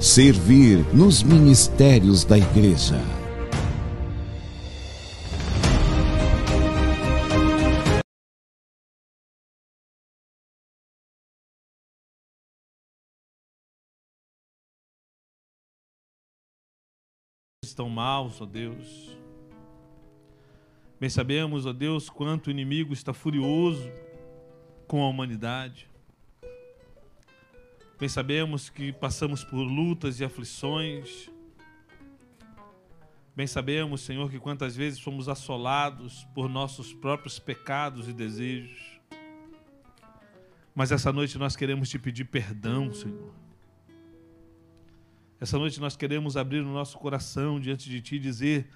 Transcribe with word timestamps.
servir 0.00 0.78
nos 0.94 1.22
ministérios 1.22 2.24
da 2.24 2.38
igreja. 2.38 2.96
Estão 17.62 17.90
maus, 17.90 18.40
ó 18.40 18.46
Deus. 18.46 19.14
Bem 20.98 21.10
sabemos, 21.10 21.66
ó 21.66 21.74
Deus, 21.74 22.08
quanto 22.08 22.46
o 22.46 22.50
inimigo 22.50 22.94
está 22.94 23.12
furioso 23.12 23.86
com 24.86 25.02
a 25.02 25.08
humanidade. 25.08 25.89
Bem 28.00 28.08
sabemos 28.08 28.70
que 28.70 28.94
passamos 28.94 29.44
por 29.44 29.58
lutas 29.58 30.18
e 30.20 30.24
aflições. 30.24 31.30
Bem 33.36 33.46
sabemos, 33.46 34.00
Senhor, 34.00 34.30
que 34.30 34.38
quantas 34.38 34.74
vezes 34.74 34.98
fomos 34.98 35.28
assolados 35.28 36.26
por 36.34 36.48
nossos 36.48 36.94
próprios 36.94 37.38
pecados 37.38 38.08
e 38.08 38.14
desejos. 38.14 38.98
Mas 40.74 40.90
essa 40.90 41.12
noite 41.12 41.36
nós 41.36 41.54
queremos 41.54 41.90
te 41.90 41.98
pedir 41.98 42.24
perdão, 42.24 42.90
Senhor. 42.90 43.34
Essa 45.38 45.58
noite 45.58 45.78
nós 45.78 45.94
queremos 45.94 46.38
abrir 46.38 46.60
o 46.60 46.72
nosso 46.72 46.96
coração 46.96 47.60
diante 47.60 47.90
de 47.90 48.00
Ti 48.00 48.16
e 48.16 48.18
dizer: 48.18 48.70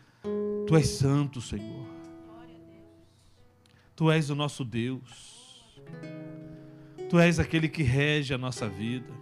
Tu 0.67 0.77
és 0.77 0.87
santo, 0.87 1.41
Senhor. 1.41 1.87
Tu 3.97 4.11
és 4.11 4.29
o 4.29 4.35
nosso 4.35 4.67
Deus. 4.67 5.65
Tu 7.09 7.19
és 7.19 7.39
aquele 7.39 7.69
que 7.69 7.83
rege 7.83 8.35
a 8.35 8.39
nossa 8.39 8.69
vida. 8.69 9.13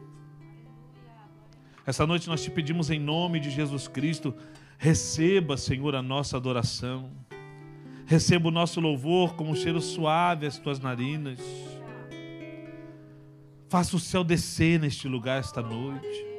Essa 1.85 2.07
noite 2.07 2.29
nós 2.29 2.43
te 2.43 2.51
pedimos 2.51 2.91
em 2.91 3.01
nome 3.01 3.41
de 3.41 3.51
Jesus 3.51 3.89
Cristo, 3.89 4.35
receba, 4.79 5.57
Senhor, 5.57 5.95
a 5.95 6.03
nossa 6.03 6.37
adoração. 6.37 7.11
Receba 8.07 8.49
o 8.49 8.53
nosso 8.53 8.81
louvor 8.81 9.35
como 9.35 9.51
um 9.51 9.57
cheiro 9.57 9.81
suave 9.81 10.47
às 10.47 10.59
tuas 10.59 10.79
narinas. 10.79 11.41
Faça 13.69 13.97
o 13.97 14.01
céu 14.01 14.23
descer 14.23 14.79
neste 14.79 15.09
lugar 15.09 15.41
esta 15.41 15.63
noite. 15.63 16.33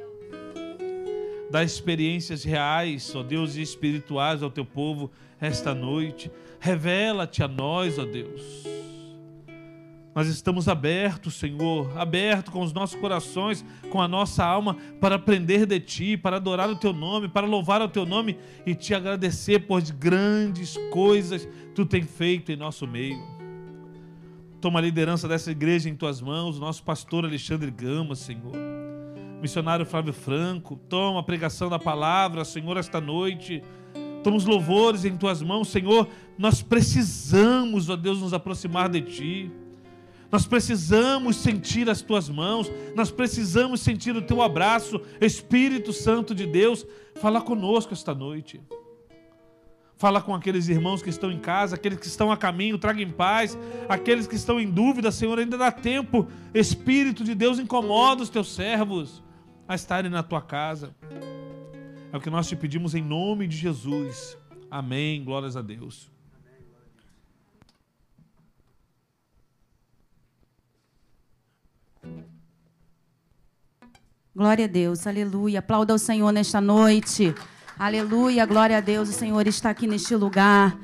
Dá 1.50 1.62
experiências 1.62 2.42
reais, 2.42 3.14
ó 3.14 3.22
Deus, 3.22 3.56
e 3.56 3.62
espirituais 3.62 4.42
ao 4.42 4.50
teu 4.50 4.64
povo 4.64 5.10
esta 5.40 5.74
noite. 5.74 6.30
Revela-te 6.58 7.42
a 7.42 7.48
nós, 7.48 7.98
ó 7.98 8.04
Deus. 8.04 8.64
Nós 10.14 10.28
estamos 10.28 10.68
abertos, 10.68 11.34
Senhor, 11.34 11.98
abertos 11.98 12.52
com 12.52 12.62
os 12.62 12.72
nossos 12.72 12.98
corações, 13.00 13.64
com 13.90 14.00
a 14.00 14.06
nossa 14.06 14.44
alma, 14.44 14.76
para 15.00 15.16
aprender 15.16 15.66
de 15.66 15.80
Ti, 15.80 16.16
para 16.16 16.36
adorar 16.36 16.70
o 16.70 16.76
Teu 16.76 16.92
nome, 16.92 17.28
para 17.28 17.46
louvar 17.46 17.82
o 17.82 17.88
Teu 17.88 18.06
nome 18.06 18.38
e 18.64 18.76
te 18.76 18.94
agradecer 18.94 19.66
por 19.66 19.82
grandes 19.82 20.76
coisas 20.92 21.48
Tu 21.74 21.84
tem 21.84 22.02
feito 22.02 22.52
em 22.52 22.56
nosso 22.56 22.86
meio. 22.86 23.20
Toma 24.60 24.78
a 24.78 24.82
liderança 24.82 25.26
dessa 25.26 25.50
igreja 25.50 25.90
em 25.90 25.96
Tuas 25.96 26.20
mãos, 26.20 26.60
nosso 26.60 26.84
pastor 26.84 27.24
Alexandre 27.24 27.70
Gama, 27.70 28.14
Senhor. 28.14 28.52
Missionário 29.42 29.84
Flávio 29.84 30.12
Franco, 30.12 30.76
toma 30.88 31.18
a 31.18 31.22
pregação 31.24 31.68
da 31.68 31.78
palavra, 31.78 32.44
Senhor, 32.44 32.76
esta 32.76 33.00
noite. 33.00 33.62
Toma 34.22 34.36
os 34.36 34.46
louvores 34.46 35.04
em 35.04 35.16
Tuas 35.16 35.42
mãos, 35.42 35.68
Senhor. 35.68 36.08
Nós 36.38 36.62
precisamos, 36.62 37.90
ó 37.90 37.96
Deus, 37.96 38.20
nos 38.20 38.32
aproximar 38.32 38.88
de 38.88 39.02
Ti. 39.02 39.63
Nós 40.34 40.48
precisamos 40.48 41.36
sentir 41.36 41.88
as 41.88 42.02
tuas 42.02 42.28
mãos, 42.28 42.68
nós 42.96 43.08
precisamos 43.08 43.80
sentir 43.80 44.16
o 44.16 44.20
teu 44.20 44.42
abraço, 44.42 45.00
Espírito 45.20 45.92
Santo 45.92 46.34
de 46.34 46.44
Deus, 46.44 46.84
fala 47.14 47.40
conosco 47.40 47.94
esta 47.94 48.12
noite. 48.12 48.60
Fala 49.96 50.20
com 50.20 50.34
aqueles 50.34 50.66
irmãos 50.66 51.00
que 51.00 51.08
estão 51.08 51.30
em 51.30 51.38
casa, 51.38 51.76
aqueles 51.76 52.00
que 52.00 52.08
estão 52.08 52.32
a 52.32 52.36
caminho, 52.36 52.76
traga 52.78 53.00
em 53.00 53.12
paz. 53.12 53.56
Aqueles 53.88 54.26
que 54.26 54.34
estão 54.34 54.58
em 54.58 54.68
dúvida, 54.68 55.12
Senhor, 55.12 55.38
ainda 55.38 55.56
dá 55.56 55.70
tempo. 55.70 56.26
Espírito 56.52 57.22
de 57.22 57.32
Deus, 57.32 57.60
incomoda 57.60 58.24
os 58.24 58.28
teus 58.28 58.52
servos 58.52 59.22
a 59.68 59.76
estarem 59.76 60.10
na 60.10 60.24
tua 60.24 60.42
casa. 60.42 60.96
É 62.12 62.16
o 62.16 62.20
que 62.20 62.28
nós 62.28 62.48
te 62.48 62.56
pedimos 62.56 62.92
em 62.96 63.02
nome 63.02 63.46
de 63.46 63.56
Jesus. 63.56 64.36
Amém. 64.68 65.22
Glórias 65.22 65.56
a 65.56 65.62
Deus. 65.62 66.12
Glória 74.36 74.64
a 74.64 74.68
Deus, 74.68 75.06
aleluia. 75.06 75.60
Aplauda 75.60 75.94
o 75.94 75.98
Senhor 75.98 76.32
nesta 76.32 76.60
noite. 76.60 77.32
Aleluia, 77.78 78.44
glória 78.44 78.78
a 78.78 78.80
Deus. 78.80 79.08
O 79.08 79.12
Senhor 79.12 79.46
está 79.46 79.70
aqui 79.70 79.86
neste 79.86 80.16
lugar. 80.16 80.76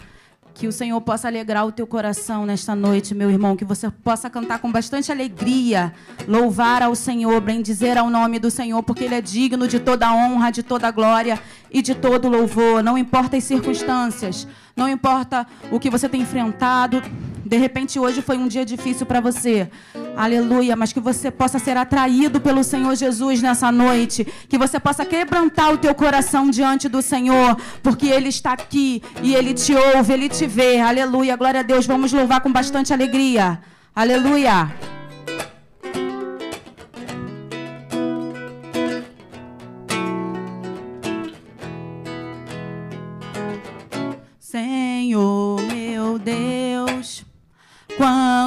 Que 0.54 0.68
o 0.68 0.72
Senhor 0.72 1.00
possa 1.00 1.26
alegrar 1.26 1.66
o 1.66 1.72
teu 1.72 1.84
coração 1.84 2.46
nesta 2.46 2.76
noite, 2.76 3.12
meu 3.12 3.28
irmão. 3.28 3.56
Que 3.56 3.64
você 3.64 3.90
possa 3.90 4.30
cantar 4.30 4.60
com 4.60 4.70
bastante 4.70 5.10
alegria, 5.10 5.92
louvar 6.28 6.80
ao 6.80 6.94
Senhor, 6.94 7.40
bendizer 7.40 7.98
ao 7.98 8.08
nome 8.08 8.38
do 8.38 8.52
Senhor, 8.52 8.84
porque 8.84 9.02
Ele 9.02 9.16
é 9.16 9.20
digno 9.20 9.66
de 9.66 9.80
toda 9.80 10.14
honra, 10.14 10.52
de 10.52 10.62
toda 10.62 10.88
glória 10.92 11.36
e 11.72 11.82
de 11.82 11.92
todo 11.92 12.28
louvor. 12.28 12.84
Não 12.84 12.96
importa 12.96 13.36
as 13.36 13.42
circunstâncias, 13.42 14.46
não 14.76 14.88
importa 14.88 15.44
o 15.72 15.80
que 15.80 15.90
você 15.90 16.08
tem 16.08 16.22
enfrentado, 16.22 17.02
de 17.50 17.56
repente 17.56 17.98
hoje 17.98 18.22
foi 18.22 18.38
um 18.38 18.46
dia 18.46 18.64
difícil 18.64 19.04
para 19.04 19.20
você. 19.20 19.68
Aleluia, 20.16 20.76
mas 20.76 20.92
que 20.92 21.00
você 21.00 21.32
possa 21.32 21.58
ser 21.58 21.76
atraído 21.76 22.40
pelo 22.40 22.62
Senhor 22.62 22.94
Jesus 22.94 23.42
nessa 23.42 23.72
noite, 23.72 24.24
que 24.48 24.56
você 24.56 24.78
possa 24.78 25.04
quebrantar 25.04 25.72
o 25.72 25.76
teu 25.76 25.92
coração 25.92 26.48
diante 26.48 26.88
do 26.88 27.02
Senhor, 27.02 27.56
porque 27.82 28.06
ele 28.06 28.28
está 28.28 28.52
aqui 28.52 29.02
e 29.20 29.34
ele 29.34 29.52
te 29.52 29.74
ouve, 29.74 30.12
ele 30.12 30.28
te 30.28 30.46
vê. 30.46 30.78
Aleluia, 30.78 31.34
glória 31.34 31.58
a 31.58 31.64
Deus. 31.64 31.88
Vamos 31.88 32.12
louvar 32.12 32.40
com 32.40 32.52
bastante 32.52 32.92
alegria. 32.92 33.58
Aleluia. 33.96 34.99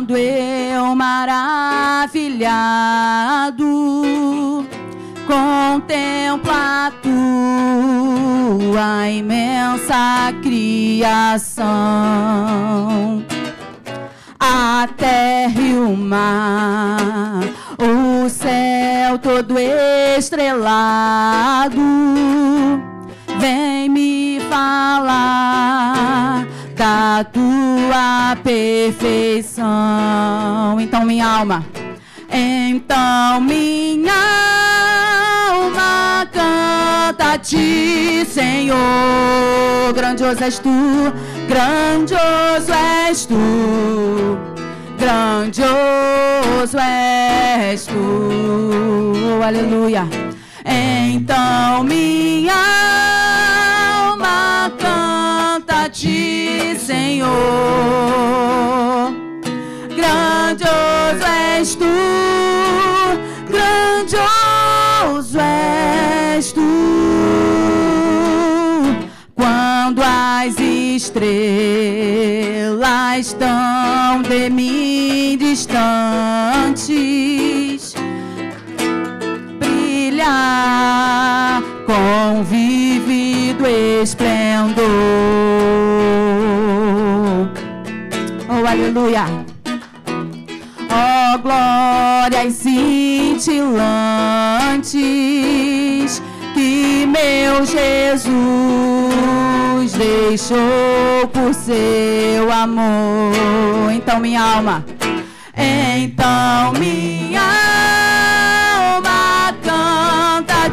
Quando 0.03 0.17
eu 0.17 0.93
maravilhado 0.95 1.63
contemplo 5.25 6.51
a 6.51 6.91
tua 7.01 7.21
imensa 9.09 10.33
criação, 10.41 11.63
a 14.37 14.89
terra 14.97 15.61
e 15.61 15.73
o 15.73 15.95
mar, 15.95 17.43
o 17.79 18.27
céu 18.27 19.17
todo 19.19 19.55
estrelado, 20.17 21.79
vem 23.39 23.87
me 23.87 24.41
falar 24.49 26.45
da 26.75 27.23
tua 27.23 28.35
perfeição. 28.43 29.63
Então, 30.79 31.05
minha 31.05 31.25
alma, 31.25 31.65
então, 32.29 33.41
minha 33.41 34.13
alma 35.51 36.27
canta 36.31 37.33
a 37.33 37.37
ti, 37.37 38.25
Senhor. 38.25 39.93
Grandioso 39.93 40.43
és 40.43 40.59
tu, 40.59 40.69
grandioso 41.47 42.73
és 42.73 43.25
tu. 43.25 43.35
Grandioso 44.97 46.77
és 46.79 47.85
tu, 47.85 49.43
aleluia. 49.43 50.07
Então 50.65 51.83
minha 51.83 52.53
alma 54.07 54.71
canta 54.79 55.12
ti, 55.93 56.75
Senhor. 56.77 57.31
Grandioso 59.95 61.25
és 61.57 61.75
tu, 61.75 61.85
grandioso 63.47 65.39
és 65.39 66.51
tu. 66.51 66.61
quando 69.35 70.01
as 70.01 70.55
estrelas 70.59 71.27
estão 73.19 74.21
de 74.27 74.49
mim 74.49 75.37
distantes, 75.37 76.83
brilhar 79.59 80.73
com 81.85 82.43
esplendor. 83.65 84.83
Oh, 88.49 88.65
aleluia! 88.67 89.25
Oh, 90.89 91.37
glórias 91.39 92.53
cintilantes 92.53 93.81
que 96.53 97.05
meu 97.07 97.65
Jesus 97.65 98.83
deixou 99.93 101.27
por 101.31 101.53
seu 101.53 102.51
amor. 102.51 103.91
Então, 103.93 104.19
minha 104.19 104.41
alma, 104.41 104.85
então, 105.55 106.73
minha 106.79 107.41
alma 107.41 107.62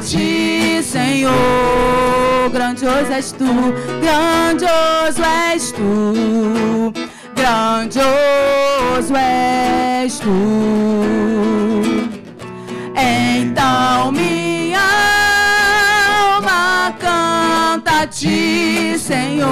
ti, 0.00 0.83
Senhor. 0.83 2.50
Grandioso 2.52 3.12
és 3.12 3.33
tu, 3.33 3.75
grandioso 4.00 5.23
és 5.54 5.73
tu, 5.73 6.92
grandioso 7.35 9.14
és 9.16 10.19
tu. 10.19 10.30
Então, 12.97 14.11
minha 14.12 14.80
alma 16.35 16.92
canta 16.99 18.02
a 18.02 18.07
ti, 18.07 18.97
Senhor. 18.99 19.50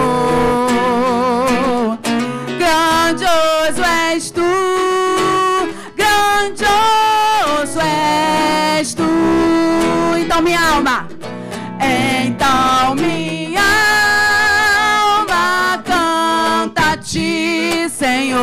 Grandioso 2.58 3.82
és 4.12 4.30
tu, 4.30 4.67
Então, 10.38 10.46
minha 10.46 10.60
alma, 10.70 11.08
então, 11.80 12.94
minha 12.94 13.60
alma 15.02 15.82
canta 15.84 16.92
a 16.92 16.96
ti, 16.96 17.88
Senhor. 17.90 18.38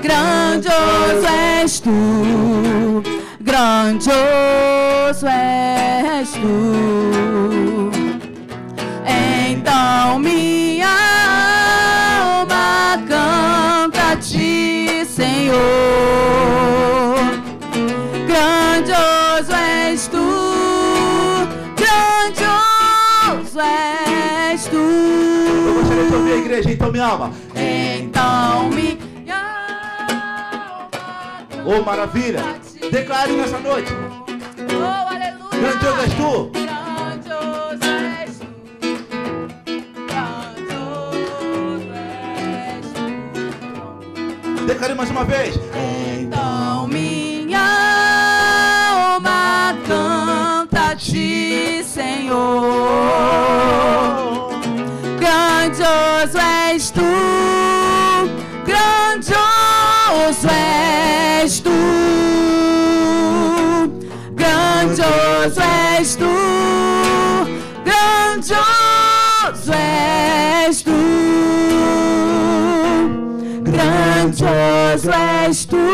Grandioso 0.00 1.26
és 1.26 1.80
tu, 1.80 3.02
grandioso 3.40 5.26
és 5.26 6.30
tu. 6.34 7.90
Então 9.50 10.20
minha 10.20 10.94
alma 12.22 13.02
canta 13.08 14.12
a 14.12 14.16
ti, 14.16 15.04
Senhor. 15.04 16.43
Igreja, 26.54 26.70
então 26.70 26.90
minha 26.92 27.06
alma. 27.06 27.32
Então 27.56 28.68
minha 28.70 29.36
alma 30.08 31.46
Oh, 31.66 31.82
maravilha. 31.82 32.42
Declare 32.90 33.32
nessa 33.32 33.58
noite. 33.58 33.92
Oh, 33.92 35.08
aleluia. 35.08 35.50
Grandioso 35.50 36.00
és 36.02 36.14
tu. 36.14 36.50
Grandioso 36.52 37.84
és 38.20 38.38
tu. 38.38 38.46
Grandioso 40.06 41.92
és 41.96 42.86
tu. 44.54 44.66
Declare 44.66 44.94
mais 44.94 45.10
uma 45.10 45.24
vez. 45.24 45.58
Então 46.20 46.86
minha 46.88 47.66
alma 49.16 49.74
canta 49.88 50.90
a 50.90 50.96
ti, 50.96 51.82
Senhor. 51.82 52.34
Grandioso 55.84 56.38
és 56.74 56.90
tu, 56.90 57.02
grandioso 58.64 60.48
és 61.44 61.60
tu, 61.60 61.74
grandioso 64.34 65.60
és 66.00 66.16
tu, 66.16 66.30
grandioso 67.84 69.74
és 70.68 70.82
tu. 70.82 70.98
Grandioso 73.68 75.12
és 75.48 75.66
tu, 75.66 75.84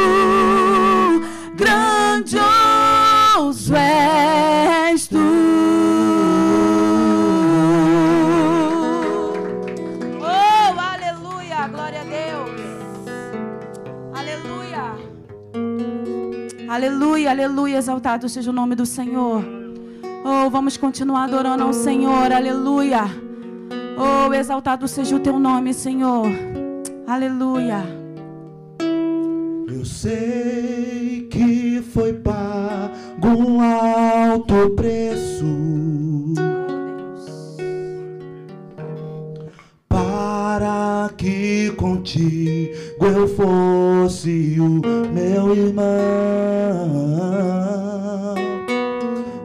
Aleluia, 16.71 17.31
aleluia, 17.31 17.79
exaltado 17.79 18.29
seja 18.29 18.49
o 18.49 18.53
nome 18.53 18.77
do 18.77 18.87
Senhor. 18.87 19.45
Oh, 20.25 20.49
vamos 20.49 20.77
continuar 20.77 21.25
adorando 21.25 21.65
ao 21.65 21.73
Senhor, 21.73 22.31
aleluia. 22.31 23.07
Oh, 23.99 24.33
exaltado 24.33 24.87
seja 24.87 25.17
o 25.17 25.19
teu 25.19 25.37
nome, 25.37 25.75
Senhor. 25.75 26.29
Aleluia. 27.09 27.83
Eu 29.67 29.85
sei 29.85 31.27
que 31.29 31.83
foi 31.93 32.13
pago 32.13 33.27
um 33.27 33.61
alto 33.61 34.71
preço 34.77 35.45
para 39.89 41.11
que 41.17 41.73
contigo 41.73 42.90
eu 43.07 43.27
fosse 43.29 44.57
o 44.61 44.81
meu 45.13 45.55
irmão. 45.55 45.87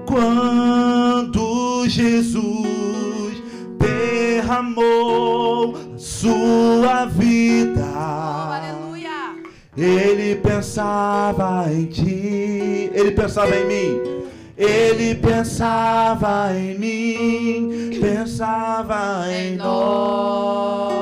Quando 0.06 1.88
Jesus 1.88 3.42
derramou 3.80 5.76
sua 5.98 7.06
vida. 7.06 7.86
aleluia. 7.86 9.36
Ele 9.78 10.36
pensava 10.36 11.72
em 11.72 11.86
ti, 11.86 12.92
ele 12.94 13.12
pensava 13.12 13.56
em 13.56 13.66
mim. 13.68 14.16
Ele 14.58 15.16
pensava 15.16 16.54
em 16.58 16.80
mim, 16.80 18.00
pensava 18.00 19.26
em 19.30 19.58
nós. 19.58 20.96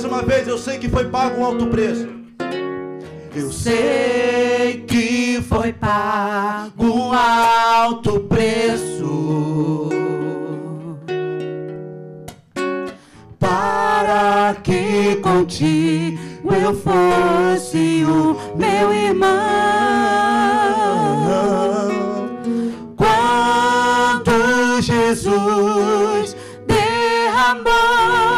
Mais 0.00 0.04
uma 0.04 0.22
vez, 0.22 0.48
eu 0.48 0.56
sei 0.56 0.78
que 0.78 0.88
foi 0.88 1.04
pago 1.06 1.40
um 1.40 1.44
alto 1.44 1.66
preço. 1.66 2.08
Eu 3.34 3.52
sei 3.52 4.82
que 4.86 5.42
foi 5.46 5.74
pago 5.74 6.86
um 6.86 7.12
alto 7.12 8.20
preço 8.20 9.90
para 13.38 14.56
que 14.62 15.16
contigo 15.16 16.18
eu 16.50 16.74
fosse 16.74 18.02
o 18.04 18.56
meu 18.56 18.94
irmão. 18.94 19.28
Quando 22.96 24.80
Jesus 24.80 26.34
derramou 26.66 28.29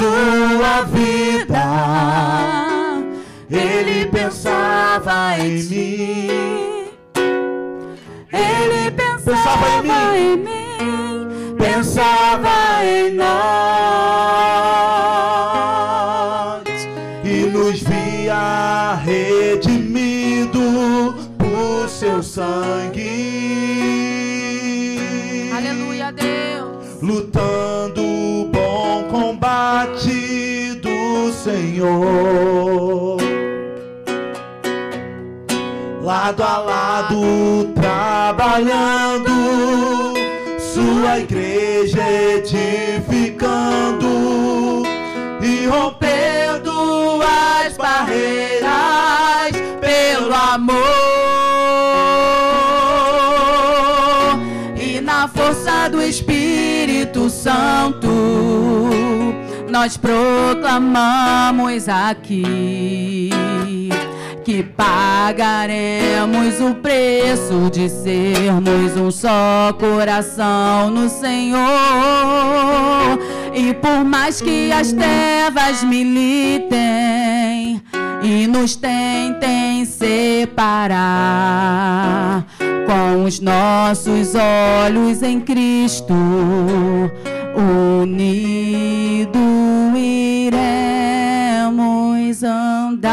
sua 0.00 0.80
vida, 0.84 1.64
ele 3.50 4.06
pensava 4.06 5.38
em 5.38 5.62
mim. 5.64 6.28
Ele 8.32 8.90
pensava, 8.92 9.58
Pensava 9.82 10.16
em 10.16 10.32
em 10.32 10.36
mim. 10.38 11.56
pensava 11.58 12.82
em 12.82 13.12
nós 13.12 13.28
e 17.22 17.44
nos 17.52 17.80
via 17.82 18.94
redimido 19.04 20.60
por 21.36 21.88
seu 21.90 22.22
sangue. 22.22 23.10
Aleluia, 25.54 26.10
Deus. 26.10 27.02
Lutando 27.02 27.99
Senhor. 31.42 33.16
lado 36.02 36.42
a 36.42 36.58
lado, 36.58 37.72
trabalhando, 37.74 39.30
sua 40.58 41.20
igreja 41.20 42.02
edificando 42.36 44.06
e 45.40 45.66
rompendo 45.66 47.22
as 47.22 47.74
barreiras 47.78 49.52
pelo 49.80 50.34
amor 50.34 50.76
e 54.76 55.00
na 55.00 55.26
força 55.26 55.88
do 55.88 56.02
Espírito 56.02 57.30
Santo 57.30 58.39
nós 59.80 59.96
proclamamos 59.96 61.88
aqui 61.88 63.30
que 64.44 64.62
pagaremos 64.62 66.60
o 66.60 66.74
preço 66.74 67.70
de 67.72 67.88
sermos 67.88 68.94
um 68.94 69.10
só 69.10 69.72
coração 69.78 70.90
no 70.90 71.08
Senhor. 71.08 71.60
E 73.54 73.72
por 73.72 74.04
mais 74.04 74.42
que 74.42 74.70
as 74.70 74.92
trevas 74.92 75.82
militem 75.82 76.70
e 78.22 78.46
nos 78.46 78.76
tentem 78.76 79.86
separar, 79.86 80.94
com 82.86 83.24
os 83.24 83.40
nossos 83.40 84.34
olhos 84.34 85.22
em 85.22 85.40
Cristo, 85.40 86.12
unido 87.56 89.38
iremos 89.96 90.82
andar. 92.42 93.10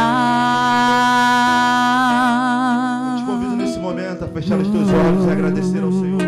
Te 3.18 3.24
convido 3.26 3.56
nesse 3.56 3.80
momento 3.80 4.26
a 4.26 4.28
fechar 4.28 4.58
os 4.58 4.68
teus 4.68 4.90
olhos 4.90 5.26
e 5.26 5.32
agradecer 5.32 5.84
ao 5.84 5.92
Senhor. 5.92 6.22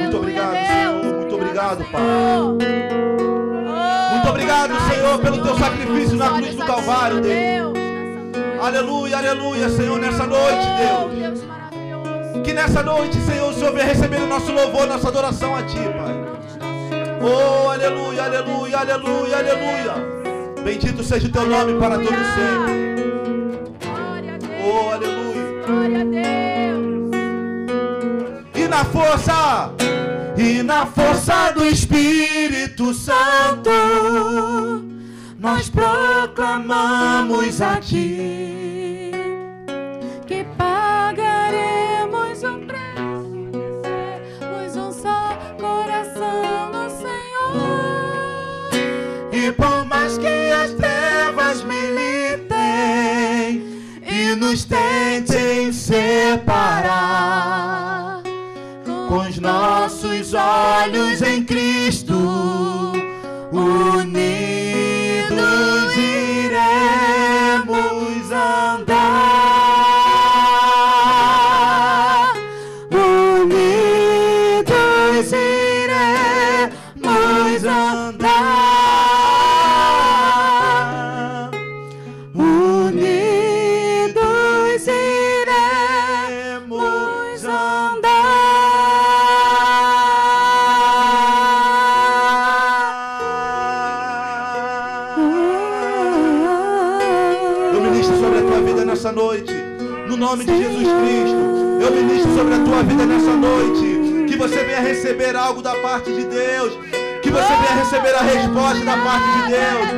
Muito 0.00 0.16
obrigado, 0.16 0.56
Senhor. 0.66 1.04
Muito 1.04 1.34
obrigado, 1.34 1.84
Pai. 1.90 2.00
Muito 4.12 4.28
obrigado, 4.28 4.74
Senhor, 4.88 5.18
pelo 5.20 5.42
teu 5.42 5.58
sacrifício 5.58 6.16
na 6.16 6.30
cruz 6.30 6.54
do 6.54 6.64
Calvário, 6.64 7.20
Deus. 7.20 7.74
Aleluia, 8.60 9.18
aleluia, 9.18 9.68
Senhor, 9.68 9.98
nessa 10.00 10.26
noite, 10.26 10.66
Deus. 10.78 11.44
Que 12.42 12.52
nessa 12.52 12.82
noite, 12.82 13.16
Senhor, 13.20 13.50
o 13.50 13.54
Senhor 13.54 13.72
venha 13.72 13.86
receber 13.86 14.20
o 14.22 14.26
nosso 14.26 14.52
louvor, 14.52 14.86
nossa 14.86 15.08
adoração 15.08 15.54
a 15.54 15.62
Ti, 15.62 15.76
Pai. 15.76 16.33
Oh, 17.26 17.70
aleluia, 17.70 18.24
aleluia, 18.24 18.78
aleluia, 18.80 19.38
aleluia. 19.38 19.94
Bendito 20.62 21.02
seja 21.02 21.26
o 21.26 21.32
teu 21.32 21.46
nome 21.46 21.80
para 21.80 21.96
todo 21.96 22.14
sempre. 22.34 22.74
Oh, 24.62 24.90
aleluia. 24.90 25.62
Glória 25.66 26.02
a 26.02 26.04
Deus. 26.04 27.10
E 28.54 28.68
na 28.68 28.84
força, 28.84 29.72
e 30.36 30.62
na 30.62 30.84
força 30.84 31.52
do 31.52 31.64
Espírito 31.64 32.92
Santo, 32.92 33.70
nós 35.38 35.70
proclamamos 35.70 37.62
aqui 37.62 37.84
que 37.86 38.63
tentem 54.64 55.72
separar, 55.72 56.22
com 59.08 59.18
os 59.18 59.38
nossos 59.38 60.34
olhos 60.34 61.22
em 61.22 61.44
Cristo, 61.44 62.14
unidos 63.52 64.14
iremos 65.96 67.52
andar. 68.32 68.93
Receber 107.94 108.14
a 108.14 108.22
resposta 108.22 108.84
da 108.84 108.96
parte 108.98 109.30
de 109.30 109.42
Deus. 109.50 109.88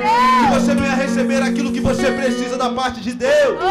Que 0.40 0.46
você 0.54 0.74
venha 0.74 0.94
receber 0.94 1.42
aquilo 1.42 1.72
que 1.72 1.80
você 1.80 2.10
precisa 2.12 2.56
da 2.56 2.70
parte 2.70 3.00
de 3.00 3.12
Deus. 3.14 3.58
Oh. 3.60 3.66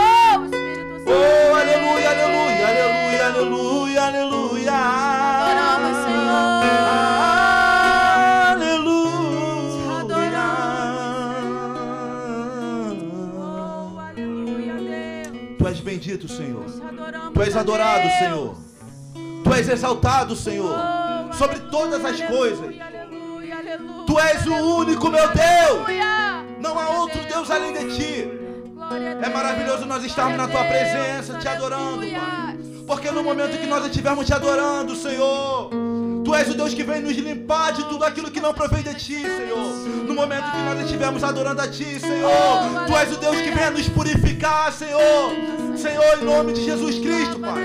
Oh, 1.07 1.55
aleluia, 1.55 2.09
aleluia, 2.09 2.67
aleluia, 2.67 3.25
aleluia, 3.27 4.01
aleluia. 4.01 4.73
Adoramos, 4.73 5.97
Senhor. 6.05 6.25
Aleluia. 8.51 9.15
Oh. 13.37 13.99
Tu 15.59 15.67
és 15.67 15.79
bendito, 15.79 16.27
Senhor. 16.27 16.65
Tu 17.33 17.41
és 17.43 17.55
adorado. 17.55 18.09
Senhor. 18.17 18.55
Tu 19.43 19.53
és 19.53 19.69
exaltado, 19.69 20.35
Senhor. 20.35 20.75
Oh, 20.75 21.33
Sobre 21.33 21.59
todas 21.59 22.03
as 22.03 22.19
coisas. 22.21 22.65
Tu 24.15 24.19
és 24.21 24.45
o 24.47 24.53
único, 24.77 25.09
meu 25.09 25.27
Deus. 25.27 25.87
Não 26.61 26.79
há 26.79 26.87
outro 27.01 27.21
Deus 27.25 27.51
além 27.51 27.73
de 27.73 27.97
ti. 27.97 28.29
É 29.21 29.29
maravilhoso 29.29 29.85
nós 29.85 30.05
estarmos 30.05 30.37
na 30.37 30.47
tua 30.47 30.63
presença, 30.63 31.37
te 31.37 31.45
adorando. 31.49 31.99
Pai. 31.99 32.57
Porque 32.87 33.11
no 33.11 33.21
momento 33.21 33.57
que 33.57 33.67
nós 33.67 33.85
estivermos 33.85 34.25
te 34.25 34.33
adorando, 34.33 34.95
Senhor, 34.95 35.69
Tu 36.23 36.33
és 36.33 36.49
o 36.49 36.53
Deus 36.53 36.73
que 36.73 36.81
vem 36.81 37.01
nos 37.01 37.17
limpar 37.17 37.73
de 37.73 37.83
tudo 37.89 38.05
aquilo 38.05 38.31
que 38.31 38.39
não 38.39 38.53
provém 38.53 38.83
de 38.83 38.93
Ti, 38.93 39.21
Senhor. 39.21 40.05
No 40.07 40.13
momento 40.13 40.49
que 40.49 40.59
nós 40.59 40.79
estivermos 40.79 41.21
adorando 41.21 41.61
a 41.61 41.67
Ti, 41.67 41.99
Senhor, 41.99 42.85
Tu 42.87 42.95
és 42.95 43.11
o 43.11 43.19
Deus 43.19 43.41
que 43.41 43.51
vem 43.51 43.69
nos 43.71 43.89
purificar, 43.89 44.71
Senhor. 44.71 45.33
Senhor, 45.75 46.21
em 46.21 46.23
nome 46.23 46.53
de 46.53 46.63
Jesus 46.63 46.99
Cristo, 46.99 47.37
Pai. 47.37 47.61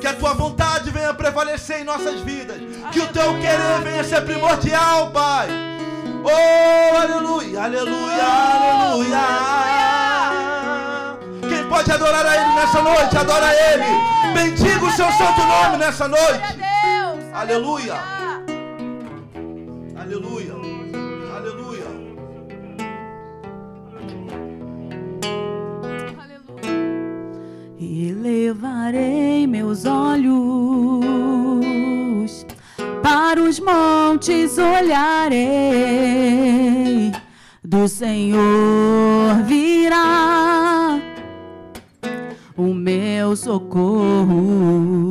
Que 0.00 0.06
a 0.06 0.14
Tua 0.14 0.32
vontade 0.32 0.90
venha 0.90 1.12
prevalecer 1.12 1.82
em 1.82 1.84
nossas 1.84 2.18
vidas. 2.20 2.56
Que 2.92 3.00
o 3.00 3.08
Teu 3.08 3.34
querer 3.34 3.82
venha 3.84 4.02
ser 4.02 4.22
primordial, 4.22 5.10
Pai. 5.10 5.71
Oh, 6.24 6.96
aleluia, 6.96 7.64
aleluia, 7.64 8.24
aleluia. 8.24 9.18
Quem 11.48 11.64
pode 11.68 11.90
adorar 11.90 12.26
a 12.26 12.36
Ele 12.36 12.54
nessa 12.54 12.82
noite, 12.82 13.16
adora 13.16 13.46
a 13.46 13.54
Ele. 13.54 13.84
Bendiga 14.34 14.84
o 14.84 14.90
seu 14.92 15.10
santo 15.12 15.40
nome 15.42 15.76
nessa 15.78 16.06
noite. 16.08 16.58
Aleluia, 17.34 17.94
aleluia. 19.96 20.54
Aleluia. 21.36 21.86
E 27.78 28.12
levarei 28.12 29.46
meus 29.46 29.84
olhos 29.84 31.11
para 33.12 33.42
os 33.42 33.60
montes 33.60 34.56
olharei, 34.56 35.36
do 37.62 37.86
Senhor 37.86 39.42
virá 39.44 40.98
o 42.56 42.72
meu 42.72 43.36
socorro. 43.36 45.10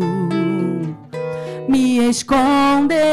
Me 1.69 2.09
esconderei 2.09 3.05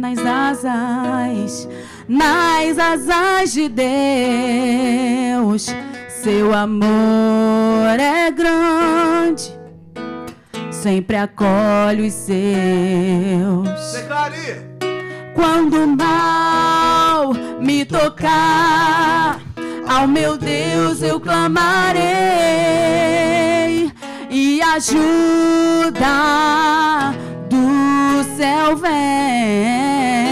nas 0.00 0.18
asas, 0.26 1.68
nas 2.08 2.76
asas 2.76 3.52
de 3.52 3.68
Deus. 3.68 5.68
Seu 6.08 6.52
amor 6.52 8.00
é 8.00 8.32
grande, 8.32 9.56
sempre 10.82 11.16
acolhe 11.16 12.08
os 12.08 12.12
seus. 12.12 13.92
Declare. 13.92 14.72
Quando 15.34 15.84
o 15.84 15.86
mal 15.96 17.32
me 17.60 17.84
tocar, 17.84 19.40
Ao 19.86 20.08
meu 20.08 20.38
Deus 20.38 21.02
eu 21.02 21.20
clamarei 21.20 22.02
e 24.30 24.62
ajuda 24.62 26.08
do 27.50 28.24
céu 28.36 28.76
vem. 28.76 30.31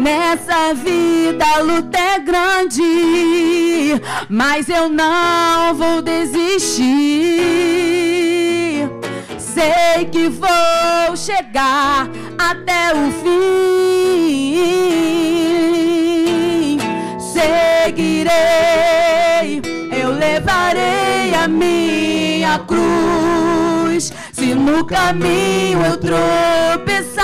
Nessa 0.00 0.72
vida 0.72 1.44
a 1.44 1.58
luta 1.58 1.98
é 1.98 2.18
grande, 2.20 4.00
mas 4.30 4.66
eu 4.70 4.88
não 4.88 5.74
vou 5.74 6.00
desistir. 6.00 6.88
Sei 9.38 10.06
que 10.10 10.30
vou 10.30 11.14
chegar 11.14 12.08
até 12.38 12.94
o 12.94 13.12
fim. 13.22 14.48
Seguirei, 17.18 18.30
eu 20.02 20.12
levarei 20.12 21.34
a 21.34 21.46
minha 21.46 22.58
cruz. 22.60 24.14
Se 24.32 24.54
no 24.54 24.82
caminho 24.86 25.84
eu 25.84 25.98
tropeçar, 25.98 27.20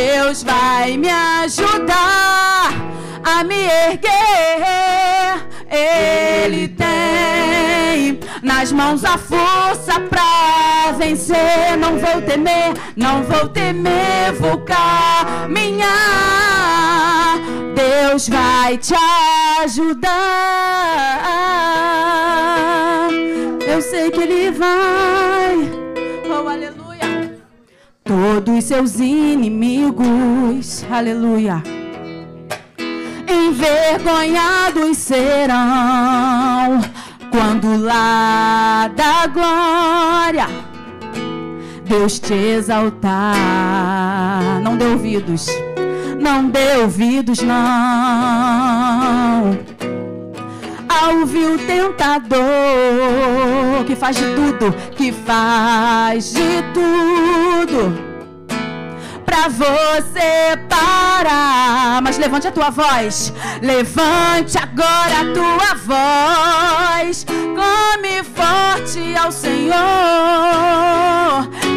Deus 0.00 0.42
vai 0.42 0.96
me 0.96 1.10
ajudar 1.10 2.72
a 3.22 3.44
me 3.44 3.66
erguer. 3.66 4.10
Ele 5.70 6.68
tem 6.68 8.18
nas 8.42 8.72
mãos 8.72 9.04
a 9.04 9.18
força 9.18 10.00
pra 10.08 10.92
vencer. 10.96 11.76
Não 11.78 11.98
vou 11.98 12.22
temer, 12.22 12.72
não 12.96 13.22
vou 13.24 13.46
temer, 13.50 14.32
vou 14.38 14.62
caminhar. 14.62 15.90
Deus 17.74 18.26
vai 18.26 18.78
te 18.78 18.94
ajudar. 19.62 20.10
Eu 23.66 23.82
sei 23.82 24.10
que 24.10 24.20
Ele 24.22 24.50
vai. 24.50 25.79
Todos 28.10 28.64
seus 28.64 28.98
inimigos, 28.98 30.84
aleluia 30.90 31.62
envergonhados 33.28 34.96
serão 34.96 36.80
quando 37.30 37.76
lá 37.80 38.90
da 38.96 39.28
glória 39.28 40.48
Deus 41.84 42.18
te 42.18 42.34
exaltar. 42.34 43.36
Não 44.60 44.76
dê 44.76 44.86
ouvidos, 44.86 45.46
não 46.20 46.48
dê 46.48 46.78
ouvidos, 46.82 47.40
não. 47.42 47.60
Ao 50.90 51.24
vil 51.24 51.56
tentador 51.66 52.40
que 53.86 53.94
faz 53.94 54.16
de 54.16 54.24
tudo, 54.34 54.74
que 54.96 55.12
faz 55.12 56.32
de 56.32 56.62
tudo 56.74 58.09
pra 59.30 59.46
você 59.48 60.58
parar. 60.68 62.02
Mas 62.02 62.18
levante 62.18 62.48
a 62.48 62.50
tua 62.50 62.70
voz. 62.70 63.32
Levante 63.62 64.58
agora 64.58 65.20
a 65.20 65.32
tua 65.32 65.74
voz. 65.86 67.24
Come 67.28 68.24
forte 68.24 69.14
ao 69.16 69.30
Senhor. 69.30 69.78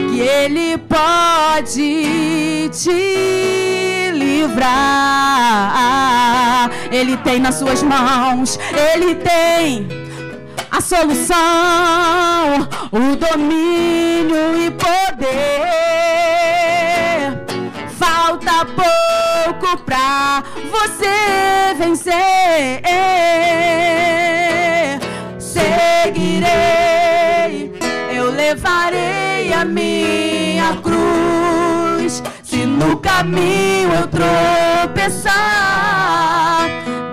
Que 0.10 0.20
Ele 0.20 0.80
pode 0.80 2.72
te 2.74 4.12
livrar. 4.14 4.72
Ele 6.92 7.16
tem 7.18 7.40
nas 7.40 7.54
suas 7.56 7.84
mãos. 7.84 8.58
Ele 8.94 9.14
tem 9.14 9.88
a 10.72 10.82
solução, 10.82 11.38
o 12.92 13.16
domínio 13.16 14.58
e 14.60 14.72
poder. 14.72 16.43
Pouco 18.66 19.78
pra 19.84 20.44
você 20.72 21.74
vencer. 21.78 22.82
Seguirei, 25.38 26.44
eu 28.16 28.32
levarei 28.32 29.52
a 29.54 29.66
minha 29.66 30.78
cruz. 30.82 32.24
Se 32.42 32.66
no 32.66 32.98
caminho 32.98 33.94
eu 33.94 34.08
tropeçar, 34.08 35.34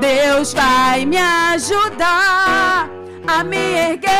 Deus 0.01 0.53
vai 0.53 1.05
me 1.05 1.17
ajudar 1.17 2.89
a 3.27 3.45
me 3.45 3.57
erguer. 3.57 4.11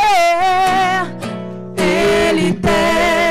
Ele 1.77 2.53
tem 2.55 3.30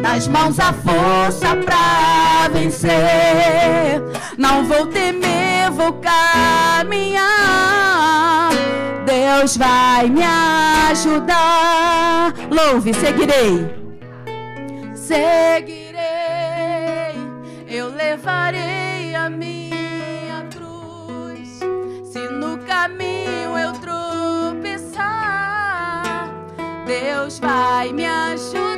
nas 0.00 0.26
mãos 0.26 0.58
a 0.58 0.72
força 0.72 1.54
pra 1.56 2.48
vencer. 2.52 4.02
Não 4.36 4.64
vou 4.64 4.86
temer, 4.86 5.70
vou 5.70 5.92
caminhar. 5.94 7.20
Deus 9.04 9.56
vai 9.56 10.08
me 10.08 10.22
ajudar. 10.90 12.34
Louve, 12.50 12.94
seguirei. 12.94 13.78
Seguirei, 14.94 15.98
eu 17.68 17.88
levarei 17.94 19.14
a 19.14 19.28
minha 19.28 20.46
cruz. 20.52 21.60
Se 22.04 22.28
no 22.28 22.58
caminho 22.58 23.58
eu 23.58 23.72
tropeçar, 23.72 25.02
Deus 26.86 27.38
vai 27.40 27.92
me 27.92 28.06
ajudar 28.06 28.69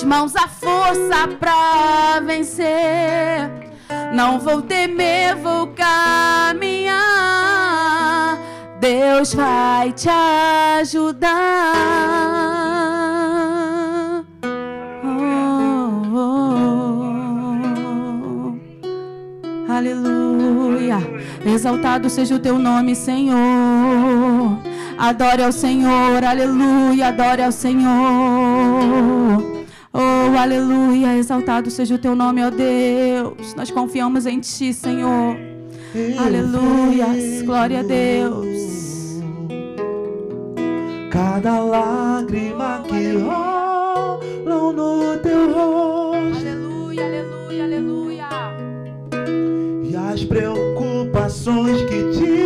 nas 0.00 0.04
mãos 0.04 0.36
a 0.36 0.46
força 0.48 1.28
pra 1.38 2.20
vencer. 2.24 3.50
Não 4.14 4.38
vou 4.38 4.62
temer, 4.62 5.36
vou 5.36 5.66
caminhar. 5.68 6.98
Deus 8.80 9.34
vai 9.34 9.92
te 9.92 10.08
ajudar. 10.08 11.30
Oh, 15.04 15.08
oh, 16.14 16.32
oh. 19.68 19.72
Aleluia. 19.72 20.98
Exaltado 21.44 22.08
seja 22.08 22.36
o 22.36 22.38
teu 22.38 22.58
nome, 22.58 22.94
Senhor. 22.94 23.36
Adore 24.98 25.42
ao 25.42 25.52
Senhor, 25.52 26.24
aleluia. 26.24 27.08
Adore 27.08 27.42
ao 27.42 27.52
Senhor. 27.52 27.90
Oh, 29.92 30.36
aleluia. 30.38 31.16
Exaltado 31.16 31.70
seja 31.70 31.94
o 31.94 31.98
teu 31.98 32.14
nome, 32.14 32.42
ó 32.44 32.50
Deus. 32.50 33.54
Nós 33.54 33.70
confiamos 33.70 34.26
em 34.26 34.40
ti, 34.40 34.72
Senhor. 34.72 35.36
Aleluia. 36.18 37.06
Glória 37.44 37.80
a 37.80 37.82
Deus. 37.82 39.20
Cada 41.10 41.58
lágrima 41.60 42.84
que 42.86 43.16
rolam 43.18 44.72
no 44.72 45.18
teu 45.18 45.52
rosto 45.52 46.38
Aleluia, 46.38 47.04
aleluia, 47.04 47.64
aleluia. 47.64 48.28
e 49.82 49.96
as 49.96 50.22
preocupações 50.24 51.82
que 51.82 52.18
tiram 52.18 52.39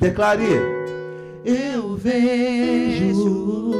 Declare: 0.00 0.62
Eu 1.44 1.96
vejo 1.96 3.72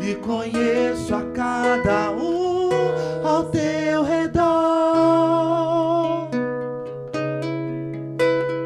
e 0.00 0.16
conheço 0.16 1.14
a 1.14 1.22
cada 1.32 2.10
um 2.10 2.70
ao 3.22 3.44
teu 3.44 4.02
redor 4.02 4.42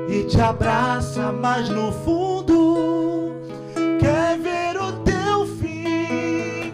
e 0.09 0.25
te 0.25 0.41
abraça, 0.41 1.31
mas 1.31 1.69
no 1.69 1.93
fundo 1.93 3.35
quer 4.01 4.39
ver 4.39 4.81
o 4.81 4.93
teu 5.05 5.47
fim. 5.59 6.73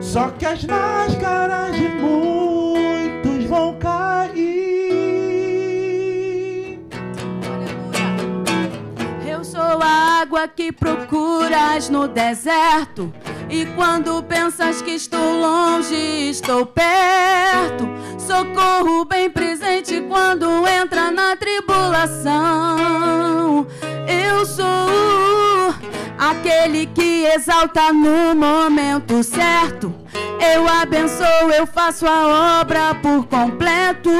Só 0.00 0.30
que 0.30 0.46
as 0.46 0.64
máscaras 0.64 1.76
de 1.76 1.88
muitos 1.90 2.39
sou 9.70 9.80
a 9.82 10.20
água 10.20 10.48
que 10.48 10.72
procuras 10.72 11.88
no 11.88 12.08
deserto. 12.08 13.14
E 13.48 13.64
quando 13.76 14.20
pensas 14.24 14.82
que 14.82 14.90
estou 14.90 15.40
longe, 15.40 15.94
estou 16.28 16.66
perto. 16.66 17.88
Socorro 18.18 19.04
bem 19.04 19.30
presente 19.30 20.00
quando 20.08 20.66
entra 20.66 21.12
na 21.12 21.36
tribulação. 21.36 22.34
Eu 24.08 24.44
sou 24.44 24.66
aquele 26.18 26.86
que 26.86 27.26
exalta 27.26 27.92
no 27.92 28.34
momento 28.34 29.22
certo. 29.22 29.94
Eu 30.40 30.66
abençoo, 30.68 31.52
eu 31.56 31.66
faço 31.66 32.06
a 32.06 32.60
obra 32.60 32.94
por 32.96 33.26
completo. 33.26 34.10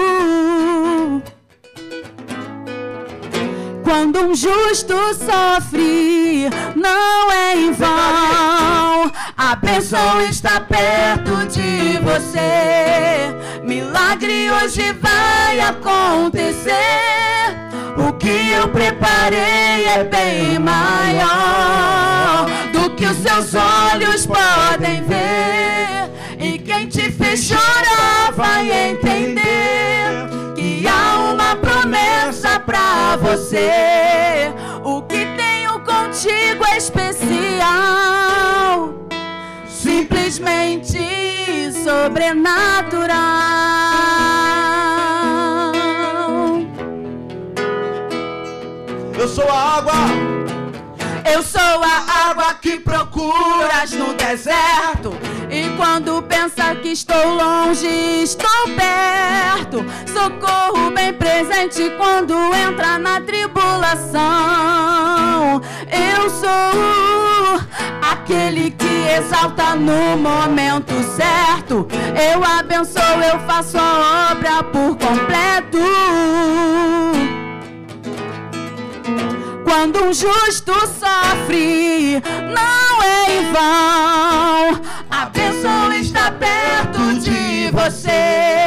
Quando 3.91 4.21
um 4.21 4.35
justo 4.37 4.95
sofre, 5.15 6.49
não 6.77 7.33
é 7.33 7.57
em 7.57 7.73
vão. 7.73 9.11
A 9.37 9.57
bênção 9.61 10.21
está 10.21 10.61
perto 10.61 11.49
de 11.49 11.99
você. 11.99 13.35
Milagre 13.65 14.49
hoje 14.49 14.93
vai 14.93 15.59
acontecer. 15.59 16.71
O 17.97 18.13
que 18.13 18.53
eu 18.53 18.69
preparei 18.69 19.87
é 19.87 20.05
bem 20.05 20.61
maior 20.61 22.47
do 22.73 22.91
que 22.91 23.05
os 23.05 23.17
seus 23.17 23.57
olhos 23.57 24.25
podem 24.25 25.03
ver. 25.03 26.13
E 26.39 26.61
quem 26.61 26.87
te 26.87 27.11
fez 27.11 27.43
chorar 27.43 28.31
vai 28.37 28.71
entender 28.71 29.51
uma 31.19 31.57
promessa 31.57 32.61
pra 32.61 33.17
você. 33.17 34.53
O 34.85 35.03
que 35.03 35.27
tenho 35.37 35.81
contigo 35.81 36.65
é 36.73 36.77
especial, 36.77 37.75
simplesmente 39.69 40.99
sobrenatural. 41.85 43.21
Eu 49.19 49.29
sou 49.29 49.49
a 49.49 49.77
água. 49.77 50.40
Eu 51.33 51.43
sou 51.45 51.61
a 51.61 52.29
água 52.31 52.55
que 52.55 52.81
procuras 52.81 53.93
no 53.93 54.15
deserto. 54.15 55.17
E 55.49 55.69
quando 55.77 56.23
pensa 56.23 56.75
que 56.75 56.89
estou 56.89 57.35
longe, 57.35 57.87
estou 58.23 58.65
perto. 58.77 59.85
Socorro 60.13 60.91
bem 60.91 61.13
presente 61.13 61.91
quando 61.97 62.35
entra 62.55 62.99
na 62.99 63.21
tribulação. 63.21 64.21
Eu 65.89 66.29
sou 66.31 67.61
aquele 68.03 68.73
que 68.73 69.07
exalta 69.17 69.77
no 69.77 70.17
momento 70.17 70.95
certo. 71.17 71.87
Eu 72.33 72.43
abençoo, 72.45 73.23
eu 73.23 73.39
faço 73.47 73.79
a 73.79 74.33
obra 74.33 74.65
por 74.65 74.97
completo. 74.97 75.79
Quando 79.71 80.03
um 80.03 80.13
justo 80.13 80.73
sofre, 80.99 82.21
não 82.53 83.03
é 83.05 83.39
em 83.39 83.53
vão. 83.53 84.83
A 85.09 85.27
bênção 85.27 85.93
está 85.93 86.33
perto 86.33 87.21
de 87.21 87.71
você. 87.71 88.67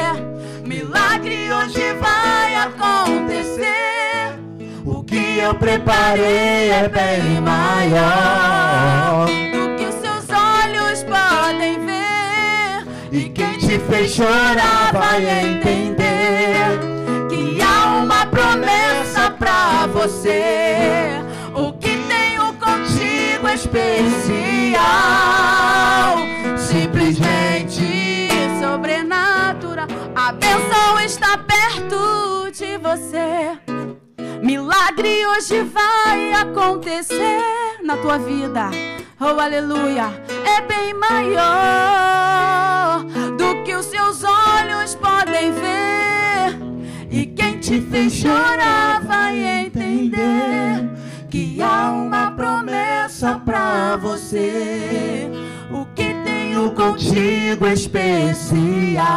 Milagre 0.66 1.52
hoje 1.52 1.94
vai 2.00 2.56
acontecer. 2.56 4.39
O 4.86 5.04
que 5.04 5.39
eu 5.39 5.54
preparei 5.56 6.70
é 6.72 6.88
bem 6.88 7.42
maior 7.42 9.26
do 9.26 9.76
que 9.76 9.92
seus 9.92 10.30
olhos 10.30 11.04
podem 11.04 11.86
ver. 11.86 12.88
E 13.12 13.30
quem 13.30 13.58
te 13.58 13.78
fez 13.78 14.13
chorar 14.13 14.94
vai 14.94 15.26
entender 15.26 16.43
pra 19.44 19.88
você. 19.88 21.22
O 21.54 21.74
que 21.74 21.98
tenho 22.08 22.54
contigo 22.54 23.46
é 23.46 23.56
especial, 23.56 24.80
simplesmente 26.58 28.30
sobrenatural. 28.62 29.88
A 30.16 30.32
bênção 30.32 31.00
está 31.04 31.38
perto 31.38 32.50
de 32.52 32.78
você. 32.78 33.60
Milagre 34.42 35.28
hoje 35.28 35.62
vai 35.64 36.34
acontecer 36.34 37.42
na 37.84 37.98
tua 37.98 38.18
vida. 38.18 38.70
Oh, 39.20 39.40
aleluia. 39.40 40.24
É 40.46 40.62
bem 40.62 40.94
maior 40.94 42.24
do 43.38 43.64
que 43.64 43.76
os 43.76 43.88
seus 43.88 44.24
olhos 44.24 44.96
podem 44.96 45.52
ver. 45.52 45.73
Te 47.74 47.82
fez 47.82 48.14
chorar 48.14 49.02
vai 49.04 49.66
entender 49.66 50.92
que 51.28 51.60
há 51.60 51.90
uma 51.90 52.30
promessa 52.30 53.42
pra 53.44 53.98
você. 53.98 55.28
O 55.72 55.84
que 55.96 56.14
tenho 56.24 56.70
contigo 56.74 57.66
é 57.66 57.74
especial, 57.74 59.08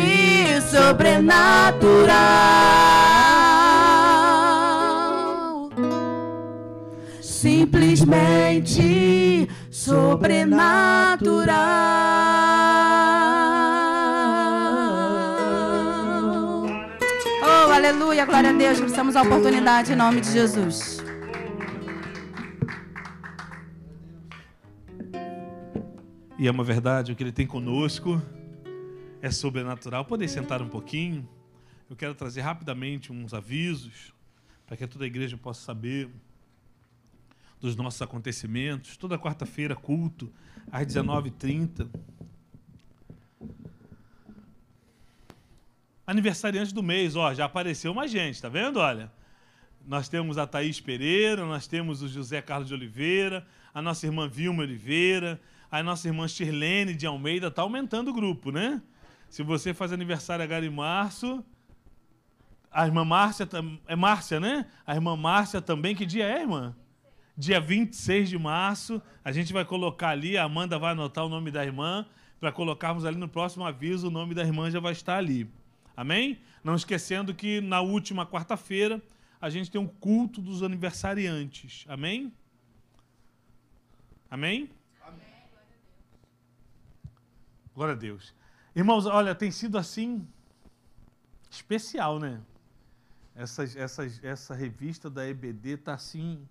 sobrenatural. 0.71 3.30
Simplesmente 7.41 9.49
sobrenatural. 9.71 11.57
Oh, 17.43 17.73
aleluia, 17.73 18.27
glória 18.27 18.51
a 18.51 18.53
Deus. 18.53 18.79
Precisamos 18.79 19.15
da 19.15 19.23
oportunidade 19.23 19.95
em 19.95 19.97
nome 19.97 20.21
de 20.21 20.31
Jesus. 20.31 21.03
E 26.39 26.47
é 26.47 26.51
uma 26.51 26.63
verdade, 26.63 27.11
o 27.11 27.17
que 27.17 27.23
ele 27.23 27.33
tem 27.33 27.47
conosco 27.47 28.21
é 29.23 29.31
sobrenatural. 29.31 30.05
Podem 30.05 30.29
sentar 30.29 30.61
um 30.61 30.69
pouquinho. 30.69 31.27
Eu 31.89 31.97
quero 31.97 32.15
trazer 32.15 32.43
rapidamente 32.43 33.11
uns 33.11 33.33
avisos 33.33 34.13
para 34.67 34.77
que 34.77 34.87
toda 34.87 35.05
a 35.05 35.07
igreja 35.07 35.39
possa 35.39 35.65
saber 35.65 36.11
dos 37.61 37.77
nossos 37.77 38.01
acontecimentos. 38.01 38.97
Toda 38.97 39.19
quarta-feira, 39.19 39.77
culto, 39.77 40.33
às 40.73 40.87
19h30. 40.87 41.89
Aniversariante 46.07 46.75
do 46.75 46.83
mês, 46.83 47.15
ó, 47.15 47.33
já 47.33 47.45
apareceu 47.45 47.95
mais 47.95 48.11
gente, 48.11 48.41
tá 48.41 48.49
vendo? 48.49 48.79
Olha, 48.81 49.13
nós 49.87 50.09
temos 50.09 50.39
a 50.39 50.47
Thaís 50.47 50.81
Pereira, 50.81 51.45
nós 51.45 51.67
temos 51.67 52.03
o 52.03 52.09
José 52.09 52.43
Carlos 52.43 52.69
de 52.69 52.75
Oliveira, 52.75 53.47
a 53.73 53.81
nossa 53.81 54.07
irmã 54.07 54.29
Vilma 54.29 54.63
Oliveira, 54.63 55.41
a 55.71 55.83
nossa 55.83 56.09
irmã 56.09 56.27
Shirlene 56.27 56.95
de 56.95 57.07
Almeida, 57.07 57.47
está 57.47 57.63
aumentando 57.63 58.11
o 58.11 58.15
grupo, 58.15 58.51
né? 58.51 58.83
Se 59.29 59.45
você 59.45 59.73
faz 59.73 59.93
aniversário 59.93 60.43
agora 60.43 60.67
em 60.67 60.71
março, 60.71 61.45
a 62.73 62.87
irmã 62.87 63.05
Márcia, 63.05 63.49
é 63.87 63.95
Márcia, 63.95 64.41
né? 64.41 64.67
A 64.85 64.95
irmã 64.95 65.17
Márcia 65.17 65.61
também, 65.61 65.95
que 65.95 66.05
dia 66.05 66.25
é, 66.25 66.41
irmã? 66.41 66.75
Dia 67.41 67.59
26 67.59 68.29
de 68.29 68.39
março, 68.39 69.01
a 69.25 69.33
gente 69.33 69.51
vai 69.51 69.65
colocar 69.65 70.11
ali, 70.11 70.37
a 70.37 70.45
Amanda 70.45 70.79
vai 70.79 70.93
anotar 70.93 71.25
o 71.25 71.29
nome 71.31 71.51
da 71.51 71.65
irmã, 71.65 72.05
para 72.39 72.53
colocarmos 72.53 73.07
ali 73.07 73.17
no 73.17 73.27
próximo 73.27 73.65
aviso, 73.65 74.09
o 74.09 74.11
nome 74.11 74.35
da 74.35 74.43
irmã 74.43 74.71
já 74.71 74.79
vai 74.79 74.93
estar 74.93 75.17
ali. 75.17 75.51
Amém? 75.97 76.39
Não 76.63 76.75
esquecendo 76.75 77.35
que 77.35 77.63
na 77.63 77.81
última 77.81 78.27
quarta-feira 78.27 79.01
a 79.41 79.49
gente 79.49 79.71
tem 79.71 79.81
um 79.81 79.87
culto 79.87 80.43
dos 80.43 80.63
aniversariantes. 80.63 81.87
Amém? 81.89 82.31
Amém? 84.31 84.69
Glória 87.75 87.95
a 87.95 87.97
Deus. 87.97 88.35
Irmãos, 88.77 89.07
olha, 89.07 89.35
tem 89.35 89.51
sido 89.51 89.79
assim 89.79 90.29
especial, 91.51 92.19
né? 92.19 92.39
Essa, 93.35 93.65
essa, 93.65 94.05
essa 94.23 94.55
revista 94.55 95.09
da 95.09 95.27
EBD 95.27 95.79
tá 95.79 95.95
assim. 95.95 96.47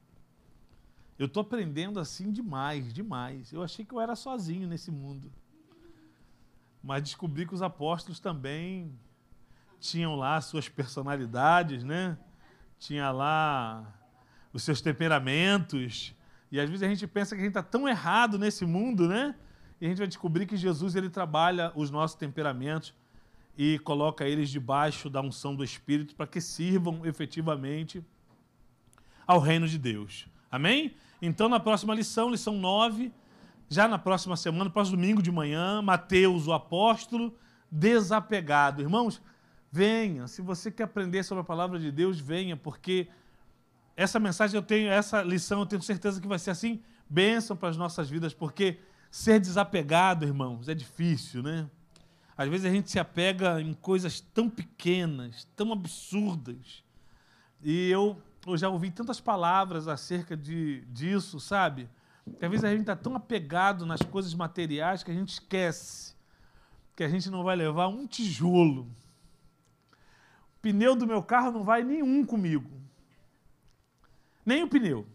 Eu 1.19 1.27
tô 1.27 1.41
aprendendo 1.41 1.99
assim 1.99 2.32
demais, 2.32 2.93
demais. 2.93 3.51
Eu 3.51 3.62
achei 3.62 3.84
que 3.84 3.93
eu 3.93 3.99
era 3.99 4.15
sozinho 4.15 4.69
nesse 4.69 4.89
mundo. 4.89 5.29
Mas 6.82 7.03
descobri 7.03 7.45
que 7.45 7.53
os 7.53 7.62
apóstolos 7.62 8.21
também 8.21 8.97
tinham 9.82 10.15
lá 10.15 10.39
suas 10.39 10.69
personalidades, 10.69 11.84
né? 11.84 12.17
Tinha 12.79 13.12
lá 13.12 13.93
os 14.53 14.63
seus 14.63 14.79
temperamentos. 14.79 16.15
E 16.49 16.58
às 16.58 16.69
vezes 16.69 16.84
a 16.84 16.88
gente 16.88 17.05
pensa 17.05 17.36
que 17.36 17.41
a 17.41 17.43
gente 17.43 17.51
está 17.51 17.63
tão 17.63 17.86
errado 17.86 18.39
nesse 18.39 18.65
mundo, 18.65 19.05
né? 19.05 19.36
E 19.82 19.86
a 19.86 19.89
gente 19.89 19.97
vai 19.97 20.08
descobrir 20.08 20.45
que 20.45 20.55
Jesus 20.55 20.95
ele 20.95 21.10
trabalha 21.10 21.73
os 21.75 21.91
nossos 21.91 22.15
temperamentos 22.15 22.93
e 23.58 23.77
coloca 23.79 24.25
eles 24.25 24.49
debaixo 24.49 25.10
da 25.10 25.19
unção 25.19 25.53
do 25.53 25.65
Espírito 25.65 26.15
para 26.15 26.25
que 26.25 26.39
sirvam 26.39 27.05
efetivamente 27.05 28.01
ao 29.27 29.41
reino 29.41 29.67
de 29.67 29.77
Deus. 29.77 30.29
Amém? 30.49 30.95
Então, 31.21 31.49
na 31.49 31.60
próxima 31.60 31.93
lição, 31.93 32.29
lição 32.29 32.58
9, 32.58 33.12
já 33.67 33.88
na 33.88 33.99
próxima 33.99 34.38
semana, 34.38 34.69
próximo 34.69 34.97
domingo 34.97 35.21
de 35.21 35.32
manhã, 35.32 35.82
Mateus, 35.82 36.47
o 36.47 36.53
apóstolo, 36.53 37.36
desapegado. 37.71 38.82
Irmãos, 38.82 39.21
venha. 39.71 40.27
Se 40.27 40.41
você 40.41 40.71
quer 40.71 40.84
aprender 40.84 41.23
sobre 41.23 41.41
a 41.41 41.45
palavra 41.45 41.77
de 41.77 41.91
Deus, 41.91 42.19
venha, 42.19 42.58
porque 42.58 43.08
essa 43.95 44.19
mensagem 44.19 44.55
eu 44.55 44.63
tenho, 44.63 44.89
essa 44.89 45.21
lição 45.21 45.60
eu 45.60 45.65
tenho 45.65 45.82
certeza 45.82 46.21
que 46.21 46.27
vai 46.27 46.39
ser 46.39 46.51
assim, 46.51 46.82
bênção 47.10 47.55
para 47.55 47.69
as 47.69 47.77
nossas 47.77 48.10
vidas, 48.10 48.34
porque 48.34 48.79
ser 49.12 49.39
desapegado, 49.39 50.25
irmãos, 50.25 50.69
é 50.69 50.73
difícil, 50.73 51.43
né? 51.43 51.69
Às 52.38 52.47
vezes 52.47 52.65
a 52.65 52.69
gente 52.69 52.89
se 52.89 52.97
apega 52.97 53.60
em 53.62 53.73
coisas 53.73 54.21
tão 54.21 54.49
pequenas, 54.49 55.45
tão 55.55 55.73
absurdas. 55.73 56.84
E 57.62 57.89
eu, 57.89 58.21
eu 58.51 58.57
já 58.57 58.69
ouvi 58.69 58.91
tantas 58.91 59.19
palavras 59.19 59.88
acerca 59.88 60.35
de, 60.35 60.81
disso, 60.88 61.39
sabe? 61.39 61.89
Que 62.38 62.45
às 62.45 62.51
vezes 62.51 62.63
a 62.63 62.69
gente 62.69 62.81
está 62.81 62.95
tão 62.95 63.15
apegado 63.15 63.85
nas 63.85 64.01
coisas 64.01 64.33
materiais 64.33 65.03
que 65.03 65.12
a 65.12 65.13
gente 65.13 65.29
esquece 65.29 66.19
que 66.99 67.03
a 67.05 67.07
gente 67.07 67.29
não 67.29 67.45
vai 67.45 67.55
levar 67.55 67.88
um 67.88 68.05
tijolo. 68.05 68.81
O 70.57 70.59
pneu 70.62 70.97
do 70.97 71.07
meu 71.07 71.23
carro 71.23 71.49
não 71.49 71.63
vai 71.63 71.81
nenhum 71.81 72.25
comigo. 72.25 72.69
Nem 74.45 74.63
o 74.63 74.67
pneu. 74.67 75.07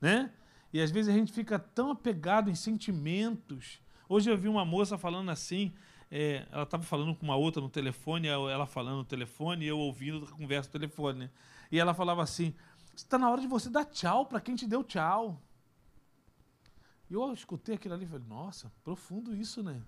Né? 0.00 0.30
E 0.72 0.80
às 0.80 0.92
vezes 0.92 1.12
a 1.12 1.18
gente 1.18 1.32
fica 1.32 1.58
tão 1.58 1.90
apegado 1.90 2.48
em 2.48 2.54
sentimentos. 2.54 3.80
Hoje 4.08 4.30
eu 4.30 4.38
vi 4.38 4.46
uma 4.46 4.64
moça 4.64 4.96
falando 4.96 5.28
assim, 5.32 5.74
é, 6.10 6.46
ela 6.50 6.62
estava 6.62 6.82
falando 6.82 7.14
com 7.14 7.24
uma 7.24 7.36
outra 7.36 7.60
no 7.60 7.68
telefone, 7.68 8.28
ela 8.28 8.66
falando 8.66 8.98
no 8.98 9.04
telefone 9.04 9.66
eu 9.66 9.78
ouvindo 9.78 10.24
a 10.24 10.36
conversa 10.36 10.68
no 10.68 10.72
telefone. 10.72 11.18
Né? 11.20 11.30
E 11.70 11.78
ela 11.78 11.92
falava 11.92 12.22
assim: 12.22 12.54
está 12.94 13.18
na 13.18 13.30
hora 13.30 13.40
de 13.40 13.46
você 13.46 13.68
dar 13.68 13.84
tchau 13.84 14.26
para 14.26 14.40
quem 14.40 14.54
te 14.54 14.66
deu 14.66 14.82
tchau. 14.82 15.40
E 17.10 17.14
eu 17.14 17.32
escutei 17.32 17.74
aquilo 17.74 17.94
ali 17.94 18.04
e 18.04 18.08
falei: 18.08 18.26
nossa, 18.26 18.72
profundo 18.82 19.34
isso, 19.34 19.62
né? 19.62 19.82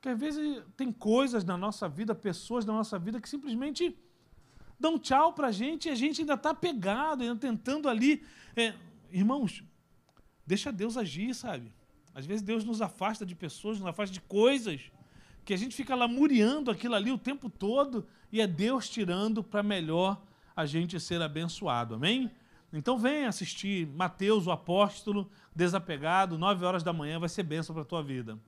Que 0.00 0.08
às 0.08 0.18
vezes 0.18 0.62
tem 0.76 0.92
coisas 0.92 1.44
na 1.44 1.56
nossa 1.56 1.88
vida, 1.88 2.14
pessoas 2.14 2.64
na 2.64 2.72
nossa 2.72 2.98
vida 2.98 3.20
que 3.20 3.28
simplesmente 3.28 3.96
dão 4.78 4.98
tchau 4.98 5.32
para 5.32 5.48
a 5.48 5.52
gente 5.52 5.88
e 5.88 5.90
a 5.92 5.94
gente 5.94 6.22
ainda 6.22 6.34
está 6.34 6.52
pegado, 6.52 7.22
ainda 7.22 7.36
tentando 7.36 7.88
ali. 7.88 8.24
É, 8.56 8.74
irmãos, 9.12 9.62
deixa 10.44 10.72
Deus 10.72 10.96
agir, 10.96 11.32
sabe? 11.32 11.72
Às 12.12 12.26
vezes 12.26 12.42
Deus 12.42 12.64
nos 12.64 12.82
afasta 12.82 13.24
de 13.24 13.36
pessoas, 13.36 13.78
nos 13.78 13.86
afasta 13.86 14.12
de 14.12 14.20
coisas, 14.20 14.90
que 15.44 15.52
a 15.52 15.56
gente 15.56 15.74
fica 15.74 15.94
lamuriando 15.94 16.70
aquilo 16.70 16.94
ali 16.94 17.10
o 17.10 17.18
tempo 17.18 17.50
todo 17.50 18.06
e 18.30 18.40
é 18.40 18.46
Deus 18.46 18.88
tirando 18.88 19.42
para 19.42 19.62
melhor 19.62 20.20
a 20.54 20.66
gente 20.66 20.98
ser 21.00 21.20
abençoado. 21.20 21.94
Amém? 21.94 22.30
Então 22.72 22.98
vem 22.98 23.26
assistir 23.26 23.86
Mateus, 23.88 24.46
o 24.46 24.50
apóstolo, 24.50 25.30
desapegado, 25.54 26.38
9 26.38 26.64
horas 26.64 26.82
da 26.82 26.92
manhã, 26.92 27.18
vai 27.18 27.28
ser 27.28 27.42
bênção 27.42 27.74
para 27.74 27.82
a 27.82 27.86
tua 27.86 28.02
vida. 28.02 28.38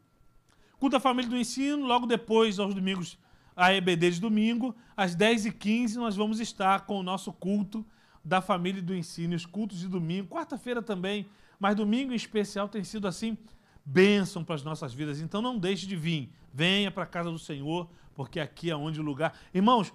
Culto 0.78 0.96
da 0.96 1.00
Família 1.00 1.30
do 1.30 1.36
Ensino, 1.36 1.86
logo 1.86 2.06
depois, 2.06 2.58
aos 2.58 2.74
domingos, 2.74 3.18
a 3.54 3.72
EBD 3.72 4.12
de 4.12 4.20
domingo, 4.20 4.74
às 4.96 5.14
10h15, 5.14 5.94
nós 5.96 6.16
vamos 6.16 6.40
estar 6.40 6.86
com 6.86 6.98
o 6.98 7.02
nosso 7.02 7.32
culto 7.32 7.84
da 8.24 8.40
Família 8.40 8.82
do 8.82 8.94
Ensino, 8.94 9.34
os 9.34 9.44
cultos 9.44 9.78
de 9.78 9.88
domingo, 9.88 10.28
quarta-feira 10.28 10.82
também, 10.82 11.26
mas 11.60 11.76
domingo 11.76 12.12
em 12.12 12.16
especial 12.16 12.68
tem 12.68 12.82
sido 12.82 13.06
assim, 13.06 13.36
bênção 13.84 14.44
para 14.44 14.54
as 14.54 14.62
nossas 14.62 14.94
vidas. 14.94 15.20
Então 15.20 15.42
não 15.42 15.58
deixe 15.58 15.86
de 15.86 15.96
vir, 15.96 16.32
venha 16.52 16.90
para 16.90 17.02
a 17.02 17.06
casa 17.06 17.30
do 17.30 17.38
Senhor, 17.38 17.88
porque 18.14 18.40
aqui 18.40 18.70
é 18.70 18.76
onde 18.76 19.00
o 19.00 19.04
lugar. 19.04 19.38
Irmãos, 19.52 19.92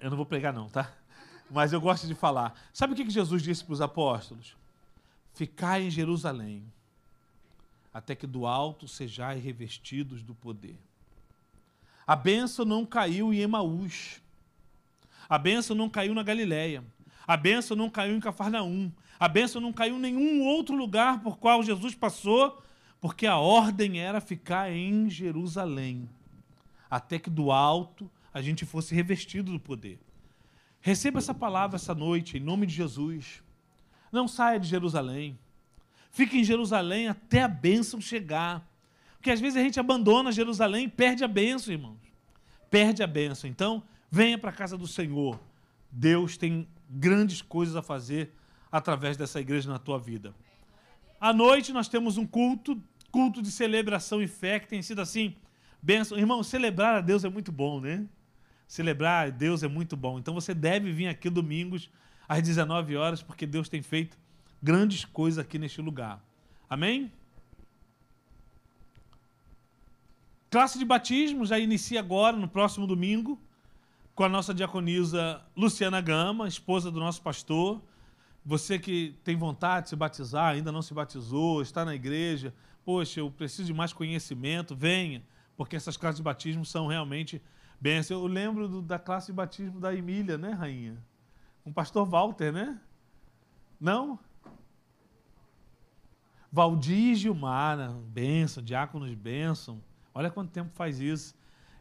eu 0.00 0.10
não 0.10 0.16
vou 0.16 0.26
pregar, 0.26 0.52
não, 0.52 0.68
tá? 0.68 0.92
Mas 1.50 1.72
eu 1.72 1.80
gosto 1.80 2.06
de 2.06 2.14
falar. 2.14 2.54
Sabe 2.72 2.92
o 2.92 2.96
que 2.96 3.08
Jesus 3.08 3.42
disse 3.42 3.64
para 3.64 3.72
os 3.72 3.80
apóstolos? 3.80 4.56
Ficai 5.32 5.82
em 5.82 5.90
Jerusalém 5.90 6.64
até 7.96 8.14
que 8.14 8.26
do 8.26 8.46
alto 8.46 8.86
sejais 8.86 9.42
revestidos 9.42 10.22
do 10.22 10.34
poder. 10.34 10.78
A 12.06 12.14
bênção 12.14 12.62
não 12.62 12.84
caiu 12.84 13.32
em 13.32 13.38
Emaús. 13.38 14.20
A 15.26 15.38
bênção 15.38 15.74
não 15.74 15.88
caiu 15.88 16.14
na 16.14 16.22
Galiléia. 16.22 16.84
A 17.26 17.38
bênção 17.38 17.74
não 17.74 17.88
caiu 17.88 18.14
em 18.14 18.20
Cafarnaum. 18.20 18.92
A 19.18 19.26
bênção 19.26 19.62
não 19.62 19.72
caiu 19.72 19.96
em 19.96 20.00
nenhum 20.00 20.44
outro 20.44 20.76
lugar 20.76 21.22
por 21.22 21.38
qual 21.38 21.62
Jesus 21.62 21.94
passou, 21.94 22.62
porque 23.00 23.26
a 23.26 23.36
ordem 23.36 24.00
era 24.00 24.20
ficar 24.20 24.70
em 24.70 25.08
Jerusalém, 25.10 26.08
até 26.90 27.18
que 27.18 27.30
do 27.30 27.50
alto 27.50 28.10
a 28.32 28.40
gente 28.40 28.64
fosse 28.64 28.94
revestido 28.94 29.52
do 29.52 29.60
poder. 29.60 29.98
Receba 30.80 31.18
essa 31.18 31.34
palavra 31.34 31.76
essa 31.76 31.94
noite, 31.94 32.36
em 32.36 32.40
nome 32.40 32.66
de 32.66 32.74
Jesus. 32.74 33.42
Não 34.12 34.28
saia 34.28 34.60
de 34.60 34.68
Jerusalém. 34.68 35.38
Fique 36.10 36.38
em 36.38 36.44
Jerusalém 36.44 37.08
até 37.08 37.42
a 37.42 37.48
bênção 37.48 38.00
chegar. 38.00 38.66
Porque 39.16 39.30
às 39.30 39.40
vezes 39.40 39.56
a 39.56 39.62
gente 39.62 39.80
abandona 39.80 40.30
Jerusalém 40.30 40.84
e 40.84 40.88
perde 40.88 41.24
a 41.24 41.28
bênção, 41.28 41.72
irmãos. 41.72 41.98
Perde 42.70 43.02
a 43.02 43.06
bênção. 43.06 43.50
Então, 43.50 43.82
venha 44.10 44.38
para 44.38 44.50
a 44.50 44.52
casa 44.52 44.78
do 44.78 44.86
Senhor. 44.86 45.38
Deus 45.90 46.36
tem 46.36 46.68
grandes 46.88 47.42
coisas 47.42 47.74
a 47.74 47.82
fazer 47.82 48.32
através 48.70 49.16
dessa 49.16 49.40
igreja 49.40 49.68
na 49.68 49.78
tua 49.78 49.98
vida. 49.98 50.34
À 51.20 51.32
noite 51.32 51.72
nós 51.72 51.88
temos 51.88 52.16
um 52.16 52.26
culto, 52.26 52.80
culto 53.10 53.40
de 53.40 53.50
celebração 53.50 54.22
e 54.22 54.28
fé, 54.28 54.60
que 54.60 54.68
tem 54.68 54.82
sido 54.82 55.00
assim, 55.00 55.34
bênção. 55.82 56.18
Irmão, 56.18 56.42
celebrar 56.42 56.96
a 56.96 57.00
Deus 57.00 57.24
é 57.24 57.28
muito 57.28 57.50
bom, 57.50 57.80
né? 57.80 58.06
Celebrar 58.66 59.26
a 59.26 59.30
Deus 59.30 59.62
é 59.62 59.68
muito 59.68 59.96
bom. 59.96 60.18
Então 60.18 60.34
você 60.34 60.52
deve 60.52 60.92
vir 60.92 61.08
aqui 61.08 61.30
domingos 61.30 61.90
às 62.28 62.42
19 62.42 62.96
horas, 62.96 63.22
porque 63.22 63.46
Deus 63.46 63.68
tem 63.68 63.82
feito 63.82 64.18
grandes 64.62 65.04
coisas 65.04 65.38
aqui 65.38 65.58
neste 65.58 65.80
lugar. 65.80 66.22
Amém? 66.68 67.10
Classe 70.50 70.78
de 70.78 70.84
batismo 70.84 71.44
já 71.44 71.58
inicia 71.58 72.00
agora, 72.00 72.36
no 72.36 72.48
próximo 72.48 72.86
domingo, 72.86 73.38
com 74.14 74.24
a 74.24 74.28
nossa 74.28 74.54
diaconisa 74.54 75.42
Luciana 75.56 76.00
Gama, 76.00 76.48
esposa 76.48 76.90
do 76.90 76.98
nosso 76.98 77.20
pastor. 77.20 77.80
Você 78.46 78.78
que 78.78 79.18
tem 79.24 79.34
vontade 79.34 79.86
de 79.86 79.88
se 79.90 79.96
batizar, 79.96 80.54
ainda 80.54 80.70
não 80.70 80.80
se 80.80 80.94
batizou, 80.94 81.60
está 81.60 81.84
na 81.84 81.96
igreja, 81.96 82.54
poxa, 82.84 83.18
eu 83.18 83.28
preciso 83.28 83.64
de 83.64 83.74
mais 83.74 83.92
conhecimento, 83.92 84.76
venha, 84.76 85.20
porque 85.56 85.74
essas 85.74 85.96
classes 85.96 86.18
de 86.18 86.22
batismo 86.22 86.64
são 86.64 86.86
realmente 86.86 87.42
bênçãos. 87.80 88.22
Eu 88.22 88.28
lembro 88.28 88.68
do, 88.68 88.80
da 88.80 89.00
classe 89.00 89.26
de 89.26 89.32
batismo 89.32 89.80
da 89.80 89.92
Emília, 89.92 90.38
né, 90.38 90.52
rainha? 90.52 90.96
Com 91.64 91.70
o 91.70 91.74
pastor 91.74 92.08
Walter, 92.08 92.52
né? 92.52 92.80
Não? 93.80 94.16
Valdir 96.52 97.16
Gilmar, 97.16 97.94
bênção, 97.94 98.62
diáconos 98.62 99.12
bênção. 99.12 99.82
Olha 100.14 100.30
quanto 100.30 100.52
tempo 100.52 100.70
faz 100.72 101.00
isso. 101.00 101.34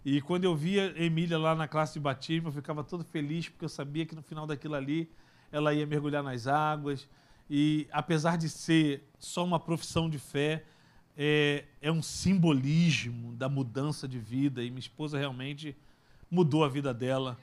E 0.04 0.20
quando 0.20 0.46
eu 0.46 0.56
via 0.56 1.00
Emília 1.00 1.38
lá 1.38 1.54
na 1.54 1.68
classe 1.68 1.94
de 1.94 2.00
batismo, 2.00 2.48
eu 2.48 2.52
ficava 2.52 2.84
todo 2.84 3.04
feliz, 3.04 3.50
porque 3.50 3.66
eu 3.66 3.70
sabia 3.70 4.04
que 4.04 4.16
no 4.16 4.24
final 4.24 4.48
daquilo 4.48 4.74
ali 4.74 5.12
ela 5.56 5.74
ia 5.74 5.86
mergulhar 5.86 6.22
nas 6.22 6.48
águas. 6.48 7.08
E 7.50 7.88
apesar 7.92 8.38
de 8.38 8.50
ser 8.50 9.08
só 9.18 9.46
uma 9.46 9.60
profissão 9.60 10.10
de 10.10 10.20
fé, 10.20 10.66
é, 11.18 11.64
é 11.82 11.90
um 11.90 12.02
simbolismo 12.02 13.32
da 13.34 13.48
mudança 13.48 14.08
de 14.08 14.20
vida. 14.20 14.62
E 14.62 14.70
minha 14.70 14.80
esposa 14.80 15.18
realmente 15.18 15.76
mudou 16.30 16.66
a 16.66 16.68
vida 16.68 16.94
dela 16.94 17.38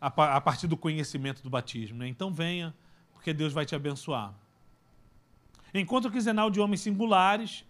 a, 0.00 0.06
a 0.06 0.40
partir 0.40 0.66
do 0.66 0.76
conhecimento 0.76 1.42
do 1.42 1.50
batismo. 1.50 1.98
Né? 1.98 2.08
Então 2.08 2.32
venha, 2.32 2.74
porque 3.12 3.34
Deus 3.34 3.52
vai 3.52 3.66
te 3.66 3.74
abençoar. 3.74 4.34
Encontro 5.74 6.10
quinzenal 6.10 6.50
de 6.50 6.60
homens 6.60 6.80
singulares, 6.80 7.66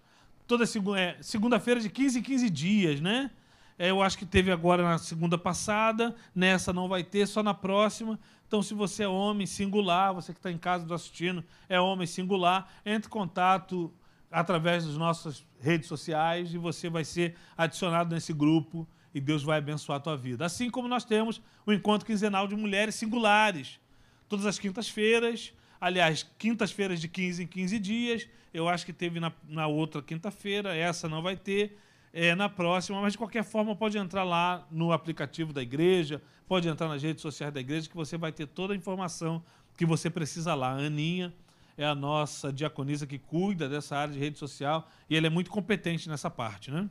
toda 0.47 0.63
é, 0.97 1.17
segunda-feira 1.21 1.81
de 1.81 1.91
15 1.91 2.21
em 2.21 2.23
15 2.23 2.51
dias, 2.51 3.01
né? 3.01 3.33
É, 3.79 3.91
eu 3.91 4.03
acho 4.03 4.19
que 4.19 4.27
teve 4.27 4.51
agora 4.51 4.83
na 4.83 4.99
segunda 4.99 5.39
passada, 5.39 6.15
nessa 6.35 6.73
não 6.73 6.89
vai 6.89 7.05
ter, 7.05 7.27
só 7.27 7.43
na 7.43 7.55
próxima. 7.55 8.19
Então, 8.47 8.63
se 8.63 8.75
você 8.75 9.05
é 9.05 9.09
homem 9.09 9.47
singular, 9.47 10.13
você 10.13 10.33
que 10.33 10.39
está 10.39 10.51
em 10.51 10.59
casa 10.59 10.93
assistindo, 10.93 11.45
é 11.69 11.81
homem 11.81 12.07
singular, 12.07 12.69
entre 12.85 13.09
em 13.09 13.11
contato 13.11 13.93
através 14.31 14.85
das 14.85 14.97
nossas 14.97 15.47
redes 15.61 15.89
sociais 15.89 16.53
e 16.53 16.59
você 16.59 16.91
vai 16.91 17.05
ser 17.05 17.35
adicionado 17.57 18.15
nesse 18.15 18.33
grupo 18.33 18.87
e 19.15 19.21
Deus 19.21 19.43
vai 19.43 19.59
abençoar 19.59 19.99
a 19.99 20.01
tua 20.01 20.17
vida. 20.17 20.45
Assim 20.45 20.69
como 20.69 20.89
nós 20.89 21.05
temos 21.05 21.41
o 21.65 21.73
encontro 21.73 22.07
quinzenal 22.07 22.47
de 22.47 22.57
mulheres 22.57 22.95
singulares, 22.97 23.81
todas 24.29 24.45
as 24.45 24.59
quintas-feiras, 24.59 25.53
Aliás, 25.81 26.27
quintas-feiras 26.39 27.01
de 27.01 27.09
15 27.09 27.45
em 27.45 27.47
15 27.47 27.79
dias. 27.79 28.29
Eu 28.53 28.69
acho 28.69 28.85
que 28.85 28.93
teve 28.93 29.21
na, 29.21 29.33
na 29.49 29.67
outra 29.67 30.03
quinta-feira, 30.03 30.75
essa 30.75 31.09
não 31.09 31.23
vai 31.23 31.37
ter. 31.37 31.79
É, 32.21 32.35
na 32.35 32.49
próxima, 32.49 33.01
mas 33.01 33.13
de 33.13 33.19
qualquer 33.19 33.45
forma 33.45 33.77
pode 33.77 33.97
entrar 33.97 34.25
lá 34.25 34.67
no 34.73 34.91
aplicativo 34.91 35.53
da 35.53 35.63
igreja, 35.63 36.21
pode 36.49 36.69
entrar 36.69 36.89
nas 36.89 37.01
redes 37.01 37.23
sociais 37.23 37.55
da 37.55 37.61
igreja, 37.61 37.89
que 37.89 37.95
você 37.95 38.19
vai 38.19 38.33
ter 38.33 38.49
toda 38.49 38.73
a 38.73 38.77
informação 38.77 39.41
que 39.77 39.87
você 39.87 40.11
precisa 40.11 40.53
lá. 40.53 40.73
A 40.73 40.79
Aninha 40.79 41.33
é 41.77 41.87
a 41.87 41.95
nossa 41.95 42.53
diaconisa 42.53 43.07
que 43.07 43.21
cuida 43.21 43.69
dessa 43.69 43.97
área 43.97 44.13
de 44.13 44.19
rede 44.19 44.37
social 44.37 44.91
e 45.09 45.17
ela 45.17 45.29
é 45.29 45.31
muito 45.31 45.49
competente 45.49 46.09
nessa 46.09 46.29
parte, 46.29 46.73
né? 46.73 46.91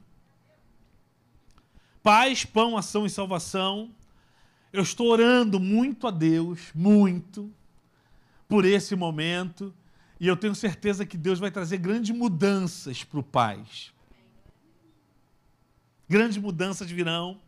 Paz, 2.02 2.46
pão, 2.46 2.78
ação 2.78 3.06
e 3.06 3.10
salvação. 3.10 3.94
Eu 4.72 4.82
estou 4.82 5.08
orando 5.08 5.60
muito 5.60 6.08
a 6.08 6.12
Deus, 6.12 6.72
muito, 6.74 7.52
por 8.48 8.64
esse 8.64 8.96
momento. 8.96 9.74
E 10.22 10.26
eu 10.26 10.38
tenho 10.38 10.56
certeza 10.56 11.06
que 11.06 11.18
Deus 11.18 11.38
vai 11.38 11.52
trazer 11.52 11.80
grandes 11.80 12.16
mudanças 12.16 13.04
para 13.04 13.20
o 13.20 13.24
Paz. 13.24 13.97
Grandes 16.10 16.38
mudanças 16.38 16.90
virão 16.90 17.40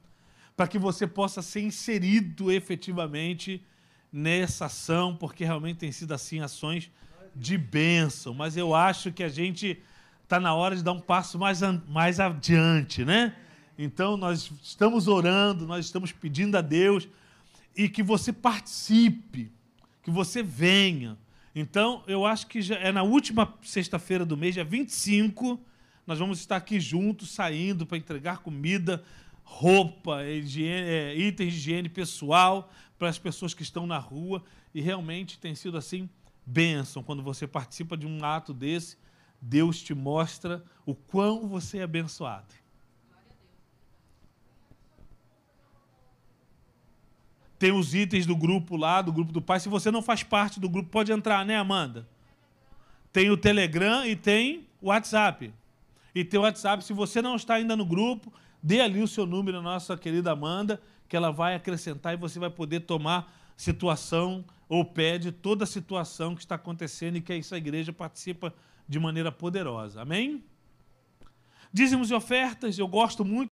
para 0.56 0.68
que 0.68 0.78
você 0.78 1.08
possa 1.08 1.42
ser 1.42 1.62
inserido 1.62 2.52
efetivamente 2.52 3.64
nessa 4.12 4.66
ação, 4.66 5.16
porque 5.16 5.46
realmente 5.46 5.78
tem 5.78 5.92
sido 5.92 6.14
assim 6.14 6.42
ações 6.42 6.92
de 7.36 7.58
bênção. 7.58 8.34
Mas 8.34 8.58
eu 8.58 8.76
acho 8.76 9.12
que 9.12 9.24
a 9.24 9.30
gente 9.30 9.82
está 10.24 10.40
na 10.40 10.54
hora 10.54 10.76
de 10.76 10.84
dar 10.84 10.92
um 10.92 11.00
passo 11.00 11.40
mais, 11.40 11.62
mais 11.88 12.20
adiante, 12.20 13.06
né? 13.06 13.36
Então, 13.78 14.18
nós 14.18 14.52
estamos 14.62 15.08
orando, 15.08 15.66
nós 15.66 15.86
estamos 15.86 16.12
pedindo 16.12 16.58
a 16.58 16.62
Deus 16.62 17.08
e 17.76 17.88
que 17.88 18.04
você 18.04 18.34
participe, 18.34 19.50
que 20.04 20.12
você 20.12 20.44
venha. 20.44 21.18
Então, 21.56 22.04
eu 22.06 22.26
acho 22.26 22.48
que 22.48 22.62
já 22.62 22.76
é 22.76 22.92
na 22.92 23.04
última 23.04 23.54
sexta-feira 23.64 24.26
do 24.26 24.36
mês, 24.36 24.54
dia 24.54 24.66
25, 24.66 25.58
nós 26.10 26.18
vamos 26.18 26.40
estar 26.40 26.56
aqui 26.56 26.80
juntos, 26.80 27.30
saindo 27.30 27.86
para 27.86 27.96
entregar 27.96 28.40
comida, 28.40 29.04
roupa, 29.44 30.26
higiene, 30.26 30.90
é, 30.90 31.16
itens 31.16 31.54
de 31.54 31.60
higiene 31.60 31.88
pessoal 31.88 32.74
para 32.98 33.10
as 33.10 33.20
pessoas 33.20 33.54
que 33.54 33.62
estão 33.62 33.86
na 33.86 34.00
rua. 34.00 34.44
E 34.74 34.82
realmente 34.82 35.38
tem 35.38 35.54
sido 35.54 35.78
assim, 35.78 36.10
bênção. 36.44 37.04
Quando 37.04 37.22
você 37.22 37.46
participa 37.46 37.96
de 37.96 38.08
um 38.08 38.26
ato 38.26 38.56
desse, 38.56 38.98
Deus 39.40 39.84
te 39.84 39.94
mostra 39.94 40.66
o 40.84 40.96
quão 40.96 41.48
você 41.48 41.78
é 41.78 41.84
abençoado. 41.84 42.56
Tem 47.60 47.72
os 47.72 47.94
itens 47.94 48.26
do 48.26 48.36
grupo 48.36 48.76
lá, 48.76 49.00
do 49.04 49.14
grupo 49.14 49.32
do 49.32 49.44
pai. 49.44 49.60
Se 49.60 49.70
você 49.70 49.92
não 49.92 50.02
faz 50.02 50.24
parte 50.24 50.60
do 50.60 50.68
grupo, 50.68 50.90
pode 50.90 51.12
entrar, 51.12 51.46
né, 51.46 51.56
Amanda? 51.56 52.10
Tem 53.14 53.30
o 53.30 53.38
Telegram 53.38 54.04
e 54.04 54.16
tem 54.16 54.68
o 54.82 54.88
WhatsApp. 54.88 55.54
E 56.14 56.24
tem 56.24 56.40
o 56.40 56.44
WhatsApp. 56.44 56.84
Se 56.84 56.94
você 56.94 57.22
não 57.22 57.36
está 57.36 57.56
ainda 57.56 57.76
no 57.76 57.86
grupo, 57.86 58.34
dê 58.62 58.82
ali 58.82 59.02
o 59.02 59.08
seu 59.08 59.26
número 59.26 59.60
à 59.60 59.62
nossa 59.62 59.98
querida 59.98 60.32
Amanda, 60.32 60.82
que 61.08 61.16
ela 61.16 61.32
vai 61.32 61.56
acrescentar 61.56 62.14
e 62.14 62.18
você 62.18 62.40
vai 62.40 62.50
poder 62.50 62.82
tomar 62.82 63.34
situação 63.56 64.46
ou 64.68 64.86
pede 64.86 65.32
toda 65.32 65.64
a 65.64 65.68
situação 65.68 66.36
que 66.36 66.42
está 66.42 66.56
acontecendo 66.56 67.18
e 67.18 67.22
que 67.22 67.34
essa 67.34 67.58
igreja 67.58 67.92
participa 67.92 68.54
de 68.88 69.00
maneira 69.00 69.32
poderosa. 69.32 70.02
Amém? 70.02 70.44
Dízimos 71.72 72.10
e 72.10 72.14
ofertas, 72.14 72.80
eu 72.80 72.88
gosto 72.88 73.24
muito 73.26 73.49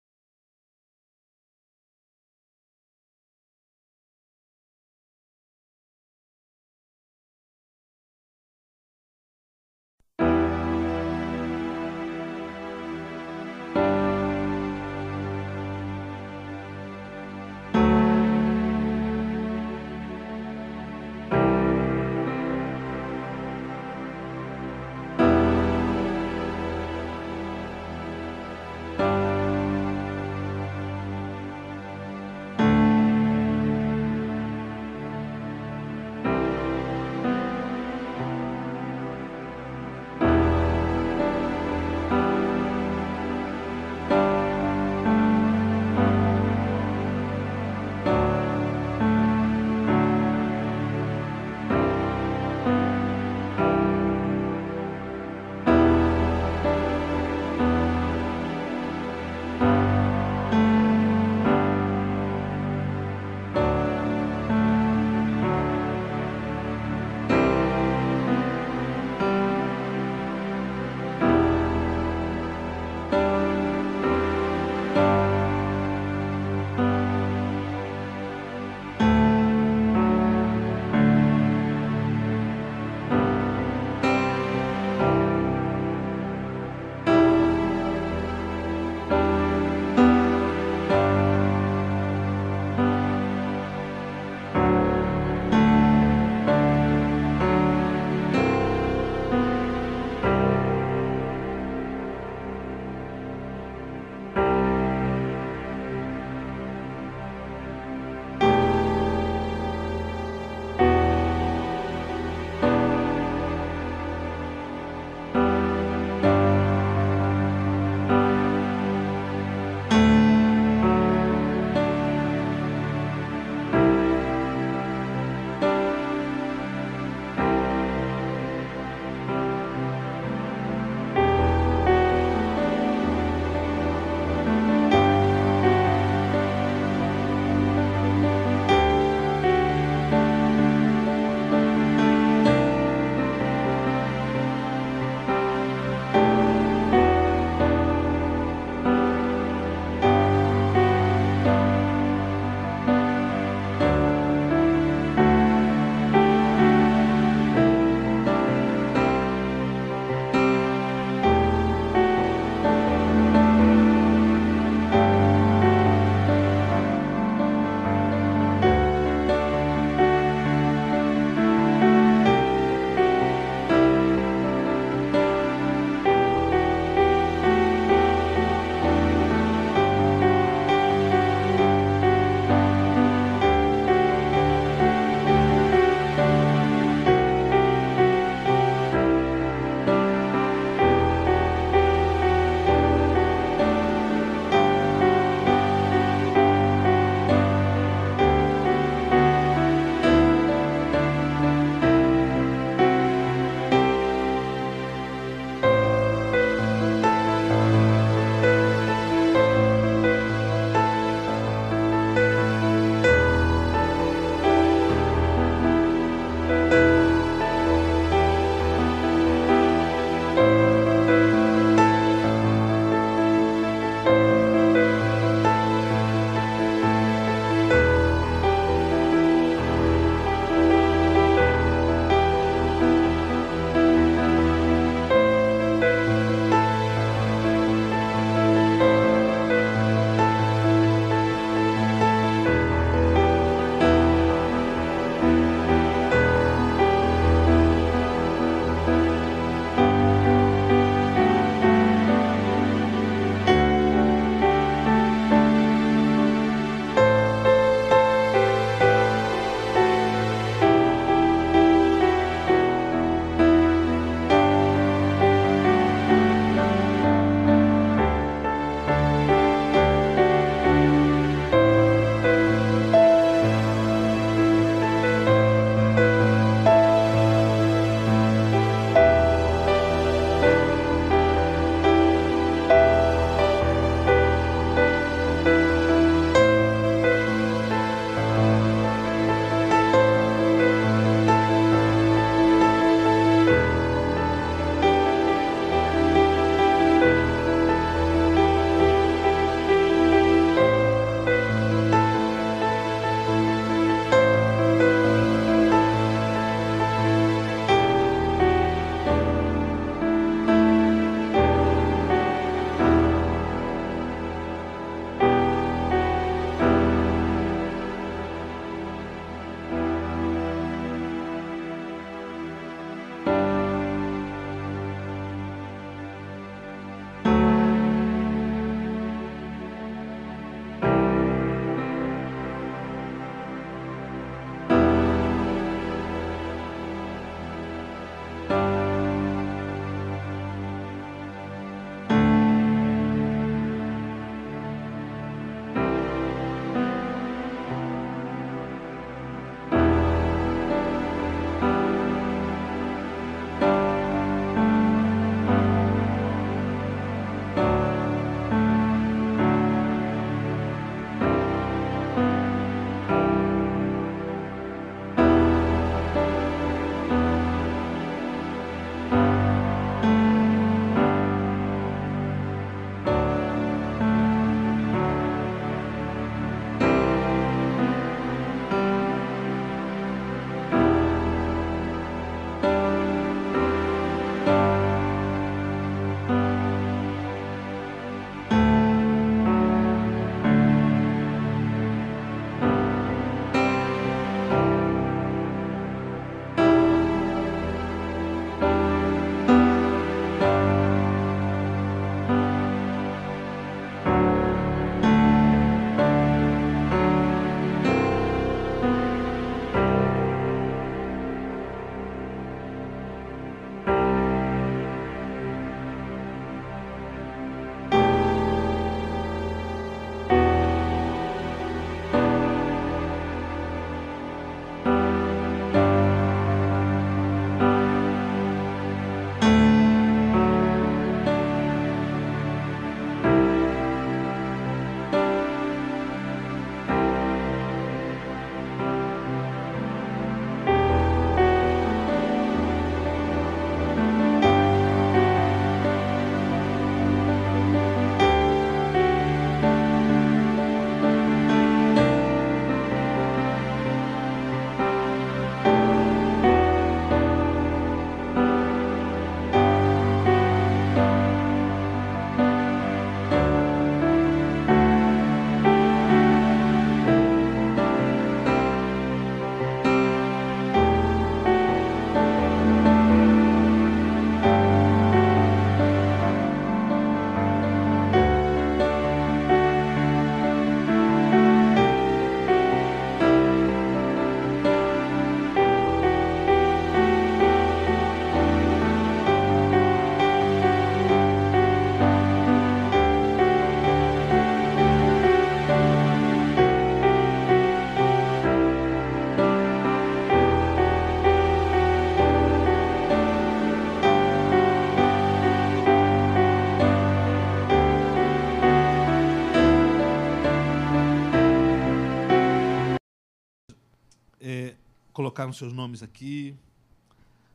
colocaram 515.24 515.54
seus 515.54 515.72
nomes 515.72 516.02
aqui, 516.02 516.54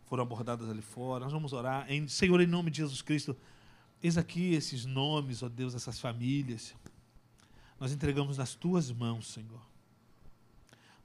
foram 0.08 0.24
abordadas 0.24 0.68
ali 0.68 0.82
fora. 0.82 1.26
Nós 1.26 1.32
vamos 1.32 1.54
orar. 1.54 1.86
Em, 1.88 2.08
Senhor, 2.08 2.42
em 2.42 2.48
nome 2.48 2.72
de 2.72 2.78
Jesus 2.78 3.04
Cristo, 3.04 3.38
eis 4.02 4.18
aqui 4.18 4.56
esses 4.56 4.86
nomes, 4.86 5.44
ó 5.44 5.50
Deus, 5.50 5.76
essas 5.76 6.00
famílias. 6.00 6.74
Nós 7.80 7.92
entregamos 7.92 8.40
nas 8.40 8.56
tuas 8.56 8.92
mãos, 8.92 9.28
Senhor. 9.28 9.62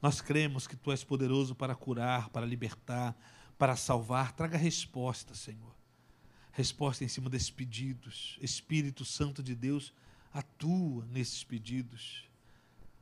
Nós 0.01 0.23
cremos 0.23 0.67
que 0.67 0.75
tu 0.75 0.91
és 0.91 1.05
poderoso 1.05 1.55
para 1.55 1.75
curar, 1.75 2.31
para 2.31 2.47
libertar, 2.47 3.15
para 3.59 3.77
salvar. 3.77 4.33
Traga 4.33 4.57
resposta, 4.57 5.35
Senhor. 5.35 5.75
Resposta 6.51 7.05
em 7.05 7.09
cima 7.09 7.29
desses 7.29 7.51
pedidos. 7.51 8.39
Espírito 8.41 9.05
Santo 9.05 9.43
de 9.43 9.55
Deus, 9.55 9.93
atua 10.33 11.05
nesses 11.11 11.45
pedidos. 11.45 12.25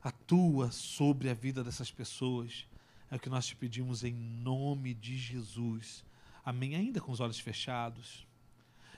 Atua 0.02 0.72
sobre 0.72 1.30
a 1.30 1.34
vida 1.34 1.62
dessas 1.62 1.92
pessoas 1.92 2.66
é 3.12 3.16
o 3.16 3.20
que 3.20 3.28
nós 3.28 3.46
te 3.46 3.54
pedimos 3.54 4.04
em 4.04 4.14
nome 4.14 4.94
de 4.94 5.18
Jesus. 5.18 6.02
Amém. 6.42 6.74
Ainda 6.74 6.98
com 6.98 7.12
os 7.12 7.20
olhos 7.20 7.38
fechados. 7.38 8.26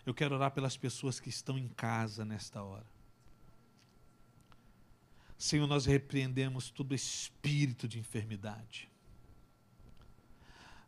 Eu 0.07 0.15
quero 0.15 0.37
orar 0.37 0.53
pelas 0.53 0.77
pessoas 0.77 1.19
que 1.19 1.29
estão 1.29 1.59
em 1.59 1.67
casa 1.67 2.25
nesta 2.25 2.63
hora. 2.63 2.87
Senhor, 5.37 5.67
nós 5.67 5.85
repreendemos 5.85 6.71
todo 6.71 6.95
espírito 6.95 7.89
de 7.89 7.99
enfermidade. 7.99 8.89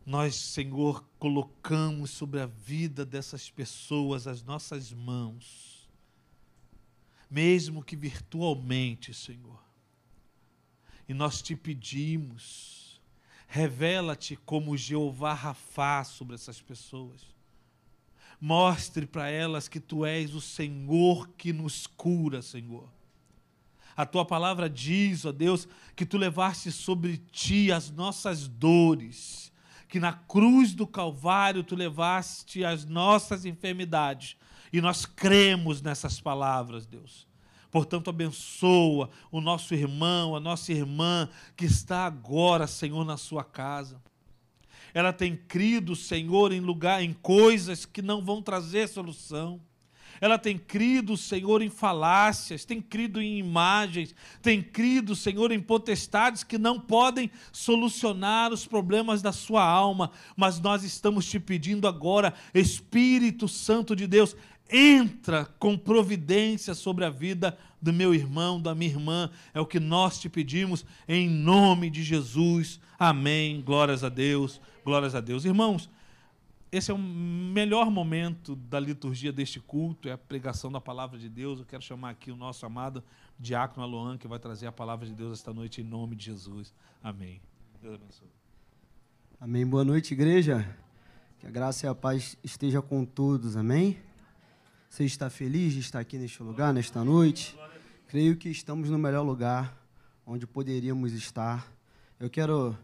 Nós, 0.07 0.37
Senhor, 0.37 1.05
colocamos 1.19 2.13
sobre 2.13 2.41
a 2.41 2.47
vida 2.47 3.05
dessas 3.05 3.51
pessoas 3.51 4.29
as 4.29 4.41
nossas 4.41 4.93
mãos, 4.93 5.91
mesmo 7.29 7.83
que 7.83 7.97
virtualmente, 7.97 9.13
Senhor. 9.13 9.61
E 11.09 11.13
nós 11.13 11.43
te 11.43 11.57
pedimos, 11.57 12.86
Revela-te 13.47 14.37
como 14.37 14.77
Jeová 14.77 15.33
Rafá 15.33 16.05
sobre 16.05 16.35
essas 16.35 16.61
pessoas. 16.61 17.23
Mostre 18.41 19.07
para 19.07 19.31
elas 19.31 19.69
que 19.69 19.81
tu 19.81 20.05
és 20.05 20.35
o 20.35 20.41
Senhor 20.41 21.29
que 21.37 21.53
nos 21.53 21.87
cura, 21.87 22.43
Senhor. 22.43 22.89
A 23.97 24.05
tua 24.05 24.27
palavra 24.27 24.69
diz, 24.69 25.25
ó 25.25 25.33
Deus, 25.33 25.67
que 25.95 26.05
tu 26.05 26.19
levaste 26.19 26.71
sobre 26.71 27.17
ti 27.17 27.73
as 27.73 27.91
nossas 27.91 28.47
dores, 28.47 29.51
que 29.89 29.99
na 29.99 30.13
cruz 30.13 30.75
do 30.75 30.87
Calvário 30.87 31.65
tu 31.65 31.75
levaste 31.75 32.63
as 32.63 32.85
nossas 32.85 33.47
enfermidades. 33.47 34.37
E 34.71 34.83
nós 34.83 35.07
cremos 35.07 35.81
nessas 35.81 36.21
palavras, 36.21 36.85
Deus. 36.87 37.27
Portanto, 37.77 38.09
abençoa 38.09 39.11
o 39.31 39.39
nosso 39.39 39.75
irmão, 39.75 40.35
a 40.35 40.41
nossa 40.41 40.73
irmã 40.73 41.29
que 41.55 41.67
está 41.67 42.07
agora, 42.07 42.67
Senhor, 42.67 43.05
na 43.05 43.19
sua 43.19 43.45
casa. 43.45 44.01
Ela 44.95 45.13
tem 45.13 45.37
crido, 45.37 45.95
Senhor, 45.95 46.53
em 46.55 46.61
lugar, 46.61 47.03
em 47.03 47.13
coisas 47.13 47.85
que 47.85 48.01
não 48.01 48.25
vão 48.25 48.41
trazer 48.41 48.89
solução. 48.89 49.61
Ela 50.23 50.39
tem 50.39 50.57
crido, 50.57 51.19
Senhor, 51.19 51.61
em 51.61 51.69
falácias, 51.69 52.65
tem 52.65 52.81
crido 52.81 53.21
em 53.21 53.39
imagens, 53.39 54.15
tem 54.41 54.63
crido, 54.63 55.15
Senhor, 55.15 55.53
em 55.53 55.61
potestades 55.61 56.43
que 56.43 56.57
não 56.57 56.81
podem 56.81 57.31
solucionar 57.53 58.55
os 58.55 58.67
problemas 58.67 59.21
da 59.21 59.33
sua 59.33 59.63
alma. 59.63 60.11
Mas 60.35 60.59
nós 60.59 60.83
estamos 60.83 61.27
te 61.27 61.39
pedindo 61.39 61.87
agora, 61.87 62.33
Espírito 62.55 63.47
Santo 63.47 63.95
de 63.95 64.07
Deus, 64.07 64.35
entra 64.71 65.45
com 65.59 65.77
providência 65.77 66.75
sobre 66.75 67.05
a 67.05 67.11
vida 67.11 67.57
do 67.81 67.93
meu 67.93 68.15
irmão, 68.15 68.61
da 68.61 68.75
minha 68.75 68.91
irmã. 68.91 69.31
É 69.55 69.61
o 69.61 69.67
que 69.67 69.79
nós 69.79 70.19
te 70.19 70.29
pedimos 70.29 70.85
em 71.07 71.29
nome 71.29 71.91
de 71.91 72.03
Jesus. 72.03 72.81
Amém. 72.99 73.63
Glórias 73.63 74.03
a 74.03 74.09
Deus. 74.09 74.61
Glórias 74.85 75.15
a 75.15 75.21
Deus. 75.21 75.45
Irmãos, 75.45 75.89
esse 76.71 76.91
é 76.91 76.95
o 76.95 76.99
melhor 76.99 77.91
momento 77.91 78.57
da 78.57 78.81
liturgia 78.81 79.33
deste 79.33 79.61
culto, 79.61 80.09
é 80.09 80.13
a 80.13 80.19
pregação 80.19 80.71
da 80.71 80.81
palavra 80.81 81.19
de 81.19 81.29
Deus. 81.29 81.61
Eu 81.61 81.65
quero 81.65 81.83
chamar 81.83 82.11
aqui 82.11 82.31
o 82.31 82.37
nosso 82.37 82.67
amado 82.67 83.03
diácono 83.39 83.83
Aloan, 83.85 84.19
que 84.19 84.27
vai 84.27 84.39
trazer 84.39 84.67
a 84.67 84.73
palavra 84.73 85.07
de 85.07 85.15
Deus 85.15 85.33
esta 85.33 85.53
noite 85.53 85.81
em 85.81 85.85
nome 85.85 86.17
de 86.17 86.25
Jesus. 86.25 86.75
Amém. 87.03 87.41
Deus 87.81 87.95
abençoe. 87.95 88.29
Amém. 89.41 89.67
Boa 89.67 89.85
noite, 89.85 90.13
igreja. 90.13 90.77
Que 91.39 91.47
a 91.47 91.51
graça 91.51 91.87
e 91.87 91.89
a 91.89 91.95
paz 91.95 92.37
esteja 92.43 92.83
com 92.83 93.05
todos. 93.05 93.57
Amém. 93.57 93.97
Você 94.97 95.05
está 95.05 95.29
feliz 95.29 95.75
de 95.75 95.81
estar 95.81 96.01
aqui 96.01 96.17
neste 96.17 96.43
lugar, 96.43 96.73
nesta 96.73 97.05
noite? 97.05 97.55
Creio 98.09 98.35
que 98.35 98.49
estamos 98.49 98.89
no 98.89 98.99
melhor 98.99 99.21
lugar 99.21 99.79
onde 100.25 100.47
poderíamos 100.47 101.13
estar. 101.13 101.71
Eu 102.19 102.31
quero, 102.31 102.75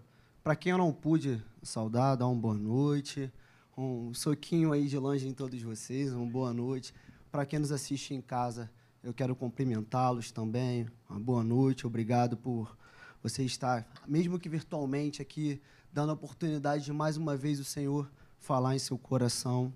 para 0.45 0.55
quem 0.55 0.73
eu 0.73 0.77
não 0.77 0.93
pude 0.93 1.43
saudar, 1.63 2.15
dar 2.17 2.27
uma 2.27 2.39
boa 2.39 2.55
noite, 2.55 3.33
um 3.75 4.13
soquinho 4.13 4.75
aí 4.75 4.89
de 4.89 4.99
longe 4.99 5.27
em 5.27 5.33
todos 5.33 5.63
vocês, 5.63 6.13
uma 6.13 6.27
boa 6.27 6.53
noite. 6.53 6.93
Para 7.31 7.47
quem 7.47 7.59
nos 7.59 7.73
assiste 7.73 8.13
em 8.13 8.21
casa, 8.21 8.71
eu 9.03 9.15
quero 9.15 9.35
cumprimentá-los 9.35 10.31
também. 10.31 10.87
Uma 11.09 11.19
boa 11.19 11.43
noite, 11.43 11.87
obrigado 11.87 12.37
por 12.37 12.77
você 13.23 13.43
estar, 13.43 13.91
mesmo 14.07 14.39
que 14.39 14.51
virtualmente, 14.51 15.23
aqui, 15.23 15.63
dando 15.91 16.11
a 16.11 16.13
oportunidade 16.13 16.85
de 16.85 16.93
mais 16.93 17.17
uma 17.17 17.39
vez 17.39 17.59
o 17.59 17.65
Senhor 17.65 18.07
falar 18.39 18.77
em 18.77 18.79
seu 18.79 18.99
coração. 18.99 19.73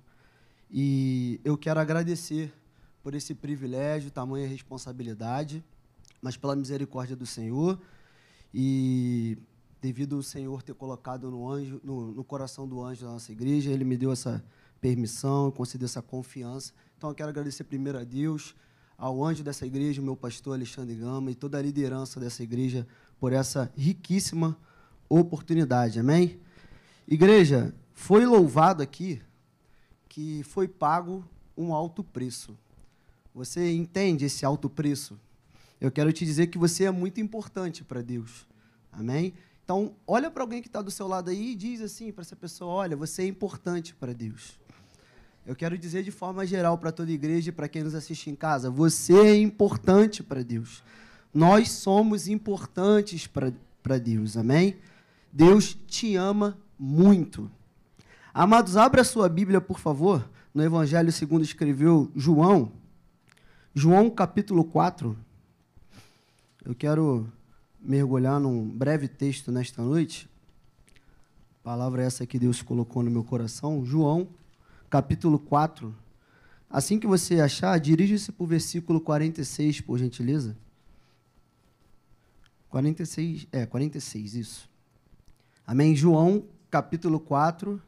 E 0.71 1.41
eu 1.45 1.57
quero 1.57 1.79
agradecer 1.79 2.53
por 3.03 3.15
esse 3.15 3.35
privilégio, 3.35 4.11
tamanha 4.11 4.49
responsabilidade, 4.49 5.65
mas 6.21 6.37
pela 6.37 6.57
misericórdia 6.57 7.15
do 7.15 7.25
Senhor 7.25 7.81
e 8.53 9.39
devido 9.81 10.17
ao 10.17 10.23
Senhor 10.23 10.63
ter 10.63 10.75
colocado 10.75 11.31
no, 11.31 11.49
anjo, 11.49 11.81
no, 11.85 12.13
no 12.13 12.25
coração 12.25 12.67
do 12.67 12.83
anjo 12.83 13.05
da 13.05 13.13
nossa 13.13 13.31
igreja, 13.31 13.71
ele 13.71 13.85
me 13.85 13.97
deu 13.97 14.11
essa 14.11 14.45
permissão, 14.81 15.53
concedeu 15.53 15.87
essa 15.87 16.03
confiança. 16.03 16.73
Então 16.97 17.11
eu 17.11 17.15
quero 17.15 17.29
agradecer 17.29 17.65
primeiro 17.65 17.99
a 17.99 18.05
Deus, 18.05 18.57
ao 18.99 19.23
anjo 19.25 19.45
dessa 19.45 19.67
igreja, 19.67 20.03
meu 20.03 20.17
pastor 20.17 20.55
Alexandre 20.55 20.97
Gama 20.97 21.31
e 21.31 21.35
toda 21.35 21.59
a 21.59 21.63
liderança 21.63 22.19
dessa 22.19 22.43
igreja 22.43 22.87
por 23.21 23.33
essa 23.33 23.71
riquíssima 23.77 24.57
oportunidade. 25.09 26.01
Amém? 26.01 26.41
Igreja, 27.07 27.75
foi 27.93 28.27
louvado 28.27 28.83
aqui 28.83 29.23
que 30.17 30.43
foi 30.45 30.67
pago 30.67 31.23
um 31.55 31.75
alto 31.75 32.03
preço. 32.03 32.57
Você 33.35 33.71
entende 33.71 34.25
esse 34.25 34.47
alto 34.47 34.71
preço? 34.71 35.21
Eu 35.79 35.93
quero 35.93 36.11
te 36.11 36.25
dizer 36.25 36.47
que 36.47 36.57
você 36.57 36.85
é 36.85 36.91
muito 36.91 37.21
importante 37.21 37.85
para 37.85 38.01
Deus. 38.01 38.47
Amém? 38.91 39.35
Então, 39.63 39.95
olha 40.07 40.31
para 40.31 40.43
alguém 40.43 40.63
que 40.63 40.69
está 40.69 40.81
do 40.81 40.91
seu 40.91 41.07
lado 41.07 41.29
aí 41.29 41.53
e 41.53 41.55
diz 41.55 41.83
assim 41.83 42.11
para 42.11 42.23
essa 42.23 42.35
pessoa: 42.35 42.73
olha, 42.73 42.97
você 42.97 43.25
é 43.25 43.27
importante 43.27 43.95
para 43.95 44.15
Deus. 44.15 44.59
Eu 45.47 45.55
quero 45.55 45.77
dizer 45.77 46.03
de 46.03 46.11
forma 46.11 46.47
geral 46.47 46.79
para 46.79 46.91
toda 46.91 47.11
a 47.11 47.15
igreja 47.15 47.51
e 47.51 47.53
para 47.53 47.69
quem 47.69 47.85
nos 47.85 47.95
assiste 47.95 48.31
em 48.31 48.35
casa: 48.35 48.71
você 48.71 49.13
é 49.13 49.37
importante 49.37 50.23
para 50.23 50.43
Deus. 50.43 50.83
Nós 51.35 51.71
somos 51.73 52.27
importantes 52.27 53.27
para 53.27 53.99
Deus. 53.99 54.39
Amém? 54.39 54.79
Deus 55.31 55.77
te 55.87 56.17
ama 56.17 56.57
muito. 56.79 57.51
Amados, 58.39 58.77
abra 58.77 59.03
sua 59.03 59.31
Bíblia, 59.31 59.63
por 59.63 59.79
favor, 59.79 60.29
no 60.53 60.63
Evangelho 60.63 61.11
segundo 61.11 61.43
escreveu 61.43 62.13
João, 62.15 62.71
João 63.75 64.11
capítulo 64.11 64.63
4. 64.63 65.17
Eu 66.63 66.75
quero 66.75 67.27
mergulhar 67.81 68.39
num 68.39 68.69
breve 68.69 69.09
texto 69.09 69.51
nesta 69.51 69.81
noite. 69.81 70.29
A 71.61 71.65
palavra 71.65 72.03
é 72.03 72.07
essa 72.07 72.27
que 72.27 72.39
Deus 72.39 72.61
colocou 72.61 73.03
no 73.03 73.11
meu 73.11 73.25
coração. 73.25 73.83
João, 73.87 74.29
capítulo 74.91 75.39
4. 75.39 75.95
Assim 76.69 76.99
que 76.99 77.07
você 77.07 77.41
achar, 77.41 77.81
dirija-se 77.81 78.31
para 78.33 78.45
o 78.45 78.47
versículo 78.47 79.01
46, 79.01 79.81
por 79.81 79.97
gentileza. 79.99 80.55
46, 82.69 83.47
é, 83.51 83.65
46, 83.65 84.35
isso. 84.35 84.69
Amém? 85.67 85.97
João, 85.97 86.45
capítulo 86.71 87.19
4, 87.19 87.81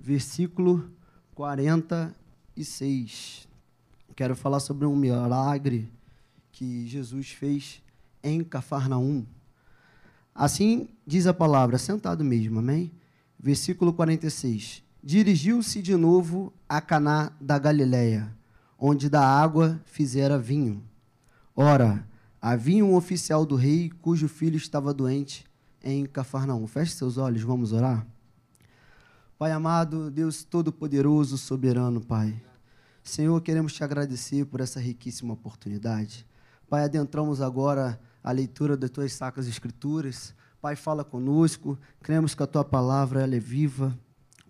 versículo 0.00 0.90
46 1.34 3.50
quero 4.20 4.36
falar 4.36 4.60
sobre 4.60 4.84
um 4.84 4.94
milagre 4.94 5.90
que 6.52 6.86
Jesus 6.86 7.30
fez 7.30 7.82
em 8.22 8.44
Cafarnaum. 8.44 9.24
Assim 10.34 10.90
diz 11.06 11.26
a 11.26 11.32
palavra, 11.32 11.78
sentado 11.78 12.22
mesmo, 12.22 12.58
amém? 12.58 12.92
Versículo 13.38 13.94
46. 13.94 14.82
Dirigiu-se 15.02 15.80
de 15.80 15.96
novo 15.96 16.52
a 16.68 16.82
Caná 16.82 17.32
da 17.40 17.58
Galileia, 17.58 18.30
onde 18.78 19.08
da 19.08 19.26
água 19.26 19.80
fizera 19.86 20.38
vinho. 20.38 20.84
Ora, 21.56 22.06
havia 22.42 22.84
um 22.84 22.94
oficial 22.94 23.46
do 23.46 23.56
rei 23.56 23.90
cujo 24.02 24.28
filho 24.28 24.58
estava 24.58 24.92
doente 24.92 25.46
em 25.82 26.04
Cafarnaum. 26.04 26.66
Feche 26.66 26.92
seus 26.92 27.16
olhos, 27.16 27.40
vamos 27.40 27.72
orar. 27.72 28.06
Pai 29.40 29.52
amado, 29.52 30.10
Deus 30.10 30.44
todo-poderoso, 30.44 31.38
soberano, 31.38 31.98
Pai. 31.98 32.38
Senhor, 33.02 33.40
queremos 33.40 33.72
te 33.72 33.82
agradecer 33.82 34.44
por 34.44 34.60
essa 34.60 34.78
riquíssima 34.78 35.32
oportunidade. 35.32 36.26
Pai, 36.68 36.84
adentramos 36.84 37.40
agora 37.40 37.98
a 38.22 38.32
leitura 38.32 38.76
das 38.76 38.90
tuas 38.90 39.14
sacras 39.14 39.48
escrituras. 39.48 40.34
Pai, 40.60 40.76
fala 40.76 41.02
conosco. 41.02 41.78
Cremos 42.02 42.34
que 42.34 42.42
a 42.42 42.46
tua 42.46 42.62
palavra 42.62 43.22
ela 43.22 43.34
é 43.34 43.38
viva, 43.38 43.98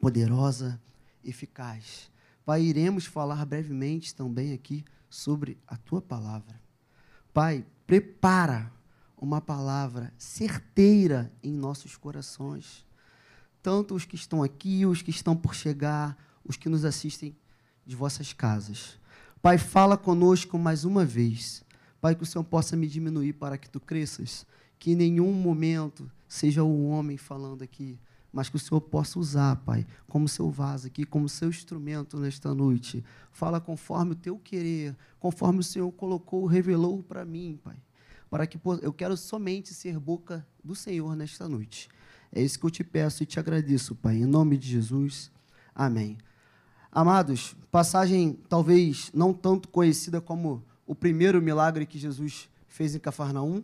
poderosa, 0.00 0.76
eficaz. 1.22 2.10
Pai, 2.44 2.62
iremos 2.62 3.06
falar 3.06 3.46
brevemente 3.46 4.12
também 4.12 4.52
aqui 4.52 4.84
sobre 5.08 5.56
a 5.68 5.76
tua 5.76 6.02
palavra. 6.02 6.60
Pai, 7.32 7.64
prepara 7.86 8.72
uma 9.16 9.40
palavra 9.40 10.12
certeira 10.18 11.32
em 11.44 11.52
nossos 11.52 11.96
corações. 11.96 12.89
Tanto 13.62 13.94
os 13.94 14.04
que 14.04 14.14
estão 14.14 14.42
aqui, 14.42 14.86
os 14.86 15.02
que 15.02 15.10
estão 15.10 15.36
por 15.36 15.54
chegar, 15.54 16.16
os 16.44 16.56
que 16.56 16.68
nos 16.68 16.84
assistem 16.84 17.36
de 17.86 17.94
vossas 17.94 18.32
casas. 18.32 18.98
Pai, 19.42 19.58
fala 19.58 19.96
conosco 19.96 20.58
mais 20.58 20.84
uma 20.84 21.04
vez. 21.04 21.62
Pai, 22.00 22.14
que 22.14 22.22
o 22.22 22.26
Senhor 22.26 22.44
possa 22.44 22.76
me 22.76 22.86
diminuir 22.86 23.34
para 23.34 23.58
que 23.58 23.68
tu 23.68 23.80
cresças. 23.80 24.46
Que 24.78 24.92
em 24.92 24.96
nenhum 24.96 25.32
momento 25.32 26.10
seja 26.26 26.62
o 26.62 26.88
homem 26.88 27.16
falando 27.16 27.62
aqui, 27.62 27.98
mas 28.32 28.48
que 28.48 28.56
o 28.56 28.58
Senhor 28.58 28.80
possa 28.80 29.18
usar, 29.18 29.56
Pai, 29.56 29.86
como 30.06 30.28
seu 30.28 30.50
vaso 30.50 30.86
aqui, 30.86 31.04
como 31.04 31.28
seu 31.28 31.48
instrumento 31.48 32.18
nesta 32.18 32.54
noite. 32.54 33.04
Fala 33.32 33.60
conforme 33.60 34.12
o 34.12 34.14
teu 34.14 34.38
querer, 34.38 34.96
conforme 35.18 35.60
o 35.60 35.64
Senhor 35.64 35.90
colocou, 35.92 36.46
revelou 36.46 37.02
para 37.02 37.24
mim, 37.24 37.58
Pai. 37.62 37.76
Para 38.30 38.46
que 38.46 38.58
eu 38.80 38.92
quero 38.92 39.16
somente 39.16 39.74
ser 39.74 39.98
boca 39.98 40.46
do 40.62 40.74
Senhor 40.74 41.16
nesta 41.16 41.48
noite. 41.48 41.88
É 42.32 42.40
isso 42.42 42.58
que 42.58 42.66
eu 42.66 42.70
te 42.70 42.84
peço 42.84 43.22
e 43.22 43.26
te 43.26 43.40
agradeço, 43.40 43.94
Pai. 43.94 44.16
Em 44.16 44.26
nome 44.26 44.56
de 44.56 44.68
Jesus. 44.68 45.30
Amém. 45.74 46.16
Amados, 46.92 47.56
passagem 47.70 48.38
talvez 48.48 49.10
não 49.14 49.32
tanto 49.32 49.68
conhecida 49.68 50.20
como 50.20 50.64
o 50.86 50.94
primeiro 50.94 51.40
milagre 51.40 51.86
que 51.86 51.98
Jesus 51.98 52.48
fez 52.66 52.94
em 52.94 52.98
Cafarnaum, 52.98 53.62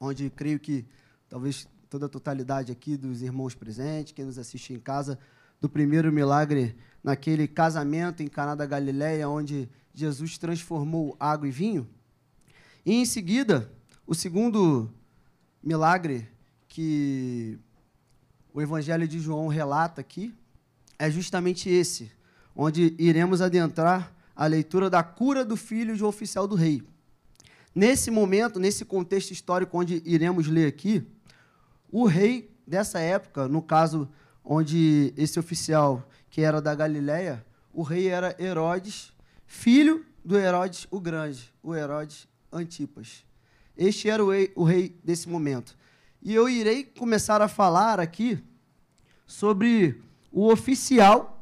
onde 0.00 0.30
creio 0.30 0.58
que 0.58 0.86
talvez 1.28 1.68
toda 1.88 2.06
a 2.06 2.08
totalidade 2.08 2.72
aqui 2.72 2.96
dos 2.96 3.22
irmãos 3.22 3.54
presentes, 3.54 4.12
quem 4.12 4.24
nos 4.24 4.38
assiste 4.38 4.72
em 4.72 4.78
casa, 4.78 5.18
do 5.60 5.68
primeiro 5.68 6.12
milagre 6.12 6.76
naquele 7.02 7.46
casamento 7.46 8.22
em 8.22 8.28
Caná 8.28 8.54
da 8.54 8.66
Galileia, 8.66 9.28
onde 9.28 9.68
Jesus 9.94 10.38
transformou 10.38 11.16
água 11.18 11.48
e 11.48 11.50
vinho. 11.50 11.88
E 12.84 12.94
em 12.94 13.04
seguida, 13.04 13.70
o 14.06 14.14
segundo 14.14 14.90
milagre 15.62 16.28
que 16.68 17.58
o 18.56 18.62
Evangelho 18.62 19.06
de 19.06 19.20
João 19.20 19.48
relata 19.48 20.00
aqui 20.00 20.32
é 20.98 21.10
justamente 21.10 21.68
esse, 21.68 22.10
onde 22.56 22.94
iremos 22.98 23.42
adentrar 23.42 24.10
a 24.34 24.46
leitura 24.46 24.88
da 24.88 25.02
cura 25.02 25.44
do 25.44 25.58
filho 25.58 25.94
de 25.94 26.02
um 26.02 26.06
oficial 26.06 26.48
do 26.48 26.54
rei. 26.54 26.82
Nesse 27.74 28.10
momento, 28.10 28.58
nesse 28.58 28.82
contexto 28.82 29.30
histórico 29.30 29.76
onde 29.76 30.02
iremos 30.06 30.46
ler 30.46 30.66
aqui, 30.66 31.06
o 31.92 32.06
rei 32.06 32.50
dessa 32.66 32.98
época, 32.98 33.46
no 33.46 33.60
caso 33.60 34.08
onde 34.42 35.12
esse 35.18 35.38
oficial 35.38 36.08
que 36.30 36.40
era 36.40 36.58
da 36.58 36.74
Galiléia, 36.74 37.44
o 37.74 37.82
rei 37.82 38.08
era 38.08 38.34
Herodes, 38.42 39.12
filho 39.44 40.02
do 40.24 40.34
Herodes 40.34 40.86
o 40.90 40.98
Grande, 40.98 41.52
o 41.62 41.74
Herodes 41.74 42.26
Antipas. 42.50 43.22
Este 43.76 44.08
era 44.08 44.24
o 44.24 44.30
rei, 44.30 44.50
o 44.56 44.64
rei 44.64 44.98
desse 45.04 45.28
momento. 45.28 45.76
E 46.26 46.34
eu 46.34 46.48
irei 46.48 46.82
começar 46.82 47.40
a 47.40 47.46
falar 47.46 48.00
aqui 48.00 48.42
sobre 49.28 50.02
o 50.32 50.50
oficial 50.50 51.40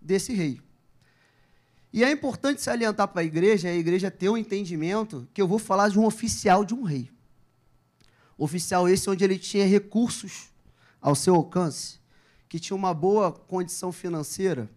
desse 0.00 0.32
rei. 0.32 0.62
E 1.92 2.02
é 2.02 2.10
importante 2.10 2.62
salientar 2.62 3.08
para 3.08 3.20
a 3.20 3.24
igreja, 3.24 3.68
a 3.68 3.74
igreja 3.74 4.10
ter 4.10 4.30
um 4.30 4.36
entendimento 4.38 5.28
que 5.34 5.42
eu 5.42 5.46
vou 5.46 5.58
falar 5.58 5.90
de 5.90 5.98
um 5.98 6.06
oficial 6.06 6.64
de 6.64 6.72
um 6.72 6.84
rei. 6.84 7.10
Oficial 8.38 8.88
esse 8.88 9.10
onde 9.10 9.22
ele 9.22 9.38
tinha 9.38 9.66
recursos 9.66 10.50
ao 11.02 11.14
seu 11.14 11.34
alcance, 11.34 12.00
que 12.48 12.58
tinha 12.58 12.74
uma 12.78 12.94
boa 12.94 13.30
condição 13.30 13.92
financeira. 13.92 14.70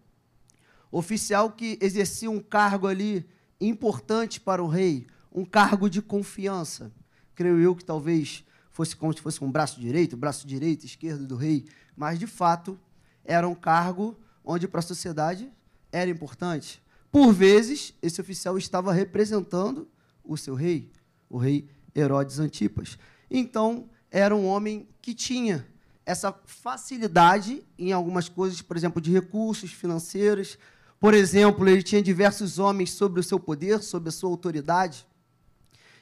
Oficial 0.91 1.51
que 1.51 1.79
exercia 1.79 2.29
um 2.29 2.41
cargo 2.41 2.85
ali 2.85 3.25
importante 3.61 4.41
para 4.41 4.61
o 4.61 4.67
rei, 4.67 5.07
um 5.31 5.45
cargo 5.45 5.89
de 5.89 6.01
confiança. 6.01 6.91
Creio 7.33 7.61
eu 7.61 7.73
que 7.73 7.85
talvez 7.85 8.43
fosse 8.77 8.95
como 8.95 9.11
se 9.11 9.19
fosse 9.19 9.43
um 9.43 9.51
braço 9.51 9.79
direito, 9.81 10.15
braço 10.15 10.45
direito, 10.45 10.85
esquerdo 10.85 11.25
do 11.25 11.35
rei, 11.35 11.65
mas 11.95 12.19
de 12.19 12.27
fato 12.27 12.79
era 13.25 13.47
um 13.47 13.55
cargo 13.55 14.15
onde 14.45 14.67
para 14.67 14.81
a 14.81 14.83
sociedade 14.83 15.51
era 15.91 16.11
importante. 16.11 16.79
Por 17.11 17.33
vezes, 17.33 17.95
esse 18.03 18.21
oficial 18.21 18.55
estava 18.55 18.93
representando 18.93 19.87
o 20.23 20.37
seu 20.37 20.53
rei, 20.53 20.91
o 21.27 21.39
rei 21.39 21.67
Herodes 21.95 22.37
Antipas. 22.37 22.99
Então, 23.31 23.89
era 24.11 24.35
um 24.35 24.45
homem 24.45 24.87
que 25.01 25.15
tinha 25.15 25.65
essa 26.05 26.31
facilidade 26.45 27.63
em 27.79 27.91
algumas 27.91 28.29
coisas, 28.29 28.61
por 28.61 28.77
exemplo, 28.77 29.01
de 29.01 29.11
recursos 29.11 29.71
financeiros. 29.71 30.55
Por 30.99 31.15
exemplo, 31.15 31.67
ele 31.67 31.81
tinha 31.81 32.01
diversos 32.01 32.59
homens 32.59 32.91
sobre 32.91 33.19
o 33.19 33.23
seu 33.23 33.39
poder, 33.39 33.81
sobre 33.81 34.09
a 34.09 34.11
sua 34.11 34.29
autoridade. 34.29 35.06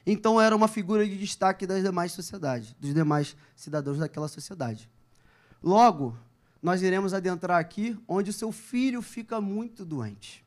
Então, 0.06 0.40
era 0.40 0.54
uma 0.54 0.68
figura 0.68 1.06
de 1.06 1.18
destaque 1.18 1.66
das 1.66 1.82
demais 1.82 2.12
sociedades, 2.12 2.74
dos 2.78 2.94
demais 2.94 3.36
cidadãos 3.56 3.98
daquela 3.98 4.28
sociedade. 4.28 4.88
Logo, 5.62 6.16
nós 6.62 6.82
iremos 6.82 7.12
adentrar 7.12 7.60
aqui 7.60 7.98
onde 8.08 8.30
o 8.30 8.32
seu 8.32 8.52
filho 8.52 9.02
fica 9.02 9.40
muito 9.40 9.84
doente. 9.84 10.44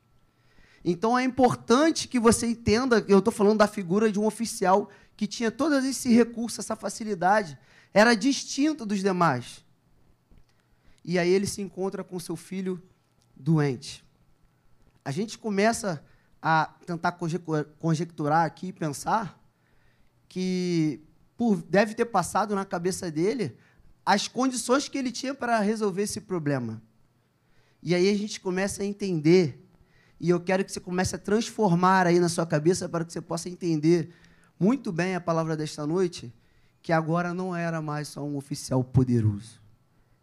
Então 0.84 1.18
é 1.18 1.24
importante 1.24 2.08
que 2.08 2.18
você 2.18 2.46
entenda, 2.46 3.04
eu 3.06 3.18
estou 3.18 3.32
falando 3.32 3.58
da 3.58 3.66
figura 3.66 4.10
de 4.10 4.18
um 4.18 4.26
oficial 4.26 4.90
que 5.16 5.26
tinha 5.26 5.50
todos 5.50 5.84
esses 5.84 6.14
recursos, 6.14 6.58
essa 6.58 6.74
facilidade, 6.74 7.58
era 7.92 8.14
distinto 8.14 8.86
dos 8.86 9.00
demais. 9.00 9.64
E 11.04 11.18
aí 11.18 11.30
ele 11.30 11.46
se 11.46 11.60
encontra 11.60 12.02
com 12.02 12.18
seu 12.18 12.36
filho 12.36 12.82
doente. 13.36 14.04
A 15.04 15.10
gente 15.10 15.38
começa 15.38 16.04
a 16.40 16.70
tentar 16.86 17.18
conjecturar 17.78 18.46
aqui 18.46 18.68
e 18.68 18.72
pensar 18.72 19.39
que 20.30 21.02
por, 21.36 21.60
deve 21.62 21.92
ter 21.92 22.06
passado 22.06 22.54
na 22.54 22.64
cabeça 22.64 23.10
dele 23.10 23.56
as 24.06 24.28
condições 24.28 24.88
que 24.88 24.96
ele 24.96 25.10
tinha 25.10 25.34
para 25.34 25.58
resolver 25.60 26.02
esse 26.02 26.20
problema. 26.20 26.80
E 27.82 27.94
aí 27.94 28.08
a 28.08 28.16
gente 28.16 28.40
começa 28.40 28.82
a 28.82 28.86
entender, 28.86 29.62
e 30.20 30.30
eu 30.30 30.40
quero 30.40 30.64
que 30.64 30.70
você 30.70 30.78
comece 30.80 31.16
a 31.16 31.18
transformar 31.18 32.06
aí 32.06 32.20
na 32.20 32.28
sua 32.28 32.46
cabeça 32.46 32.88
para 32.88 33.04
que 33.04 33.12
você 33.12 33.20
possa 33.20 33.48
entender 33.48 34.14
muito 34.58 34.92
bem 34.92 35.16
a 35.16 35.20
palavra 35.20 35.56
desta 35.56 35.84
noite, 35.86 36.32
que 36.80 36.92
agora 36.92 37.34
não 37.34 37.54
era 37.54 37.82
mais 37.82 38.08
só 38.08 38.22
um 38.22 38.36
oficial 38.36 38.84
poderoso, 38.84 39.60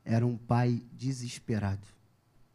era 0.05 0.25
um 0.25 0.37
pai 0.37 0.81
desesperado. 0.93 1.85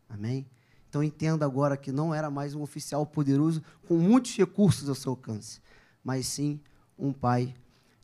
Amém? 0.08 0.46
Então 0.88 1.02
entenda 1.02 1.44
agora 1.44 1.76
que 1.76 1.92
não 1.92 2.14
era 2.14 2.30
mais 2.30 2.54
um 2.54 2.62
oficial 2.62 3.04
poderoso 3.04 3.62
com 3.86 3.98
muitos 3.98 4.34
recursos 4.36 4.88
ao 4.88 4.94
seu 4.94 5.10
alcance, 5.10 5.60
mas 6.02 6.26
sim 6.26 6.58
um 6.98 7.12
pai 7.12 7.54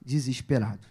desesperado. 0.05 0.87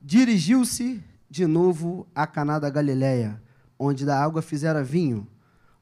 Dirigiu-se 0.00 1.02
de 1.28 1.46
novo 1.46 2.06
a 2.14 2.26
Caná 2.26 2.58
da 2.58 2.70
Galileia, 2.70 3.40
onde 3.78 4.04
da 4.04 4.22
água 4.22 4.42
fizera 4.42 4.82
vinho. 4.82 5.26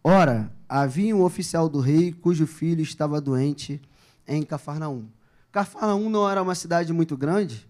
Ora, 0.03 0.53
havia 0.69 1.15
um 1.15 1.23
oficial 1.23 1.69
do 1.69 1.81
rei 1.81 2.13
cujo 2.13 2.47
filho 2.47 2.83
estava 2.83 3.21
doente 3.21 3.81
em 4.27 4.43
Cafarnaum. 4.43 5.09
Cafarnaum 5.51 6.11
não 6.11 6.29
era 6.29 6.43
uma 6.43 6.55
cidade 6.55 6.93
muito 6.93 7.17
grande, 7.17 7.69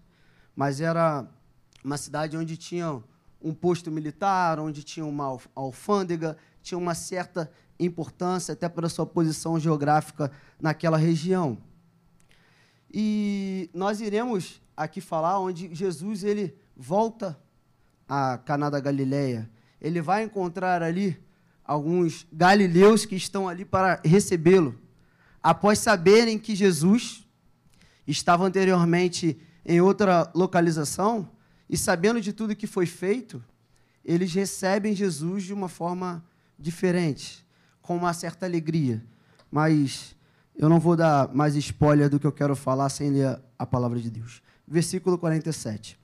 mas 0.55 0.81
era 0.81 1.25
uma 1.83 1.97
cidade 1.97 2.35
onde 2.35 2.57
tinha 2.57 3.01
um 3.41 3.53
posto 3.53 3.89
militar, 3.89 4.59
onde 4.59 4.83
tinha 4.83 5.05
uma 5.05 5.37
alfândega, 5.55 6.35
tinha 6.61 6.77
uma 6.77 6.93
certa 6.93 7.49
importância, 7.79 8.51
até 8.51 8.67
pela 8.67 8.89
sua 8.89 9.05
posição 9.05 9.57
geográfica 9.57 10.29
naquela 10.59 10.97
região. 10.97 11.57
E 12.91 13.69
nós 13.73 14.01
iremos 14.01 14.61
aqui 14.75 15.01
falar 15.01 15.39
onde 15.39 15.73
Jesus 15.73 16.23
ele 16.23 16.55
volta 16.75 17.39
a 18.07 18.37
Caná 18.37 18.69
da 18.69 18.79
Galileia. 18.79 19.49
Ele 19.79 20.01
vai 20.01 20.23
encontrar 20.23 20.81
ali 20.81 21.17
alguns 21.63 22.25
galileus 22.33 23.05
que 23.05 23.15
estão 23.15 23.47
ali 23.47 23.63
para 23.63 24.01
recebê-lo, 24.03 24.75
após 25.41 25.77
saberem 25.77 26.39
que 26.39 26.55
Jesus 26.55 27.27
estava 28.07 28.43
anteriormente 28.43 29.39
em 29.63 29.79
outra 29.79 30.31
localização 30.33 31.29
e 31.69 31.77
sabendo 31.77 32.19
de 32.19 32.33
tudo 32.33 32.55
que 32.55 32.65
foi 32.65 32.87
feito, 32.87 33.43
eles 34.03 34.33
recebem 34.33 34.95
Jesus 34.95 35.43
de 35.43 35.53
uma 35.53 35.69
forma 35.69 36.25
diferente, 36.57 37.45
com 37.83 37.95
uma 37.95 38.13
certa 38.13 38.47
alegria. 38.47 39.05
Mas 39.51 40.15
eu 40.59 40.67
não 40.67 40.77
vou 40.77 40.97
dar 40.97 41.33
mais 41.33 41.55
spoiler 41.55 42.09
do 42.09 42.19
que 42.19 42.27
eu 42.27 42.33
quero 42.33 42.53
falar 42.53 42.89
sem 42.89 43.09
ler 43.09 43.39
a 43.57 43.65
palavra 43.65 43.97
de 43.97 44.11
Deus. 44.11 44.41
Versículo 44.67 45.17
47. 45.17 45.97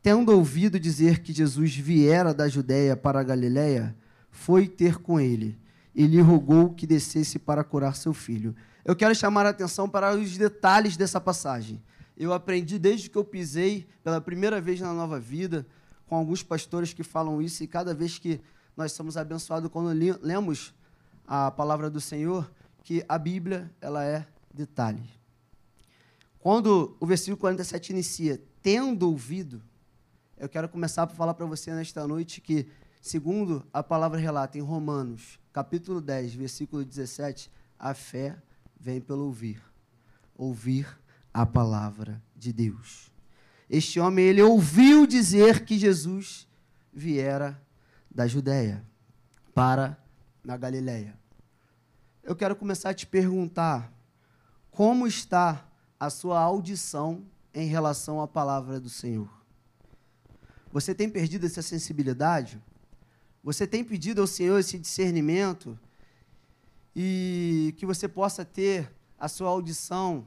Tendo 0.00 0.30
ouvido 0.30 0.78
dizer 0.78 1.18
que 1.18 1.32
Jesus 1.32 1.74
viera 1.74 2.32
da 2.32 2.48
Judéia 2.48 2.96
para 2.96 3.18
a 3.18 3.24
Galiléia, 3.24 3.96
foi 4.30 4.68
ter 4.68 4.98
com 4.98 5.18
ele 5.18 5.58
e 5.92 6.06
lhe 6.06 6.20
rogou 6.20 6.72
que 6.72 6.86
descesse 6.86 7.40
para 7.40 7.64
curar 7.64 7.96
seu 7.96 8.14
filho. 8.14 8.54
Eu 8.84 8.94
quero 8.94 9.16
chamar 9.16 9.46
a 9.46 9.48
atenção 9.48 9.88
para 9.88 10.14
os 10.14 10.38
detalhes 10.38 10.96
dessa 10.96 11.20
passagem. 11.20 11.82
Eu 12.16 12.32
aprendi 12.32 12.78
desde 12.78 13.10
que 13.10 13.18
eu 13.18 13.24
pisei 13.24 13.88
pela 14.04 14.20
primeira 14.20 14.60
vez 14.60 14.80
na 14.80 14.94
nova 14.94 15.18
vida, 15.18 15.66
com 16.06 16.14
alguns 16.14 16.40
pastores 16.40 16.94
que 16.94 17.02
falam 17.02 17.42
isso, 17.42 17.64
e 17.64 17.66
cada 17.66 17.92
vez 17.92 18.16
que 18.16 18.40
nós 18.76 18.92
somos 18.92 19.16
abençoados 19.16 19.68
quando 19.72 19.88
lemos 20.22 20.72
a 21.26 21.50
palavra 21.50 21.90
do 21.90 22.00
Senhor, 22.00 22.48
que 22.82 23.04
a 23.08 23.18
Bíblia 23.18 23.70
ela 23.80 24.04
é 24.04 24.26
detalhe. 24.52 25.08
Quando 26.38 26.96
o 26.98 27.06
versículo 27.06 27.36
47 27.36 27.92
inicia, 27.92 28.42
tendo 28.60 29.08
ouvido, 29.08 29.62
eu 30.36 30.48
quero 30.48 30.68
começar 30.68 31.04
a 31.04 31.06
falar 31.06 31.34
para 31.34 31.46
você 31.46 31.72
nesta 31.72 32.06
noite 32.06 32.40
que, 32.40 32.66
segundo 33.00 33.64
a 33.72 33.82
palavra 33.82 34.18
relata 34.18 34.58
em 34.58 34.60
Romanos, 34.60 35.38
capítulo 35.52 36.00
10, 36.00 36.34
versículo 36.34 36.84
17, 36.84 37.50
a 37.78 37.94
fé 37.94 38.36
vem 38.78 39.00
pelo 39.00 39.24
ouvir. 39.26 39.62
Ouvir 40.34 40.86
a 41.32 41.46
palavra 41.46 42.20
de 42.34 42.52
Deus. 42.52 43.12
Este 43.70 44.00
homem, 44.00 44.26
ele 44.26 44.42
ouviu 44.42 45.06
dizer 45.06 45.64
que 45.64 45.78
Jesus 45.78 46.48
viera 46.92 47.62
da 48.10 48.26
Judéia 48.26 48.84
para 49.54 49.96
na 50.44 50.56
Galileia. 50.56 51.21
Eu 52.24 52.36
quero 52.36 52.54
começar 52.54 52.90
a 52.90 52.94
te 52.94 53.04
perguntar 53.04 53.92
como 54.70 55.08
está 55.08 55.66
a 55.98 56.08
sua 56.08 56.38
audição 56.38 57.26
em 57.52 57.66
relação 57.66 58.20
à 58.20 58.28
palavra 58.28 58.78
do 58.78 58.88
Senhor. 58.88 59.28
Você 60.70 60.94
tem 60.94 61.10
perdido 61.10 61.46
essa 61.46 61.62
sensibilidade? 61.62 62.62
Você 63.42 63.66
tem 63.66 63.82
pedido 63.82 64.20
ao 64.20 64.28
Senhor 64.28 64.56
esse 64.56 64.78
discernimento 64.78 65.76
e 66.94 67.74
que 67.76 67.84
você 67.84 68.06
possa 68.06 68.44
ter 68.44 68.88
a 69.18 69.26
sua 69.26 69.48
audição 69.48 70.24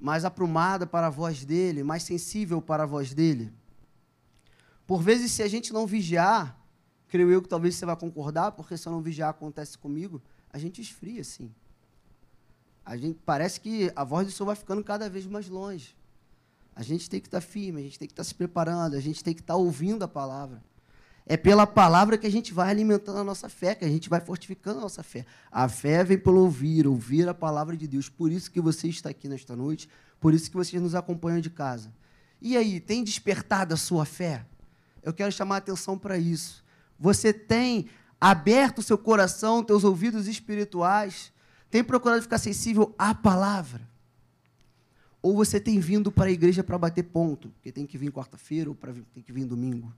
mais 0.00 0.24
aprumada 0.24 0.88
para 0.88 1.06
a 1.06 1.10
voz 1.10 1.44
dele, 1.44 1.84
mais 1.84 2.02
sensível 2.02 2.60
para 2.60 2.82
a 2.82 2.86
voz 2.86 3.14
dele? 3.14 3.52
Por 4.88 5.00
vezes, 5.00 5.30
se 5.30 5.42
a 5.44 5.48
gente 5.48 5.72
não 5.72 5.86
vigiar, 5.86 6.60
creio 7.06 7.30
eu 7.30 7.40
que 7.40 7.48
talvez 7.48 7.76
você 7.76 7.86
vai 7.86 7.96
concordar, 7.96 8.50
porque 8.52 8.76
se 8.76 8.88
eu 8.88 8.92
não 8.92 9.00
vigiar 9.00 9.30
acontece 9.30 9.78
comigo, 9.78 10.20
a 10.54 10.58
gente 10.58 10.80
esfria, 10.80 11.24
sim. 11.24 11.52
A 12.86 12.96
gente 12.96 13.18
parece 13.26 13.60
que 13.60 13.90
a 13.96 14.04
voz 14.04 14.24
do 14.24 14.32
Senhor 14.32 14.46
vai 14.46 14.54
ficando 14.54 14.84
cada 14.84 15.10
vez 15.10 15.26
mais 15.26 15.48
longe. 15.48 15.96
A 16.76 16.80
gente 16.80 17.10
tem 17.10 17.20
que 17.20 17.26
estar 17.26 17.40
firme, 17.40 17.80
a 17.80 17.82
gente 17.82 17.98
tem 17.98 18.06
que 18.06 18.12
estar 18.12 18.22
se 18.22 18.32
preparando, 18.32 18.94
a 18.94 19.00
gente 19.00 19.24
tem 19.24 19.34
que 19.34 19.40
estar 19.40 19.56
ouvindo 19.56 20.04
a 20.04 20.08
palavra. 20.08 20.62
É 21.26 21.36
pela 21.36 21.66
palavra 21.66 22.16
que 22.16 22.24
a 22.24 22.30
gente 22.30 22.54
vai 22.54 22.70
alimentando 22.70 23.18
a 23.18 23.24
nossa 23.24 23.48
fé, 23.48 23.74
que 23.74 23.84
a 23.84 23.88
gente 23.88 24.08
vai 24.08 24.20
fortificando 24.20 24.78
a 24.78 24.82
nossa 24.82 25.02
fé. 25.02 25.26
A 25.50 25.68
fé 25.68 26.04
vem 26.04 26.18
pelo 26.18 26.42
ouvir, 26.42 26.86
ouvir 26.86 27.28
a 27.28 27.34
palavra 27.34 27.76
de 27.76 27.88
Deus. 27.88 28.08
Por 28.08 28.30
isso 28.30 28.48
que 28.48 28.60
você 28.60 28.86
está 28.86 29.10
aqui 29.10 29.28
nesta 29.28 29.56
noite, 29.56 29.88
por 30.20 30.32
isso 30.32 30.48
que 30.48 30.56
vocês 30.56 30.80
nos 30.80 30.94
acompanham 30.94 31.40
de 31.40 31.50
casa. 31.50 31.92
E 32.40 32.56
aí, 32.56 32.78
tem 32.78 33.02
despertado 33.02 33.74
a 33.74 33.76
sua 33.76 34.04
fé? 34.04 34.46
Eu 35.02 35.12
quero 35.12 35.32
chamar 35.32 35.56
a 35.56 35.58
atenção 35.58 35.98
para 35.98 36.16
isso. 36.16 36.62
Você 36.96 37.32
tem 37.32 37.88
aberto 38.30 38.78
o 38.78 38.82
seu 38.82 38.96
coração, 38.96 39.62
teus 39.62 39.84
ouvidos 39.84 40.26
espirituais, 40.26 41.30
tem 41.70 41.84
procurado 41.84 42.22
ficar 42.22 42.38
sensível 42.38 42.94
à 42.98 43.14
palavra? 43.14 43.86
Ou 45.20 45.36
você 45.36 45.60
tem 45.60 45.78
vindo 45.78 46.10
para 46.10 46.30
a 46.30 46.32
igreja 46.32 46.64
para 46.64 46.78
bater 46.78 47.02
ponto, 47.02 47.50
porque 47.50 47.70
tem 47.70 47.84
que 47.84 47.98
vir 47.98 48.10
quarta-feira 48.10 48.70
ou 48.70 48.76
tem 49.12 49.22
que 49.22 49.30
vir 49.30 49.44
domingo? 49.44 49.92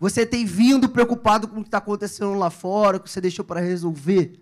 Você 0.00 0.24
tem 0.24 0.46
vindo 0.46 0.88
preocupado 0.88 1.46
com 1.46 1.60
o 1.60 1.62
que 1.62 1.68
está 1.68 1.76
acontecendo 1.76 2.32
lá 2.32 2.48
fora, 2.48 2.98
que 2.98 3.10
você 3.10 3.20
deixou 3.20 3.44
para 3.44 3.60
resolver? 3.60 4.40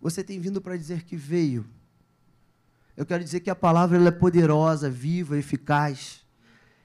Você 0.00 0.24
tem 0.24 0.40
vindo 0.40 0.62
para 0.62 0.78
dizer 0.78 1.04
que 1.04 1.14
veio? 1.14 1.66
Eu 2.96 3.04
quero 3.04 3.22
dizer 3.22 3.40
que 3.40 3.50
a 3.50 3.54
palavra 3.54 4.02
é 4.02 4.10
poderosa, 4.10 4.88
viva, 4.88 5.36
eficaz. 5.36 6.24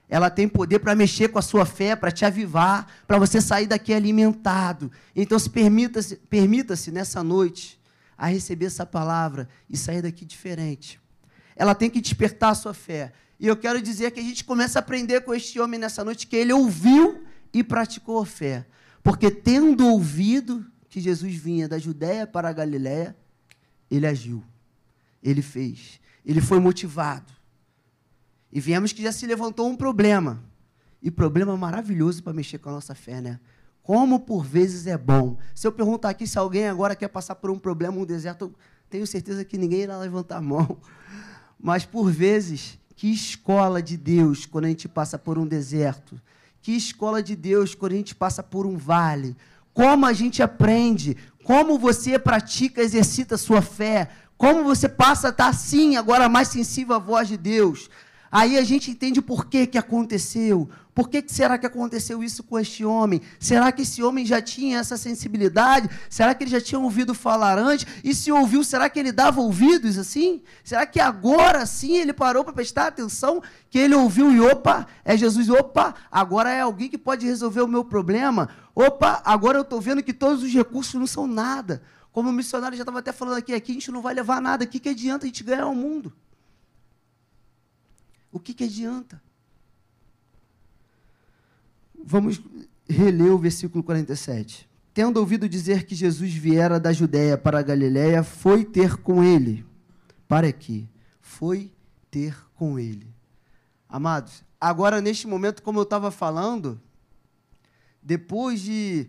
Ela 0.08 0.30
tem 0.30 0.48
poder 0.48 0.78
para 0.78 0.94
mexer 0.94 1.28
com 1.28 1.38
a 1.38 1.42
sua 1.42 1.66
fé, 1.66 1.96
para 1.96 2.10
te 2.10 2.24
avivar, 2.24 2.86
para 3.06 3.18
você 3.18 3.40
sair 3.40 3.66
daqui 3.66 3.92
alimentado. 3.92 4.90
Então, 5.14 5.38
se 5.38 5.50
permita-se 5.50 6.16
permita 6.16 6.74
nessa 6.92 7.22
noite 7.22 7.80
a 8.16 8.26
receber 8.26 8.66
essa 8.66 8.86
palavra 8.86 9.48
e 9.68 9.76
sair 9.76 10.02
daqui 10.02 10.24
diferente 10.24 11.00
ela 11.56 11.74
tem 11.74 11.88
que 11.88 12.00
despertar 12.00 12.50
a 12.50 12.54
sua 12.54 12.74
fé. 12.74 13.12
E 13.40 13.46
eu 13.46 13.56
quero 13.56 13.80
dizer 13.80 14.10
que 14.10 14.20
a 14.20 14.22
gente 14.22 14.44
começa 14.44 14.78
a 14.78 14.80
aprender 14.80 15.22
com 15.22 15.34
este 15.34 15.58
homem 15.58 15.80
nessa 15.80 16.04
noite 16.04 16.26
que 16.26 16.36
ele 16.36 16.52
ouviu 16.52 17.24
e 17.52 17.64
praticou 17.64 18.20
a 18.20 18.26
fé. 18.26 18.66
Porque 19.02 19.30
tendo 19.30 19.88
ouvido 19.88 20.64
que 20.88 21.00
Jesus 21.00 21.34
vinha 21.34 21.66
da 21.66 21.78
Judéia 21.78 22.26
para 22.26 22.50
a 22.50 22.52
Galiléia, 22.52 23.16
ele 23.90 24.06
agiu. 24.06 24.44
Ele 25.22 25.42
fez. 25.42 25.98
Ele 26.24 26.40
foi 26.40 26.60
motivado. 26.60 27.32
E 28.52 28.60
viemos 28.60 28.92
que 28.92 29.02
já 29.02 29.12
se 29.12 29.26
levantou 29.26 29.68
um 29.68 29.76
problema. 29.76 30.42
E 31.02 31.10
problema 31.10 31.56
maravilhoso 31.56 32.22
para 32.22 32.32
mexer 32.32 32.58
com 32.58 32.68
a 32.68 32.72
nossa 32.72 32.94
fé, 32.94 33.20
né? 33.20 33.38
Como 33.82 34.20
por 34.20 34.44
vezes 34.44 34.86
é 34.86 34.98
bom. 34.98 35.36
Se 35.54 35.66
eu 35.66 35.72
perguntar 35.72 36.10
aqui 36.10 36.26
se 36.26 36.38
alguém 36.38 36.66
agora 36.66 36.96
quer 36.96 37.08
passar 37.08 37.36
por 37.36 37.50
um 37.50 37.58
problema, 37.58 37.96
um 37.96 38.04
deserto, 38.04 38.52
tenho 38.90 39.06
certeza 39.06 39.44
que 39.44 39.56
ninguém 39.56 39.82
irá 39.82 39.98
levantar 39.98 40.38
a 40.38 40.42
mão. 40.42 40.78
Mas 41.58 41.84
por 41.84 42.10
vezes, 42.10 42.78
que 42.96 43.12
escola 43.12 43.82
de 43.82 43.96
Deus 43.96 44.46
quando 44.46 44.64
a 44.64 44.68
gente 44.68 44.88
passa 44.88 45.18
por 45.18 45.38
um 45.38 45.46
deserto. 45.46 46.20
Que 46.60 46.72
escola 46.72 47.22
de 47.22 47.36
Deus 47.36 47.74
quando 47.74 47.92
a 47.92 47.96
gente 47.96 48.14
passa 48.14 48.42
por 48.42 48.66
um 48.66 48.76
vale. 48.76 49.36
Como 49.72 50.06
a 50.06 50.12
gente 50.12 50.42
aprende, 50.42 51.16
como 51.44 51.78
você 51.78 52.18
pratica, 52.18 52.82
exercita 52.82 53.36
a 53.36 53.38
sua 53.38 53.62
fé, 53.62 54.08
como 54.36 54.64
você 54.64 54.88
passa 54.88 55.28
a 55.28 55.30
estar 55.30 55.48
assim, 55.48 55.96
agora 55.96 56.28
mais 56.28 56.48
sensível 56.48 56.96
à 56.96 56.98
voz 56.98 57.28
de 57.28 57.36
Deus. 57.36 57.88
Aí 58.30 58.58
a 58.58 58.64
gente 58.64 58.90
entende 58.90 59.22
por 59.22 59.46
que, 59.46 59.66
que 59.66 59.78
aconteceu. 59.78 60.68
Por 60.96 61.10
que, 61.10 61.20
que 61.20 61.30
será 61.30 61.58
que 61.58 61.66
aconteceu 61.66 62.24
isso 62.24 62.42
com 62.42 62.58
este 62.58 62.82
homem? 62.82 63.20
Será 63.38 63.70
que 63.70 63.82
esse 63.82 64.02
homem 64.02 64.24
já 64.24 64.40
tinha 64.40 64.78
essa 64.78 64.96
sensibilidade? 64.96 65.90
Será 66.08 66.34
que 66.34 66.44
ele 66.44 66.50
já 66.50 66.58
tinha 66.58 66.78
ouvido 66.78 67.12
falar 67.12 67.58
antes? 67.58 67.86
E 68.02 68.14
se 68.14 68.32
ouviu, 68.32 68.64
será 68.64 68.88
que 68.88 68.98
ele 68.98 69.12
dava 69.12 69.42
ouvidos 69.42 69.98
assim? 69.98 70.42
Será 70.64 70.86
que 70.86 70.98
agora 70.98 71.66
sim 71.66 71.98
ele 71.98 72.14
parou 72.14 72.42
para 72.42 72.54
prestar 72.54 72.86
atenção? 72.86 73.42
Que 73.68 73.78
ele 73.78 73.94
ouviu 73.94 74.32
e 74.32 74.40
opa, 74.40 74.86
é 75.04 75.14
Jesus, 75.18 75.50
opa, 75.50 75.94
agora 76.10 76.50
é 76.50 76.62
alguém 76.62 76.88
que 76.88 76.96
pode 76.96 77.26
resolver 77.26 77.60
o 77.60 77.68
meu 77.68 77.84
problema? 77.84 78.48
Opa, 78.74 79.20
agora 79.22 79.58
eu 79.58 79.62
estou 79.62 79.82
vendo 79.82 80.02
que 80.02 80.14
todos 80.14 80.42
os 80.42 80.52
recursos 80.52 80.94
não 80.94 81.06
são 81.06 81.26
nada. 81.26 81.82
Como 82.10 82.30
o 82.30 82.32
missionário 82.32 82.74
já 82.74 82.84
estava 82.84 83.00
até 83.00 83.12
falando 83.12 83.36
aqui, 83.36 83.52
aqui 83.52 83.72
a 83.72 83.74
gente 83.74 83.90
não 83.90 84.00
vai 84.00 84.14
levar 84.14 84.40
nada, 84.40 84.64
o 84.64 84.66
que, 84.66 84.80
que 84.80 84.88
adianta 84.88 85.26
a 85.26 85.28
gente 85.28 85.44
ganhar 85.44 85.66
o 85.66 85.74
mundo? 85.74 86.10
O 88.36 88.38
que, 88.38 88.52
que 88.52 88.64
adianta? 88.64 89.22
Vamos 92.04 92.38
reler 92.86 93.32
o 93.32 93.38
versículo 93.38 93.82
47. 93.82 94.68
Tendo 94.92 95.16
ouvido 95.16 95.48
dizer 95.48 95.84
que 95.84 95.94
Jesus 95.94 96.34
viera 96.34 96.78
da 96.78 96.92
Judéia 96.92 97.38
para 97.38 97.60
a 97.60 97.62
Galiléia, 97.62 98.22
foi 98.22 98.62
ter 98.62 98.98
com 98.98 99.24
ele. 99.24 99.64
Para 100.28 100.48
aqui. 100.48 100.86
Foi 101.18 101.72
ter 102.10 102.36
com 102.54 102.78
ele. 102.78 103.08
Amados, 103.88 104.44
agora 104.60 105.00
neste 105.00 105.26
momento, 105.26 105.62
como 105.62 105.78
eu 105.78 105.84
estava 105.84 106.10
falando, 106.10 106.78
depois 108.02 108.60
de 108.60 109.08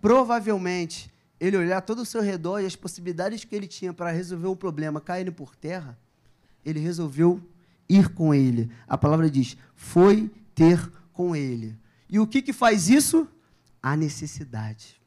provavelmente 0.00 1.08
ele 1.38 1.56
olhar 1.56 1.82
todo 1.82 2.02
o 2.02 2.06
seu 2.06 2.20
redor 2.20 2.58
e 2.58 2.66
as 2.66 2.74
possibilidades 2.74 3.44
que 3.44 3.54
ele 3.54 3.68
tinha 3.68 3.92
para 3.92 4.10
resolver 4.10 4.48
o 4.48 4.56
problema 4.56 5.00
caírem 5.00 5.32
por 5.32 5.54
terra, 5.54 5.96
ele 6.64 6.80
resolveu 6.80 7.40
ir 7.88 8.08
com 8.10 8.34
ele. 8.34 8.70
A 8.86 8.96
palavra 8.96 9.30
diz: 9.30 9.56
foi 9.74 10.30
ter 10.54 10.90
com 11.12 11.34
ele. 11.34 11.78
E 12.08 12.18
o 12.18 12.26
que, 12.26 12.42
que 12.42 12.52
faz 12.52 12.88
isso? 12.88 13.26
A 13.82 13.96
necessidade. 13.96 15.00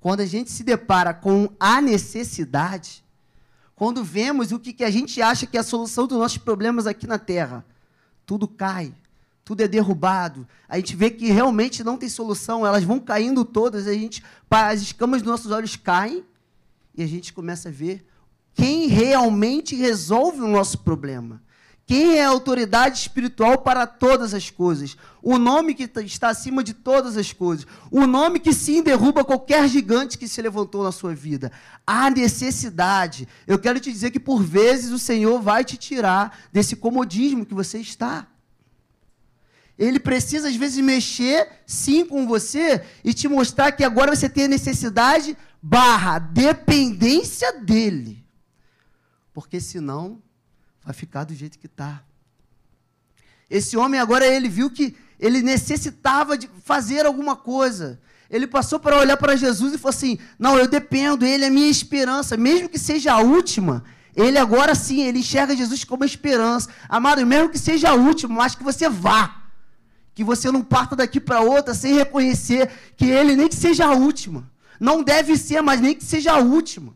Quando 0.00 0.20
a 0.20 0.26
gente 0.26 0.50
se 0.50 0.62
depara 0.62 1.12
com 1.12 1.48
a 1.58 1.80
necessidade, 1.80 3.04
quando 3.74 4.04
vemos 4.04 4.52
o 4.52 4.58
que, 4.58 4.72
que 4.72 4.84
a 4.84 4.90
gente 4.90 5.20
acha 5.20 5.46
que 5.46 5.56
é 5.56 5.60
a 5.60 5.64
solução 5.64 6.06
dos 6.06 6.18
nossos 6.18 6.38
problemas 6.38 6.86
aqui 6.86 7.06
na 7.06 7.18
Terra, 7.18 7.64
tudo 8.24 8.48
cai, 8.48 8.94
tudo 9.44 9.62
é 9.62 9.68
derrubado. 9.68 10.46
A 10.68 10.76
gente 10.76 10.96
vê 10.96 11.10
que 11.10 11.26
realmente 11.26 11.84
não 11.84 11.96
tem 11.96 12.08
solução, 12.08 12.66
elas 12.66 12.84
vão 12.84 12.98
caindo 12.98 13.44
todas, 13.44 13.86
a 13.86 13.92
gente, 13.92 14.22
as 14.50 14.80
escamas 14.80 15.22
dos 15.22 15.30
nossos 15.30 15.50
olhos 15.50 15.76
caem 15.76 16.24
e 16.96 17.02
a 17.02 17.06
gente 17.06 17.32
começa 17.32 17.68
a 17.68 17.72
ver 17.72 18.06
quem 18.54 18.86
realmente 18.86 19.76
resolve 19.76 20.40
o 20.40 20.48
nosso 20.48 20.78
problema. 20.78 21.42
Quem 21.86 22.18
é 22.18 22.24
a 22.24 22.30
autoridade 22.30 22.98
espiritual 22.98 23.58
para 23.58 23.86
todas 23.86 24.34
as 24.34 24.50
coisas? 24.50 24.96
O 25.22 25.38
nome 25.38 25.72
que 25.72 25.88
está 26.00 26.28
acima 26.28 26.64
de 26.64 26.74
todas 26.74 27.16
as 27.16 27.32
coisas. 27.32 27.64
O 27.92 28.08
nome 28.08 28.40
que 28.40 28.52
sim 28.52 28.82
derruba 28.82 29.24
qualquer 29.24 29.68
gigante 29.68 30.18
que 30.18 30.26
se 30.26 30.42
levantou 30.42 30.82
na 30.82 30.90
sua 30.90 31.14
vida. 31.14 31.52
A 31.86 32.10
necessidade. 32.10 33.28
Eu 33.46 33.56
quero 33.56 33.78
te 33.78 33.92
dizer 33.92 34.10
que 34.10 34.18
por 34.18 34.42
vezes 34.42 34.90
o 34.90 34.98
Senhor 34.98 35.40
vai 35.40 35.64
te 35.64 35.76
tirar 35.76 36.36
desse 36.52 36.74
comodismo 36.74 37.46
que 37.46 37.54
você 37.54 37.78
está. 37.78 38.26
Ele 39.78 40.00
precisa, 40.00 40.48
às 40.48 40.56
vezes, 40.56 40.82
mexer 40.82 41.48
sim 41.64 42.04
com 42.04 42.26
você 42.26 42.82
e 43.04 43.14
te 43.14 43.28
mostrar 43.28 43.70
que 43.70 43.84
agora 43.84 44.16
você 44.16 44.28
tem 44.28 44.46
a 44.46 44.48
necessidade 44.48 45.36
barra 45.62 46.18
dependência 46.18 47.60
dele. 47.60 48.26
Porque 49.32 49.60
senão 49.60 50.20
vai 50.86 50.94
ficar 50.94 51.24
do 51.24 51.34
jeito 51.34 51.58
que 51.58 51.66
está. 51.66 52.00
Esse 53.50 53.76
homem 53.76 53.98
agora 53.98 54.24
ele 54.24 54.48
viu 54.48 54.70
que 54.70 54.96
ele 55.18 55.42
necessitava 55.42 56.38
de 56.38 56.48
fazer 56.64 57.04
alguma 57.04 57.34
coisa. 57.34 58.00
Ele 58.30 58.46
passou 58.46 58.78
para 58.78 58.96
olhar 58.96 59.16
para 59.16 59.34
Jesus 59.34 59.74
e 59.74 59.78
falou 59.78 59.94
assim: 59.94 60.18
Não, 60.38 60.56
eu 60.56 60.68
dependo, 60.68 61.24
ele 61.26 61.44
é 61.44 61.50
minha 61.50 61.68
esperança, 61.68 62.36
mesmo 62.36 62.68
que 62.68 62.78
seja 62.78 63.14
a 63.14 63.18
última. 63.18 63.82
Ele 64.14 64.38
agora 64.38 64.74
sim, 64.74 65.02
ele 65.02 65.18
enxerga 65.18 65.56
Jesus 65.56 65.82
como 65.84 66.04
esperança. 66.04 66.70
Amado, 66.88 67.26
mesmo 67.26 67.50
que 67.50 67.58
seja 67.58 67.90
a 67.90 67.94
última, 67.94 68.34
mas 68.34 68.54
que 68.54 68.62
você 68.62 68.88
vá. 68.88 69.42
Que 70.14 70.24
você 70.24 70.50
não 70.50 70.62
parta 70.62 70.96
daqui 70.96 71.20
para 71.20 71.40
outra 71.40 71.74
sem 71.74 71.94
reconhecer 71.94 72.70
que 72.96 73.06
ele 73.06 73.36
nem 73.36 73.48
que 73.48 73.56
seja 73.56 73.86
a 73.86 73.92
última. 73.92 74.50
Não 74.80 75.02
deve 75.02 75.36
ser, 75.36 75.60
mas 75.62 75.80
nem 75.80 75.94
que 75.94 76.04
seja 76.04 76.32
a 76.32 76.38
última. 76.38 76.94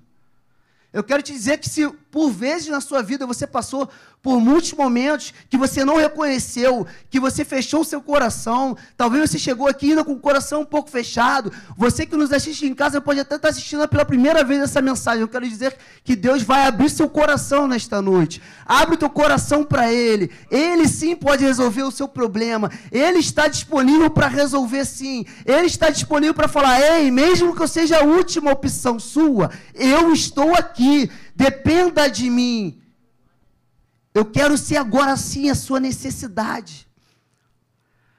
Eu 0.93 1.05
quero 1.05 1.23
te 1.23 1.33
dizer 1.33 1.59
que 1.59 1.69
se 1.69 1.87
por 2.11 2.31
vezes 2.31 2.69
na 2.69 2.81
sua 2.81 3.03
vida 3.03 3.27
você 3.27 3.47
passou 3.47 3.89
por 4.23 4.39
muitos 4.41 4.73
momentos 4.73 5.33
que 5.49 5.57
você 5.57 5.85
não 5.85 5.97
reconheceu, 5.97 6.87
que 7.09 7.19
você 7.19 7.45
fechou 7.45 7.81
o 7.81 7.85
seu 7.85 8.03
coração. 8.03 8.77
Talvez 8.97 9.31
você 9.31 9.39
chegou 9.39 9.67
aqui 9.67 9.91
ainda 9.91 10.05
com 10.05 10.13
o 10.13 10.19
coração 10.19 10.61
um 10.61 10.65
pouco 10.65 10.91
fechado. 10.91 11.51
Você 11.77 12.05
que 12.05 12.17
nos 12.17 12.33
assiste 12.33 12.67
em 12.67 12.75
casa 12.75 13.01
pode 13.01 13.21
até 13.21 13.37
estar 13.37 13.49
assistindo 13.49 13.87
pela 13.89 14.05
primeira 14.05 14.45
vez 14.45 14.61
essa 14.61 14.83
mensagem. 14.83 15.23
Eu 15.23 15.29
quero 15.29 15.49
dizer 15.49 15.77
que 16.05 16.15
Deus 16.15 16.43
vai 16.43 16.67
abrir 16.67 16.91
seu 16.91 17.09
coração 17.09 17.67
nesta 17.67 18.03
noite. 18.03 18.43
Abre 18.67 18.97
o 18.97 18.99
teu 18.99 19.09
coração 19.09 19.65
para 19.65 19.91
Ele. 19.91 20.31
Ele 20.51 20.87
sim 20.87 21.17
pode 21.17 21.45
resolver 21.45 21.83
o 21.83 21.91
seu 21.91 22.07
problema. 22.07 22.71
Ele 22.93 23.19
está 23.19 23.49
disponível 23.49 24.11
para 24.11 24.27
resolver 24.27 24.85
sim. 24.85 25.25
Ele 25.47 25.67
está 25.67 25.89
disponível 25.89 26.35
para 26.35 26.49
falar: 26.49 26.79
ei, 26.81 27.11
mesmo 27.11 27.57
que 27.57 27.63
eu 27.63 27.69
seja 27.69 28.01
a 28.01 28.05
última 28.05 28.53
opção 28.53 28.99
sua, 28.99 29.51
eu 29.75 30.13
estou 30.13 30.55
aqui. 30.55 31.11
Dependa 31.35 32.09
de 32.09 32.29
mim. 32.29 32.83
Eu 34.13 34.25
quero 34.25 34.59
ser 34.59 34.77
agora 34.77 35.17
sim 35.17 35.51
a 35.51 35.55
sua 35.55 35.79
necessidade. 35.79 36.89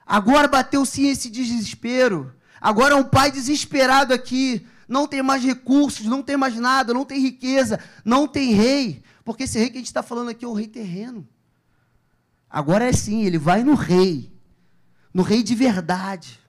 Agora 0.06 0.48
bateu 0.48 0.86
sim 0.86 1.08
esse 1.08 1.30
desespero. 1.30 2.34
Agora 2.60 2.94
é 2.94 2.98
um 2.98 3.04
pai 3.04 3.32
desesperado 3.32 4.14
aqui. 4.14 4.66
Não 4.88 5.08
tem 5.08 5.22
mais 5.22 5.44
recursos, 5.44 6.06
não 6.06 6.22
tem 6.22 6.36
mais 6.36 6.56
nada, 6.56 6.94
não 6.94 7.06
tem 7.06 7.20
riqueza, 7.22 7.80
não 8.04 8.28
tem 8.28 8.54
rei. 8.54 9.04
Porque 9.24 9.44
esse 9.44 9.58
rei 9.58 9.70
que 9.70 9.78
a 9.78 9.80
gente 9.80 9.88
está 9.88 10.04
falando 10.04 10.30
aqui 10.30 10.44
é 10.44 10.48
um 10.48 10.54
rei 10.54 10.68
terreno. 10.68 11.28
Agora 12.50 12.86
é 12.86 12.92
sim, 12.92 13.24
ele 13.24 13.38
vai 13.38 13.64
no 13.64 13.74
rei. 13.74 14.32
No 15.14 15.24
rei 15.24 15.44
de 15.44 15.56
verdade. 15.56 16.40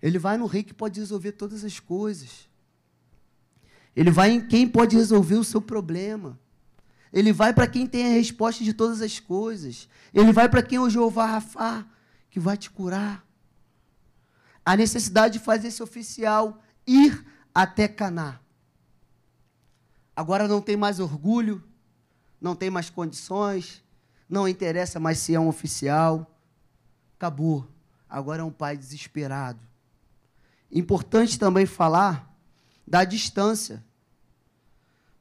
Ele 0.00 0.18
vai 0.18 0.36
no 0.36 0.46
rei 0.46 0.62
que 0.62 0.72
pode 0.72 1.00
resolver 1.00 1.32
todas 1.32 1.64
as 1.64 1.80
coisas. 1.80 2.48
Ele 4.00 4.10
vai 4.10 4.30
em 4.30 4.40
quem 4.40 4.66
pode 4.66 4.96
resolver 4.96 5.34
o 5.34 5.44
seu 5.44 5.60
problema. 5.60 6.40
Ele 7.12 7.34
vai 7.34 7.52
para 7.52 7.66
quem 7.66 7.86
tem 7.86 8.06
a 8.06 8.14
resposta 8.14 8.64
de 8.64 8.72
todas 8.72 9.02
as 9.02 9.20
coisas. 9.20 9.90
Ele 10.14 10.32
vai 10.32 10.48
para 10.48 10.62
quem 10.62 10.78
é 10.78 10.80
o 10.80 10.88
Jeová 10.88 11.26
Rafá, 11.26 11.84
que 12.30 12.40
vai 12.40 12.56
te 12.56 12.70
curar. 12.70 13.22
A 14.64 14.74
necessidade 14.74 15.34
de 15.34 15.44
fazer 15.44 15.68
esse 15.68 15.82
oficial 15.82 16.62
ir 16.86 17.26
até 17.54 17.86
Caná. 17.86 18.40
Agora 20.16 20.48
não 20.48 20.62
tem 20.62 20.78
mais 20.78 20.98
orgulho, 20.98 21.62
não 22.40 22.56
tem 22.56 22.70
mais 22.70 22.88
condições, 22.88 23.84
não 24.26 24.48
interessa 24.48 24.98
mais 24.98 25.18
se 25.18 25.34
é 25.34 25.38
um 25.38 25.46
oficial. 25.48 26.40
Acabou. 27.18 27.68
Agora 28.08 28.40
é 28.40 28.44
um 28.46 28.50
pai 28.50 28.78
desesperado. 28.78 29.60
Importante 30.72 31.38
também 31.38 31.66
falar 31.66 32.34
da 32.86 33.04
distância, 33.04 33.84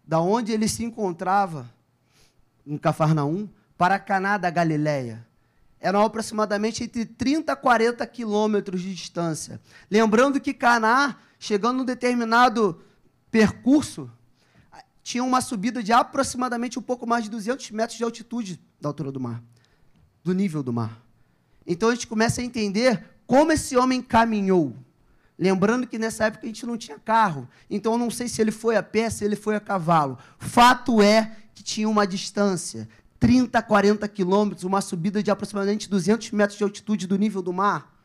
da 0.09 0.19
onde 0.19 0.51
ele 0.51 0.67
se 0.67 0.83
encontrava 0.83 1.69
em 2.65 2.79
Cafarnaum, 2.79 3.47
para 3.77 3.99
Caná 3.99 4.39
da 4.39 4.49
Galileia. 4.49 5.23
Eram 5.79 6.01
aproximadamente 6.01 6.83
entre 6.83 7.05
30 7.05 7.53
a 7.53 7.55
40 7.55 8.07
quilômetros 8.07 8.81
de 8.81 8.95
distância. 8.95 9.61
Lembrando 9.89 10.41
que 10.41 10.51
Caná, 10.51 11.15
chegando 11.37 11.77
num 11.77 11.85
determinado 11.85 12.81
percurso, 13.29 14.09
tinha 15.03 15.23
uma 15.23 15.41
subida 15.41 15.83
de 15.83 15.93
aproximadamente 15.93 16.79
um 16.79 16.81
pouco 16.81 17.05
mais 17.05 17.25
de 17.25 17.29
200 17.29 17.69
metros 17.69 17.95
de 17.99 18.03
altitude 18.03 18.59
da 18.81 18.89
altura 18.89 19.11
do 19.11 19.19
mar, 19.19 19.43
do 20.23 20.33
nível 20.33 20.63
do 20.63 20.73
mar. 20.73 20.99
Então 21.67 21.89
a 21.89 21.93
gente 21.93 22.07
começa 22.07 22.41
a 22.41 22.43
entender 22.43 23.05
como 23.27 23.51
esse 23.51 23.77
homem 23.77 24.01
caminhou. 24.01 24.75
Lembrando 25.39 25.87
que 25.87 25.97
nessa 25.97 26.25
época 26.25 26.43
a 26.43 26.47
gente 26.47 26.65
não 26.65 26.77
tinha 26.77 26.99
carro, 26.99 27.47
então 27.69 27.93
eu 27.93 27.97
não 27.97 28.11
sei 28.11 28.27
se 28.27 28.41
ele 28.41 28.51
foi 28.51 28.75
a 28.75 28.83
pé, 28.83 29.09
se 29.09 29.23
ele 29.23 29.37
foi 29.37 29.55
a 29.55 29.59
cavalo. 29.61 30.17
Fato 30.37 31.01
é 31.01 31.33
que 31.55 31.63
tinha 31.63 31.87
uma 31.87 32.05
distância, 32.05 32.89
30, 33.21 33.61
40 33.61 34.05
quilômetros, 34.09 34.65
uma 34.65 34.81
subida 34.81 35.23
de 35.23 35.31
aproximadamente 35.31 35.89
200 35.89 36.31
metros 36.31 36.57
de 36.57 36.63
altitude 36.65 37.07
do 37.07 37.17
nível 37.17 37.41
do 37.41 37.53
mar. 37.53 37.95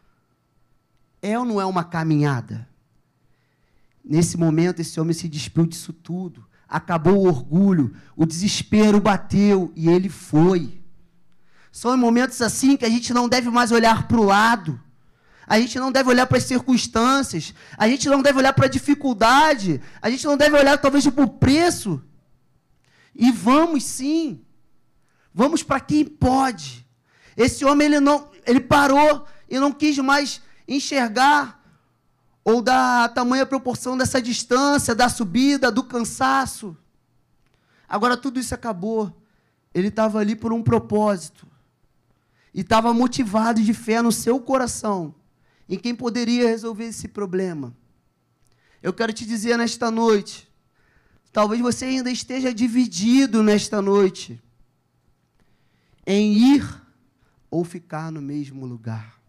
É 1.20 1.36
ou 1.36 1.44
não 1.44 1.60
é 1.60 1.66
uma 1.66 1.82
caminhada? 1.82 2.68
Nesse 4.04 4.36
momento, 4.36 4.78
esse 4.78 5.00
homem 5.00 5.12
se 5.12 5.26
despiu 5.26 5.66
disso 5.66 5.92
tudo. 5.92 6.46
Acabou 6.68 7.16
o 7.16 7.26
orgulho, 7.26 7.96
o 8.14 8.24
desespero 8.24 9.00
bateu 9.00 9.72
e 9.74 9.88
ele 9.88 10.08
foi. 10.08 10.80
São 11.72 11.96
momentos 11.96 12.40
assim 12.40 12.76
que 12.76 12.84
a 12.84 12.88
gente 12.88 13.12
não 13.12 13.28
deve 13.28 13.50
mais 13.50 13.72
olhar 13.72 14.06
para 14.06 14.20
o 14.20 14.24
lado. 14.24 14.80
A 15.46 15.60
gente 15.60 15.78
não 15.78 15.92
deve 15.92 16.08
olhar 16.08 16.26
para 16.26 16.38
as 16.38 16.44
circunstâncias. 16.44 17.54
A 17.76 17.86
gente 17.88 18.08
não 18.08 18.22
deve 18.22 18.38
olhar 18.38 18.52
para 18.52 18.66
a 18.66 18.70
dificuldade. 18.70 19.80
A 20.00 20.08
gente 20.10 20.24
não 20.24 20.36
deve 20.36 20.56
olhar, 20.56 20.78
talvez, 20.78 21.06
para 21.06 21.24
o 21.24 21.28
preço. 21.28 22.02
E 23.14 23.30
vamos 23.30 23.84
sim. 23.84 24.40
Vamos 25.32 25.62
para 25.62 25.80
quem 25.80 26.04
pode. 26.04 26.86
Esse 27.36 27.64
homem 27.64 27.86
ele 27.86 28.00
não, 28.00 28.30
ele 28.46 28.60
parou 28.60 29.26
e 29.48 29.58
não 29.58 29.72
quis 29.72 29.98
mais 29.98 30.40
enxergar 30.66 31.62
ou 32.44 32.62
dar 32.62 33.04
a 33.04 33.08
tamanha 33.08 33.44
proporção 33.44 33.96
dessa 33.96 34.20
distância, 34.22 34.94
da 34.94 35.08
subida, 35.08 35.70
do 35.70 35.82
cansaço. 35.82 36.76
Agora 37.88 38.16
tudo 38.16 38.40
isso 38.40 38.54
acabou. 38.54 39.20
Ele 39.74 39.88
estava 39.88 40.20
ali 40.20 40.36
por 40.36 40.52
um 40.52 40.62
propósito. 40.62 41.46
E 42.54 42.60
estava 42.60 42.94
motivado 42.94 43.60
de 43.60 43.74
fé 43.74 44.00
no 44.00 44.12
seu 44.12 44.40
coração 44.40 45.14
em 45.68 45.78
quem 45.78 45.94
poderia 45.94 46.48
resolver 46.48 46.84
esse 46.84 47.08
problema. 47.08 47.74
Eu 48.82 48.92
quero 48.92 49.12
te 49.12 49.24
dizer 49.24 49.56
nesta 49.56 49.90
noite, 49.90 50.48
Talvez 51.34 51.60
você 51.60 51.86
ainda 51.86 52.12
esteja 52.12 52.54
dividido 52.54 53.42
nesta 53.42 53.82
noite 53.82 54.40
em 56.06 56.54
ir 56.54 56.82
ou 57.50 57.64
ficar 57.64 58.12
no 58.12 58.22
mesmo 58.22 58.64
lugar. 58.64 59.20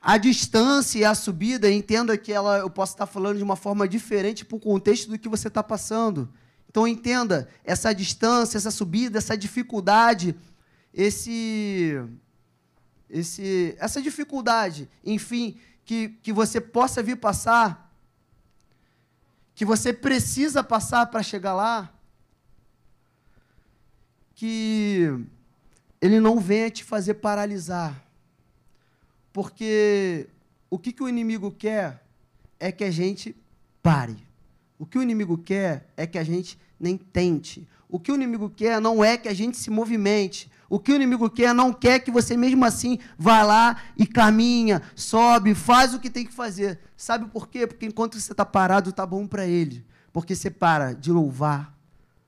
A 0.00 0.16
distância 0.16 1.00
e 1.00 1.04
a 1.04 1.16
subida, 1.16 1.68
entenda 1.68 2.16
que 2.16 2.32
ela, 2.32 2.58
eu 2.58 2.70
posso 2.70 2.92
estar 2.92 3.06
falando 3.06 3.38
de 3.38 3.42
uma 3.42 3.56
forma 3.56 3.88
diferente 3.88 4.44
para 4.44 4.54
o 4.54 4.60
contexto 4.60 5.10
do 5.10 5.18
que 5.18 5.28
você 5.28 5.48
está 5.48 5.64
passando. 5.64 6.32
Então 6.70 6.86
entenda 6.86 7.48
essa 7.64 7.92
distância, 7.92 8.56
essa 8.56 8.70
subida, 8.70 9.18
essa 9.18 9.36
dificuldade, 9.36 10.36
esse, 10.92 12.00
esse, 13.08 13.76
essa 13.78 14.00
dificuldade, 14.00 14.88
enfim, 15.04 15.58
que, 15.84 16.10
que 16.22 16.32
você 16.32 16.60
possa 16.60 17.02
vir 17.02 17.16
passar 17.16 17.84
que 19.54 19.64
você 19.64 19.92
precisa 19.92 20.64
passar 20.64 21.06
para 21.06 21.22
chegar 21.22 21.54
lá, 21.54 21.92
que 24.34 25.08
ele 26.00 26.18
não 26.18 26.40
venha 26.40 26.70
te 26.70 26.82
fazer 26.82 27.14
paralisar. 27.14 28.02
Porque 29.32 30.26
o 30.68 30.78
que, 30.78 30.92
que 30.92 31.02
o 31.02 31.08
inimigo 31.08 31.52
quer 31.52 32.02
é 32.58 32.72
que 32.72 32.82
a 32.82 32.90
gente 32.90 33.34
pare. 33.82 34.16
O 34.78 34.84
que 34.84 34.98
o 34.98 35.02
inimigo 35.02 35.38
quer 35.38 35.88
é 35.96 36.06
que 36.06 36.18
a 36.18 36.24
gente 36.24 36.58
nem 36.78 36.96
tente. 36.96 37.66
O 37.88 38.00
que 38.00 38.10
o 38.10 38.16
inimigo 38.16 38.50
quer 38.50 38.80
não 38.80 39.04
é 39.04 39.16
que 39.16 39.28
a 39.28 39.34
gente 39.34 39.56
se 39.56 39.70
movimente. 39.70 40.50
O 40.74 40.80
que 40.80 40.90
o 40.90 40.96
inimigo 40.96 41.30
quer 41.30 41.54
não 41.54 41.72
quer 41.72 42.00
que 42.00 42.10
você 42.10 42.36
mesmo 42.36 42.64
assim 42.64 42.98
vá 43.16 43.44
lá 43.44 43.76
e 43.96 44.04
caminha, 44.04 44.82
sobe, 44.96 45.54
faz 45.54 45.94
o 45.94 46.00
que 46.00 46.10
tem 46.10 46.26
que 46.26 46.34
fazer. 46.34 46.80
Sabe 46.96 47.26
por 47.26 47.46
quê? 47.46 47.64
Porque 47.64 47.86
enquanto 47.86 48.18
você 48.18 48.32
está 48.32 48.44
parado, 48.44 48.90
está 48.90 49.06
bom 49.06 49.24
para 49.24 49.46
ele. 49.46 49.86
Porque 50.12 50.34
você 50.34 50.50
para 50.50 50.92
de 50.92 51.12
louvar, 51.12 51.72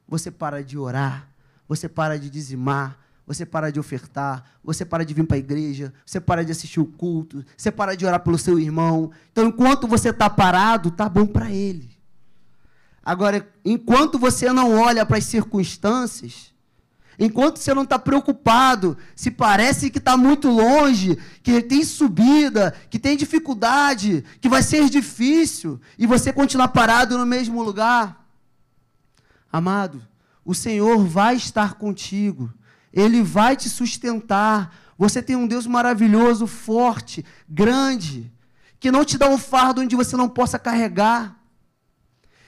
você 0.07 0.31
para 0.31 0.63
de 0.63 0.79
orar, 0.79 1.29
você 1.67 1.89
para 1.89 2.21
de 2.21 2.31
dizimar, 2.31 2.97
você 3.27 3.45
para 3.45 3.73
de 3.73 3.81
ofertar, 3.81 4.45
você 4.63 4.85
para 4.85 5.05
de 5.05 5.13
vir 5.13 5.27
para 5.27 5.39
a 5.39 5.41
igreja, 5.41 5.93
você 6.07 6.21
para 6.21 6.45
de 6.45 6.53
assistir 6.53 6.79
o 6.79 6.87
culto, 6.87 7.45
você 7.57 7.73
para 7.73 7.97
de 7.97 8.07
orar 8.07 8.21
pelo 8.21 8.39
seu 8.39 8.61
irmão. 8.61 9.11
Então, 9.33 9.49
enquanto 9.49 9.89
você 9.89 10.11
está 10.11 10.31
parado, 10.31 10.91
está 10.91 11.09
bom 11.09 11.27
para 11.27 11.51
ele. 11.51 11.99
Agora, 13.05 13.45
enquanto 13.65 14.21
você 14.21 14.53
não 14.53 14.79
olha 14.79 15.05
para 15.05 15.19
as 15.19 15.25
circunstâncias, 15.25 16.55
enquanto 17.19 17.59
você 17.59 17.73
não 17.73 17.83
está 17.83 17.99
preocupado, 17.99 18.97
se 19.15 19.31
parece 19.31 19.91
que 19.91 19.99
está 19.99 20.17
muito 20.17 20.49
longe, 20.49 21.17
que 21.43 21.63
tem 21.63 21.85
subida, 21.85 22.75
que 22.91 22.99
tem 22.99 23.17
dificuldade, 23.17 24.25
que 24.41 24.49
vai 24.49 24.63
ser 24.63 24.89
difícil, 24.91 25.81
e 25.99 26.07
você 26.07 26.33
continuar 26.33 26.69
parado 26.69 27.17
no 27.17 27.25
mesmo 27.27 27.63
lugar, 27.63 28.27
amado, 29.51 30.03
O 30.47 30.55
Senhor 30.55 31.05
vai 31.05 31.35
estar 31.35 31.75
contigo. 31.75 32.49
Ele 32.93 33.21
vai 33.21 33.57
te 33.57 33.69
sustentar. 33.69 34.73
Você 34.97 35.21
tem 35.21 35.35
um 35.35 35.47
Deus 35.47 35.67
maravilhoso, 35.67 36.47
forte, 36.47 37.25
grande, 37.49 38.33
que 38.79 38.93
não 38.93 39.05
te 39.05 39.19
dá 39.19 39.29
um 39.29 39.37
fardo 39.37 39.81
onde 39.81 39.97
você 39.97 40.17
não 40.17 40.29
possa 40.29 40.57
carregar. 40.57 41.36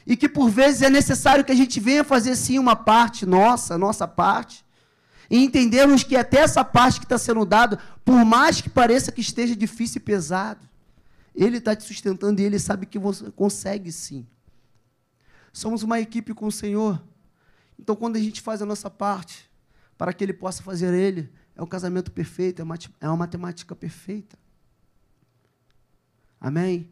E 0.09 0.17
que 0.17 0.27
por 0.27 0.49
vezes 0.49 0.81
é 0.81 0.89
necessário 0.89 1.45
que 1.45 1.53
a 1.53 1.55
gente 1.55 1.79
venha 1.79 2.03
fazer 2.03 2.35
sim 2.35 2.59
uma 2.59 2.75
parte 2.75 3.27
nossa, 3.27 3.77
nossa 3.77 4.09
parte. 4.09 4.65
E 5.29 5.37
entendermos 5.37 6.03
que 6.03 6.17
até 6.17 6.39
essa 6.39 6.65
parte 6.65 6.99
que 6.99 7.05
está 7.05 7.19
sendo 7.19 7.45
dada, 7.45 7.79
por 8.07 8.25
mais 8.25 8.59
que 8.63 8.71
pareça 8.71 9.13
que 9.13 9.21
esteja 9.21 9.55
difícil 9.55 9.99
e 9.99 10.03
pesado, 10.03 10.67
Ele 11.35 11.59
está 11.59 11.77
te 11.77 11.85
sustentando 11.85 12.41
e 12.41 12.45
Ele 12.45 12.59
sabe 12.59 12.87
que 12.87 12.99
você 12.99 13.31
consegue 13.33 13.93
sim. 13.93 14.27
Somos 15.53 15.83
uma 15.83 16.01
equipe 16.01 16.33
com 16.33 16.47
o 16.47 16.53
Senhor. 16.53 17.05
Então, 17.79 17.95
quando 17.95 18.17
a 18.17 18.21
gente 18.21 18.41
faz 18.41 18.63
a 18.63 18.67
nossa 18.67 18.89
parte, 18.89 19.51
para 19.99 20.15
que 20.15 20.25
Ele 20.25 20.33
possa 20.33 20.63
fazer 20.63 20.95
Ele, 20.95 21.31
é 21.55 21.63
um 21.63 21.67
casamento 21.67 22.11
perfeito, 22.11 22.63
é 22.99 23.09
uma 23.09 23.17
matemática 23.19 23.77
perfeita. 23.77 24.39
Amém? 26.41 26.89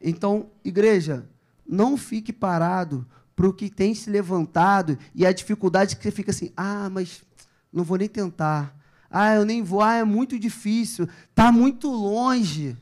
Então, 0.00 0.52
igreja, 0.64 1.28
não 1.70 1.96
fique 1.96 2.32
parado 2.32 3.06
para 3.36 3.48
o 3.48 3.52
que 3.52 3.70
tem 3.70 3.94
se 3.94 4.10
levantado 4.10 4.98
e 5.14 5.24
a 5.24 5.32
dificuldade 5.32 5.96
que 5.96 6.02
você 6.02 6.10
fica 6.10 6.30
assim, 6.30 6.52
ah, 6.56 6.90
mas 6.90 7.22
não 7.72 7.84
vou 7.84 7.96
nem 7.96 8.08
tentar. 8.08 8.76
Ah, 9.08 9.34
eu 9.34 9.44
nem 9.44 9.62
vou, 9.62 9.80
ah, 9.80 9.94
é 9.94 10.04
muito 10.04 10.38
difícil, 10.38 11.08
está 11.30 11.52
muito 11.52 11.88
longe. 11.88 12.76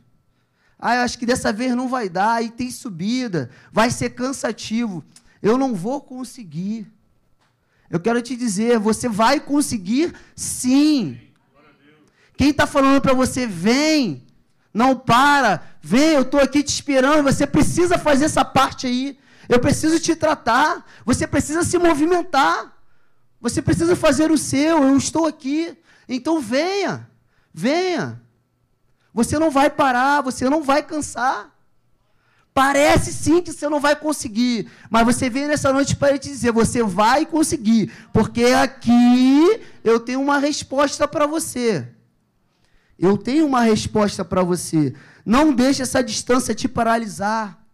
Ah, 0.79 0.97
eu 0.97 1.03
acho 1.03 1.19
que 1.19 1.27
dessa 1.27 1.53
vez 1.53 1.75
não 1.75 1.89
vai 1.89 2.09
dar, 2.09 2.35
aí 2.35 2.51
tem 2.51 2.71
subida, 2.71 3.51
vai 3.71 3.91
ser 3.91 4.11
cansativo. 4.11 5.05
Eu 5.43 5.59
não 5.59 5.75
vou 5.75 6.01
conseguir. 6.01 6.91
Eu 7.91 8.01
quero 8.01 8.21
te 8.23 8.37
dizer, 8.37 8.79
você 8.79 9.09
vai 9.09 9.41
conseguir 9.41 10.15
sim. 10.35 11.21
Quem 12.37 12.51
está 12.51 12.67
falando 12.67 13.01
para 13.01 13.15
você, 13.15 13.47
vem, 13.47 14.23
não 14.73 14.95
para, 14.95 15.63
vem, 15.81 16.15
eu 16.15 16.23
estou 16.23 16.41
aqui 16.41 16.63
te 16.63 16.73
esperando, 16.73 17.23
você 17.23 17.47
precisa 17.47 17.99
fazer 17.99 18.27
essa 18.27 18.45
parte 18.45 18.87
aí. 18.87 19.19
Eu 19.49 19.59
preciso 19.59 19.99
te 19.99 20.15
tratar, 20.15 20.85
você 21.05 21.27
precisa 21.27 21.63
se 21.63 21.79
movimentar, 21.79 22.77
você 23.41 23.63
precisa 23.63 23.97
fazer 23.97 24.31
o 24.31 24.37
seu, 24.37 24.83
eu 24.83 24.97
estou 24.97 25.27
aqui. 25.27 25.77
Então 26.09 26.41
venha, 26.41 27.09
venha. 27.53 28.21
Você 29.15 29.39
não 29.39 29.51
vai 29.51 29.71
parar, 29.71 30.21
você 30.21 30.49
não 30.51 30.63
vai 30.63 30.83
cansar. 30.83 31.51
Parece 32.53 33.13
sim 33.13 33.41
que 33.41 33.53
você 33.53 33.69
não 33.69 33.79
vai 33.81 33.95
conseguir, 33.95 34.69
mas 34.91 35.05
você 35.05 35.31
vem 35.31 35.47
nessa 35.47 35.73
noite 35.73 35.95
para 35.95 36.19
te 36.19 36.29
dizer: 36.29 36.51
você 36.53 36.83
vai 36.83 37.25
conseguir, 37.25 37.93
porque 38.13 38.47
aqui 38.47 39.61
eu 39.85 40.01
tenho 40.01 40.21
uma 40.21 40.39
resposta 40.39 41.07
para 41.07 41.27
você. 41.27 41.89
Eu 42.99 43.17
tenho 43.17 43.47
uma 43.47 43.63
resposta 43.63 44.25
para 44.25 44.43
você. 44.43 44.95
Não 45.25 45.55
deixe 45.55 45.83
essa 45.83 46.03
distância 46.03 46.55
te 46.55 46.67
paralisar. 46.67 47.65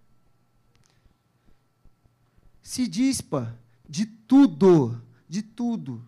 Se 2.62 2.86
dispa 2.86 3.56
de 3.88 4.04
tudo, 4.04 5.00
de 5.28 5.42
tudo. 5.42 6.02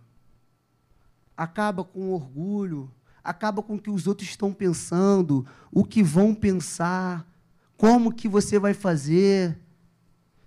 Acaba 1.36 1.84
com 1.84 2.12
orgulho, 2.12 2.90
acaba 3.22 3.62
com 3.62 3.76
o 3.76 3.80
que 3.80 3.90
os 3.90 4.06
outros 4.06 4.28
estão 4.28 4.52
pensando, 4.52 5.46
o 5.70 5.84
que 5.84 6.02
vão 6.02 6.34
pensar 6.34 7.26
como 7.76 8.12
que 8.12 8.26
você 8.26 8.58
vai 8.58 8.72
fazer? 8.72 9.58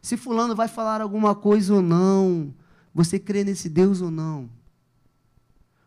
Se 0.01 0.17
fulano 0.17 0.56
vai 0.56 0.68
falar 0.68 1.02
alguma 1.02 1.35
coisa 1.35 1.76
ou 1.76 1.81
não? 1.81 2.53
Você 2.93 3.19
crê 3.19 3.43
nesse 3.43 3.69
Deus 3.69 4.02
ou 4.02 4.10
não? 4.10 4.49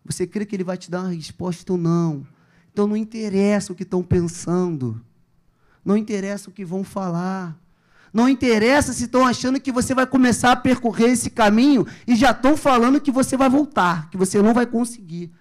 Você 0.05 0.27
crê 0.27 0.47
que 0.47 0.55
ele 0.55 0.65
vai 0.65 0.77
te 0.77 0.91
dar 0.91 1.01
uma 1.01 1.11
resposta 1.11 1.73
ou 1.73 1.79
não? 1.79 2.27
Então 2.73 2.87
não 2.87 2.97
interessa 2.97 3.73
o 3.73 3.77
que 3.77 3.83
estão 3.83 4.03
pensando. 4.03 5.01
Não 5.85 5.97
interessa 5.97 6.49
o 6.49 6.53
que 6.53 6.65
vão 6.65 6.83
falar. 6.83 7.57
Não 8.13 8.29
interessa 8.29 8.93
se 8.93 9.05
estão 9.05 9.27
achando 9.27 9.61
que 9.61 9.73
você 9.73 9.95
vai 9.95 10.07
começar 10.07 10.53
a 10.53 10.57
percorrer 10.57 11.11
esse 11.11 11.31
caminho 11.31 11.87
e 12.07 12.15
já 12.15 12.31
estão 12.31 12.57
falando 12.57 13.01
que 13.01 13.11
você 13.11 13.37
vai 13.37 13.49
voltar, 13.49 14.11
que 14.11 14.17
você 14.17 14.41
não 14.43 14.53
vai 14.53 14.67
conseguir. 14.67 15.33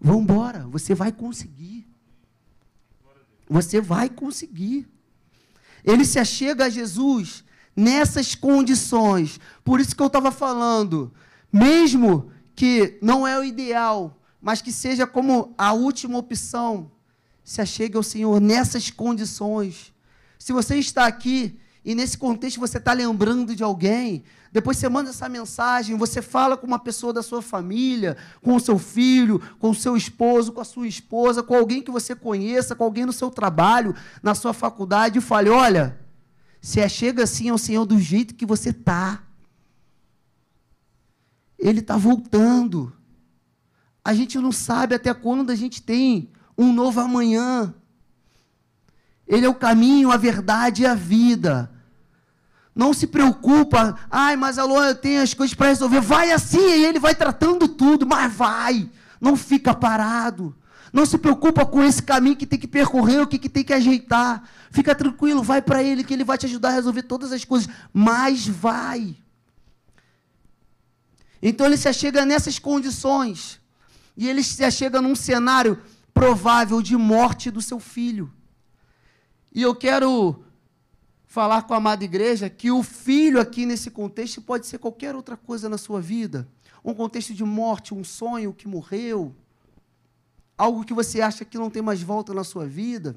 Vamos 0.00 0.22
embora, 0.22 0.66
você 0.68 0.94
vai 0.94 1.12
conseguir. 1.12 1.86
Você 3.48 3.80
vai 3.80 4.08
conseguir. 4.08 4.88
Ele 5.84 6.04
se 6.04 6.18
achega 6.18 6.66
a 6.66 6.68
Jesus 6.68 7.44
nessas 7.74 8.34
condições. 8.34 9.40
Por 9.64 9.80
isso 9.80 9.94
que 9.94 10.02
eu 10.02 10.08
estava 10.08 10.32
falando, 10.32 11.12
mesmo 11.52 12.30
que 12.54 12.98
não 13.00 13.26
é 13.26 13.38
o 13.38 13.44
ideal, 13.44 14.17
mas 14.40 14.62
que 14.62 14.72
seja 14.72 15.06
como 15.06 15.54
a 15.56 15.72
última 15.72 16.18
opção, 16.18 16.90
se 17.42 17.60
achegue 17.60 17.96
ao 17.96 18.02
Senhor 18.02 18.40
nessas 18.40 18.90
condições. 18.90 19.92
Se 20.38 20.52
você 20.52 20.76
está 20.76 21.06
aqui 21.06 21.58
e 21.84 21.94
nesse 21.94 22.18
contexto 22.18 22.60
você 22.60 22.78
está 22.78 22.92
lembrando 22.92 23.56
de 23.56 23.62
alguém, 23.62 24.22
depois 24.52 24.76
você 24.76 24.88
manda 24.88 25.10
essa 25.10 25.28
mensagem, 25.28 25.96
você 25.96 26.22
fala 26.22 26.56
com 26.56 26.66
uma 26.66 26.78
pessoa 26.78 27.12
da 27.12 27.22
sua 27.22 27.42
família, 27.42 28.16
com 28.42 28.54
o 28.54 28.60
seu 28.60 28.78
filho, 28.78 29.40
com 29.58 29.70
o 29.70 29.74
seu 29.74 29.96
esposo, 29.96 30.52
com 30.52 30.60
a 30.60 30.64
sua 30.64 30.86
esposa, 30.86 31.42
com 31.42 31.54
alguém 31.54 31.82
que 31.82 31.90
você 31.90 32.14
conheça, 32.14 32.74
com 32.74 32.84
alguém 32.84 33.04
no 33.04 33.12
seu 33.12 33.30
trabalho, 33.30 33.94
na 34.22 34.34
sua 34.34 34.52
faculdade, 34.52 35.18
e 35.18 35.22
fale: 35.22 35.50
olha, 35.50 35.98
se 36.60 36.86
chega 36.88 37.22
assim 37.22 37.48
ao 37.48 37.58
Senhor 37.58 37.84
do 37.84 37.98
jeito 37.98 38.34
que 38.34 38.46
você 38.46 38.70
está. 38.70 39.22
Ele 41.58 41.80
está 41.80 41.96
voltando. 41.96 42.92
A 44.08 44.14
gente 44.14 44.38
não 44.38 44.50
sabe 44.50 44.94
até 44.94 45.12
quando 45.12 45.50
a 45.50 45.54
gente 45.54 45.82
tem 45.82 46.30
um 46.56 46.72
novo 46.72 46.98
amanhã. 46.98 47.74
Ele 49.26 49.44
é 49.44 49.48
o 49.50 49.54
caminho, 49.54 50.10
a 50.10 50.16
verdade 50.16 50.80
e 50.80 50.86
a 50.86 50.94
vida. 50.94 51.70
Não 52.74 52.94
se 52.94 53.06
preocupa, 53.06 53.98
ai, 54.10 54.34
mas 54.34 54.56
alô, 54.56 54.82
eu 54.82 54.94
tenho 54.94 55.20
as 55.20 55.34
coisas 55.34 55.52
para 55.52 55.68
resolver. 55.68 56.00
Vai 56.00 56.32
assim, 56.32 56.58
e 56.58 56.86
ele 56.86 56.98
vai 56.98 57.14
tratando 57.14 57.68
tudo, 57.68 58.06
mas 58.06 58.32
vai. 58.32 58.88
Não 59.20 59.36
fica 59.36 59.74
parado. 59.74 60.56
Não 60.90 61.04
se 61.04 61.18
preocupa 61.18 61.66
com 61.66 61.84
esse 61.84 62.02
caminho 62.02 62.34
que 62.34 62.46
tem 62.46 62.58
que 62.58 62.66
percorrer, 62.66 63.20
o 63.20 63.26
que, 63.26 63.38
que 63.38 63.50
tem 63.50 63.62
que 63.62 63.74
ajeitar. 63.74 64.42
Fica 64.70 64.94
tranquilo, 64.94 65.42
vai 65.42 65.60
para 65.60 65.82
ele, 65.82 66.02
que 66.02 66.14
ele 66.14 66.24
vai 66.24 66.38
te 66.38 66.46
ajudar 66.46 66.70
a 66.70 66.76
resolver 66.76 67.02
todas 67.02 67.30
as 67.30 67.44
coisas. 67.44 67.68
Mas 67.92 68.48
vai. 68.48 69.14
Então 71.42 71.66
ele 71.66 71.76
se 71.76 71.90
achega 71.90 72.24
nessas 72.24 72.58
condições. 72.58 73.60
E 74.18 74.28
ele 74.28 74.42
se 74.42 74.64
achega 74.64 75.00
num 75.00 75.14
cenário 75.14 75.80
provável 76.12 76.82
de 76.82 76.96
morte 76.96 77.52
do 77.52 77.62
seu 77.62 77.78
filho. 77.78 78.32
E 79.54 79.62
eu 79.62 79.76
quero 79.76 80.42
falar 81.24 81.62
com 81.62 81.72
a 81.72 81.76
amada 81.76 82.02
igreja 82.02 82.50
que 82.50 82.68
o 82.68 82.82
filho 82.82 83.40
aqui 83.40 83.64
nesse 83.64 83.92
contexto 83.92 84.42
pode 84.42 84.66
ser 84.66 84.78
qualquer 84.78 85.14
outra 85.14 85.36
coisa 85.36 85.68
na 85.68 85.78
sua 85.78 86.00
vida. 86.00 86.48
Um 86.84 86.92
contexto 86.92 87.32
de 87.32 87.44
morte, 87.44 87.94
um 87.94 88.02
sonho 88.02 88.52
que 88.52 88.66
morreu, 88.66 89.32
algo 90.56 90.84
que 90.84 90.92
você 90.92 91.20
acha 91.20 91.44
que 91.44 91.56
não 91.56 91.70
tem 91.70 91.80
mais 91.80 92.02
volta 92.02 92.34
na 92.34 92.42
sua 92.42 92.66
vida. 92.66 93.16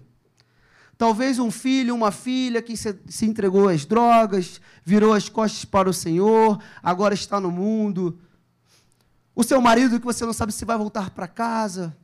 Talvez 0.99 1.39
um 1.39 1.49
filho, 1.49 1.95
uma 1.95 2.11
filha 2.11 2.61
que 2.61 2.77
se 2.77 3.25
entregou 3.25 3.67
às 3.67 3.85
drogas, 3.85 4.61
virou 4.85 5.13
as 5.13 5.27
costas 5.27 5.65
para 5.65 5.89
o 5.89 5.93
Senhor, 5.93 6.61
agora 6.83 7.15
está 7.15 7.39
no 7.39 7.49
mundo. 7.49 8.19
O 9.35 9.43
seu 9.43 9.61
marido 9.61 9.99
que 9.99 10.05
você 10.05 10.25
não 10.25 10.33
sabe 10.33 10.51
se 10.51 10.65
vai 10.65 10.77
voltar 10.77 11.09
para 11.11 11.27
casa. 11.27 11.95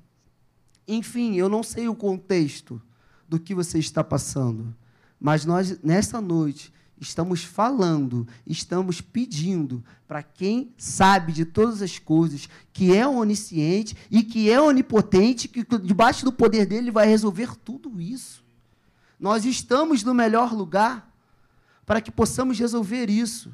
Enfim, 0.88 1.36
eu 1.36 1.50
não 1.50 1.62
sei 1.62 1.88
o 1.88 1.96
contexto 1.96 2.82
do 3.28 3.40
que 3.40 3.54
você 3.54 3.78
está 3.78 4.04
passando. 4.04 4.74
Mas 5.20 5.44
nós, 5.46 5.82
nessa 5.84 6.22
noite, 6.22 6.74
estamos 7.00 7.44
falando, 7.44 8.28
estamos 8.46 9.02
pedindo 9.02 9.84
para 10.08 10.24
quem 10.24 10.74
sabe 10.78 11.34
de 11.34 11.44
todas 11.44 11.82
as 11.82 12.00
coisas, 12.00 12.48
que 12.72 12.96
é 12.96 13.08
onisciente 13.08 13.96
e 14.10 14.24
que 14.24 14.50
é 14.50 14.62
onipotente, 14.62 15.48
que 15.48 15.66
debaixo 15.80 16.24
do 16.24 16.32
poder 16.32 16.66
dele 16.66 16.90
vai 16.90 17.08
resolver 17.08 17.56
tudo 17.58 18.00
isso. 18.00 18.44
Nós 19.20 19.46
estamos 19.46 20.04
no 20.04 20.14
melhor 20.14 20.54
lugar 20.54 21.12
para 21.86 22.00
que 22.00 22.12
possamos 22.12 22.58
resolver 22.60 23.10
isso. 23.10 23.54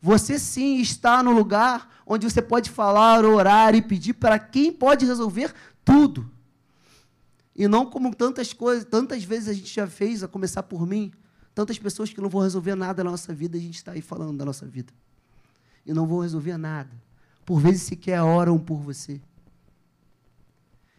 Você 0.00 0.38
sim 0.38 0.80
está 0.80 1.22
no 1.22 1.32
lugar 1.32 2.02
onde 2.06 2.28
você 2.28 2.40
pode 2.40 2.70
falar, 2.70 3.24
orar 3.24 3.74
e 3.74 3.82
pedir 3.82 4.14
para 4.14 4.38
quem 4.38 4.72
pode 4.72 5.04
resolver 5.04 5.52
tudo. 5.84 6.30
E 7.54 7.66
não 7.66 7.84
como 7.84 8.14
tantas 8.14 8.52
coisas, 8.52 8.84
tantas 8.84 9.24
vezes 9.24 9.48
a 9.48 9.52
gente 9.52 9.74
já 9.74 9.86
fez, 9.86 10.22
a 10.22 10.28
começar 10.28 10.62
por 10.62 10.86
mim, 10.86 11.12
tantas 11.54 11.78
pessoas 11.78 12.10
que 12.10 12.20
não 12.20 12.28
vão 12.28 12.42
resolver 12.42 12.76
nada 12.76 13.02
na 13.02 13.10
nossa 13.10 13.34
vida, 13.34 13.58
a 13.58 13.60
gente 13.60 13.74
está 13.74 13.92
aí 13.92 14.00
falando 14.00 14.38
da 14.38 14.44
nossa 14.44 14.64
vida. 14.64 14.92
E 15.84 15.92
não 15.92 16.06
vão 16.06 16.20
resolver 16.20 16.56
nada. 16.56 16.90
Por 17.44 17.58
vezes 17.60 17.82
sequer 17.82 18.22
oram 18.22 18.58
por 18.58 18.78
você. 18.78 19.20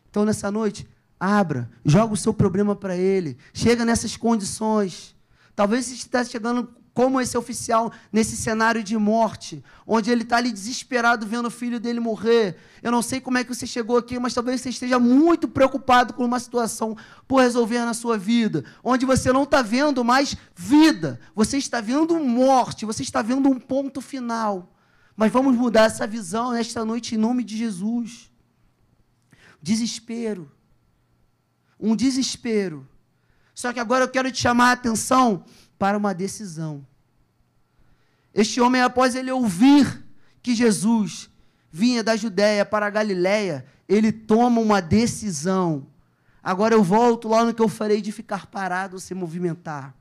Então, 0.09 0.26
nessa 0.26 0.51
noite, 0.51 0.88
abra, 1.19 1.69
joga 1.85 2.13
o 2.13 2.17
seu 2.17 2.34
problema 2.34 2.76
para 2.76 2.97
ele. 2.97 3.38
Chega 3.53 3.85
nessas 3.85 4.17
condições. 4.17 5.15
Talvez 5.55 5.85
você 5.85 5.93
esteja 5.93 6.30
chegando 6.30 6.73
como 6.99 7.21
esse 7.21 7.38
oficial 7.38 7.93
nesse 8.11 8.35
cenário 8.35 8.84
de 8.84 8.97
morte, 8.97 9.63
onde 9.88 10.11
ele 10.11 10.23
está 10.23 10.35
ali 10.35 10.51
desesperado 10.51 11.26
vendo 11.26 11.45
o 11.45 11.49
filho 11.49 11.80
dele 11.80 11.97
morrer. 11.97 12.57
Eu 12.84 12.91
não 12.91 13.01
sei 13.01 13.21
como 13.21 13.38
é 13.38 13.43
que 13.45 13.55
você 13.55 13.65
chegou 13.65 13.95
aqui, 13.95 14.19
mas 14.19 14.34
talvez 14.34 14.59
você 14.59 14.67
esteja 14.67 14.99
muito 14.99 15.47
preocupado 15.47 16.13
com 16.13 16.26
uma 16.26 16.41
situação 16.41 16.97
por 17.26 17.39
resolver 17.39 17.85
na 17.85 17.93
sua 17.93 18.17
vida, 18.17 18.65
onde 18.84 19.05
você 19.05 19.31
não 19.31 19.43
está 19.43 19.61
vendo 19.61 20.03
mais 20.03 20.35
vida, 20.53 21.21
você 21.34 21.57
está 21.57 21.80
vendo 21.80 22.19
morte, 22.19 22.85
você 22.85 23.01
está 23.01 23.21
vendo 23.21 23.47
um 23.47 23.57
ponto 23.57 24.01
final. 24.01 24.76
Mas 25.15 25.31
vamos 25.31 25.55
mudar 25.55 25.85
essa 25.85 26.05
visão 26.05 26.51
nesta 26.51 26.84
noite 26.84 27.15
em 27.15 27.17
nome 27.17 27.45
de 27.45 27.55
Jesus. 27.55 28.30
Desespero. 29.61 30.51
Um 31.80 31.95
desespero. 31.95 32.85
Só 33.55 33.71
que 33.71 33.80
agora 33.80 34.03
eu 34.03 34.09
quero 34.09 34.30
te 34.30 34.41
chamar 34.41 34.71
a 34.71 34.73
atenção 34.73 35.45
para 35.80 35.97
uma 35.97 36.13
decisão. 36.13 36.85
Este 38.34 38.61
homem, 38.61 38.81
após 38.81 39.15
ele 39.15 39.31
ouvir 39.31 40.06
que 40.41 40.56
Jesus 40.56 41.30
vinha 41.72 42.03
da 42.03 42.15
Judéia 42.15 42.65
para 42.65 42.88
a 42.88 42.89
Galiléia, 42.89 43.65
ele 43.88 44.11
toma 44.11 44.61
uma 44.61 44.81
decisão. 44.81 45.88
Agora 46.43 46.73
eu 46.73 46.84
volto 46.84 47.27
lá 47.27 47.43
no 47.43 47.53
que 47.53 47.61
eu 47.61 47.68
falei 47.68 48.01
de 48.01 48.11
ficar 48.11 48.47
parado 48.47 48.95
ou 48.95 48.99
se 48.99 49.14
movimentar. 49.14 49.93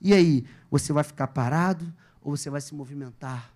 E 0.00 0.12
aí, 0.12 0.44
você 0.70 0.92
vai 0.92 1.04
ficar 1.04 1.28
parado 1.28 1.92
ou 2.20 2.36
você 2.36 2.50
vai 2.50 2.60
se 2.60 2.74
movimentar? 2.74 3.52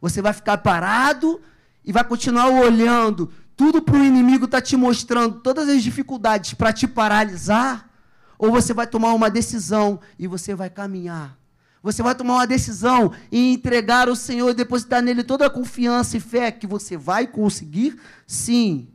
Você 0.00 0.22
vai 0.22 0.32
ficar 0.32 0.58
parado 0.58 1.40
e 1.84 1.92
vai 1.92 2.04
continuar 2.04 2.48
olhando 2.48 3.30
tudo 3.56 3.80
para 3.80 3.96
o 3.96 4.04
inimigo 4.04 4.46
está 4.46 4.60
te 4.60 4.76
mostrando 4.76 5.40
todas 5.40 5.68
as 5.68 5.82
dificuldades 5.82 6.54
para 6.54 6.72
te 6.72 6.88
paralisar? 6.88 7.88
Ou 8.36 8.50
você 8.50 8.74
vai 8.74 8.86
tomar 8.86 9.14
uma 9.14 9.30
decisão 9.30 10.00
e 10.18 10.26
você 10.26 10.54
vai 10.54 10.68
caminhar? 10.68 11.38
Você 11.84 12.02
vai 12.02 12.14
tomar 12.14 12.36
uma 12.36 12.46
decisão 12.46 13.12
e 13.30 13.52
entregar 13.52 14.08
ao 14.08 14.16
Senhor 14.16 14.48
e 14.48 14.54
depositar 14.54 15.02
nele 15.02 15.22
toda 15.22 15.44
a 15.44 15.50
confiança 15.50 16.16
e 16.16 16.20
fé 16.20 16.50
que 16.50 16.66
você 16.66 16.96
vai 16.96 17.26
conseguir? 17.26 18.00
Sim. 18.26 18.88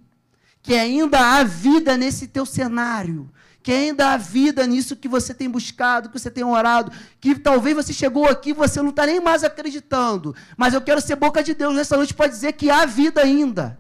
Que 0.64 0.74
ainda 0.74 1.20
há 1.20 1.44
vida 1.44 1.96
nesse 1.96 2.28
teu 2.28 2.48
cenário. 2.48 3.30
Que 3.62 3.72
ainda 3.72 4.10
há 4.10 4.18
vida 4.18 4.66
nisso 4.66 4.96
que 4.96 5.08
você 5.08 5.36
tem 5.36 5.48
buscado, 5.48 6.10
que 6.10 6.18
você 6.18 6.32
tem 6.32 6.44
orado. 6.44 6.92
Que 7.22 7.38
talvez 7.38 7.76
você 7.76 7.94
chegou 7.94 8.28
aqui 8.28 8.50
e 8.50 8.54
você 8.54 8.82
não 8.82 8.90
está 8.90 9.06
nem 9.06 9.22
mais 9.22 9.44
acreditando. 9.44 10.36
Mas 10.58 10.74
eu 10.74 10.82
quero 10.82 11.00
ser 11.00 11.16
boca 11.16 11.44
de 11.44 11.54
Deus 11.54 11.76
nessa 11.76 11.96
noite 11.96 12.16
para 12.16 12.26
dizer 12.26 12.54
que 12.54 12.72
há 12.72 12.88
vida 12.88 13.22
ainda. 13.22 13.80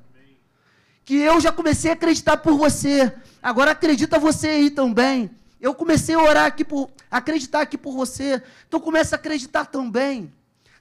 Que 1.03 1.15
eu 1.15 1.41
já 1.41 1.52
comecei 1.52 1.90
a 1.90 1.95
acreditar 1.95 2.38
por 2.38 2.56
você. 2.56 3.11
Agora 3.41 3.72
acredita 3.72 4.19
você 4.19 4.49
aí 4.49 4.69
também. 4.69 5.31
Eu 5.60 5.76
comecei 5.76 6.15
a 6.15 6.22
orar 6.22 6.45
aqui 6.45 6.64
por, 6.64 6.90
acreditar 7.11 7.61
aqui 7.61 7.77
por 7.77 7.94
você. 7.94 8.41
Então 8.68 8.80
começa 8.80 9.15
a 9.15 9.19
acreditar 9.19 9.65
também. 9.65 10.34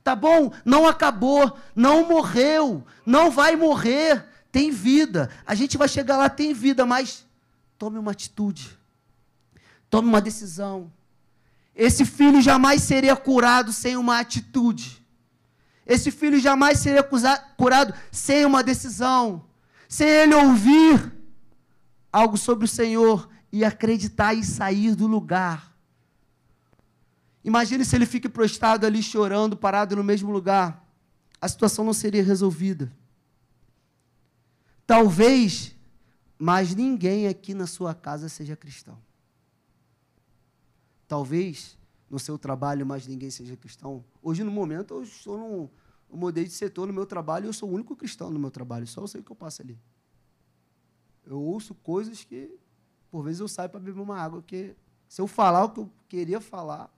Tá 0.04 0.14
bom? 0.14 0.52
Não 0.64 0.86
acabou, 0.86 1.56
não 1.74 2.08
morreu, 2.08 2.86
não 3.04 3.30
vai 3.30 3.56
morrer, 3.56 4.24
tem 4.50 4.70
vida. 4.70 5.28
A 5.44 5.54
gente 5.54 5.76
vai 5.76 5.88
chegar 5.88 6.16
lá, 6.16 6.28
tem 6.28 6.54
vida, 6.54 6.86
mas 6.86 7.26
tome 7.76 7.98
uma 7.98 8.12
atitude. 8.12 8.78
Tome 9.90 10.08
uma 10.08 10.20
decisão. 10.20 10.92
Esse 11.74 12.04
filho 12.04 12.40
jamais 12.40 12.82
seria 12.82 13.16
curado 13.16 13.72
sem 13.72 13.96
uma 13.96 14.18
atitude. 14.18 15.04
Esse 15.86 16.10
filho 16.10 16.38
jamais 16.38 16.78
seria 16.78 17.02
curado 17.02 17.94
sem 18.10 18.44
uma 18.44 18.62
decisão. 18.62 19.44
Sem 19.88 20.08
ele 20.08 20.34
ouvir 20.34 21.12
algo 22.12 22.36
sobre 22.36 22.64
o 22.64 22.68
Senhor 22.68 23.28
e 23.50 23.64
acreditar 23.64 24.34
e 24.34 24.44
sair 24.44 24.94
do 24.94 25.06
lugar. 25.06 25.76
Imagine 27.42 27.84
se 27.84 27.96
ele 27.96 28.06
fica 28.06 28.28
prostrado 28.28 28.84
ali 28.84 29.02
chorando, 29.02 29.56
parado 29.56 29.96
no 29.96 30.04
mesmo 30.04 30.30
lugar. 30.30 30.86
A 31.40 31.48
situação 31.48 31.84
não 31.84 31.92
seria 31.92 32.22
resolvida. 32.22 32.92
Talvez, 34.86 35.74
mas 36.38 36.74
ninguém 36.74 37.26
aqui 37.26 37.54
na 37.54 37.66
sua 37.66 37.94
casa 37.94 38.28
seja 38.28 38.56
cristão. 38.56 38.98
Talvez 41.06 41.78
no 42.10 42.18
seu 42.18 42.38
trabalho 42.38 42.84
mais 42.84 43.06
ninguém 43.06 43.30
seja 43.30 43.56
cristão. 43.56 44.04
Hoje, 44.22 44.42
no 44.42 44.50
momento, 44.50 44.94
eu 44.94 45.02
estou 45.02 45.38
num, 45.38 45.68
eu 46.10 46.16
mudei 46.16 46.44
de 46.44 46.50
setor 46.50 46.86
no 46.86 46.92
meu 46.92 47.06
trabalho 47.06 47.46
e 47.46 47.48
eu 47.48 47.52
sou 47.52 47.68
o 47.68 47.72
único 47.72 47.94
cristão 47.94 48.30
no 48.30 48.38
meu 48.38 48.50
trabalho. 48.50 48.86
Só 48.86 49.00
eu 49.00 49.08
sei 49.08 49.20
o 49.20 49.24
que 49.24 49.30
eu 49.30 49.36
passo 49.36 49.62
ali. 49.62 49.78
Eu 51.26 51.40
ouço 51.40 51.74
coisas 51.74 52.24
que 52.24 52.58
por 53.10 53.22
vezes 53.22 53.40
eu 53.40 53.48
saio 53.48 53.70
para 53.70 53.80
beber 53.80 54.00
uma 54.00 54.18
água, 54.18 54.40
porque 54.40 54.74
se 55.08 55.20
eu 55.20 55.26
falar 55.26 55.64
o 55.64 55.70
que 55.70 55.80
eu 55.80 55.90
queria 56.08 56.40
falar, 56.40 56.90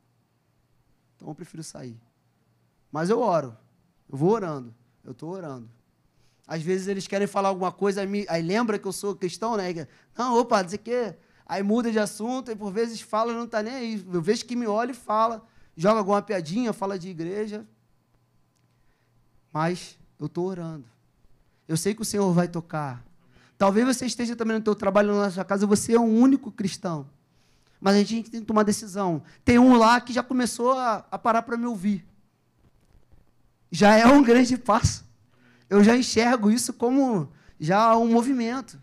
então 1.17 1.29
eu 1.29 1.35
prefiro 1.35 1.63
sair. 1.63 1.99
Mas 2.91 3.11
eu 3.11 3.21
oro. 3.21 3.57
Eu 4.11 4.19
vou 4.19 4.31
orando. 4.31 4.75
Eu 5.05 5.13
estou 5.13 5.31
orando. 5.31 5.69
Às 6.47 6.63
vezes 6.63 6.89
eles 6.89 7.07
querem 7.07 7.29
falar 7.29 7.51
alguma 7.51 7.71
coisa, 7.71 8.01
aí, 8.01 8.27
aí 8.29 8.43
lembra 8.43 8.79
que 8.79 8.87
eu 8.87 8.93
sou 8.93 9.15
cristão, 9.15 9.57
né? 9.57 9.87
Não, 10.17 10.39
opa, 10.39 10.63
dizer 10.63 10.79
que. 10.79 11.15
Aí 11.47 11.63
muda 11.63 11.91
de 11.91 11.99
assunto, 11.99 12.51
e 12.51 12.57
por 12.57 12.73
vezes 12.73 13.01
fala 13.01 13.33
não 13.33 13.45
está 13.45 13.63
nem 13.63 13.75
aí. 13.75 14.07
Eu 14.13 14.23
vejo 14.23 14.45
que 14.45 14.55
me 14.57 14.67
olha 14.67 14.93
e 14.93 14.95
fala, 14.95 15.45
joga 15.77 15.99
alguma 15.99 16.23
piadinha, 16.23 16.73
fala 16.73 16.99
de 16.99 17.09
igreja. 17.09 17.67
Mas 19.53 19.99
eu 20.19 20.27
estou 20.27 20.47
orando. 20.47 20.87
Eu 21.67 21.77
sei 21.77 21.95
que 21.95 22.03
o 22.03 22.05
Senhor 22.05 22.33
vai 22.33 22.49
tocar. 22.49 23.05
Talvez 23.61 23.87
você 23.87 24.07
esteja 24.07 24.35
também 24.35 24.57
no 24.57 24.65
teu 24.65 24.75
trabalho 24.75 25.15
na 25.15 25.31
sua 25.31 25.45
casa, 25.45 25.67
você 25.67 25.93
é 25.93 26.01
o 26.01 26.03
único 26.03 26.51
cristão. 26.51 27.07
Mas 27.79 27.95
a 27.95 27.99
gente 27.99 28.31
tem 28.31 28.41
que 28.41 28.47
tomar 28.47 28.63
decisão. 28.63 29.23
Tem 29.45 29.59
um 29.59 29.77
lá 29.77 30.01
que 30.01 30.15
já 30.15 30.23
começou 30.23 30.73
a, 30.73 31.05
a 31.11 31.19
parar 31.19 31.43
para 31.43 31.59
me 31.59 31.67
ouvir. 31.67 32.03
Já 33.71 33.95
é 33.97 34.07
um 34.07 34.23
grande 34.25 34.57
passo. 34.57 35.05
Eu 35.69 35.85
já 35.85 35.95
enxergo 35.95 36.51
isso 36.51 36.73
como 36.73 37.31
já 37.61 37.95
um 37.99 38.11
movimento. 38.11 38.81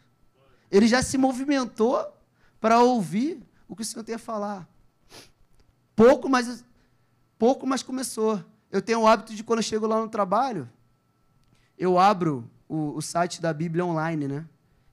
Ele 0.70 0.88
já 0.88 1.02
se 1.02 1.18
movimentou 1.18 2.06
para 2.62 2.80
ouvir 2.80 3.42
o 3.68 3.76
que 3.76 3.82
o 3.82 3.86
Senhor 3.86 4.04
tem 4.04 4.14
a 4.14 4.20
falar. 4.20 4.70
Pouco, 5.96 6.30
mas 6.30 6.64
pouco, 7.40 7.66
mas 7.66 7.82
começou. 7.82 8.46
Eu 8.72 8.84
tenho 8.84 9.02
o 9.02 9.08
hábito 9.08 9.34
de 9.34 9.44
quando 9.44 9.58
eu 9.58 9.64
chego 9.64 9.88
lá 9.88 10.00
no 10.00 10.08
trabalho, 10.08 10.70
eu 11.80 11.98
abro 11.98 12.48
o, 12.70 12.96
o 12.96 13.02
site 13.02 13.42
da 13.42 13.52
Bíblia 13.52 13.84
online, 13.84 14.28
né? 14.28 14.46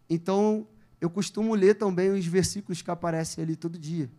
Então, 0.09 0.67
eu 1.01 1.11
costumo 1.11 1.55
ler 1.55 1.75
também 1.75 2.11
os 2.11 2.27
versículos 2.27 2.81
que 2.83 2.91
aparecem 2.91 3.43
ali 3.43 3.57
todo 3.57 3.79
dia. 3.79 4.11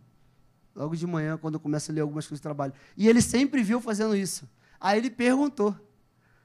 Logo 0.74 0.94
de 0.94 1.06
manhã, 1.06 1.36
quando 1.36 1.54
eu 1.54 1.60
começo 1.60 1.90
a 1.90 1.94
ler 1.94 2.02
algumas 2.02 2.26
coisas 2.26 2.40
do 2.40 2.42
trabalho. 2.42 2.72
E 2.96 3.08
ele 3.08 3.22
sempre 3.22 3.62
viu 3.62 3.80
fazendo 3.80 4.14
isso. 4.14 4.48
Aí 4.78 4.98
ele 4.98 5.10
perguntou: 5.10 5.74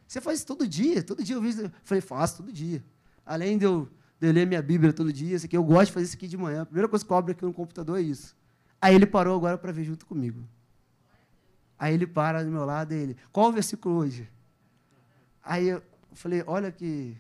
Você 0.08 0.22
faz 0.22 0.40
isso 0.40 0.48
todo 0.48 0.68
dia? 0.68 1.04
Todo 1.04 1.24
dia 1.24 1.36
eu 1.36 1.42
vi. 1.42 1.62
Eu 1.62 1.72
falei: 1.84 2.02
Faço 2.02 2.38
todo 2.38 2.52
dia. 2.52 2.84
Além 3.26 3.58
de 3.58 3.66
eu, 3.66 3.90
de 4.20 4.28
eu 4.28 4.32
ler 4.34 4.48
minha 4.48 4.62
Bíblia 4.62 4.94
todo 4.94 5.12
dia, 5.12 5.36
isso 5.36 5.46
aqui, 5.46 5.58
eu 5.58 5.64
gosto 5.64 5.88
de 5.88 5.92
fazer 5.94 6.06
isso 6.06 6.16
aqui 6.16 6.28
de 6.28 6.38
manhã. 6.38 6.62
A 6.62 6.66
primeira 6.66 6.88
coisa 6.88 7.06
que 7.06 7.12
eu 7.12 7.18
abro 7.18 7.32
aqui 7.34 7.44
no 7.44 7.54
computador 7.54 8.00
é 8.00 8.02
isso. 8.02 8.36
Aí 8.82 8.96
ele 8.96 9.06
parou 9.06 9.36
agora 9.36 9.58
para 9.58 9.72
ver 9.72 9.84
junto 9.84 10.06
comigo. 10.06 10.48
Aí 11.78 11.94
ele 11.94 12.08
para 12.08 12.44
do 12.44 12.50
meu 12.50 12.66
lado 12.66 12.94
e 12.94 12.98
ele: 12.98 13.18
Qual 13.32 13.50
o 13.50 13.52
versículo 13.52 13.96
hoje? 13.96 14.30
Aí 15.44 15.68
eu 15.68 15.84
falei: 16.14 16.44
Olha 16.48 16.72
que 16.72 17.18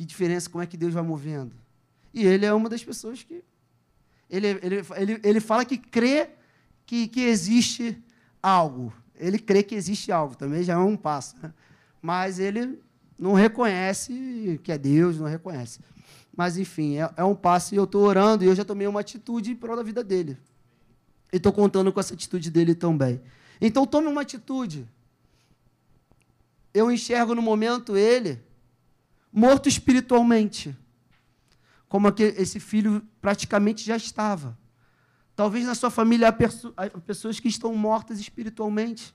que, 0.00 0.04
diferença, 0.06 0.48
como 0.48 0.64
é 0.64 0.66
que 0.66 0.78
Deus 0.78 0.94
vai 0.94 1.02
movendo. 1.02 1.52
E 2.14 2.26
ele 2.26 2.46
é 2.46 2.54
uma 2.54 2.70
das 2.70 2.82
pessoas 2.82 3.22
que. 3.22 3.44
Ele, 4.30 4.46
ele, 4.62 4.82
ele, 4.96 5.20
ele 5.22 5.40
fala 5.40 5.62
que 5.62 5.76
crê 5.76 6.30
que, 6.86 7.06
que 7.06 7.20
existe 7.20 8.02
algo. 8.42 8.90
Ele 9.14 9.38
crê 9.38 9.62
que 9.62 9.74
existe 9.74 10.10
algo, 10.10 10.34
também 10.34 10.62
já 10.62 10.72
é 10.72 10.78
um 10.78 10.96
passo. 10.96 11.36
Né? 11.42 11.52
Mas 12.00 12.38
ele 12.38 12.80
não 13.18 13.34
reconhece 13.34 14.58
que 14.64 14.72
é 14.72 14.78
Deus, 14.78 15.18
não 15.18 15.26
reconhece. 15.26 15.80
Mas, 16.34 16.56
enfim, 16.56 16.96
é, 16.96 17.10
é 17.18 17.24
um 17.24 17.34
passo 17.34 17.74
e 17.74 17.76
eu 17.76 17.84
estou 17.84 18.02
orando 18.02 18.42
e 18.42 18.46
eu 18.46 18.54
já 18.54 18.64
tomei 18.64 18.86
uma 18.86 19.00
atitude 19.00 19.50
em 19.50 19.56
prol 19.56 19.76
da 19.76 19.82
vida 19.82 20.02
dele. 20.02 20.38
E 21.30 21.36
estou 21.36 21.52
contando 21.52 21.92
com 21.92 22.00
essa 22.00 22.14
atitude 22.14 22.50
dele 22.50 22.74
também. 22.74 23.20
Então, 23.60 23.84
tome 23.86 24.06
uma 24.06 24.22
atitude. 24.22 24.88
Eu 26.72 26.90
enxergo 26.90 27.34
no 27.34 27.42
momento 27.42 27.98
ele 27.98 28.48
morto 29.32 29.68
espiritualmente, 29.68 30.76
como 31.88 32.08
esse 32.18 32.60
filho 32.60 33.02
praticamente 33.20 33.84
já 33.84 33.96
estava. 33.96 34.58
Talvez 35.34 35.64
na 35.64 35.74
sua 35.74 35.90
família 35.90 36.28
há 36.28 37.00
pessoas 37.00 37.40
que 37.40 37.48
estão 37.48 37.74
mortas 37.74 38.20
espiritualmente. 38.20 39.14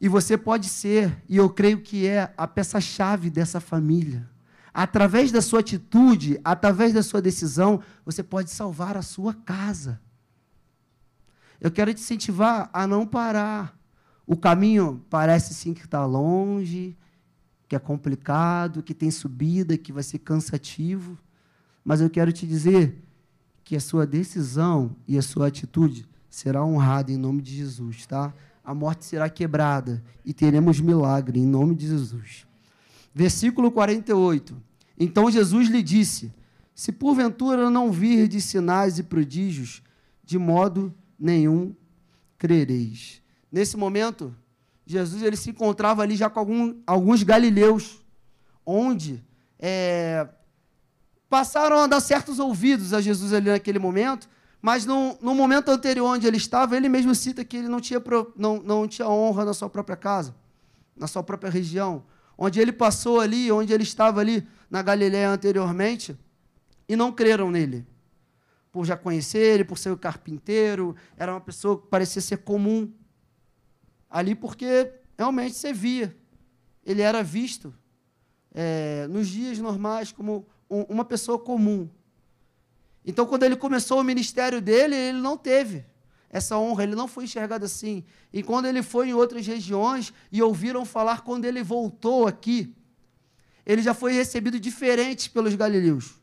E 0.00 0.08
você 0.08 0.36
pode 0.36 0.68
ser, 0.68 1.22
e 1.28 1.36
eu 1.36 1.48
creio 1.48 1.80
que 1.80 2.06
é, 2.06 2.32
a 2.36 2.46
peça-chave 2.46 3.30
dessa 3.30 3.60
família. 3.60 4.28
Através 4.72 5.32
da 5.32 5.40
sua 5.40 5.60
atitude, 5.60 6.38
através 6.44 6.92
da 6.92 7.02
sua 7.02 7.22
decisão, 7.22 7.82
você 8.04 8.22
pode 8.22 8.50
salvar 8.50 8.96
a 8.96 9.02
sua 9.02 9.32
casa. 9.32 10.00
Eu 11.58 11.70
quero 11.70 11.94
te 11.94 12.00
incentivar 12.00 12.68
a 12.72 12.86
não 12.86 13.06
parar. 13.06 13.78
O 14.26 14.36
caminho 14.36 15.04
parece 15.08 15.54
sim 15.54 15.72
que 15.72 15.84
está 15.84 16.04
longe, 16.04 16.96
que 17.68 17.74
é 17.74 17.78
complicado, 17.78 18.82
que 18.82 18.94
tem 18.94 19.10
subida, 19.10 19.76
que 19.76 19.92
vai 19.92 20.02
ser 20.02 20.18
cansativo. 20.18 21.18
Mas 21.84 22.00
eu 22.00 22.08
quero 22.08 22.32
te 22.32 22.46
dizer 22.46 23.02
que 23.64 23.74
a 23.74 23.80
sua 23.80 24.06
decisão 24.06 24.94
e 25.08 25.18
a 25.18 25.22
sua 25.22 25.48
atitude 25.48 26.06
será 26.30 26.64
honrada 26.64 27.10
em 27.10 27.16
nome 27.16 27.42
de 27.42 27.56
Jesus, 27.56 28.06
tá? 28.06 28.32
A 28.64 28.74
morte 28.74 29.04
será 29.04 29.28
quebrada 29.28 30.02
e 30.24 30.32
teremos 30.32 30.80
milagre 30.80 31.40
em 31.40 31.46
nome 31.46 31.74
de 31.74 31.86
Jesus. 31.86 32.46
Versículo 33.14 33.70
48. 33.70 34.56
Então 34.98 35.30
Jesus 35.30 35.68
lhe 35.68 35.82
disse: 35.82 36.32
Se 36.74 36.92
porventura 36.92 37.70
não 37.70 37.90
vir 37.90 38.28
de 38.28 38.40
sinais 38.40 38.98
e 38.98 39.02
prodígios, 39.02 39.82
de 40.24 40.38
modo 40.38 40.92
nenhum 41.18 41.74
crereis. 42.38 43.22
Nesse 43.50 43.76
momento, 43.76 44.34
Jesus 44.86 45.22
ele 45.22 45.36
se 45.36 45.50
encontrava 45.50 46.02
ali 46.02 46.14
já 46.14 46.30
com 46.30 46.38
algum, 46.38 46.80
alguns 46.86 47.24
galileus, 47.24 48.00
onde 48.64 49.22
é, 49.58 50.28
passaram 51.28 51.78
a 51.78 51.86
dar 51.88 52.00
certos 52.00 52.38
ouvidos 52.38 52.94
a 52.94 53.00
Jesus 53.00 53.32
ali 53.32 53.50
naquele 53.50 53.80
momento, 53.80 54.28
mas 54.62 54.86
no, 54.86 55.18
no 55.20 55.34
momento 55.34 55.70
anterior 55.70 56.06
onde 56.06 56.26
ele 56.26 56.36
estava, 56.36 56.76
ele 56.76 56.88
mesmo 56.88 57.14
cita 57.14 57.44
que 57.44 57.56
ele 57.56 57.68
não 57.68 57.80
tinha, 57.80 58.00
não, 58.36 58.62
não 58.62 58.86
tinha 58.86 59.08
honra 59.08 59.44
na 59.44 59.52
sua 59.52 59.68
própria 59.68 59.96
casa, 59.96 60.34
na 60.96 61.06
sua 61.06 61.22
própria 61.22 61.50
região. 61.50 62.04
Onde 62.38 62.60
ele 62.60 62.72
passou 62.72 63.20
ali, 63.20 63.50
onde 63.50 63.72
ele 63.72 63.82
estava 63.82 64.20
ali 64.20 64.46
na 64.70 64.82
Galiléia 64.82 65.30
anteriormente, 65.30 66.16
e 66.88 66.94
não 66.94 67.10
creram 67.10 67.50
nele. 67.50 67.86
Por 68.70 68.84
já 68.84 68.96
conhecer 68.96 69.38
ele, 69.38 69.64
por 69.64 69.78
ser 69.78 69.90
o 69.90 69.96
carpinteiro, 69.96 70.94
era 71.16 71.32
uma 71.32 71.40
pessoa 71.40 71.80
que 71.80 71.86
parecia 71.88 72.20
ser 72.20 72.38
comum 72.38 72.92
ali, 74.10 74.34
porque 74.34 74.92
realmente 75.18 75.54
você 75.54 75.72
via. 75.72 76.16
Ele 76.84 77.02
era 77.02 77.22
visto 77.22 77.74
é, 78.54 79.06
nos 79.08 79.28
dias 79.28 79.58
normais 79.58 80.12
como 80.12 80.46
uma 80.68 81.04
pessoa 81.04 81.38
comum. 81.38 81.88
Então, 83.04 83.26
quando 83.26 83.44
ele 83.44 83.56
começou 83.56 84.00
o 84.00 84.04
ministério 84.04 84.60
dele, 84.60 84.96
ele 84.96 85.20
não 85.20 85.36
teve 85.36 85.84
essa 86.28 86.58
honra, 86.58 86.82
ele 86.82 86.94
não 86.94 87.06
foi 87.06 87.24
enxergado 87.24 87.64
assim. 87.64 88.04
E 88.32 88.42
quando 88.42 88.66
ele 88.66 88.82
foi 88.82 89.08
em 89.08 89.14
outras 89.14 89.46
regiões 89.46 90.12
e 90.30 90.42
ouviram 90.42 90.84
falar, 90.84 91.22
quando 91.22 91.44
ele 91.44 91.62
voltou 91.62 92.26
aqui, 92.26 92.74
ele 93.64 93.82
já 93.82 93.94
foi 93.94 94.12
recebido 94.12 94.58
diferente 94.58 95.30
pelos 95.30 95.54
galileus. 95.54 96.14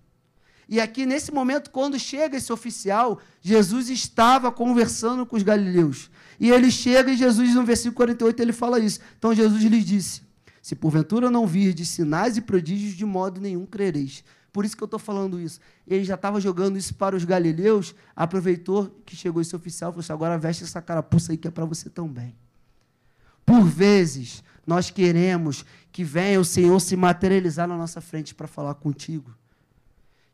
E 0.67 0.79
aqui, 0.79 1.05
nesse 1.05 1.31
momento, 1.31 1.69
quando 1.71 1.99
chega 1.99 2.37
esse 2.37 2.51
oficial, 2.51 3.19
Jesus 3.41 3.89
estava 3.89 4.51
conversando 4.51 5.25
com 5.25 5.35
os 5.35 5.43
galileus. 5.43 6.09
E 6.43 6.51
ele 6.51 6.69
chega 6.69 7.09
e 7.09 7.15
Jesus, 7.15 7.55
no 7.55 7.63
versículo 7.63 7.95
48, 7.95 8.41
ele 8.41 8.51
fala 8.51 8.77
isso. 8.77 8.99
Então 9.17 9.33
Jesus 9.33 9.63
lhes 9.63 9.85
disse: 9.85 10.21
Se 10.61 10.75
porventura 10.75 11.31
não 11.31 11.47
vir 11.47 11.73
de 11.73 11.85
sinais 11.85 12.35
e 12.35 12.41
prodígios, 12.41 12.97
de 12.97 13.05
modo 13.05 13.39
nenhum 13.39 13.65
crereis. 13.65 14.25
Por 14.51 14.65
isso 14.65 14.75
que 14.75 14.83
eu 14.83 14.87
estou 14.87 14.99
falando 14.99 15.39
isso. 15.39 15.61
Ele 15.87 16.03
já 16.03 16.15
estava 16.15 16.41
jogando 16.41 16.77
isso 16.77 16.95
para 16.95 17.15
os 17.15 17.23
galileus, 17.23 17.95
aproveitou 18.13 18.93
que 19.05 19.15
chegou 19.15 19.41
esse 19.41 19.55
oficial 19.55 19.91
e 19.91 19.93
falou 19.93 20.01
assim: 20.01 20.11
agora 20.11 20.37
veste 20.37 20.65
essa 20.65 20.81
carapuça 20.81 21.31
aí 21.31 21.37
que 21.37 21.47
é 21.47 21.51
para 21.51 21.63
você 21.63 21.89
também. 21.89 22.35
Por 23.45 23.63
vezes, 23.63 24.43
nós 24.67 24.89
queremos 24.89 25.63
que 25.93 26.03
venha 26.03 26.41
o 26.41 26.43
Senhor 26.43 26.77
se 26.81 26.97
materializar 26.97 27.69
na 27.69 27.77
nossa 27.77 28.01
frente 28.01 28.35
para 28.35 28.47
falar 28.49 28.73
contigo. 28.73 29.33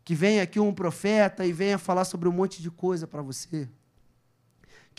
Que 0.03 0.15
venha 0.15 0.41
aqui 0.41 0.59
um 0.59 0.73
profeta 0.73 1.45
e 1.45 1.53
venha 1.53 1.77
falar 1.77 2.03
sobre 2.03 2.27
um 2.27 2.31
monte 2.31 2.63
de 2.63 2.71
coisa 2.71 3.05
para 3.05 3.21
você. 3.21 3.69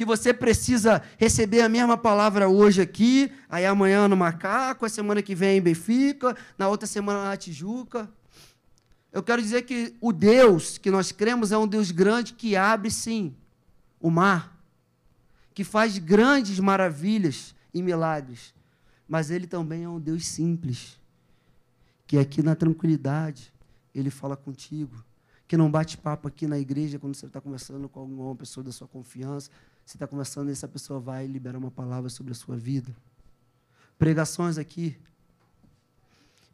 Que 0.00 0.04
você 0.06 0.32
precisa 0.32 1.02
receber 1.18 1.60
a 1.60 1.68
mesma 1.68 1.94
palavra 1.94 2.48
hoje 2.48 2.80
aqui, 2.80 3.30
aí 3.50 3.66
amanhã 3.66 4.08
no 4.08 4.16
Macaco, 4.16 4.86
a 4.86 4.88
semana 4.88 5.20
que 5.20 5.34
vem 5.34 5.58
em 5.58 5.60
Benfica, 5.60 6.34
na 6.56 6.68
outra 6.68 6.86
semana 6.86 7.24
na 7.24 7.36
Tijuca. 7.36 8.10
Eu 9.12 9.22
quero 9.22 9.42
dizer 9.42 9.60
que 9.60 9.94
o 10.00 10.10
Deus 10.10 10.78
que 10.78 10.90
nós 10.90 11.12
cremos 11.12 11.52
é 11.52 11.58
um 11.58 11.68
Deus 11.68 11.90
grande 11.90 12.32
que 12.32 12.56
abre, 12.56 12.90
sim, 12.90 13.36
o 14.00 14.08
mar, 14.08 14.58
que 15.52 15.64
faz 15.64 15.98
grandes 15.98 16.58
maravilhas 16.58 17.54
e 17.74 17.82
milagres, 17.82 18.54
mas 19.06 19.30
Ele 19.30 19.46
também 19.46 19.84
é 19.84 19.88
um 19.90 20.00
Deus 20.00 20.26
simples, 20.26 20.98
que 22.06 22.16
aqui 22.16 22.42
na 22.42 22.54
tranquilidade 22.54 23.52
Ele 23.94 24.08
fala 24.08 24.34
contigo, 24.34 25.04
que 25.46 25.58
não 25.58 25.70
bate 25.70 25.98
papo 25.98 26.26
aqui 26.26 26.46
na 26.46 26.58
igreja 26.58 26.98
quando 26.98 27.14
você 27.14 27.26
está 27.26 27.38
conversando 27.38 27.86
com 27.86 28.00
alguma 28.00 28.34
pessoa 28.34 28.64
da 28.64 28.72
sua 28.72 28.88
confiança, 28.88 29.50
você 29.90 29.96
está 29.96 30.06
conversando 30.06 30.48
e 30.48 30.52
essa 30.52 30.68
pessoa 30.68 31.00
vai 31.00 31.26
liberar 31.26 31.58
uma 31.58 31.70
palavra 31.70 32.08
sobre 32.08 32.30
a 32.30 32.34
sua 32.34 32.56
vida. 32.56 32.94
Pregações 33.98 34.56
aqui, 34.56 34.96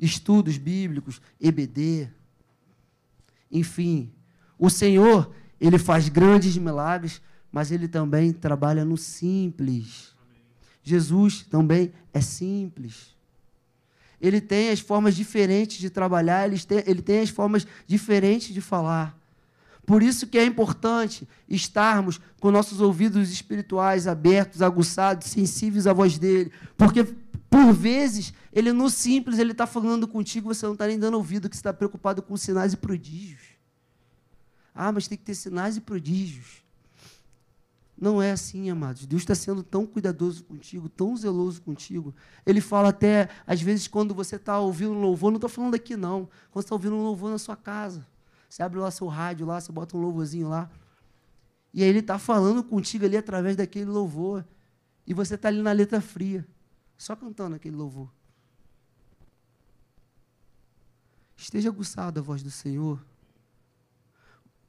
estudos 0.01 0.57
bíblicos, 0.57 1.21
EBD, 1.39 2.09
enfim, 3.53 4.11
o 4.59 4.71
Senhor, 4.71 5.31
ele 5.61 5.79
faz 5.79 6.09
grandes 6.09 6.57
milagres, 6.57 7.21
mas 7.53 7.71
ele 7.71 7.87
também 7.87 8.33
trabalha 8.33 8.87
no 8.87 8.97
simples. 8.97 10.15
Jesus 10.83 11.43
também 11.43 11.93
é 12.15 12.23
simples. 12.23 13.15
Ele 14.19 14.41
tem 14.41 14.71
as 14.71 14.81
formas 14.81 15.15
diferentes 15.15 15.77
de 15.77 15.91
trabalhar, 15.91 16.49
ele 16.49 16.59
tem, 16.59 16.83
ele 16.87 17.03
tem 17.03 17.21
as 17.21 17.29
formas 17.29 17.67
diferentes 17.87 18.55
de 18.55 18.63
falar. 18.63 19.15
Por 19.87 20.03
isso 20.03 20.27
que 20.27 20.37
é 20.37 20.45
importante 20.45 21.29
estarmos 21.49 22.21
com 22.41 22.51
nossos 22.51 22.81
ouvidos 22.81 23.31
espirituais 23.31 24.09
abertos, 24.09 24.61
aguçados, 24.61 25.29
sensíveis 25.29 25.87
à 25.87 25.93
voz 25.93 26.19
dele. 26.19 26.51
Porque, 26.77 27.05
por 27.49 27.73
vezes, 27.73 28.35
ele 28.53 28.73
no 28.73 28.91
simples, 28.91 29.39
ele 29.39 29.53
está 29.53 29.65
falando 29.65 30.09
contigo, 30.09 30.53
você 30.53 30.67
não 30.67 30.73
está 30.73 30.89
nem 30.89 30.99
dando 30.99 31.15
ouvido, 31.15 31.49
que 31.49 31.55
está 31.55 31.73
preocupado 31.73 32.21
com 32.21 32.37
sinais 32.37 32.73
e 32.73 32.77
prodígios. 32.77 33.41
Ah, 34.75 34.91
mas 34.91 35.07
tem 35.07 35.17
que 35.17 35.25
ter 35.25 35.37
sinais 35.37 35.77
e 35.77 35.81
prodígios. 35.81 36.65
Não 37.97 38.21
é 38.21 38.33
assim, 38.33 38.69
amados. 38.69 39.07
Deus 39.07 39.23
está 39.23 39.37
sendo 39.37 39.63
tão 39.63 39.87
cuidadoso 39.87 40.43
contigo, 40.43 40.89
tão 40.89 41.17
zeloso 41.17 41.63
contigo. 41.63 42.13
Ele 42.45 42.61
fala 42.61 42.89
até, 42.89 43.29
às 43.47 43.63
vezes, 43.63 43.87
quando 43.87 44.13
você 44.13 44.35
está 44.35 44.59
ouvindo 44.59 44.91
um 44.91 45.01
louvor, 45.01 45.31
não 45.31 45.37
estou 45.37 45.49
falando 45.49 45.77
aqui 45.77 45.97
não, 45.97 46.29
quando 46.51 46.65
está 46.65 46.75
ouvindo 46.75 46.97
um 46.97 47.05
louvor 47.05 47.31
na 47.31 47.39
sua 47.39 47.57
casa. 47.57 48.05
Você 48.48 48.62
abre 48.62 48.78
lá 48.78 48.90
seu 48.90 49.06
rádio, 49.06 49.47
lá, 49.47 49.60
você 49.60 49.73
bota 49.73 49.97
um 49.97 50.01
louvorzinho 50.01 50.48
lá. 50.48 50.70
E 51.73 51.82
aí 51.82 51.89
ele 51.89 51.98
está 51.98 52.18
falando 52.18 52.64
contigo 52.64 53.05
ali 53.05 53.16
através 53.16 53.56
daquele 53.56 53.90
louvor. 53.90 54.44
E 55.06 55.12
você 55.12 55.35
está 55.35 55.48
ali 55.48 55.62
na 55.62 55.73
letra 55.73 56.01
fria, 56.01 56.47
só 56.97 57.14
cantando 57.14 57.56
aquele 57.56 57.77
louvor. 57.77 58.10
Esteja 61.36 61.68
aguçado 61.68 62.18
a 62.18 62.23
voz 62.23 62.43
do 62.43 62.51
Senhor. 62.51 63.05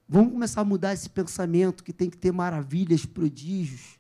Vamos 0.08 0.34
começar 0.34 0.62
a 0.62 0.66
mudar 0.66 0.94
esse 0.94 1.10
pensamento 1.10 1.84
que 1.84 1.92
tem 1.92 2.10
que 2.10 2.18
ter 2.18 2.32
maravilhas, 2.32 3.06
prodígios, 3.06 4.00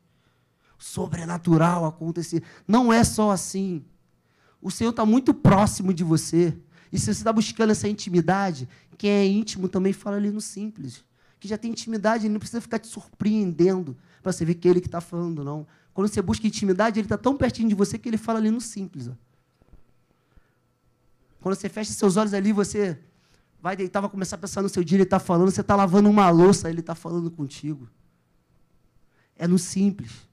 sobrenatural 0.77 1.85
acontecer. 1.85 2.43
Não 2.67 2.93
é 2.93 3.03
só 3.03 3.31
assim. 3.31 3.83
O 4.61 4.69
Senhor 4.69 4.91
está 4.91 5.05
muito 5.05 5.33
próximo 5.33 5.93
de 5.93 6.03
você. 6.03 6.57
E 6.91 6.97
se 6.97 7.05
você 7.05 7.11
está 7.11 7.33
buscando 7.33 7.71
essa 7.71 7.87
intimidade, 7.87 8.67
quem 8.97 9.09
é 9.09 9.25
íntimo 9.25 9.67
também 9.67 9.93
fala 9.93 10.17
ali 10.17 10.31
no 10.31 10.41
simples. 10.41 11.03
Que 11.39 11.47
já 11.47 11.57
tem 11.57 11.71
intimidade, 11.71 12.25
ele 12.25 12.33
não 12.33 12.39
precisa 12.39 12.61
ficar 12.61 12.79
te 12.79 12.87
surpreendendo 12.87 13.95
para 14.23 14.31
você 14.31 14.43
ver 14.43 14.55
que 14.55 14.67
é 14.67 14.71
ele 14.71 14.81
que 14.81 14.87
está 14.87 14.99
falando, 15.01 15.43
não. 15.43 15.67
Quando 15.93 16.07
você 16.07 16.21
busca 16.21 16.45
intimidade, 16.45 16.99
ele 16.99 17.05
está 17.05 17.17
tão 17.17 17.35
pertinho 17.35 17.69
de 17.69 17.75
você 17.75 17.97
que 17.97 18.09
ele 18.09 18.17
fala 18.17 18.39
ali 18.39 18.51
no 18.51 18.61
simples. 18.61 19.07
Ó. 19.07 19.13
Quando 21.41 21.55
você 21.55 21.69
fecha 21.69 21.91
seus 21.93 22.17
olhos 22.17 22.33
ali, 22.33 22.51
você 22.51 22.99
vai 23.61 23.75
deitar, 23.75 24.01
vai 24.01 24.09
começar 24.09 24.35
a 24.35 24.39
pensar 24.39 24.61
no 24.61 24.69
seu 24.69 24.83
dia, 24.83 24.97
ele 24.97 25.03
está 25.03 25.19
falando, 25.19 25.51
você 25.51 25.61
está 25.61 25.75
lavando 25.75 26.09
uma 26.09 26.29
louça, 26.29 26.69
ele 26.69 26.79
está 26.79 26.95
falando 26.95 27.31
contigo. 27.31 27.87
É 29.35 29.47
no 29.47 29.57
simples. 29.57 30.27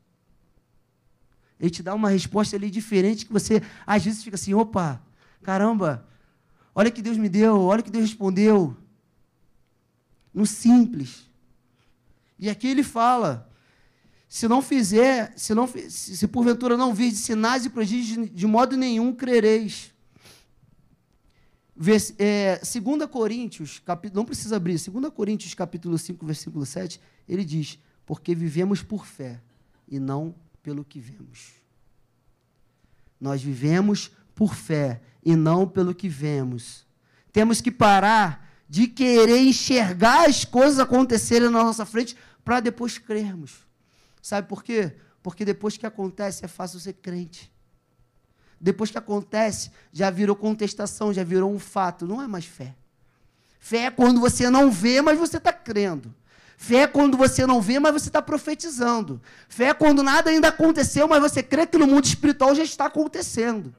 Ele 1.58 1.70
te 1.70 1.82
dá 1.82 1.94
uma 1.94 2.08
resposta 2.08 2.56
ali 2.56 2.70
diferente 2.70 3.24
que 3.26 3.32
você, 3.32 3.62
às 3.86 4.04
vezes, 4.04 4.22
fica 4.22 4.34
assim, 4.34 4.54
opa, 4.54 5.00
caramba, 5.42 6.06
olha 6.74 6.90
que 6.90 7.02
Deus 7.02 7.16
me 7.16 7.28
deu, 7.28 7.60
olha 7.60 7.82
que 7.82 7.90
Deus 7.90 8.04
respondeu. 8.04 8.76
No 10.32 10.44
simples. 10.44 11.28
E 12.38 12.50
aqui 12.50 12.66
ele 12.66 12.82
fala, 12.82 13.48
se 14.28 14.48
não 14.48 14.60
fizer, 14.60 15.32
se, 15.36 15.54
não, 15.54 15.68
se 15.68 16.26
porventura 16.26 16.76
não 16.76 16.92
vir 16.92 17.10
de 17.10 17.18
sinais 17.18 17.64
e 17.64 17.70
prodígios, 17.70 18.28
de 18.30 18.46
modo 18.46 18.76
nenhum 18.76 19.14
crereis. 19.14 19.94
É, 22.18 22.58
2 22.58 23.06
Coríntios, 23.10 23.78
capítulo, 23.78 24.20
não 24.20 24.24
precisa 24.24 24.56
abrir, 24.56 24.78
2 24.78 25.12
Coríntios 25.12 25.54
capítulo 25.54 25.96
5, 25.96 26.26
versículo 26.26 26.66
7, 26.66 27.00
ele 27.28 27.44
diz, 27.44 27.78
porque 28.04 28.34
vivemos 28.34 28.82
por 28.82 29.06
fé 29.06 29.40
e 29.88 29.98
não 29.98 30.34
pelo 30.62 30.84
que 30.84 30.98
vemos. 30.98 31.52
Nós 33.20 33.42
vivemos 33.42 34.10
por 34.34 34.54
fé 34.54 35.00
e 35.24 35.34
não 35.34 35.66
pelo 35.66 35.94
que 35.94 36.08
vemos. 36.08 36.86
Temos 37.32 37.60
que 37.60 37.70
parar 37.70 38.48
de 38.68 38.86
querer 38.86 39.38
enxergar 39.38 40.28
as 40.28 40.44
coisas 40.44 40.78
acontecerem 40.78 41.50
na 41.50 41.62
nossa 41.62 41.84
frente 41.84 42.16
para 42.44 42.60
depois 42.60 42.98
crermos. 42.98 43.66
Sabe 44.20 44.48
por 44.48 44.62
quê? 44.62 44.92
Porque 45.22 45.44
depois 45.44 45.76
que 45.76 45.86
acontece 45.86 46.44
é 46.44 46.48
fácil 46.48 46.80
ser 46.80 46.94
crente. 46.94 47.52
Depois 48.60 48.90
que 48.90 48.98
acontece, 48.98 49.70
já 49.92 50.10
virou 50.10 50.34
contestação, 50.34 51.12
já 51.12 51.22
virou 51.22 51.52
um 51.52 51.58
fato. 51.58 52.06
Não 52.06 52.22
é 52.22 52.26
mais 52.26 52.44
fé. 52.44 52.74
Fé 53.58 53.84
é 53.86 53.90
quando 53.90 54.20
você 54.20 54.48
não 54.50 54.70
vê, 54.70 55.00
mas 55.02 55.18
você 55.18 55.38
está 55.38 55.52
crendo. 55.52 56.14
Fé 56.56 56.76
é 56.76 56.86
quando 56.86 57.16
você 57.16 57.46
não 57.46 57.60
vê, 57.60 57.78
mas 57.78 57.92
você 57.92 58.08
está 58.08 58.22
profetizando. 58.22 59.20
Fé 59.48 59.66
é 59.66 59.74
quando 59.74 60.02
nada 60.02 60.30
ainda 60.30 60.48
aconteceu, 60.48 61.08
mas 61.08 61.20
você 61.20 61.42
crê 61.42 61.66
que 61.66 61.76
no 61.76 61.86
mundo 61.86 62.04
espiritual 62.04 62.54
já 62.54 62.62
está 62.62 62.86
acontecendo. 62.86 63.74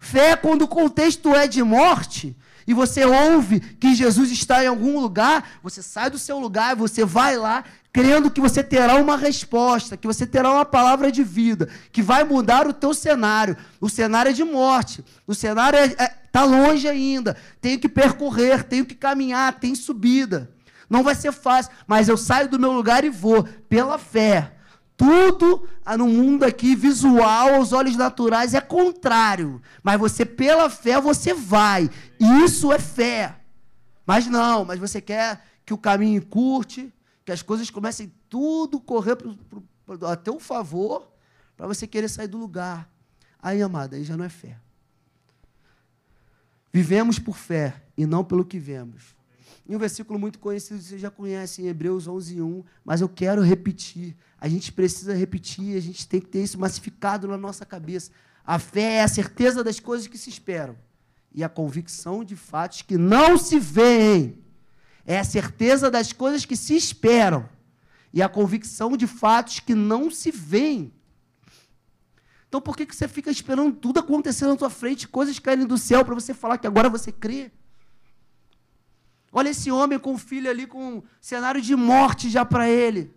Fé 0.00 0.30
é 0.30 0.36
quando 0.36 0.62
o 0.62 0.68
contexto 0.68 1.34
é 1.36 1.46
de 1.46 1.62
morte 1.62 2.34
e 2.66 2.72
você 2.72 3.04
ouve 3.04 3.60
que 3.60 3.94
Jesus 3.94 4.32
está 4.32 4.64
em 4.64 4.66
algum 4.66 4.98
lugar, 4.98 5.58
você 5.62 5.82
sai 5.82 6.08
do 6.08 6.18
seu 6.18 6.38
lugar, 6.38 6.74
você 6.74 7.04
vai 7.04 7.36
lá, 7.36 7.62
crendo 7.92 8.30
que 8.30 8.40
você 8.40 8.62
terá 8.64 8.96
uma 8.96 9.16
resposta, 9.16 9.98
que 9.98 10.06
você 10.06 10.26
terá 10.26 10.50
uma 10.50 10.64
palavra 10.64 11.12
de 11.12 11.22
vida, 11.22 11.68
que 11.92 12.00
vai 12.00 12.24
mudar 12.24 12.66
o 12.66 12.72
teu 12.72 12.94
cenário. 12.94 13.56
O 13.78 13.90
cenário 13.90 14.30
é 14.30 14.32
de 14.32 14.42
morte, 14.42 15.04
o 15.26 15.34
cenário 15.34 15.78
está 15.78 16.02
é, 16.02 16.06
é, 16.06 16.14
tá 16.32 16.44
longe 16.44 16.88
ainda, 16.88 17.36
tenho 17.60 17.78
que 17.78 17.88
percorrer, 17.88 18.64
tenho 18.64 18.86
que 18.86 18.94
caminhar, 18.94 19.60
tem 19.60 19.74
subida. 19.74 20.50
Não 20.88 21.02
vai 21.02 21.14
ser 21.14 21.32
fácil, 21.32 21.70
mas 21.86 22.08
eu 22.08 22.16
saio 22.16 22.48
do 22.48 22.58
meu 22.58 22.72
lugar 22.72 23.04
e 23.04 23.10
vou, 23.10 23.44
pela 23.68 23.98
fé. 23.98 24.54
Tudo 25.00 25.66
no 25.96 26.06
mundo 26.06 26.44
aqui, 26.44 26.76
visual, 26.76 27.54
aos 27.54 27.72
olhos 27.72 27.96
naturais, 27.96 28.52
é 28.52 28.60
contrário. 28.60 29.62
Mas 29.82 29.98
você, 29.98 30.26
pela 30.26 30.68
fé, 30.68 31.00
você 31.00 31.32
vai. 31.32 31.88
Isso 32.44 32.70
é 32.70 32.78
fé. 32.78 33.40
Mas 34.04 34.26
não, 34.26 34.62
mas 34.62 34.78
você 34.78 35.00
quer 35.00 35.42
que 35.64 35.72
o 35.72 35.78
caminho 35.78 36.20
curte, 36.26 36.92
que 37.24 37.32
as 37.32 37.40
coisas 37.40 37.70
comecem 37.70 38.12
tudo 38.28 38.78
correr 38.78 39.16
pro, 39.16 39.34
pro, 39.34 39.64
pro, 39.86 40.06
a 40.06 40.16
teu 40.16 40.38
favor, 40.38 41.10
para 41.56 41.66
você 41.66 41.86
querer 41.86 42.10
sair 42.10 42.28
do 42.28 42.36
lugar. 42.36 42.86
Aí, 43.40 43.62
amada, 43.62 43.96
aí 43.96 44.04
já 44.04 44.18
não 44.18 44.24
é 44.26 44.28
fé. 44.28 44.58
Vivemos 46.70 47.18
por 47.18 47.38
fé 47.38 47.82
e 47.96 48.04
não 48.04 48.22
pelo 48.22 48.44
que 48.44 48.58
vemos. 48.58 49.16
E 49.66 49.74
um 49.74 49.78
versículo 49.78 50.18
muito 50.18 50.38
conhecido, 50.38 50.78
vocês 50.82 51.00
já 51.00 51.10
conhecem, 51.10 51.68
Hebreus 51.68 52.06
11, 52.06 52.42
1, 52.42 52.64
mas 52.84 53.00
eu 53.00 53.08
quero 53.08 53.40
repetir. 53.40 54.14
A 54.40 54.48
gente 54.48 54.72
precisa 54.72 55.12
repetir, 55.14 55.76
a 55.76 55.80
gente 55.80 56.08
tem 56.08 56.20
que 56.20 56.28
ter 56.28 56.42
isso 56.42 56.58
massificado 56.58 57.28
na 57.28 57.36
nossa 57.36 57.66
cabeça. 57.66 58.10
A 58.44 58.58
fé 58.58 58.94
é 58.94 59.02
a 59.02 59.08
certeza 59.08 59.62
das 59.62 59.78
coisas 59.78 60.06
que 60.06 60.16
se 60.16 60.30
esperam 60.30 60.76
e 61.32 61.44
a 61.44 61.48
convicção 61.48 62.24
de 62.24 62.34
fatos 62.36 62.82
que 62.82 62.96
não 62.96 63.36
se 63.36 63.58
veem. 63.60 64.42
É 65.04 65.18
a 65.18 65.24
certeza 65.24 65.90
das 65.90 66.12
coisas 66.12 66.44
que 66.44 66.56
se 66.56 66.74
esperam 66.74 67.48
e 68.12 68.22
a 68.22 68.28
convicção 68.28 68.96
de 68.96 69.06
fatos 69.06 69.60
que 69.60 69.74
não 69.74 70.10
se 70.10 70.30
veem. 70.30 70.92
Então, 72.48 72.60
por 72.60 72.76
que, 72.76 72.86
que 72.86 72.96
você 72.96 73.06
fica 73.06 73.30
esperando 73.30 73.76
tudo 73.76 74.00
acontecer 74.00 74.46
na 74.46 74.56
tua 74.56 74.70
frente, 74.70 75.06
coisas 75.06 75.38
caírem 75.38 75.66
do 75.66 75.78
céu, 75.78 76.04
para 76.04 76.14
você 76.14 76.34
falar 76.34 76.58
que 76.58 76.66
agora 76.66 76.88
você 76.88 77.12
crê? 77.12 77.52
Olha 79.30 79.50
esse 79.50 79.70
homem 79.70 79.98
com 79.98 80.14
o 80.14 80.18
filho 80.18 80.50
ali 80.50 80.66
com 80.66 80.96
um 80.96 81.02
cenário 81.20 81.60
de 81.60 81.76
morte 81.76 82.28
já 82.28 82.44
para 82.44 82.68
ele. 82.68 83.14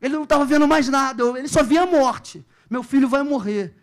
Ele 0.00 0.14
não 0.14 0.22
estava 0.24 0.44
vendo 0.44 0.66
mais 0.66 0.88
nada, 0.88 1.22
ele 1.38 1.48
só 1.48 1.62
via 1.62 1.82
a 1.82 1.86
morte. 1.86 2.44
Meu 2.68 2.82
filho 2.82 3.08
vai 3.08 3.22
morrer. 3.22 3.74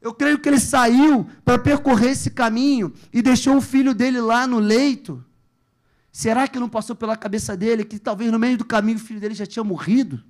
Eu 0.00 0.14
creio 0.14 0.38
que 0.38 0.48
ele 0.48 0.58
saiu 0.58 1.26
para 1.44 1.58
percorrer 1.58 2.12
esse 2.12 2.30
caminho 2.30 2.92
e 3.12 3.20
deixou 3.20 3.56
o 3.56 3.60
filho 3.60 3.92
dele 3.92 4.20
lá 4.20 4.46
no 4.46 4.58
leito. 4.58 5.22
Será 6.10 6.48
que 6.48 6.58
não 6.58 6.68
passou 6.68 6.96
pela 6.96 7.16
cabeça 7.16 7.56
dele 7.56 7.84
que 7.84 7.98
talvez 7.98 8.32
no 8.32 8.38
meio 8.38 8.56
do 8.56 8.64
caminho 8.64 8.96
o 8.96 9.00
filho 9.00 9.20
dele 9.20 9.34
já 9.34 9.44
tinha 9.44 9.62
morrido? 9.62 10.22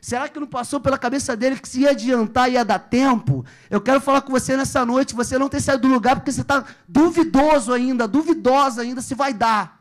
Será 0.00 0.28
que 0.28 0.38
não 0.38 0.46
passou 0.46 0.78
pela 0.78 0.98
cabeça 0.98 1.34
dele 1.34 1.58
que 1.58 1.68
se 1.68 1.80
ia 1.80 1.90
adiantar 1.90 2.50
ia 2.50 2.64
dar 2.64 2.78
tempo? 2.78 3.44
Eu 3.70 3.80
quero 3.80 4.00
falar 4.00 4.20
com 4.20 4.30
você 4.30 4.56
nessa 4.56 4.84
noite, 4.84 5.14
você 5.14 5.38
não 5.38 5.48
tem 5.48 5.58
saído 5.58 5.88
do 5.88 5.94
lugar 5.94 6.16
porque 6.16 6.30
você 6.30 6.42
está 6.42 6.64
duvidoso 6.86 7.72
ainda, 7.72 8.06
duvidosa 8.06 8.82
ainda 8.82 9.00
se 9.00 9.14
vai 9.14 9.32
dar. 9.32 9.80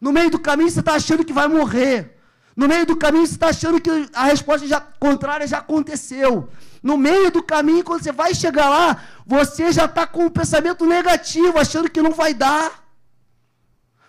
No 0.00 0.12
meio 0.12 0.30
do 0.30 0.38
caminho 0.38 0.68
você 0.68 0.80
está 0.80 0.94
achando 0.94 1.24
que 1.24 1.32
vai 1.32 1.46
morrer. 1.46 2.18
No 2.54 2.68
meio 2.68 2.84
do 2.84 2.96
caminho 2.96 3.26
você 3.26 3.32
está 3.32 3.48
achando 3.48 3.80
que 3.80 3.90
a 4.12 4.24
resposta 4.24 4.66
já, 4.66 4.80
contrária 4.80 5.46
já 5.46 5.58
aconteceu. 5.58 6.48
No 6.82 6.98
meio 6.98 7.30
do 7.30 7.42
caminho, 7.42 7.84
quando 7.84 8.02
você 8.02 8.12
vai 8.12 8.34
chegar 8.34 8.68
lá, 8.68 9.02
você 9.26 9.72
já 9.72 9.86
está 9.86 10.06
com 10.06 10.26
um 10.26 10.30
pensamento 10.30 10.84
negativo, 10.84 11.58
achando 11.58 11.90
que 11.90 12.02
não 12.02 12.12
vai 12.12 12.34
dar. 12.34 12.84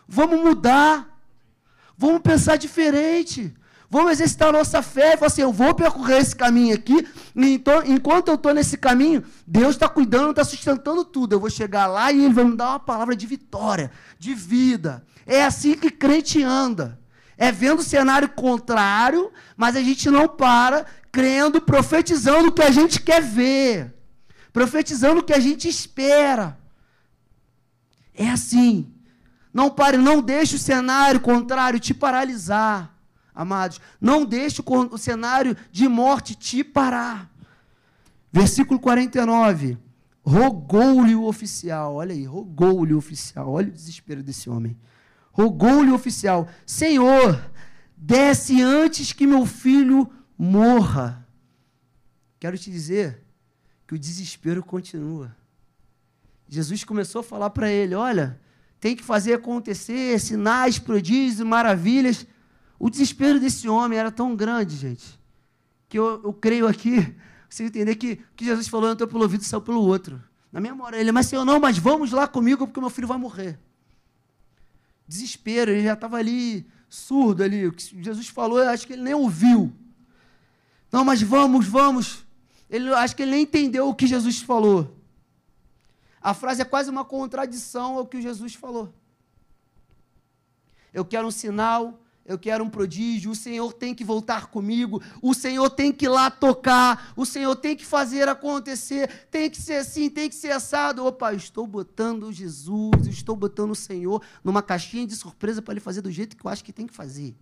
Vamos 0.08 0.40
mudar. 0.40 1.08
Vamos 1.98 2.22
pensar 2.22 2.58
diferente. 2.58 3.54
Vamos 3.90 4.14
exercitar 4.14 4.50
a 4.50 4.54
nossa 4.54 4.82
fé 4.82 5.14
e 5.14 5.18
falar 5.18 5.28
assim: 5.28 5.44
eu 5.44 5.54
vou 5.54 5.74
percorrer 5.76 6.20
esse 6.20 6.36
caminho 6.36 6.74
aqui. 6.74 7.08
Então, 7.36 7.84
enquanto 7.86 8.30
eu 8.30 8.36
estou 8.36 8.52
nesse 8.52 8.76
caminho, 8.76 9.24
Deus 9.46 9.76
está 9.76 9.88
cuidando, 9.88 10.32
está 10.32 10.44
sustentando 10.44 11.06
tudo. 11.06 11.34
Eu 11.34 11.40
vou 11.40 11.50
chegar 11.50 11.86
lá 11.86 12.12
e 12.12 12.26
Ele 12.26 12.34
vai 12.34 12.44
me 12.44 12.58
dar 12.58 12.70
uma 12.70 12.80
palavra 12.80 13.16
de 13.16 13.28
vitória, 13.28 13.92
de 14.18 14.34
vida. 14.34 15.06
É 15.28 15.46
assim 15.46 15.76
que 15.76 15.92
crente 15.92 16.42
anda. 16.42 17.00
É 17.44 17.52
vendo 17.52 17.80
o 17.80 17.84
cenário 17.84 18.30
contrário, 18.30 19.30
mas 19.58 19.76
a 19.76 19.82
gente 19.82 20.10
não 20.10 20.30
para 20.30 20.86
crendo, 21.12 21.60
profetizando 21.60 22.48
o 22.48 22.52
que 22.54 22.62
a 22.62 22.72
gente 22.72 23.02
quer 23.02 23.22
ver, 23.22 23.94
profetizando 24.54 25.20
o 25.20 25.24
que 25.24 25.34
a 25.34 25.42
gente 25.42 25.68
espera. 25.68 26.58
É 28.16 28.30
assim. 28.30 28.90
Não 29.54 29.70
pare, 29.70 29.98
não 29.98 30.22
deixe 30.22 30.56
o 30.56 30.60
cenário 30.60 31.20
contrário 31.20 31.82
te 31.82 31.94
paralisar 31.94 32.98
amados. 33.36 33.82
Não 34.00 34.24
deixe 34.24 34.64
o 34.66 34.98
cenário 34.98 35.58
de 35.70 35.86
morte 35.86 36.36
te 36.36 36.64
parar. 36.64 37.30
Versículo 38.32 38.80
49. 38.80 39.78
Rogou-lhe 40.26 41.14
o 41.14 41.26
oficial. 41.26 41.96
Olha 41.96 42.14
aí, 42.14 42.24
rogou-lhe 42.24 42.94
o 42.94 42.98
oficial. 42.98 43.52
Olha 43.52 43.68
o 43.68 43.72
desespero 43.74 44.24
desse 44.24 44.50
homem. 44.50 44.78
Rogou-lhe 45.34 45.92
o 45.92 45.96
oficial: 45.96 46.48
Senhor, 46.66 47.44
desce 47.98 48.62
antes 48.62 49.12
que 49.12 49.28
meu 49.28 49.46
filho 49.46 50.10
morra. 50.38 51.28
Quero 52.40 52.58
te 52.58 52.70
dizer 52.72 53.26
que 53.88 53.96
o 53.96 54.00
desespero 54.00 54.64
continua. 54.64 55.36
Jesus 56.48 56.84
começou 56.84 57.22
a 57.22 57.24
falar 57.24 57.50
para 57.50 57.70
ele: 57.70 57.96
Olha, 57.96 58.40
tem 58.80 58.96
que 58.96 59.04
fazer 59.04 59.34
acontecer 59.34 60.20
sinais, 60.20 60.78
prodígios 60.78 61.46
maravilhas. 61.46 62.28
O 62.78 62.90
desespero 62.90 63.40
desse 63.40 63.68
homem 63.68 63.98
era 63.98 64.12
tão 64.12 64.36
grande, 64.36 64.76
gente, 64.76 65.20
que 65.90 65.98
eu, 65.98 66.22
eu 66.24 66.34
creio 66.34 66.68
aqui, 66.68 67.16
você 67.50 67.64
entender 67.64 67.96
que 67.96 68.18
que 68.36 68.46
Jesus 68.46 68.68
falou 68.68 68.92
entrou 68.92 69.08
pelo 69.08 69.24
ouvido 69.24 69.42
e 69.42 69.46
saiu 69.46 69.62
pelo 69.62 69.82
outro. 69.82 70.22
Na 70.52 70.60
minha 70.60 70.74
memória, 70.74 70.98
ele, 70.98 71.12
mas 71.12 71.26
Senhor, 71.26 71.44
não, 71.44 71.60
mas 71.60 71.80
vamos 71.80 72.12
lá 72.12 72.28
comigo 72.28 72.68
porque 72.68 72.80
meu 72.80 72.92
filho 72.92 73.08
vai 73.08 73.18
morrer. 73.18 73.58
Desespero, 75.08 75.72
ele 75.72 75.84
já 75.84 75.94
estava 75.94 76.18
ali, 76.18 76.66
surdo 76.90 77.44
ali. 77.44 77.68
O 77.68 77.74
que 77.74 78.02
Jesus 78.02 78.28
falou, 78.28 78.60
eu 78.60 78.70
acho 78.70 78.88
que 78.88 78.94
ele 78.94 79.02
nem 79.02 79.14
ouviu. 79.14 79.74
Não, 80.92 81.04
mas 81.04 81.22
vamos, 81.22 81.68
vamos. 81.68 82.26
Ele, 82.70 82.94
acho 82.94 83.16
que 83.16 83.24
ele 83.24 83.32
nem 83.32 83.44
entendeu 83.44 83.88
o 83.90 83.96
que 83.96 84.08
Jesus 84.08 84.42
falou. 84.42 84.96
A 86.22 86.34
frase 86.34 86.62
é 86.62 86.66
quase 86.66 86.90
uma 86.90 87.04
contradição 87.04 87.98
ao 87.98 88.08
que 88.08 88.22
Jesus 88.22 88.56
falou. 88.56 88.94
Eu 90.94 91.04
quero 91.04 91.28
um 91.28 91.32
sinal, 91.32 92.00
eu 92.26 92.40
quero 92.40 92.64
um 92.64 92.70
prodígio, 92.70 93.32
o 93.32 93.36
Senhor 93.36 93.74
tem 93.74 93.94
que 93.94 94.04
voltar 94.04 94.48
comigo, 94.48 95.02
o 95.22 95.34
Senhor 95.34 95.70
tem 95.70 95.92
que 95.92 96.06
ir 96.06 96.10
lá 96.10 96.32
tocar, 96.32 97.12
o 97.18 97.26
Senhor 97.26 97.54
tem 97.56 97.76
que 97.76 97.86
fazer 97.86 98.30
acontecer, 98.30 99.10
tem 99.30 99.50
que 99.50 99.62
ser 99.62 99.76
assim, 99.76 100.10
tem 100.10 100.30
que 100.30 100.36
ser 100.36 100.52
assado. 100.52 101.06
Opa, 101.06 101.34
estou 101.34 101.68
botando 101.68 102.32
Jesus, 102.32 103.08
estou 103.08 103.36
botando 103.36 103.72
o 103.72 103.76
Senhor 103.76 104.24
numa 104.42 104.62
caixinha 104.62 105.06
de 105.06 105.16
surpresa 105.16 105.62
para 105.62 105.74
ele 105.74 105.82
fazer 105.82 106.02
do 106.02 106.12
jeito 106.12 106.38
que 106.38 106.46
eu 106.46 106.50
acho 106.50 106.64
que 106.64 106.72
tem 106.72 106.88
que 106.88 106.94
fazer. 106.94 107.36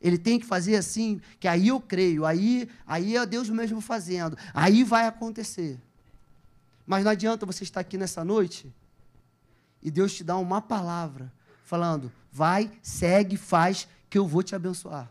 Ele 0.00 0.18
tem 0.18 0.38
que 0.38 0.46
fazer 0.46 0.76
assim, 0.76 1.20
que 1.38 1.46
aí 1.46 1.68
eu 1.68 1.80
creio, 1.80 2.24
aí, 2.24 2.68
aí 2.86 3.16
é 3.16 3.24
Deus 3.24 3.48
mesmo 3.48 3.80
fazendo, 3.80 4.36
aí 4.52 4.82
vai 4.82 5.06
acontecer. 5.06 5.78
Mas 6.84 7.04
não 7.04 7.12
adianta 7.12 7.46
você 7.46 7.62
estar 7.62 7.80
aqui 7.80 7.96
nessa 7.98 8.24
noite 8.24 8.72
e 9.82 9.90
Deus 9.90 10.12
te 10.12 10.24
dar 10.24 10.38
uma 10.38 10.60
palavra 10.60 11.32
falando: 11.62 12.10
vai, 12.38 12.70
segue, 12.80 13.36
faz, 13.36 13.88
que 14.08 14.16
eu 14.16 14.26
vou 14.26 14.44
te 14.44 14.54
abençoar. 14.54 15.10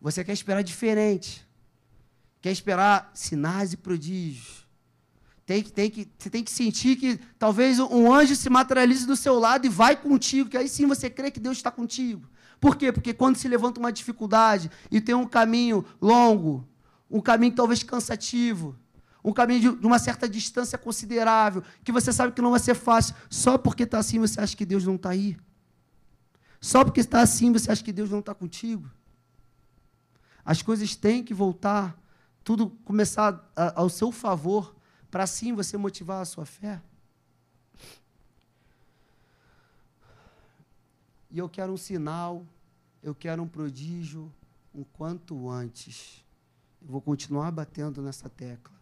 Você 0.00 0.24
quer 0.24 0.32
esperar 0.32 0.62
diferente. 0.62 1.46
Quer 2.40 2.50
esperar 2.50 3.10
sinais 3.14 3.72
e 3.72 3.76
prodígios. 3.76 4.66
Tem 5.46 5.62
que, 5.62 5.72
tem 5.72 5.90
que, 5.90 6.08
você 6.18 6.30
tem 6.30 6.42
que 6.42 6.50
sentir 6.50 6.96
que 6.96 7.18
talvez 7.38 7.78
um 7.78 8.12
anjo 8.12 8.34
se 8.34 8.50
materialize 8.50 9.06
do 9.06 9.16
seu 9.16 9.38
lado 9.38 9.66
e 9.66 9.68
vai 9.68 9.94
contigo, 9.96 10.50
que 10.50 10.56
aí 10.56 10.68
sim 10.68 10.86
você 10.86 11.08
crê 11.08 11.30
que 11.30 11.40
Deus 11.40 11.56
está 11.56 11.70
contigo. 11.70 12.28
Por 12.60 12.76
quê? 12.76 12.90
Porque 12.92 13.12
quando 13.12 13.36
se 13.36 13.48
levanta 13.48 13.78
uma 13.78 13.92
dificuldade 13.92 14.70
e 14.90 15.00
tem 15.00 15.14
um 15.14 15.26
caminho 15.26 15.84
longo, 16.00 16.66
um 17.10 17.20
caminho 17.20 17.54
talvez 17.54 17.82
cansativo, 17.82 18.76
um 19.22 19.32
caminho 19.32 19.76
de 19.76 19.86
uma 19.86 19.98
certa 19.98 20.28
distância 20.28 20.78
considerável, 20.78 21.62
que 21.84 21.92
você 21.92 22.12
sabe 22.12 22.32
que 22.32 22.42
não 22.42 22.50
vai 22.50 22.60
ser 22.60 22.74
fácil, 22.74 23.14
só 23.28 23.58
porque 23.58 23.82
está 23.82 23.98
assim 23.98 24.18
você 24.18 24.40
acha 24.40 24.56
que 24.56 24.66
Deus 24.66 24.84
não 24.84 24.96
está 24.96 25.10
aí? 25.10 25.36
Só 26.60 26.84
porque 26.84 27.00
está 27.00 27.20
assim 27.20 27.52
você 27.52 27.70
acha 27.70 27.84
que 27.84 27.92
Deus 27.92 28.10
não 28.10 28.20
está 28.20 28.34
contigo? 28.34 28.90
As 30.44 30.62
coisas 30.62 30.96
têm 30.96 31.22
que 31.22 31.34
voltar, 31.34 31.96
tudo 32.42 32.70
começar 32.84 33.50
ao 33.74 33.88
seu 33.88 34.10
favor, 34.10 34.74
para 35.10 35.24
assim 35.24 35.52
você 35.52 35.76
motivar 35.76 36.22
a 36.22 36.24
sua 36.24 36.46
fé. 36.46 36.80
E 41.30 41.38
eu 41.38 41.48
quero 41.48 41.72
um 41.72 41.76
sinal, 41.76 42.44
eu 43.02 43.14
quero 43.14 43.42
um 43.42 43.48
prodígio, 43.48 44.32
um 44.74 44.82
quanto 44.82 45.48
antes. 45.48 46.24
Eu 46.82 46.88
vou 46.88 47.00
continuar 47.00 47.50
batendo 47.50 48.02
nessa 48.02 48.28
tecla. 48.28 48.79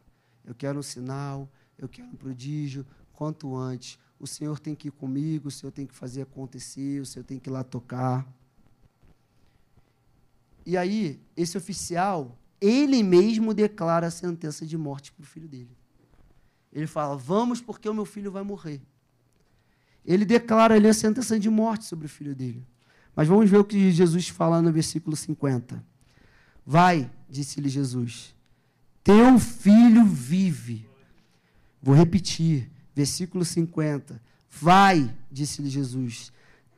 Eu 0.49 0.55
quero 0.55 0.79
um 0.79 0.83
sinal, 0.83 1.47
eu 1.79 1.87
quero 1.87 2.09
um 2.09 2.17
prodígio, 2.17 2.87
quanto 3.13 3.55
antes. 3.55 3.99
O 4.19 4.27
Senhor 4.27 4.59
tem 4.59 4.75
que 4.75 4.89
ir 4.89 4.91
comigo, 4.91 5.49
o 5.49 5.51
Senhor 5.51 5.71
tem 5.71 5.87
que 5.87 5.95
fazer 5.95 6.23
acontecer, 6.23 7.03
o 7.03 7.05
Senhor 7.05 7.23
tem 7.23 7.39
que 7.39 7.51
ir 7.51 7.53
lá 7.53 7.63
tocar. 7.63 8.27
E 10.65 10.75
aí, 10.75 11.21
esse 11.37 11.59
oficial, 11.59 12.35
ele 12.59 13.03
mesmo 13.03 13.53
declara 13.53 14.07
a 14.07 14.11
sentença 14.11 14.65
de 14.65 14.79
morte 14.79 15.13
para 15.13 15.23
o 15.23 15.27
filho 15.27 15.47
dele. 15.47 15.77
Ele 16.73 16.87
fala: 16.87 17.15
Vamos, 17.15 17.61
porque 17.61 17.87
o 17.87 17.93
meu 17.93 18.07
filho 18.07 18.33
vai 18.33 18.43
morrer. 18.43 18.81
Ele 20.03 20.25
declara 20.25 20.77
ali 20.77 20.89
a 20.89 20.95
sentença 20.95 21.39
de 21.39 21.51
morte 21.51 21.85
sobre 21.85 22.07
o 22.07 22.09
filho 22.09 22.35
dele. 22.35 22.67
Mas 23.15 23.29
vamos 23.29 23.51
ver 23.51 23.59
o 23.59 23.65
que 23.65 23.93
Jesus 23.93 24.31
fala 24.31 24.63
no 24.63 24.73
versículo 24.73 25.15
50. 25.15 25.85
Vai, 26.65 27.11
disse-lhe 27.29 27.69
Jesus, 27.69 28.35
teu 29.09 29.39
filho 29.39 30.05
vive. 30.05 30.87
Vou 31.83 31.95
repetir, 31.95 32.71
versículo 32.95 33.43
50. 33.43 34.21
Vai, 34.51 35.11
disse-lhe 35.33 35.71
Jesus, 35.71 36.31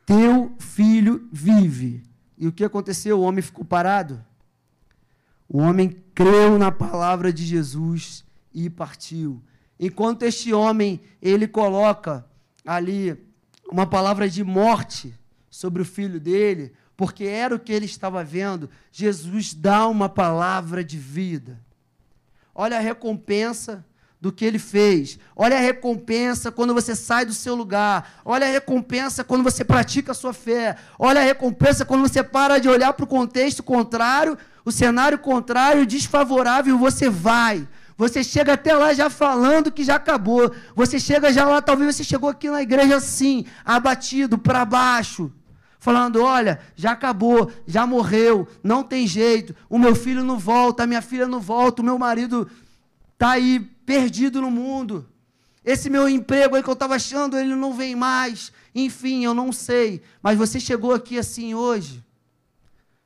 teu 0.07 0.55
filho 0.61 1.29
vive. 1.33 2.05
E 2.39 2.47
o 2.47 2.53
que 2.53 2.63
aconteceu? 2.65 3.19
O 3.19 3.23
homem 3.23 3.43
ficou 3.43 3.65
parado. 3.65 4.25
O 5.49 5.59
homem 5.59 6.05
creu 6.15 6.57
na 6.57 6.71
palavra 6.71 7.33
de 7.33 7.45
Jesus 7.45 8.25
e 8.55 8.71
partiu. 8.71 9.43
Enquanto 9.77 10.23
este 10.23 10.53
homem, 10.53 11.01
ele 11.21 11.49
coloca 11.49 12.25
ali 12.65 13.19
uma 13.73 13.89
palavra 13.89 14.31
de 14.31 14.45
morte 14.45 15.13
sobre 15.51 15.83
o 15.83 15.85
filho 15.85 16.21
dele, 16.21 16.75
porque 16.97 17.25
era 17.25 17.57
o 17.57 17.59
que 17.59 17.73
ele 17.73 17.87
estava 17.87 18.23
vendo, 18.23 18.71
Jesus 18.93 19.53
dá 19.53 19.89
uma 19.89 20.09
palavra 20.09 20.85
de 20.85 20.97
vida. 20.97 21.59
Olha 22.55 22.77
a 22.77 22.81
recompensa 22.81 23.85
do 24.21 24.31
que 24.31 24.45
ele 24.45 24.59
fez. 24.59 25.19
Olha 25.35 25.57
a 25.57 25.61
recompensa 25.61 26.53
quando 26.53 26.75
você 26.75 26.95
sai 26.95 27.25
do 27.25 27.33
seu 27.33 27.55
lugar. 27.55 28.21
Olha 28.25 28.47
a 28.47 28.51
recompensa 28.51 29.25
quando 29.25 29.43
você 29.43 29.65
pratica 29.65 30.13
a 30.13 30.15
sua 30.15 30.35
fé. 30.35 30.77
Olha 30.99 31.21
a 31.21 31.25
recompensa 31.25 31.85
quando 31.85 32.03
você 32.03 32.23
para 32.23 32.59
de 32.59 32.69
olhar 32.69 32.93
para 32.93 33.05
o 33.05 33.09
contexto 33.09 33.63
contrário, 33.63 34.37
o 34.65 34.71
cenário 34.71 35.19
contrário, 35.19 35.87
desfavorável, 35.87 36.77
você 36.77 37.09
vai. 37.09 37.67
Você 37.97 38.23
chega 38.23 38.55
até 38.55 38.75
lá 38.75 38.93
já 38.93 39.09
falando 39.09 39.73
que 39.73 39.85
já 39.85 39.97
acabou. 39.97 40.55
Você 40.75 40.99
chega 40.99 41.33
já 41.33 41.47
lá, 41.47 41.63
talvez 41.63 41.97
você 41.97 42.05
chegou 42.05 42.29
aqui 42.29 42.51
na 42.51 42.63
igreja 42.63 42.97
assim, 42.97 43.47
abatido, 43.65 44.37
para 44.37 44.65
baixo. 44.65 45.33
Falando, 45.81 46.23
olha, 46.23 46.61
já 46.77 46.93
acabou, 46.93 47.51
já 47.67 47.87
morreu, 47.87 48.47
não 48.63 48.85
tem 48.85 49.07
jeito, 49.07 49.57
o 49.69 49.79
meu 49.79 49.95
filho 49.95 50.23
não 50.23 50.39
volta, 50.39 50.83
a 50.83 50.87
minha 50.87 51.01
filha 51.01 51.27
não 51.27 51.41
volta, 51.41 51.81
o 51.81 51.85
meu 51.85 51.99
marido 51.99 52.47
está 53.15 53.31
aí 53.31 53.59
perdido 53.59 54.43
no 54.43 54.51
mundo. 54.51 55.09
Esse 55.65 55.89
meu 55.89 56.07
emprego 56.07 56.55
aí 56.55 56.63
que 56.63 56.69
eu 56.69 56.75
estava 56.75 56.97
achando, 56.97 57.37
ele 57.37 57.55
não 57.55 57.73
vem 57.73 57.97
mais. 57.97 58.53
Enfim, 58.75 59.25
eu 59.25 59.33
não 59.33 59.53
sei. 59.53 60.03
Mas 60.23 60.37
você 60.37 60.61
chegou 60.61 60.93
aqui 60.93 61.19
assim 61.19 61.55
hoje. 61.55 62.05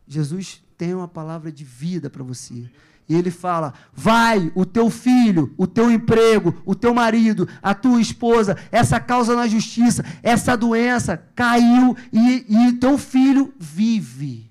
Jesus 0.07 0.61
tem 0.77 0.95
uma 0.95 1.09
palavra 1.09 1.53
de 1.53 1.65
vida 1.65 2.11
para 2.11 2.23
você. 2.23 2.69
E 3.09 3.15
ele 3.15 3.31
fala: 3.31 3.75
vai, 3.93 4.51
o 4.55 4.65
teu 4.65 4.89
filho, 4.89 5.53
o 5.57 5.67
teu 5.67 5.91
emprego, 5.91 6.63
o 6.65 6.75
teu 6.75 6.95
marido, 6.95 7.49
a 7.63 7.75
tua 7.75 8.01
esposa, 8.01 8.57
essa 8.73 8.99
causa 8.99 9.37
na 9.37 9.47
justiça, 9.47 10.05
essa 10.23 10.57
doença 10.57 11.23
caiu 11.35 11.97
e, 12.13 12.73
teu 12.81 12.97
filho 12.99 13.53
vive. 13.59 14.51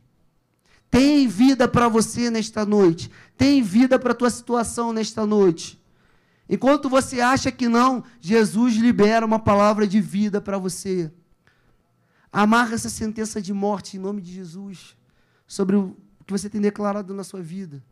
Tem 0.90 1.28
vida 1.28 1.68
para 1.68 1.88
você 1.88 2.30
nesta 2.30 2.66
noite. 2.66 3.10
Tem 3.36 3.64
vida 3.64 3.98
para 3.98 4.12
a 4.12 4.16
tua 4.16 4.30
situação 4.30 4.94
nesta 4.94 5.26
noite. 5.26 5.82
Enquanto 6.48 6.88
você 6.88 7.20
acha 7.20 7.52
que 7.52 7.68
não, 7.68 8.04
Jesus 8.22 8.76
libera 8.76 9.26
uma 9.26 9.40
palavra 9.40 9.88
de 9.88 10.00
vida 10.00 10.40
para 10.40 10.58
você. 10.58 11.12
Amarra 12.32 12.76
essa 12.76 12.90
sentença 12.90 13.42
de 13.42 13.54
morte 13.54 13.98
em 13.98 14.00
nome 14.00 14.22
de 14.22 14.32
Jesus 14.32 14.96
sobre 15.48 15.76
o 15.76 15.96
que 16.26 16.32
você 16.32 16.50
tem 16.50 16.62
declarado 16.62 17.14
na 17.14 17.24
sua 17.24 17.42
vida. 17.42 17.84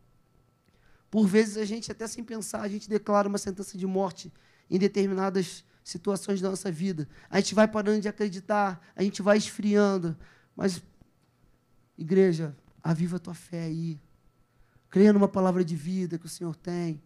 Por 1.12 1.28
vezes 1.28 1.58
a 1.58 1.64
gente, 1.64 1.92
até 1.92 2.08
sem 2.08 2.24
pensar, 2.24 2.62
a 2.62 2.68
gente 2.68 2.88
declara 2.88 3.28
uma 3.28 3.38
sentença 3.38 3.78
de 3.78 3.86
morte 3.86 4.32
em 4.70 4.78
determinadas 4.78 5.62
situações 5.84 6.40
da 6.40 6.48
nossa 6.48 6.72
vida. 6.72 7.06
A 7.28 7.38
gente 7.38 7.54
vai 7.54 7.68
parando 7.68 8.00
de 8.00 8.08
acreditar, 8.08 8.80
a 8.96 9.02
gente 9.02 9.20
vai 9.20 9.36
esfriando. 9.36 10.16
Mas, 10.56 10.82
igreja, 11.98 12.56
aviva 12.82 13.16
a 13.16 13.20
tua 13.20 13.34
fé 13.34 13.64
aí. 13.64 14.00
Creia 14.88 15.12
numa 15.12 15.28
palavra 15.28 15.62
de 15.62 15.76
vida 15.76 16.18
que 16.18 16.26
o 16.26 16.30
Senhor 16.30 16.56
tem 16.56 17.00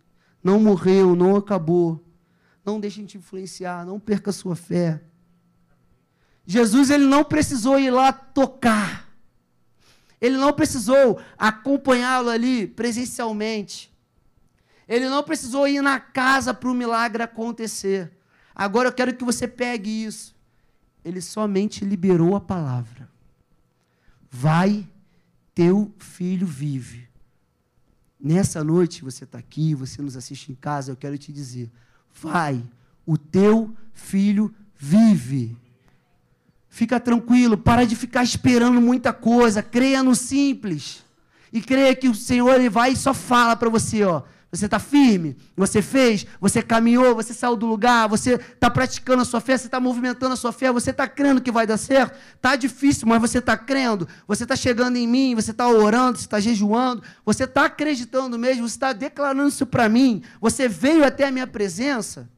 não 0.47 0.61
morreu, 0.61 1.17
não 1.17 1.35
acabou. 1.35 2.01
Não 2.65 2.79
deixem 2.79 3.05
te 3.05 3.19
influenciar, 3.19 3.85
não 3.85 3.99
perca 3.99 4.31
a 4.31 4.33
sua 4.33 4.55
fé. 4.55 5.03
Jesus 6.47 6.89
ele 6.89 7.05
não 7.05 7.25
precisou 7.25 7.81
ir 7.81 7.91
lá 7.91 8.13
tocar. 8.13 9.09
Ele 10.21 10.37
não 10.37 10.53
precisou 10.53 11.21
acompanhá-lo 11.37 12.31
ali 12.31 12.69
presencialmente. 12.69 13.93
Ele 14.89 15.09
não 15.09 15.23
precisou 15.23 15.67
ir 15.67 15.83
na 15.83 15.99
casa 15.99 16.55
para 16.55 16.71
o 16.71 16.75
milagre 16.75 17.23
acontecer. 17.23 18.13
Agora 18.55 18.89
eu 18.89 18.93
quero 18.93 19.15
que 19.15 19.25
você 19.25 19.49
pegue 19.49 20.05
isso. 20.05 20.35
Ele 21.05 21.21
somente 21.21 21.85
liberou 21.85 22.37
a 22.37 22.41
palavra. 22.41 23.09
Vai, 24.31 24.87
teu 25.55 25.95
filho 25.99 26.47
vive. 26.47 27.09
Nessa 28.19 28.65
noite, 28.65 29.05
você 29.05 29.25
está 29.25 29.39
aqui, 29.39 29.75
você 29.75 30.01
nos 30.01 30.17
assiste 30.17 30.51
em 30.51 30.55
casa, 30.55 30.91
eu 30.91 30.97
quero 30.97 31.19
te 31.19 31.33
dizer: 31.33 31.71
vai, 32.13 32.63
o 33.05 33.19
teu 33.19 33.77
filho 33.93 34.55
vive. 34.77 35.57
Fica 36.69 37.01
tranquilo, 37.01 37.57
para 37.57 37.87
de 37.87 37.97
ficar 37.97 38.23
esperando 38.23 38.81
muita 38.81 39.13
coisa, 39.13 39.63
creia 39.63 40.03
no 40.03 40.15
simples. 40.15 41.05
E 41.53 41.61
creia 41.61 41.95
que 41.95 42.09
o 42.09 42.15
Senhor 42.15 42.55
ele 42.55 42.69
vai 42.69 42.93
e 42.93 42.97
só 42.97 43.15
fala 43.15 43.57
para 43.57 43.71
você, 43.71 44.03
ó, 44.05 44.23
você 44.51 44.67
está 44.67 44.79
firme? 44.79 45.37
Você 45.57 45.83
fez? 45.83 46.25
Você 46.41 46.63
caminhou? 46.63 47.15
Você 47.17 47.35
saiu 47.35 47.57
do 47.57 47.67
lugar? 47.67 48.09
Você 48.09 48.35
está 48.35 48.71
praticando 48.71 49.23
a 49.23 49.25
sua 49.25 49.41
fé? 49.41 49.59
Você 49.59 49.67
está 49.67 49.81
movimentando 49.81 50.33
a 50.33 50.37
sua 50.37 50.53
fé? 50.53 50.71
Você 50.71 50.91
está 50.91 51.09
crendo 51.09 51.43
que 51.43 51.51
vai 51.51 51.67
dar 51.67 51.77
certo? 51.77 52.17
Está 52.35 52.55
difícil, 52.55 53.09
mas 53.09 53.21
você 53.21 53.39
está 53.39 53.57
crendo? 53.57 54.09
Você 54.27 54.45
está 54.45 54.55
chegando 54.55 54.97
em 54.97 55.07
mim? 55.07 55.35
Você 55.35 55.51
está 55.51 55.69
orando? 55.69 56.19
Você 56.19 56.25
está 56.25 56.39
jejuando? 56.39 57.03
Você 57.25 57.45
está 57.45 57.65
acreditando 57.65 58.39
mesmo? 58.39 58.69
Você 58.69 58.77
está 58.77 58.93
declarando 58.93 59.49
isso 59.49 59.67
para 59.67 59.89
mim? 59.89 60.23
Você 60.41 60.69
veio 60.69 61.05
até 61.05 61.27
a 61.27 61.33
minha 61.33 61.47
presença? 61.47 62.31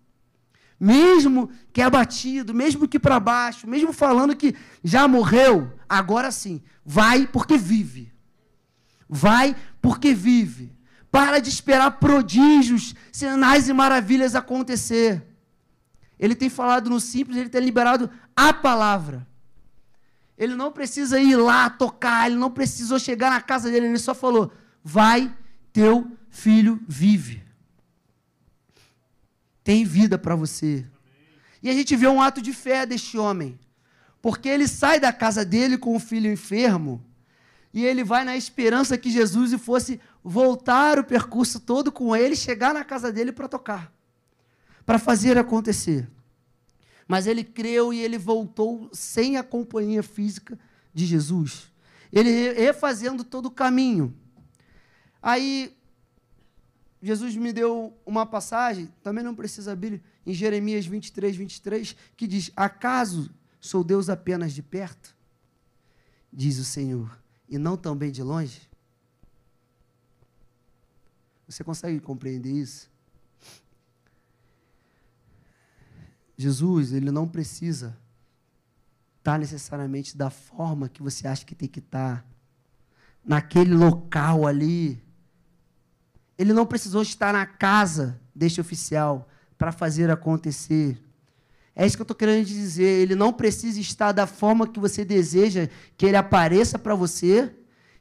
Mesmo 0.81 1.51
que 1.73 1.83
abatido, 1.83 2.55
mesmo 2.55 2.89
que 2.89 2.99
para 2.99 3.21
baixo, 3.21 3.69
mesmo 3.69 3.93
falando 3.93 4.35
que 4.35 4.55
já 4.83 5.07
morreu, 5.07 5.73
agora 5.89 6.31
sim, 6.31 6.63
vai 6.85 7.27
porque 7.27 7.59
vive. 7.59 8.13
Vai 9.09 9.55
porque 9.83 10.15
vive. 10.15 10.78
Para 11.11 11.39
de 11.39 11.49
esperar 11.49 11.93
prodígios, 11.93 12.95
sinais 13.11 13.69
e 13.69 13.73
maravilhas 13.73 14.35
acontecer. 14.35 15.25
Ele 16.19 16.35
tem 16.35 16.51
falado 16.51 16.91
no 16.91 17.01
simples, 17.01 17.39
ele 17.39 17.49
tem 17.49 17.61
liberado 17.61 18.11
a 18.37 18.53
palavra. 18.53 19.27
Ele 20.37 20.55
não 20.55 20.71
precisa 20.71 21.19
ir 21.19 21.37
lá 21.37 21.71
tocar, 21.71 22.27
ele 22.27 22.37
não 22.37 22.51
precisou 22.51 22.99
chegar 22.99 23.31
na 23.31 23.41
casa 23.41 23.71
dele, 23.71 23.87
ele 23.87 23.99
só 23.99 24.15
falou: 24.15 24.53
Vai, 24.85 25.35
teu 25.73 26.17
filho 26.29 26.81
vive. 26.87 27.43
Tem 29.65 29.85
vida 29.85 30.19
para 30.19 30.37
você. 30.37 30.87
E 31.63 31.69
a 31.69 31.73
gente 31.73 31.97
vê 31.97 32.07
um 32.07 32.23
ato 32.23 32.41
de 32.41 32.53
fé 32.53 32.87
deste 32.87 33.19
homem, 33.19 33.59
porque 34.23 34.49
ele 34.49 34.69
sai 34.69 35.01
da 35.01 35.13
casa 35.13 35.45
dele 35.45 35.77
com 35.77 35.97
o 35.97 36.01
filho 36.01 36.31
enfermo 36.31 37.05
e 37.73 37.85
ele 37.85 38.03
vai 38.03 38.25
na 38.25 38.37
esperança 38.37 38.97
que 38.97 39.11
Jesus 39.11 39.53
fosse 39.61 40.01
voltar 40.23 40.99
o 40.99 41.05
percurso 41.05 41.61
todo 41.61 41.90
com 41.90 42.15
ele, 42.15 42.36
chegar 42.36 42.74
na 42.74 42.85
casa 42.85 43.12
dele 43.12 43.32
para 43.32 43.49
tocar, 43.49 43.93
para 44.85 44.99
fazer 44.99 45.39
acontecer. 45.39 46.09
Mas 47.07 47.27
ele 47.27 47.43
creu 47.43 47.93
e 47.93 48.01
ele 48.01 48.19
voltou 48.19 48.90
sem 48.93 49.36
a 49.36 49.43
companhia 49.43 50.03
física 50.03 50.59
de 50.93 51.07
Jesus. 51.07 51.73
Ele 52.12 52.53
refazendo 52.53 53.24
todo 53.24 53.47
o 53.47 53.51
caminho. 53.51 54.15
Aí, 55.23 55.74
Jesus 57.03 57.35
me 57.36 57.53
deu 57.53 57.97
uma 58.05 58.27
passagem, 58.27 58.89
também 59.03 59.24
não 59.24 59.35
precisa 59.35 59.73
abrir, 59.73 60.03
em 60.27 60.35
Jeremias 60.35 60.85
23, 60.85 61.36
23, 61.36 61.97
que 62.16 62.27
diz: 62.27 62.51
Acaso 62.55 63.31
sou 63.61 63.82
Deus 63.82 64.09
apenas 64.11 64.53
de 64.53 64.62
perto? 64.62 65.16
Diz 66.31 66.59
o 66.59 66.65
Senhor 66.65 67.19
e 67.49 67.57
não 67.57 67.77
também 67.77 68.12
de 68.12 68.23
longe? 68.23 68.68
Você 71.49 71.65
consegue 71.65 71.99
compreender 71.99 72.53
isso? 72.53 72.91
Jesus, 76.37 76.93
ele 76.93 77.11
não 77.11 77.27
precisa 77.27 77.97
estar 79.19 79.33
está 79.33 79.39
necessariamente 79.39 80.16
da 80.16 80.31
forma 80.31 80.89
que 80.89 81.03
você 81.03 81.29
acha 81.29 81.45
que 81.45 81.55
tem 81.55 81.69
que 81.69 81.81
estar. 81.81 82.19
Tá. 82.19 82.25
Naquele 83.25 83.75
local 83.75 84.47
ali. 84.47 85.03
Ele 86.39 86.53
não 86.53 86.65
precisou 86.65 87.03
estar 87.03 87.33
na 87.33 87.45
casa 87.45 88.19
deste 88.35 88.61
oficial 88.61 89.29
para 89.59 89.73
fazer 89.73 90.11
acontecer. 90.11 90.99
É 91.75 91.85
isso 91.85 91.97
que 91.97 92.01
eu 92.01 92.05
estou 92.05 92.16
querendo 92.16 92.47
dizer. 92.47 93.03
Ele 93.03 93.15
não 93.15 93.33
precisa 93.33 93.81
estar 93.81 94.12
da 94.12 94.27
forma 94.27 94.66
que 94.66 94.81
você 94.81 95.05
deseja 95.05 95.69
que 95.97 96.07
ele 96.07 96.16
apareça 96.16 96.79
para 96.79 96.95
você, 96.95 97.55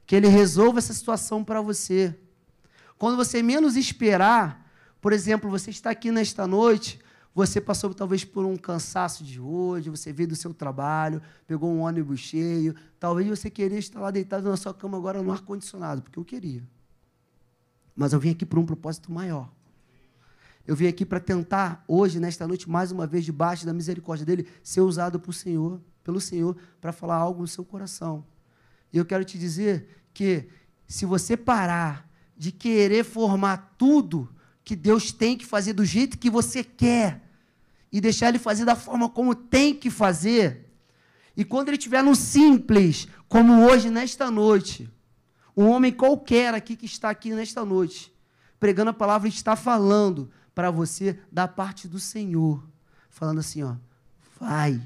que 0.06 0.14
ele 0.14 0.28
resolva 0.28 0.78
essa 0.78 0.94
situação 0.94 1.44
para 1.44 1.60
você. 1.60 2.16
Quando 2.98 3.16
você 3.16 3.42
menos 3.42 3.76
esperar, 3.76 4.68
por 5.00 5.12
exemplo, 5.12 5.48
você 5.48 5.70
está 5.70 5.90
aqui 5.90 6.10
nesta 6.10 6.46
noite, 6.46 6.98
você 7.34 7.60
passou 7.60 7.94
talvez 7.94 8.24
por 8.24 8.44
um 8.44 8.56
cansaço 8.56 9.22
de 9.22 9.40
hoje, 9.40 9.88
você 9.88 10.12
veio 10.12 10.30
do 10.30 10.34
seu 10.34 10.52
trabalho, 10.52 11.22
pegou 11.46 11.70
um 11.70 11.82
ônibus 11.82 12.18
cheio, 12.18 12.74
talvez 12.98 13.28
você 13.28 13.48
queria 13.48 13.78
estar 13.78 14.00
lá 14.00 14.10
deitado 14.10 14.48
na 14.48 14.56
sua 14.56 14.74
cama 14.74 14.98
agora 14.98 15.22
no 15.22 15.30
ar-condicionado, 15.30 16.02
porque 16.02 16.18
eu 16.18 16.24
queria. 16.24 16.62
Mas 17.94 18.12
eu 18.12 18.18
vim 18.18 18.30
aqui 18.30 18.44
por 18.44 18.58
um 18.58 18.66
propósito 18.66 19.12
maior. 19.12 19.48
Eu 20.66 20.74
vim 20.74 20.88
aqui 20.88 21.06
para 21.06 21.20
tentar, 21.20 21.84
hoje, 21.86 22.18
nesta 22.18 22.46
noite, 22.46 22.68
mais 22.68 22.90
uma 22.90 23.06
vez, 23.06 23.24
debaixo 23.24 23.64
da 23.64 23.72
misericórdia 23.72 24.26
dele, 24.26 24.48
ser 24.62 24.80
usado 24.80 25.20
por 25.20 25.32
Senhor, 25.32 25.80
pelo 26.02 26.20
Senhor, 26.20 26.56
para 26.80 26.92
falar 26.92 27.16
algo 27.16 27.42
no 27.42 27.48
seu 27.48 27.64
coração. 27.64 28.26
E 28.92 28.98
eu 28.98 29.04
quero 29.04 29.24
te 29.24 29.38
dizer 29.38 30.02
que, 30.12 30.48
se 30.86 31.06
você 31.06 31.36
parar 31.36 32.07
de 32.38 32.52
querer 32.52 33.04
formar 33.04 33.74
tudo 33.76 34.32
que 34.64 34.76
Deus 34.76 35.10
tem 35.10 35.36
que 35.36 35.44
fazer 35.44 35.72
do 35.72 35.84
jeito 35.84 36.16
que 36.16 36.30
você 36.30 36.62
quer, 36.62 37.22
e 37.90 38.00
deixar 38.00 38.28
Ele 38.28 38.38
fazer 38.38 38.64
da 38.64 38.76
forma 38.76 39.08
como 39.08 39.34
tem 39.34 39.74
que 39.74 39.90
fazer, 39.90 40.70
e 41.36 41.44
quando 41.44 41.68
Ele 41.68 41.76
estiver 41.76 42.02
no 42.02 42.14
simples, 42.14 43.08
como 43.28 43.64
hoje, 43.64 43.90
nesta 43.90 44.30
noite, 44.30 44.88
um 45.56 45.66
homem 45.66 45.92
qualquer 45.92 46.54
aqui 46.54 46.76
que 46.76 46.86
está 46.86 47.10
aqui 47.10 47.30
nesta 47.30 47.64
noite, 47.64 48.12
pregando 48.60 48.90
a 48.90 48.94
palavra, 48.94 49.28
está 49.28 49.56
falando 49.56 50.30
para 50.54 50.70
você 50.70 51.18
da 51.30 51.48
parte 51.48 51.88
do 51.88 51.98
Senhor, 51.98 52.64
falando 53.10 53.40
assim, 53.40 53.62
ó, 53.62 53.74
vai, 54.38 54.80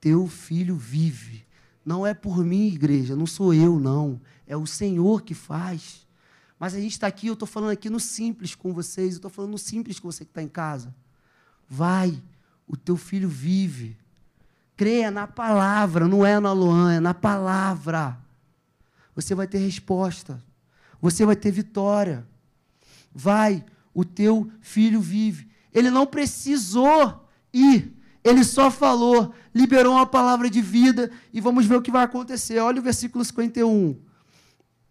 teu 0.00 0.26
filho 0.26 0.76
vive. 0.76 1.44
Não 1.84 2.06
é 2.06 2.14
por 2.14 2.44
mim, 2.44 2.68
igreja, 2.68 3.16
não 3.16 3.26
sou 3.26 3.52
eu, 3.52 3.78
não. 3.78 4.20
É 4.46 4.56
o 4.56 4.66
Senhor 4.66 5.22
que 5.22 5.34
faz. 5.34 6.06
Mas 6.62 6.76
a 6.76 6.80
gente 6.80 6.92
está 6.92 7.08
aqui, 7.08 7.26
eu 7.26 7.32
estou 7.32 7.48
falando 7.48 7.72
aqui 7.72 7.90
no 7.90 7.98
simples 7.98 8.54
com 8.54 8.72
vocês, 8.72 9.14
eu 9.14 9.16
estou 9.16 9.28
falando 9.28 9.50
no 9.50 9.58
simples 9.58 9.98
com 9.98 10.08
você 10.08 10.24
que 10.24 10.30
está 10.30 10.40
em 10.40 10.48
casa. 10.48 10.94
Vai, 11.68 12.22
o 12.68 12.76
teu 12.76 12.96
filho 12.96 13.28
vive. 13.28 13.96
Creia 14.76 15.10
na 15.10 15.26
palavra, 15.26 16.06
não 16.06 16.24
é 16.24 16.38
na 16.38 16.52
Luan, 16.52 16.92
é 16.92 17.00
na 17.00 17.12
palavra. 17.12 18.16
Você 19.12 19.34
vai 19.34 19.48
ter 19.48 19.58
resposta. 19.58 20.40
Você 21.00 21.26
vai 21.26 21.34
ter 21.34 21.50
vitória. 21.50 22.24
Vai, 23.12 23.64
o 23.92 24.04
teu 24.04 24.48
filho 24.60 25.00
vive. 25.00 25.50
Ele 25.74 25.90
não 25.90 26.06
precisou 26.06 27.28
ir, 27.52 27.92
ele 28.22 28.44
só 28.44 28.70
falou, 28.70 29.34
liberou 29.52 29.94
uma 29.94 30.06
palavra 30.06 30.48
de 30.48 30.62
vida 30.62 31.10
e 31.32 31.40
vamos 31.40 31.66
ver 31.66 31.74
o 31.74 31.82
que 31.82 31.90
vai 31.90 32.04
acontecer. 32.04 32.60
Olha 32.60 32.78
o 32.78 32.84
versículo 32.84 33.24
51. 33.24 34.00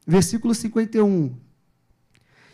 Versículo 0.05 0.53
51. 0.53 1.49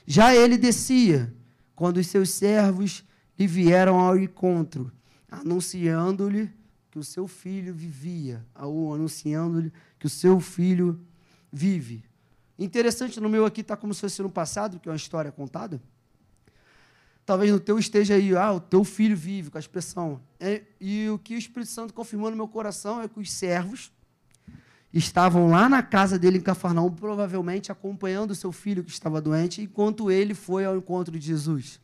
Já 0.10 0.34
ele 0.34 0.58
descia, 0.58 1.36
quando 1.76 1.98
os 1.98 2.08
seus 2.08 2.30
servos 2.30 3.04
lhe 3.38 3.46
vieram 3.46 4.00
ao 4.00 4.18
encontro, 4.18 4.90
anunciando-lhe 5.30 6.50
que 6.90 6.98
o 6.98 7.04
seu 7.04 7.28
filho 7.28 7.74
vivia, 7.74 8.44
ou 8.58 8.96
anunciando-lhe 8.96 9.72
que 10.00 10.06
o 10.06 10.10
seu 10.10 10.40
filho 10.40 10.98
vive. 11.52 12.06
Interessante, 12.58 13.20
no 13.20 13.28
meu 13.28 13.46
aqui 13.46 13.60
está 13.60 13.76
como 13.76 13.94
se 13.94 14.00
fosse 14.00 14.22
no 14.22 14.30
passado, 14.30 14.80
que 14.80 14.88
é 14.88 14.92
uma 14.92 14.96
história 14.96 15.30
contada. 15.30 15.82
Talvez 17.26 17.52
no 17.52 17.60
teu 17.60 17.78
esteja 17.78 18.16
aí, 18.16 18.34
ah, 18.34 18.54
o 18.54 18.62
teu 18.62 18.86
filho 18.86 19.16
vive, 19.16 19.52
com 19.52 19.58
a 19.58 19.60
expressão. 19.60 20.22
É, 20.40 20.64
e 20.80 21.10
o 21.10 21.20
que 21.20 21.36
o 21.36 21.38
Espírito 21.38 21.70
Santo 21.70 21.94
confirmou 21.94 22.32
no 22.32 22.38
meu 22.38 22.48
coração 22.48 23.02
é 23.02 23.10
que 23.10 23.20
os 23.20 23.30
servos 23.30 23.92
estavam 24.98 25.50
lá 25.50 25.68
na 25.68 25.84
casa 25.84 26.18
dele 26.18 26.38
em 26.38 26.42
Cafarnaum, 26.42 26.92
provavelmente 26.92 27.72
acompanhando 27.72 28.36
seu 28.36 28.52
filho 28.52 28.84
que 28.84 28.92
estava 28.92 29.22
doente, 29.22 29.62
enquanto 29.62 30.10
ele 30.10 30.34
foi 30.34 30.66
ao 30.66 30.78
encontro 30.78 31.18
de 31.18 31.26
Jesus. 31.26 31.80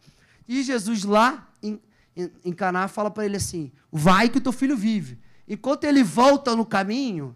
E 0.47 0.63
Jesus 0.63 1.03
lá 1.03 1.49
em, 1.61 1.79
em, 2.15 2.31
em 2.45 2.53
Caná 2.53 2.87
fala 2.87 3.11
para 3.11 3.25
ele 3.25 3.37
assim: 3.37 3.71
vai 3.91 4.29
que 4.29 4.37
o 4.37 4.41
teu 4.41 4.51
filho 4.51 4.75
vive. 4.75 5.19
Enquanto 5.47 5.83
ele 5.83 6.03
volta 6.03 6.55
no 6.55 6.65
caminho, 6.65 7.35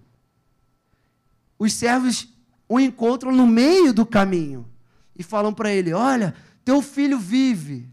os 1.60 1.74
servos 1.74 2.34
o 2.70 2.80
encontram 2.80 3.32
no 3.32 3.48
meio 3.48 3.94
do 3.94 4.06
caminho 4.06 4.68
e 5.16 5.24
falam 5.24 5.54
para 5.54 5.72
ele: 5.72 5.94
olha, 5.94 6.34
teu 6.64 6.82
filho 6.82 7.20
vive 7.20 7.90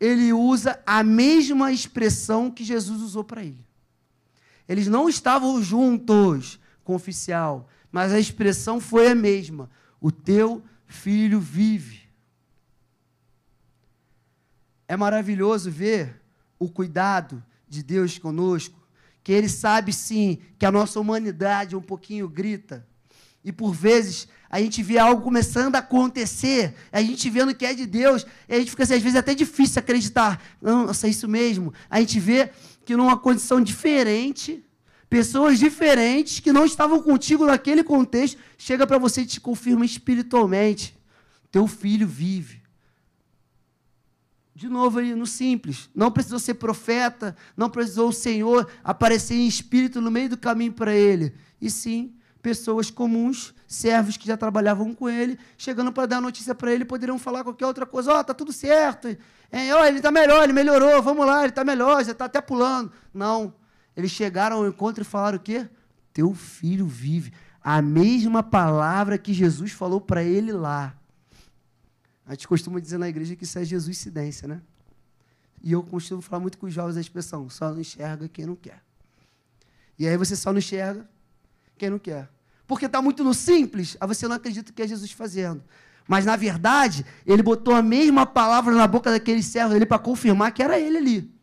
ele 0.00 0.32
usa 0.32 0.80
a 0.86 1.04
mesma 1.04 1.70
expressão 1.70 2.50
que 2.50 2.64
Jesus 2.64 3.02
usou 3.02 3.22
para 3.22 3.44
ele. 3.44 3.66
Eles 4.66 4.88
não 4.88 5.08
estavam 5.08 5.62
juntos 5.62 6.58
com 6.90 6.94
o 6.94 6.96
oficial, 6.96 7.68
mas 7.92 8.12
a 8.12 8.18
expressão 8.18 8.80
foi 8.80 9.08
a 9.08 9.14
mesma: 9.14 9.70
O 10.00 10.10
teu 10.10 10.62
filho 10.86 11.38
vive. 11.38 12.00
É 14.88 14.96
maravilhoso 14.96 15.70
ver 15.70 16.20
o 16.58 16.68
cuidado 16.68 17.42
de 17.68 17.80
Deus 17.80 18.18
conosco, 18.18 18.76
que 19.22 19.30
Ele 19.30 19.48
sabe 19.48 19.92
sim 19.92 20.40
que 20.58 20.66
a 20.66 20.72
nossa 20.72 20.98
humanidade 20.98 21.76
um 21.76 21.80
pouquinho 21.80 22.28
grita, 22.28 22.84
e 23.44 23.52
por 23.52 23.72
vezes 23.72 24.26
a 24.50 24.60
gente 24.60 24.82
vê 24.82 24.98
algo 24.98 25.22
começando 25.22 25.76
a 25.76 25.78
acontecer, 25.78 26.74
a 26.90 27.00
gente 27.00 27.30
vendo 27.30 27.54
que 27.54 27.64
é 27.64 27.72
de 27.72 27.86
Deus, 27.86 28.26
e 28.48 28.54
a 28.54 28.58
gente 28.58 28.72
fica 28.72 28.82
assim, 28.82 28.94
às 28.94 29.02
vezes 29.02 29.16
até 29.16 29.32
difícil 29.32 29.78
acreditar. 29.78 30.42
Nossa, 30.60 31.06
é 31.06 31.10
isso 31.10 31.28
mesmo. 31.28 31.72
A 31.88 32.00
gente 32.00 32.18
vê 32.18 32.50
que 32.84 32.96
numa 32.96 33.16
condição 33.16 33.60
diferente, 33.60 34.64
pessoas 35.10 35.58
diferentes 35.58 36.38
que 36.38 36.52
não 36.52 36.64
estavam 36.64 37.02
contigo 37.02 37.44
naquele 37.44 37.82
contexto, 37.82 38.38
chega 38.56 38.86
para 38.86 38.96
você 38.96 39.22
e 39.22 39.26
te 39.26 39.40
confirma 39.40 39.84
espiritualmente. 39.84 40.96
Teu 41.50 41.66
filho 41.66 42.06
vive. 42.06 42.62
De 44.54 44.68
novo 44.68 45.00
aí, 45.00 45.12
no 45.14 45.26
simples. 45.26 45.90
Não 45.92 46.12
precisou 46.12 46.38
ser 46.38 46.54
profeta, 46.54 47.36
não 47.56 47.68
precisou 47.68 48.10
o 48.10 48.12
Senhor 48.12 48.70
aparecer 48.84 49.34
em 49.34 49.48
espírito 49.48 50.00
no 50.00 50.12
meio 50.12 50.28
do 50.28 50.36
caminho 50.36 50.72
para 50.72 50.94
ele. 50.94 51.34
E 51.60 51.68
sim, 51.68 52.14
pessoas 52.40 52.88
comuns, 52.88 53.52
servos 53.66 54.16
que 54.16 54.28
já 54.28 54.36
trabalhavam 54.36 54.94
com 54.94 55.08
ele, 55.08 55.38
chegando 55.58 55.90
para 55.90 56.06
dar 56.06 56.20
notícia 56.20 56.54
para 56.54 56.72
ele, 56.72 56.84
poderiam 56.84 57.18
falar 57.18 57.42
qualquer 57.42 57.66
outra 57.66 57.84
coisa. 57.84 58.12
Ó, 58.12 58.20
oh, 58.20 58.24
tá 58.24 58.32
tudo 58.32 58.52
certo. 58.52 59.08
É, 59.50 59.74
oh, 59.74 59.84
ele 59.84 59.96
está 59.96 60.12
melhor, 60.12 60.44
ele 60.44 60.52
melhorou, 60.52 61.02
vamos 61.02 61.26
lá, 61.26 61.40
ele 61.40 61.48
está 61.48 61.64
melhor, 61.64 62.04
já 62.04 62.12
está 62.12 62.26
até 62.26 62.40
pulando. 62.40 62.92
Não. 63.12 63.52
Eles 63.96 64.10
chegaram 64.10 64.58
ao 64.58 64.68
encontro 64.68 65.02
e 65.02 65.04
falaram 65.04 65.36
o 65.36 65.40
quê? 65.40 65.68
Teu 66.12 66.34
filho 66.34 66.86
vive. 66.86 67.32
A 67.62 67.82
mesma 67.82 68.42
palavra 68.42 69.18
que 69.18 69.32
Jesus 69.34 69.72
falou 69.72 70.00
para 70.00 70.22
ele 70.22 70.52
lá. 70.52 70.94
A 72.26 72.32
gente 72.32 72.48
costuma 72.48 72.80
dizer 72.80 72.98
na 72.98 73.08
igreja 73.08 73.34
que 73.36 73.44
isso 73.44 73.58
é 73.58 73.64
Jesus 73.64 73.98
cidência, 73.98 74.46
né? 74.46 74.62
E 75.62 75.72
eu 75.72 75.82
costumo 75.82 76.22
falar 76.22 76.40
muito 76.40 76.56
com 76.56 76.66
os 76.66 76.72
jovens 76.72 76.96
a 76.96 77.00
expressão, 77.00 77.50
só 77.50 77.70
não 77.70 77.80
enxerga 77.80 78.28
quem 78.28 78.46
não 78.46 78.56
quer. 78.56 78.82
E 79.98 80.06
aí 80.06 80.16
você 80.16 80.34
só 80.34 80.52
não 80.52 80.58
enxerga 80.58 81.06
quem 81.76 81.90
não 81.90 81.98
quer. 81.98 82.30
Porque 82.66 82.86
está 82.86 83.02
muito 83.02 83.22
no 83.24 83.34
simples, 83.34 83.96
aí 84.00 84.06
você 84.06 84.26
não 84.26 84.36
acredita 84.36 84.72
que 84.72 84.80
é 84.80 84.86
Jesus 84.86 85.10
fazendo. 85.10 85.62
Mas, 86.06 86.24
na 86.24 86.34
verdade, 86.36 87.04
ele 87.26 87.42
botou 87.42 87.74
a 87.74 87.82
mesma 87.82 88.24
palavra 88.24 88.74
na 88.74 88.86
boca 88.86 89.10
daquele 89.10 89.42
servo 89.42 89.72
dele 89.72 89.86
para 89.86 89.98
confirmar 89.98 90.52
que 90.52 90.62
era 90.62 90.78
ele 90.78 90.98
ali. 90.98 91.34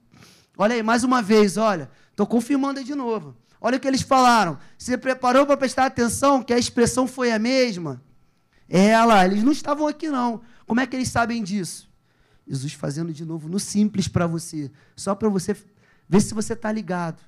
Olha 0.57 0.75
aí, 0.75 0.83
mais 0.83 1.03
uma 1.03 1.21
vez, 1.21 1.55
olha. 1.55 1.89
Estou 2.17 2.25
confirmando 2.25 2.83
de 2.83 2.95
novo. 2.95 3.35
Olha 3.61 3.77
o 3.77 3.79
que 3.79 3.87
eles 3.87 4.01
falaram. 4.01 4.57
Você 4.75 4.97
preparou 4.97 5.45
para 5.45 5.55
prestar 5.55 5.85
atenção 5.85 6.41
que 6.41 6.51
a 6.51 6.57
expressão 6.57 7.05
foi 7.05 7.31
a 7.31 7.37
mesma? 7.37 8.01
É 8.67 8.99
lá, 9.05 9.23
eles 9.23 9.43
não 9.43 9.51
estavam 9.51 9.85
aqui 9.85 10.09
não. 10.09 10.41
Como 10.65 10.79
é 10.79 10.87
que 10.87 10.95
eles 10.95 11.09
sabem 11.09 11.43
disso? 11.43 11.87
Jesus 12.47 12.73
fazendo 12.73 13.13
de 13.13 13.23
novo 13.23 13.47
no 13.47 13.59
simples 13.59 14.07
para 14.07 14.25
você. 14.25 14.71
Só 14.95 15.13
para 15.13 15.29
você 15.29 15.55
ver 16.09 16.19
se 16.21 16.33
você 16.33 16.53
está 16.53 16.71
ligado. 16.71 17.21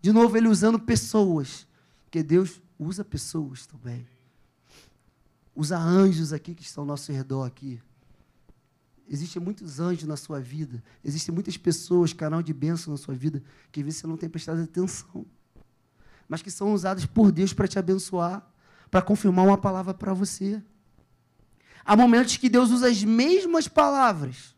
De 0.00 0.12
novo, 0.12 0.36
ele 0.36 0.46
usando 0.46 0.78
pessoas. 0.78 1.66
Porque 2.04 2.22
Deus 2.22 2.62
usa 2.78 3.04
pessoas 3.04 3.66
também. 3.66 4.06
Usa 5.56 5.76
anjos 5.76 6.32
aqui 6.32 6.54
que 6.54 6.62
estão 6.62 6.82
ao 6.82 6.86
nosso 6.86 7.10
redor 7.10 7.42
aqui. 7.42 7.82
Existem 9.08 9.40
muitos 9.40 9.78
anjos 9.78 10.04
na 10.04 10.16
sua 10.16 10.40
vida. 10.40 10.82
Existem 11.04 11.32
muitas 11.32 11.56
pessoas, 11.56 12.12
canal 12.12 12.42
de 12.42 12.52
bênção 12.52 12.90
na 12.90 12.96
sua 12.96 13.14
vida, 13.14 13.42
que 13.70 13.80
às 13.80 13.84
vezes 13.84 14.00
você 14.00 14.06
não 14.06 14.16
tem 14.16 14.28
prestado 14.28 14.60
atenção. 14.60 15.24
Mas 16.28 16.42
que 16.42 16.50
são 16.50 16.72
usadas 16.72 17.06
por 17.06 17.30
Deus 17.30 17.52
para 17.52 17.68
te 17.68 17.78
abençoar, 17.78 18.44
para 18.90 19.00
confirmar 19.00 19.46
uma 19.46 19.58
palavra 19.58 19.94
para 19.94 20.12
você. 20.12 20.60
Há 21.84 21.96
momentos 21.96 22.36
que 22.36 22.48
Deus 22.48 22.70
usa 22.70 22.88
as 22.88 23.04
mesmas 23.04 23.68
palavras, 23.68 24.56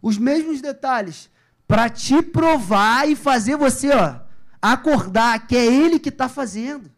os 0.00 0.16
mesmos 0.16 0.60
detalhes, 0.60 1.28
para 1.66 1.88
te 1.88 2.22
provar 2.22 3.08
e 3.08 3.16
fazer 3.16 3.56
você 3.56 3.90
ó, 3.90 4.20
acordar 4.62 5.48
que 5.48 5.56
é 5.56 5.66
Ele 5.66 5.98
que 5.98 6.10
está 6.10 6.28
fazendo. 6.28 6.90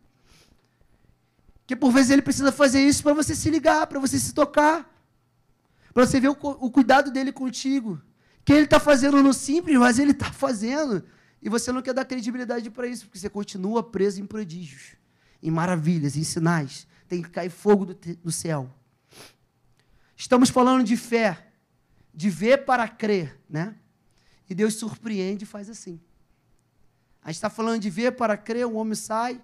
Que 1.66 1.74
por 1.74 1.90
vezes 1.90 2.10
Ele 2.10 2.20
precisa 2.20 2.52
fazer 2.52 2.86
isso 2.86 3.02
para 3.02 3.14
você 3.14 3.34
se 3.34 3.48
ligar, 3.48 3.86
para 3.86 3.98
você 3.98 4.18
se 4.18 4.34
tocar, 4.34 4.91
para 5.92 6.06
você 6.06 6.18
ver 6.20 6.28
o, 6.28 6.36
o, 6.40 6.70
cuidado 6.70 7.10
dele 7.10 7.32
contigo. 7.32 8.00
Que 8.44 8.52
Ele 8.52 8.64
está 8.64 8.80
fazendo 8.80 9.22
no 9.22 9.32
simples, 9.32 9.76
mas 9.78 9.98
Ele 9.98 10.12
está 10.12 10.32
fazendo. 10.32 11.04
E 11.40 11.48
você 11.48 11.70
não 11.70 11.82
quer 11.82 11.94
dar 11.94 12.04
credibilidade 12.04 12.70
para 12.70 12.86
isso, 12.86 13.06
porque 13.06 13.18
você 13.18 13.28
continua 13.28 13.82
preso 13.82 14.20
em 14.20 14.26
prodígios, 14.26 14.96
em 15.42 15.50
maravilhas, 15.50 16.16
em 16.16 16.24
sinais. 16.24 16.86
Tem 17.08 17.22
que 17.22 17.30
cair 17.30 17.50
fogo 17.50 17.86
do, 17.86 17.94
do 17.94 18.32
céu. 18.32 18.72
Estamos 20.16 20.50
falando 20.50 20.84
de 20.84 20.96
fé, 20.96 21.52
de 22.14 22.30
ver 22.30 22.64
para 22.64 22.88
crer, 22.88 23.40
né? 23.48 23.74
E 24.48 24.54
Deus 24.54 24.74
surpreende 24.74 25.44
e 25.44 25.46
faz 25.46 25.68
assim. 25.68 26.00
A 27.22 27.28
gente 27.28 27.36
está 27.36 27.50
falando 27.50 27.80
de 27.80 27.90
ver 27.90 28.12
para 28.12 28.36
crer, 28.36 28.66
o 28.66 28.74
homem 28.74 28.94
sai, 28.94 29.40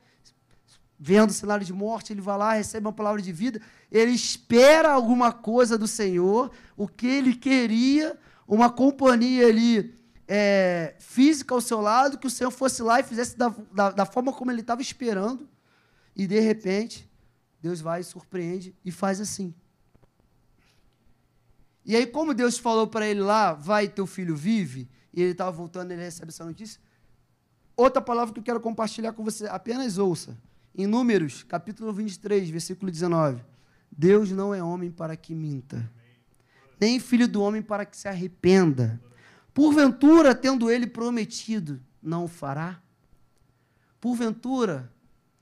vendo 0.98 1.30
o 1.30 1.32
cenário 1.32 1.64
de 1.64 1.72
morte, 1.72 2.12
ele 2.12 2.20
vai 2.20 2.36
lá, 2.36 2.52
recebe 2.54 2.86
uma 2.86 2.92
palavra 2.92 3.22
de 3.22 3.32
vida, 3.32 3.60
ele 3.90 4.12
espera 4.12 4.90
alguma 4.90 5.32
coisa 5.32 5.78
do 5.78 5.86
Senhor, 5.86 6.50
o 6.76 6.88
que 6.88 7.06
ele 7.06 7.34
queria, 7.34 8.18
uma 8.46 8.70
companhia 8.70 9.46
ali 9.46 9.94
é, 10.26 10.94
física 10.98 11.54
ao 11.54 11.60
seu 11.60 11.80
lado, 11.80 12.18
que 12.18 12.26
o 12.26 12.30
Senhor 12.30 12.50
fosse 12.50 12.82
lá 12.82 13.00
e 13.00 13.04
fizesse 13.04 13.36
da, 13.36 13.54
da, 13.72 13.90
da 13.90 14.06
forma 14.06 14.32
como 14.32 14.50
ele 14.50 14.60
estava 14.60 14.82
esperando, 14.82 15.48
e 16.16 16.26
de 16.26 16.40
repente, 16.40 17.08
Deus 17.60 17.80
vai, 17.80 18.02
surpreende 18.02 18.74
e 18.84 18.90
faz 18.90 19.20
assim. 19.20 19.54
E 21.84 21.94
aí, 21.96 22.06
como 22.06 22.34
Deus 22.34 22.58
falou 22.58 22.86
para 22.86 23.06
ele 23.06 23.20
lá, 23.20 23.52
vai, 23.52 23.88
teu 23.88 24.06
filho 24.06 24.36
vive, 24.36 24.88
e 25.14 25.22
ele 25.22 25.32
estava 25.32 25.50
voltando, 25.50 25.92
ele 25.92 26.02
recebe 26.02 26.30
essa 26.30 26.44
notícia, 26.44 26.80
Outra 27.78 28.02
palavra 28.02 28.34
que 28.34 28.40
eu 28.40 28.44
quero 28.44 28.60
compartilhar 28.60 29.12
com 29.12 29.22
você, 29.22 29.46
apenas 29.46 29.98
ouça. 29.98 30.36
Em 30.74 30.86
Números, 30.86 31.42
capítulo 31.42 31.92
23, 31.92 32.50
versículo 32.50 32.90
19. 32.90 33.42
Deus 33.90 34.30
não 34.30 34.54
é 34.54 34.62
homem 34.62 34.90
para 34.90 35.16
que 35.16 35.34
minta, 35.34 35.90
nem 36.80 37.00
filho 37.00 37.26
do 37.26 37.42
homem 37.42 37.62
para 37.62 37.84
que 37.84 37.96
se 37.96 38.06
arrependa. 38.06 39.00
Porventura, 39.52 40.34
tendo 40.34 40.70
ele 40.70 40.86
prometido, 40.86 41.80
não 42.02 42.24
o 42.24 42.28
fará? 42.28 42.80
Porventura, 44.00 44.92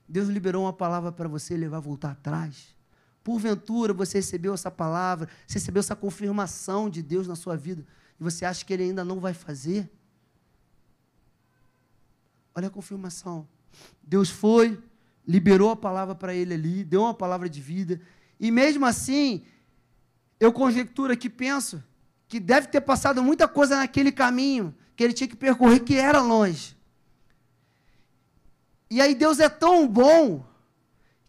Deus 0.07 0.27
liberou 0.27 0.63
uma 0.63 0.73
palavra 0.73 1.11
para 1.11 1.27
você 1.27 1.53
ele 1.53 1.67
vai 1.67 1.79
voltar 1.79 2.11
atrás? 2.11 2.75
Porventura, 3.23 3.93
você 3.93 4.19
recebeu 4.19 4.53
essa 4.53 4.71
palavra, 4.71 5.27
você 5.45 5.59
recebeu 5.59 5.81
essa 5.81 5.95
confirmação 5.95 6.89
de 6.89 7.03
Deus 7.03 7.27
na 7.27 7.35
sua 7.35 7.55
vida 7.55 7.85
e 8.19 8.23
você 8.23 8.45
acha 8.45 8.65
que 8.65 8.73
ele 8.73 8.83
ainda 8.83 9.03
não 9.03 9.19
vai 9.19 9.33
fazer? 9.33 9.91
Olha 12.55 12.67
a 12.67 12.71
confirmação. 12.71 13.47
Deus 14.01 14.29
foi, 14.29 14.81
liberou 15.27 15.71
a 15.71 15.75
palavra 15.75 16.15
para 16.15 16.33
ele 16.33 16.53
ali, 16.53 16.83
deu 16.83 17.01
uma 17.01 17.13
palavra 17.13 17.49
de 17.49 17.59
vida. 17.59 17.99
E 18.39 18.49
mesmo 18.49 18.85
assim, 18.85 19.43
eu 20.39 20.53
conjecturo 20.53 21.11
aqui, 21.11 21.29
penso, 21.29 21.83
que 22.27 22.39
deve 22.39 22.67
ter 22.67 22.81
passado 22.81 23.21
muita 23.21 23.47
coisa 23.47 23.77
naquele 23.77 24.11
caminho 24.11 24.73
que 24.95 25.03
ele 25.03 25.13
tinha 25.13 25.27
que 25.27 25.35
percorrer, 25.35 25.81
que 25.81 25.95
era 25.95 26.21
longe. 26.21 26.77
E 28.89 29.01
aí 29.01 29.13
Deus 29.13 29.39
é 29.39 29.49
tão 29.49 29.87
bom 29.87 30.45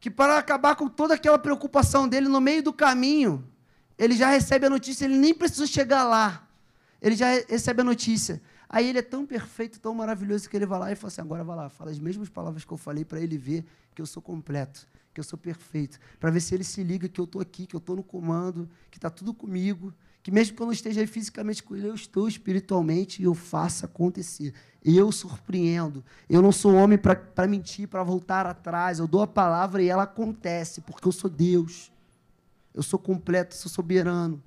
que 0.01 0.11
para 0.11 0.39
acabar 0.39 0.77
com 0.77 0.89
toda 0.89 1.15
aquela 1.15 1.39
preocupação 1.39 2.09
dele 2.09 2.29
no 2.29 2.41
meio 2.41 2.63
do 2.63 2.73
caminho, 2.73 3.45
ele 3.99 4.15
já 4.15 4.29
recebe 4.31 4.67
a 4.67 4.71
notícia, 4.71 5.05
ele 5.05 5.17
nem 5.17 5.35
precisa 5.35 5.67
chegar 5.67 6.05
lá. 6.05 6.49
Ele 7.03 7.17
já 7.17 7.27
recebe 7.49 7.81
a 7.81 7.85
notícia. 7.85 8.41
Aí 8.69 8.87
ele 8.87 8.99
é 8.99 9.03
tão 9.03 9.25
perfeito, 9.25 9.81
tão 9.81 9.95
maravilhoso, 9.95 10.49
que 10.49 10.57
ele 10.57 10.67
vai 10.67 10.79
lá 10.79 10.93
e 10.93 10.97
fala 10.97 11.09
assim: 11.09 11.21
agora 11.23 11.43
vai 11.43 11.57
lá, 11.57 11.69
fala 11.71 11.91
as 11.91 11.99
mesmas 11.99 12.29
palavras 12.29 12.65
que 12.65 12.73
eu 12.73 12.77
falei 12.77 13.05
para 13.05 13.21
ele 13.21 13.39
ver 13.39 13.65
que 13.95 14.03
eu 14.03 14.07
sou 14.07 14.23
completo, 14.23 14.87
que 15.15 15.21
eu 15.21 15.25
sou 15.25 15.39
perfeito. 15.39 15.99
Para 16.21 16.31
ver 16.31 16.41
se 16.41 16.55
ele 16.55 16.65
se 16.65 16.83
liga 16.85 17.09
que 17.09 17.21
eu 17.21 17.25
estou 17.25 17.41
aqui, 17.41 17.67
que 17.67 17.75
eu 17.75 17.79
estou 17.79 17.97
no 17.97 18.03
comando, 18.03 18.69
que 18.91 18.99
está 18.99 19.09
tudo 19.09 19.33
comigo, 19.33 19.93
que 20.23 20.31
mesmo 20.31 20.55
que 20.55 20.61
eu 20.61 20.67
não 20.67 20.73
esteja 20.73 21.07
fisicamente 21.07 21.63
com 21.63 21.75
ele, 21.75 21.89
eu 21.89 21.95
estou 21.95 22.29
espiritualmente 22.29 23.23
e 23.23 23.25
eu 23.25 23.35
faço 23.35 23.87
acontecer. 23.87 24.53
Eu 24.85 25.11
surpreendo. 25.11 26.05
Eu 26.29 26.43
não 26.43 26.53
sou 26.53 26.75
homem 26.75 26.99
para 26.99 27.47
mentir, 27.49 27.89
para 27.89 28.03
voltar 28.03 28.47
atrás. 28.47 28.99
Eu 28.99 29.09
dou 29.09 29.23
a 29.23 29.27
palavra 29.27 29.83
e 29.83 29.89
ela 29.89 30.03
acontece, 30.03 30.83
porque 30.83 31.09
eu 31.09 31.13
sou 31.13 31.31
Deus. 31.31 31.91
Eu 32.75 32.83
sou 32.83 32.99
completo, 32.99 33.55
sou 33.55 33.71
soberano. 33.71 34.43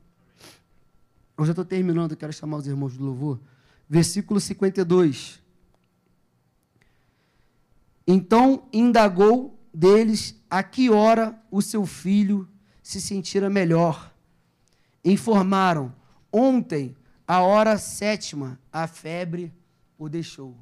Eu 1.37 1.45
já 1.45 1.53
estou 1.53 1.65
terminando, 1.65 2.11
eu 2.11 2.17
quero 2.17 2.31
chamar 2.31 2.57
os 2.57 2.67
irmãos 2.67 2.95
do 2.95 3.03
louvor 3.03 3.39
versículo 3.91 4.39
52. 4.39 5.41
Então 8.07 8.69
indagou 8.71 9.59
deles 9.73 10.41
a 10.49 10.63
que 10.63 10.89
hora 10.89 11.37
o 11.51 11.61
seu 11.61 11.85
filho 11.85 12.47
se 12.81 13.01
sentira 13.01 13.49
melhor. 13.49 14.13
Informaram: 15.03 15.93
ontem, 16.31 16.95
a 17.27 17.41
hora 17.41 17.77
sétima, 17.77 18.57
a 18.71 18.87
febre 18.87 19.53
o 19.97 20.07
deixou. 20.07 20.55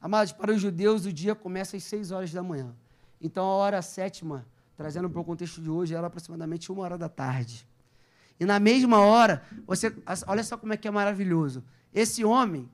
Amados, 0.00 0.32
para 0.32 0.50
os 0.50 0.60
judeus, 0.60 1.04
o 1.04 1.12
dia 1.12 1.34
começa 1.34 1.76
às 1.76 1.84
seis 1.84 2.10
horas 2.10 2.32
da 2.32 2.42
manhã. 2.42 2.74
Então, 3.20 3.44
a 3.44 3.54
hora 3.54 3.82
sétima, 3.82 4.46
trazendo 4.74 5.10
para 5.10 5.20
o 5.20 5.24
contexto 5.24 5.60
de 5.60 5.68
hoje, 5.68 5.94
era 5.94 6.06
aproximadamente 6.06 6.72
uma 6.72 6.82
hora 6.82 6.96
da 6.96 7.10
tarde. 7.10 7.68
E 8.40 8.44
na 8.46 8.58
mesma 8.58 9.00
hora, 9.00 9.42
você, 9.66 9.94
olha 10.26 10.42
só 10.42 10.56
como 10.56 10.72
é 10.72 10.76
que 10.78 10.88
é 10.88 10.90
maravilhoso. 10.90 11.62
Esse 11.94 12.24
homem, 12.24 12.68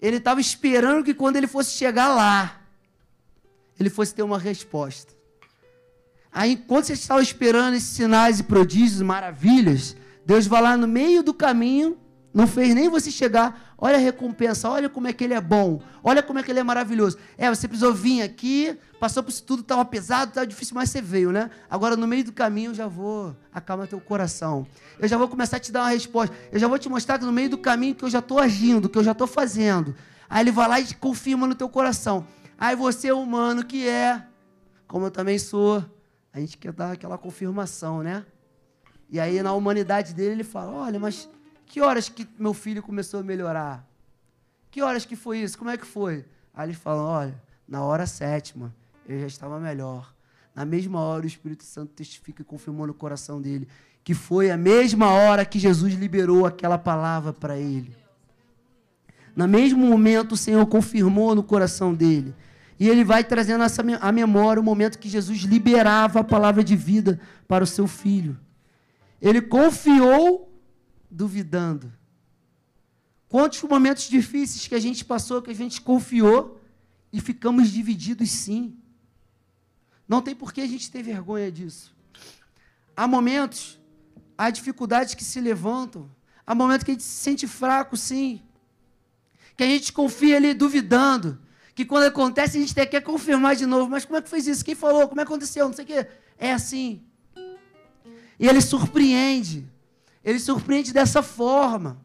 ele 0.00 0.16
estava 0.16 0.40
esperando 0.40 1.04
que 1.04 1.12
quando 1.12 1.36
ele 1.36 1.46
fosse 1.46 1.72
chegar 1.76 2.08
lá, 2.08 2.60
ele 3.78 3.90
fosse 3.90 4.14
ter 4.14 4.22
uma 4.22 4.38
resposta. 4.38 5.12
Aí, 6.32 6.52
enquanto 6.52 6.86
você 6.86 6.94
estava 6.94 7.22
esperando 7.22 7.74
esses 7.74 7.90
sinais 7.90 8.40
e 8.40 8.42
prodígios, 8.42 9.00
maravilhas, 9.02 9.96
Deus 10.26 10.46
vai 10.46 10.62
lá 10.62 10.76
no 10.76 10.88
meio 10.88 11.22
do 11.22 11.32
caminho, 11.32 11.96
não 12.32 12.46
fez 12.46 12.74
nem 12.74 12.88
você 12.88 13.10
chegar, 13.10 13.63
Olha 13.84 13.96
a 13.96 14.00
recompensa, 14.00 14.66
olha 14.70 14.88
como 14.88 15.08
é 15.08 15.12
que 15.12 15.22
ele 15.22 15.34
é 15.34 15.40
bom, 15.42 15.78
olha 16.02 16.22
como 16.22 16.38
é 16.38 16.42
que 16.42 16.50
ele 16.50 16.58
é 16.58 16.62
maravilhoso. 16.62 17.18
É, 17.36 17.50
você 17.50 17.68
precisou 17.68 17.92
vir 17.92 18.22
aqui, 18.22 18.78
passou 18.98 19.22
por 19.22 19.28
isso 19.28 19.44
tudo, 19.44 19.60
estava 19.60 19.84
pesado, 19.84 20.30
estava 20.30 20.46
difícil, 20.46 20.74
mas 20.74 20.88
você 20.88 21.02
veio, 21.02 21.30
né? 21.30 21.50
Agora, 21.68 21.94
no 21.94 22.06
meio 22.06 22.24
do 22.24 22.32
caminho, 22.32 22.70
eu 22.70 22.74
já 22.74 22.86
vou 22.86 23.36
acalmar 23.52 23.86
teu 23.86 24.00
coração. 24.00 24.66
Eu 24.98 25.06
já 25.06 25.18
vou 25.18 25.28
começar 25.28 25.58
a 25.58 25.60
te 25.60 25.70
dar 25.70 25.82
uma 25.82 25.90
resposta. 25.90 26.34
Eu 26.50 26.58
já 26.58 26.66
vou 26.66 26.78
te 26.78 26.88
mostrar 26.88 27.18
que 27.18 27.26
no 27.26 27.32
meio 27.32 27.50
do 27.50 27.58
caminho 27.58 27.94
que 27.94 28.02
eu 28.02 28.08
já 28.08 28.20
estou 28.20 28.38
agindo, 28.38 28.88
que 28.88 28.96
eu 28.96 29.04
já 29.04 29.12
estou 29.12 29.26
fazendo. 29.26 29.94
Aí 30.30 30.42
ele 30.42 30.50
vai 30.50 30.66
lá 30.66 30.80
e 30.80 30.94
confirma 30.94 31.46
no 31.46 31.54
teu 31.54 31.68
coração. 31.68 32.26
Aí 32.56 32.74
você 32.74 33.08
é 33.08 33.14
humano 33.14 33.66
que 33.66 33.86
é, 33.86 34.24
como 34.88 35.04
eu 35.04 35.10
também 35.10 35.38
sou. 35.38 35.84
A 36.32 36.40
gente 36.40 36.56
quer 36.56 36.72
dar 36.72 36.92
aquela 36.92 37.18
confirmação, 37.18 38.02
né? 38.02 38.24
E 39.10 39.20
aí, 39.20 39.42
na 39.42 39.52
humanidade 39.52 40.14
dele, 40.14 40.36
ele 40.36 40.44
fala: 40.44 40.72
Olha, 40.72 40.98
mas 40.98 41.28
que 41.74 41.80
horas 41.80 42.08
que 42.08 42.24
meu 42.38 42.54
filho 42.54 42.80
começou 42.80 43.18
a 43.18 43.22
melhorar? 43.24 43.84
Que 44.70 44.80
horas 44.80 45.04
que 45.04 45.16
foi 45.16 45.40
isso? 45.40 45.58
Como 45.58 45.70
é 45.70 45.76
que 45.76 45.84
foi? 45.84 46.24
Aí 46.54 46.66
eles 46.68 46.76
falam: 46.76 47.04
olha, 47.04 47.42
na 47.66 47.82
hora 47.82 48.06
sétima, 48.06 48.72
ele 49.08 49.22
já 49.22 49.26
estava 49.26 49.58
melhor. 49.58 50.14
Na 50.54 50.64
mesma 50.64 51.00
hora, 51.00 51.24
o 51.24 51.26
Espírito 51.26 51.64
Santo 51.64 51.92
testifica 51.92 52.42
e 52.42 52.44
confirmou 52.44 52.86
no 52.86 52.94
coração 52.94 53.42
dele 53.42 53.66
que 54.04 54.14
foi 54.14 54.52
a 54.52 54.56
mesma 54.56 55.10
hora 55.10 55.44
que 55.44 55.58
Jesus 55.58 55.94
liberou 55.94 56.46
aquela 56.46 56.78
palavra 56.78 57.32
para 57.32 57.58
ele. 57.58 57.92
No 59.34 59.48
mesmo 59.48 59.84
momento, 59.84 60.32
o 60.32 60.36
Senhor 60.36 60.64
confirmou 60.66 61.34
no 61.34 61.42
coração 61.42 61.92
dele. 61.92 62.32
E 62.78 62.88
ele 62.88 63.02
vai 63.02 63.24
trazendo 63.24 63.64
essa, 63.64 63.82
a 64.00 64.12
memória 64.12 64.60
o 64.60 64.64
momento 64.64 64.96
que 64.96 65.08
Jesus 65.08 65.40
liberava 65.40 66.20
a 66.20 66.24
palavra 66.24 66.62
de 66.62 66.76
vida 66.76 67.18
para 67.48 67.64
o 67.64 67.66
seu 67.66 67.88
filho. 67.88 68.38
Ele 69.20 69.40
confiou 69.42 70.53
duvidando. 71.14 71.92
Quantos 73.28 73.62
momentos 73.62 74.08
difíceis 74.08 74.66
que 74.66 74.74
a 74.74 74.80
gente 74.80 75.04
passou, 75.04 75.40
que 75.40 75.50
a 75.50 75.54
gente 75.54 75.80
confiou 75.80 76.60
e 77.12 77.20
ficamos 77.20 77.70
divididos 77.70 78.30
sim. 78.30 78.76
Não 80.08 80.20
tem 80.20 80.34
por 80.34 80.52
que 80.52 80.60
a 80.60 80.66
gente 80.66 80.90
ter 80.90 81.02
vergonha 81.02 81.50
disso. 81.50 81.94
Há 82.96 83.06
momentos, 83.06 83.78
há 84.36 84.50
dificuldades 84.50 85.14
que 85.14 85.24
se 85.24 85.40
levantam, 85.40 86.10
há 86.46 86.54
momentos 86.54 86.84
que 86.84 86.90
a 86.90 86.94
gente 86.94 87.04
se 87.04 87.22
sente 87.22 87.46
fraco, 87.46 87.96
sim. 87.96 88.42
Que 89.56 89.62
a 89.62 89.66
gente 89.66 89.92
confia 89.92 90.36
ali 90.36 90.52
duvidando. 90.52 91.38
Que 91.74 91.84
quando 91.84 92.04
acontece 92.04 92.56
a 92.56 92.60
gente 92.60 92.72
até 92.72 92.86
quer 92.86 93.00
confirmar 93.00 93.56
de 93.56 93.66
novo. 93.66 93.88
Mas 93.88 94.04
como 94.04 94.16
é 94.16 94.22
que 94.22 94.28
fez 94.28 94.46
isso? 94.46 94.64
Quem 94.64 94.74
falou? 94.74 95.08
Como 95.08 95.20
é 95.20 95.24
que 95.24 95.32
aconteceu? 95.32 95.66
Não 95.66 95.74
sei 95.74 95.84
o 95.84 95.88
quê. 95.88 96.06
É 96.36 96.52
assim. 96.52 97.02
E 98.38 98.46
ele 98.48 98.60
surpreende. 98.60 99.73
Ele 100.24 100.38
surpreende 100.38 100.92
dessa 100.92 101.22
forma. 101.22 101.98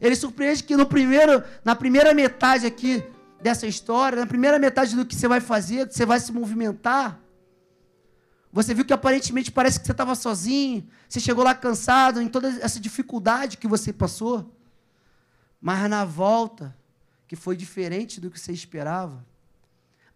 Ele 0.00 0.14
surpreende 0.14 0.62
que 0.62 0.76
no 0.76 0.86
primeiro, 0.86 1.42
na 1.64 1.74
primeira 1.74 2.14
metade 2.14 2.66
aqui 2.66 3.02
dessa 3.42 3.66
história, 3.66 4.20
na 4.20 4.26
primeira 4.26 4.58
metade 4.58 4.94
do 4.94 5.04
que 5.04 5.14
você 5.14 5.26
vai 5.26 5.40
fazer, 5.40 5.88
que 5.88 5.94
você 5.94 6.06
vai 6.06 6.20
se 6.20 6.32
movimentar, 6.32 7.18
você 8.52 8.72
viu 8.72 8.84
que 8.84 8.92
aparentemente 8.92 9.50
parece 9.50 9.78
que 9.78 9.86
você 9.86 9.92
estava 9.92 10.14
sozinho, 10.14 10.86
você 11.08 11.20
chegou 11.20 11.44
lá 11.44 11.54
cansado, 11.54 12.22
em 12.22 12.28
toda 12.28 12.48
essa 12.48 12.80
dificuldade 12.80 13.58
que 13.58 13.68
você 13.68 13.92
passou. 13.92 14.54
Mas 15.60 15.88
na 15.90 16.04
volta, 16.04 16.74
que 17.26 17.36
foi 17.36 17.56
diferente 17.56 18.20
do 18.20 18.30
que 18.30 18.40
você 18.40 18.52
esperava, 18.52 19.24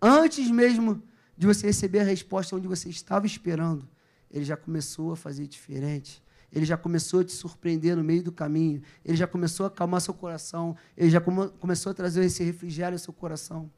Antes 0.02 0.50
mesmo 0.50 1.00
de 1.38 1.46
você 1.46 1.68
receber 1.68 2.00
a 2.00 2.04
resposta 2.04 2.56
onde 2.56 2.66
você 2.66 2.88
estava 2.88 3.24
esperando, 3.24 3.88
ele 4.28 4.44
já 4.44 4.56
começou 4.56 5.12
a 5.12 5.16
fazer 5.16 5.46
diferente. 5.46 6.20
Ele 6.52 6.64
já 6.66 6.76
começou 6.76 7.20
a 7.20 7.24
te 7.24 7.32
surpreender 7.32 7.96
no 7.96 8.04
meio 8.04 8.22
do 8.22 8.30
caminho. 8.30 8.82
Ele 9.04 9.16
já 9.16 9.26
começou 9.26 9.64
a 9.64 9.68
acalmar 9.68 10.00
seu 10.00 10.12
coração. 10.12 10.76
Ele 10.96 11.10
já 11.10 11.20
come 11.20 11.48
começou 11.58 11.90
a 11.90 11.94
trazer 11.94 12.24
esse 12.24 12.44
refrigério 12.44 12.94
ao 12.94 12.98
seu 12.98 13.12
coração. 13.12 13.70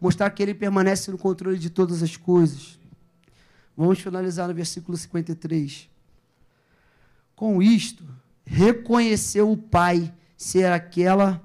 Mostrar 0.00 0.28
que 0.30 0.42
ele 0.42 0.52
permanece 0.52 1.10
no 1.10 1.16
controle 1.16 1.58
de 1.58 1.70
todas 1.70 2.02
as 2.02 2.16
coisas. 2.16 2.78
Vamos 3.76 4.00
finalizar 4.00 4.48
no 4.48 4.54
versículo 4.54 4.96
53. 4.96 5.88
Com 7.36 7.62
isto, 7.62 8.04
reconheceu 8.44 9.50
o 9.50 9.56
Pai 9.56 10.12
ser 10.36 10.72
aquela 10.72 11.42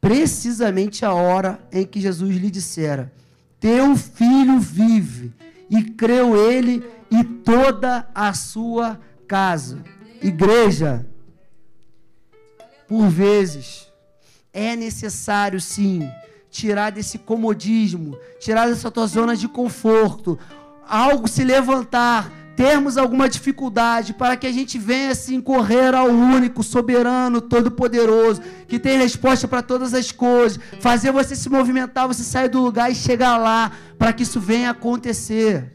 precisamente 0.00 1.04
a 1.04 1.12
hora 1.12 1.58
em 1.72 1.86
que 1.86 2.00
Jesus 2.00 2.36
lhe 2.36 2.50
dissera: 2.50 3.12
Teu 3.58 3.96
filho 3.96 4.60
vive. 4.60 5.32
E 5.70 5.84
creu 5.84 6.34
ele 6.34 6.82
e 7.10 7.22
toda 7.22 8.08
a 8.14 8.32
sua 8.32 8.98
casa. 9.26 9.84
Igreja, 10.22 11.06
por 12.88 13.08
vezes, 13.08 13.86
é 14.52 14.74
necessário 14.74 15.60
sim 15.60 16.10
tirar 16.50 16.90
desse 16.90 17.18
comodismo, 17.18 18.18
tirar 18.40 18.68
dessa 18.68 18.90
tua 18.90 19.06
zona 19.06 19.36
de 19.36 19.46
conforto, 19.46 20.38
algo 20.88 21.28
se 21.28 21.44
levantar, 21.44 22.32
termos 22.56 22.96
alguma 22.96 23.28
dificuldade, 23.28 24.14
para 24.14 24.36
que 24.36 24.46
a 24.46 24.50
gente 24.50 24.78
venha 24.78 25.12
assim 25.12 25.40
correr 25.40 25.94
ao 25.94 26.08
único, 26.08 26.64
soberano, 26.64 27.40
todo-poderoso, 27.40 28.42
que 28.66 28.80
tem 28.80 28.98
resposta 28.98 29.46
para 29.46 29.62
todas 29.62 29.94
as 29.94 30.10
coisas, 30.10 30.58
fazer 30.80 31.12
você 31.12 31.36
se 31.36 31.48
movimentar, 31.48 32.08
você 32.08 32.24
sair 32.24 32.48
do 32.48 32.60
lugar 32.60 32.90
e 32.90 32.94
chegar 32.96 33.36
lá, 33.36 33.70
para 33.96 34.12
que 34.12 34.24
isso 34.24 34.40
venha 34.40 34.70
acontecer. 34.70 35.72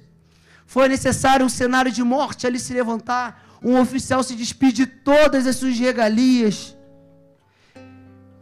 Foi 0.65 0.89
necessário 0.89 1.45
um 1.45 1.49
cenário 1.49 1.91
de 1.91 2.03
morte 2.03 2.45
ali 2.47 2.59
se 2.59 2.73
levantar, 2.73 3.42
um 3.63 3.79
oficial 3.79 4.21
se 4.23 4.35
despedir 4.35 4.85
de 4.85 4.93
todas 4.93 5.47
as 5.47 5.55
suas 5.55 5.77
regalias. 5.77 6.77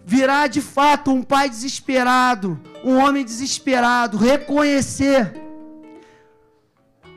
Virá 0.03 0.47
de 0.47 0.61
fato 0.61 1.11
um 1.11 1.21
pai 1.21 1.49
desesperado, 1.49 2.59
um 2.83 2.97
homem 2.97 3.23
desesperado, 3.23 4.17
reconhecer 4.17 5.33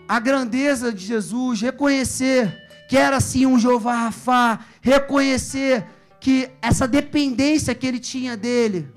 a 0.07 0.21
grandeza 0.21 0.93
de 0.93 1.07
Jesus, 1.07 1.63
reconhecer 1.63 2.63
que 2.89 2.97
era 2.97 3.17
assim 3.17 3.47
um 3.47 3.59
Jeová 3.59 3.95
Rafá, 3.95 4.61
reconhecer 4.83 5.87
que 6.21 6.51
essa 6.61 6.87
dependência 6.87 7.75
que 7.75 7.87
ele 7.87 7.99
tinha 7.99 8.37
dele, 8.37 8.89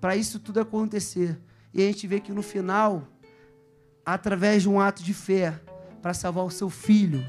para 0.00 0.16
isso 0.16 0.40
tudo 0.40 0.60
acontecer. 0.60 1.38
E 1.72 1.80
a 1.82 1.86
gente 1.86 2.06
vê 2.06 2.20
que 2.20 2.32
no 2.32 2.42
final, 2.42 3.08
através 4.04 4.62
de 4.62 4.68
um 4.68 4.80
ato 4.80 5.02
de 5.02 5.14
fé, 5.14 5.60
para 6.02 6.12
salvar 6.12 6.44
o 6.44 6.50
seu 6.50 6.68
filho, 6.68 7.24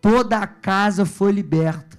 toda 0.00 0.38
a 0.38 0.46
casa 0.46 1.04
foi 1.04 1.32
liberta. 1.32 1.98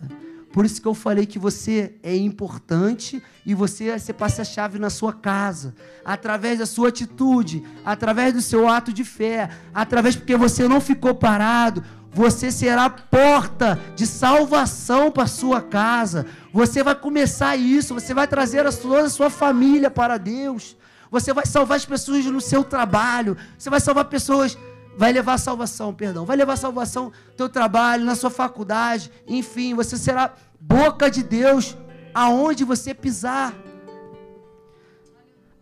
Por 0.51 0.65
isso 0.65 0.81
que 0.81 0.87
eu 0.87 0.95
falei 0.95 1.25
que 1.27 1.37
você 1.37 1.93
é 2.01 2.15
importante 2.15 3.21
e 3.45 3.53
você, 3.53 3.97
você 3.97 4.11
passa 4.11 4.41
a 4.41 4.45
chave 4.45 4.79
na 4.79 4.89
sua 4.89 5.13
casa, 5.13 5.75
através 6.03 6.57
da 6.57 6.65
sua 6.65 6.89
atitude, 6.89 7.63
através 7.85 8.33
do 8.33 8.41
seu 8.41 8.67
ato 8.67 8.91
de 8.91 9.03
fé, 9.03 9.49
através 9.73 10.15
porque 10.15 10.35
você 10.35 10.67
não 10.67 10.81
ficou 10.81 11.13
parado, 11.13 11.83
você 12.11 12.51
será 12.51 12.89
porta 12.89 13.79
de 13.95 14.07
salvação 14.07 15.11
para 15.11 15.27
sua 15.27 15.61
casa. 15.61 16.25
Você 16.51 16.81
vai 16.81 16.95
começar 16.95 17.55
isso, 17.55 17.93
você 17.93 18.13
vai 18.13 18.27
trazer 18.27 18.65
a 18.65 18.71
toda 18.71 19.03
a 19.03 19.09
sua 19.09 19.29
família 19.29 19.91
para 19.91 20.17
Deus. 20.17 20.75
Você 21.11 21.33
vai 21.33 21.45
salvar 21.45 21.77
as 21.77 21.85
pessoas 21.85 22.25
no 22.25 22.41
seu 22.41 22.63
trabalho, 22.63 23.37
você 23.57 23.69
vai 23.69 23.79
salvar 23.79 24.05
pessoas 24.05 24.57
vai 24.97 25.11
levar 25.11 25.37
salvação, 25.37 25.93
perdão, 25.93 26.25
vai 26.25 26.35
levar 26.35 26.57
salvação 26.57 27.05
no 27.05 27.33
teu 27.35 27.49
trabalho, 27.49 28.03
na 28.03 28.15
sua 28.15 28.29
faculdade, 28.29 29.11
enfim, 29.27 29.73
você 29.73 29.97
será 29.97 30.33
boca 30.59 31.09
de 31.09 31.23
Deus 31.23 31.77
aonde 32.13 32.63
você 32.63 32.93
pisar. 32.93 33.55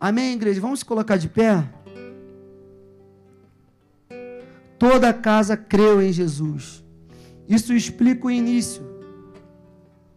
Amém, 0.00 0.34
igreja? 0.34 0.60
Vamos 0.60 0.80
se 0.80 0.84
colocar 0.84 1.16
de 1.16 1.28
pé? 1.28 1.68
Toda 4.78 5.08
a 5.08 5.14
casa 5.14 5.56
creu 5.56 6.00
em 6.00 6.12
Jesus. 6.12 6.84
Isso 7.48 7.72
explica 7.72 8.26
o 8.26 8.30
início. 8.30 8.82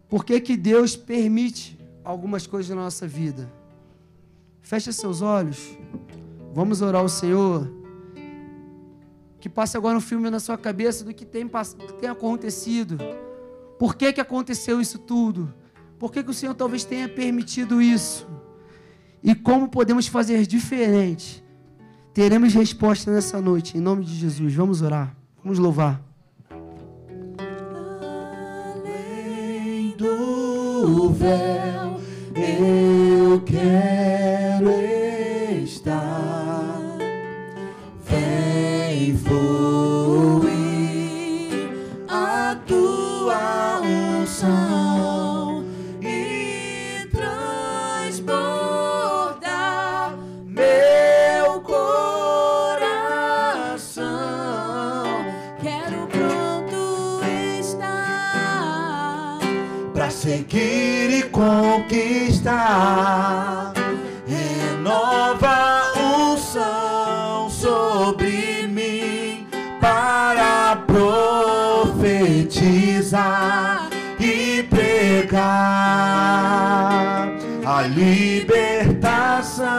Por 0.08 0.24
que, 0.24 0.40
que 0.40 0.56
Deus 0.56 0.94
permite 0.94 1.78
algumas 2.04 2.46
coisas 2.46 2.74
na 2.74 2.82
nossa 2.82 3.08
vida? 3.08 3.50
Feche 4.60 4.92
seus 4.92 5.20
olhos. 5.20 5.76
Vamos 6.54 6.82
orar 6.82 7.00
ao 7.00 7.08
Senhor 7.08 7.81
que 9.42 9.48
passe 9.48 9.76
agora 9.76 9.98
um 9.98 10.00
filme 10.00 10.30
na 10.30 10.38
sua 10.38 10.56
cabeça 10.56 11.04
do 11.04 11.12
que 11.12 11.24
tem, 11.24 11.48
que 11.48 11.92
tem 11.94 12.08
acontecido. 12.08 12.96
Por 13.76 13.96
que, 13.96 14.12
que 14.12 14.20
aconteceu 14.20 14.80
isso 14.80 15.00
tudo? 15.00 15.52
Por 15.98 16.12
que, 16.12 16.22
que 16.22 16.30
o 16.30 16.34
Senhor 16.34 16.54
talvez 16.54 16.84
tenha 16.84 17.08
permitido 17.08 17.82
isso? 17.82 18.24
E 19.20 19.34
como 19.34 19.68
podemos 19.68 20.06
fazer 20.06 20.46
diferente? 20.46 21.42
Teremos 22.14 22.54
resposta 22.54 23.10
nessa 23.10 23.40
noite, 23.40 23.76
em 23.76 23.80
nome 23.80 24.04
de 24.04 24.14
Jesus. 24.14 24.54
Vamos 24.54 24.80
orar, 24.80 25.12
vamos 25.42 25.58
louvar. 25.58 26.00
Além 28.76 29.96
do 29.96 31.10
véu, 31.10 32.00
eu 32.36 33.40
quero 33.40 34.70
estar. 35.64 36.31
Renova 64.26 65.92
unção 65.96 67.50
sobre 67.50 68.66
mim 68.66 69.46
para 69.80 70.76
profetizar 70.86 72.62
e 74.18 74.62
pregar 74.64 75.42
a 77.64 77.82
libertação 77.82 79.70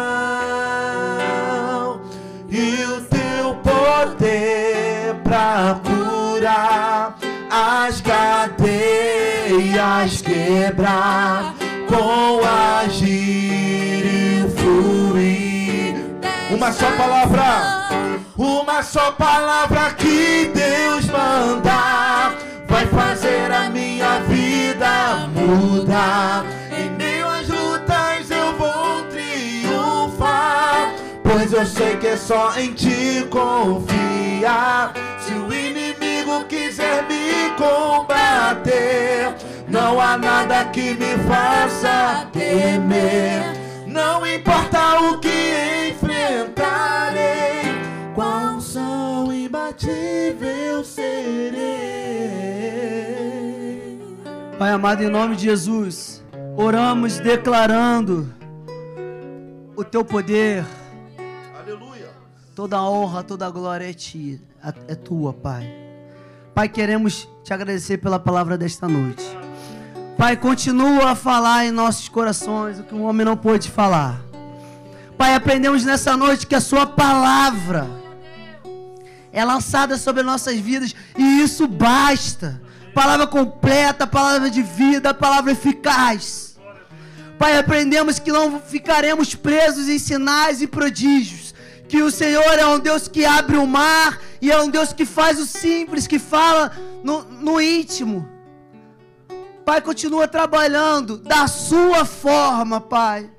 e 2.49 2.84
o 2.84 3.02
teu 3.02 3.56
poder 3.56 5.15
para 5.24 5.80
curar 5.84 7.18
as 7.49 8.02
cadeias 8.02 8.53
quebrar 10.22 11.53
com 11.94 12.41
agir 12.84 14.03
e 14.06 14.49
fluir. 14.57 15.95
Uma 16.49 16.72
só 16.72 16.90
palavra, 16.98 17.88
uma 18.36 18.82
só 18.82 19.11
palavra 19.11 19.94
que 19.94 20.52
Deus 20.53 21.06
mandar 21.06 22.36
vai 22.68 22.88
fazer 22.88 23.52
a 23.52 23.70
minha 23.70 24.20
vida 24.22 25.28
mudar. 25.36 26.45
Em 26.76 26.90
meio 26.91 27.28
lutas 27.48 28.32
eu 28.32 28.53
vou 28.57 29.03
triunfar, 29.11 30.94
pois 31.22 31.53
eu 31.53 31.65
sei 31.65 31.98
que 31.98 32.07
é 32.07 32.18
só 32.18 32.57
em 32.57 32.74
ti 32.74 33.28
confiar. 33.30 34.94
Se 35.20 35.34
o 35.34 35.53
inimigo 35.53 36.44
quiser 36.45 37.03
me 37.03 37.52
combater, 37.56 39.36
não 39.74 40.00
há 40.00 40.16
nada 40.16 40.66
que 40.66 40.94
me 40.94 41.18
faça 41.28 42.28
temer. 42.32 43.41
Não 43.88 44.26
importa 44.26 45.02
o 45.02 45.20
que 45.20 45.90
enfrentarei, 45.90 47.64
qual 48.14 48.62
som 48.62 49.34
imbatível 49.34 50.84
serei. 50.84 51.60
Pai 54.60 54.70
amado, 54.70 55.04
em 55.04 55.10
nome 55.10 55.36
de 55.36 55.45
Jesus, 55.45 56.24
oramos 56.56 57.20
declarando 57.20 58.32
o 59.76 59.84
teu 59.84 60.06
poder. 60.06 60.64
Aleluia. 61.60 62.12
Toda 62.56 62.80
honra, 62.84 63.24
toda 63.24 63.50
glória 63.50 63.90
é, 63.90 63.94
ti, 63.94 64.40
é 64.88 64.94
tua, 64.94 65.34
Pai. 65.34 65.68
Pai, 66.54 66.70
queremos 66.70 67.28
te 67.44 67.52
agradecer 67.52 67.98
pela 67.98 68.20
palavra 68.20 68.56
desta 68.56 68.88
noite. 68.88 69.24
Pai, 70.18 70.38
continua 70.38 71.11
a 71.11 71.15
falar 71.15 71.65
em 71.65 71.72
nossos 71.72 72.07
corações 72.07 72.80
o 72.80 72.84
que 72.84 72.94
o 72.94 73.02
homem 73.02 73.26
não 73.26 73.35
pôde 73.35 73.69
falar. 73.69 74.22
Pai, 75.18 75.34
aprendemos 75.34 75.84
nessa 75.84 76.15
noite 76.15 76.45
que 76.45 76.56
a 76.56 76.61
Sua 76.61 76.85
palavra 76.85 77.90
é 79.31 79.44
lançada 79.44 79.98
sobre 79.98 80.22
nossas 80.22 80.57
vidas 80.57 80.95
e 81.18 81.41
isso 81.41 81.68
basta. 81.68 82.61
Palavra 82.94 83.26
completa, 83.26 84.06
palavra 84.06 84.49
de 84.52 84.61
vida, 84.61 85.14
palavra 85.14 85.52
eficaz. 85.52 86.56
Pai, 87.40 87.57
aprendemos 87.57 88.19
que 88.19 88.31
não 88.31 88.60
ficaremos 88.60 89.34
presos 89.34 89.90
em 89.90 89.98
sinais 89.98 90.61
e 90.61 90.68
prodígios. 90.68 91.53
Que 91.90 92.02
o 92.02 92.11
Senhor 92.11 92.57
é 92.57 92.65
um 92.65 92.80
Deus 92.80 93.07
que 93.07 93.26
abre 93.26 93.57
o 93.57 93.65
mar 93.65 94.19
e 94.41 94.52
é 94.52 94.61
um 94.61 94.69
Deus 94.69 94.94
que 94.94 95.06
faz 95.06 95.40
o 95.40 95.45
simples, 95.45 96.07
que 96.07 96.19
fala 96.19 96.72
no, 97.03 97.23
no 97.23 97.60
íntimo. 97.60 98.32
Pai, 99.65 99.81
continua 99.81 100.27
trabalhando 100.27 101.18
da 101.18 101.48
sua 101.48 102.03
forma, 102.03 102.81
Pai. 102.81 103.30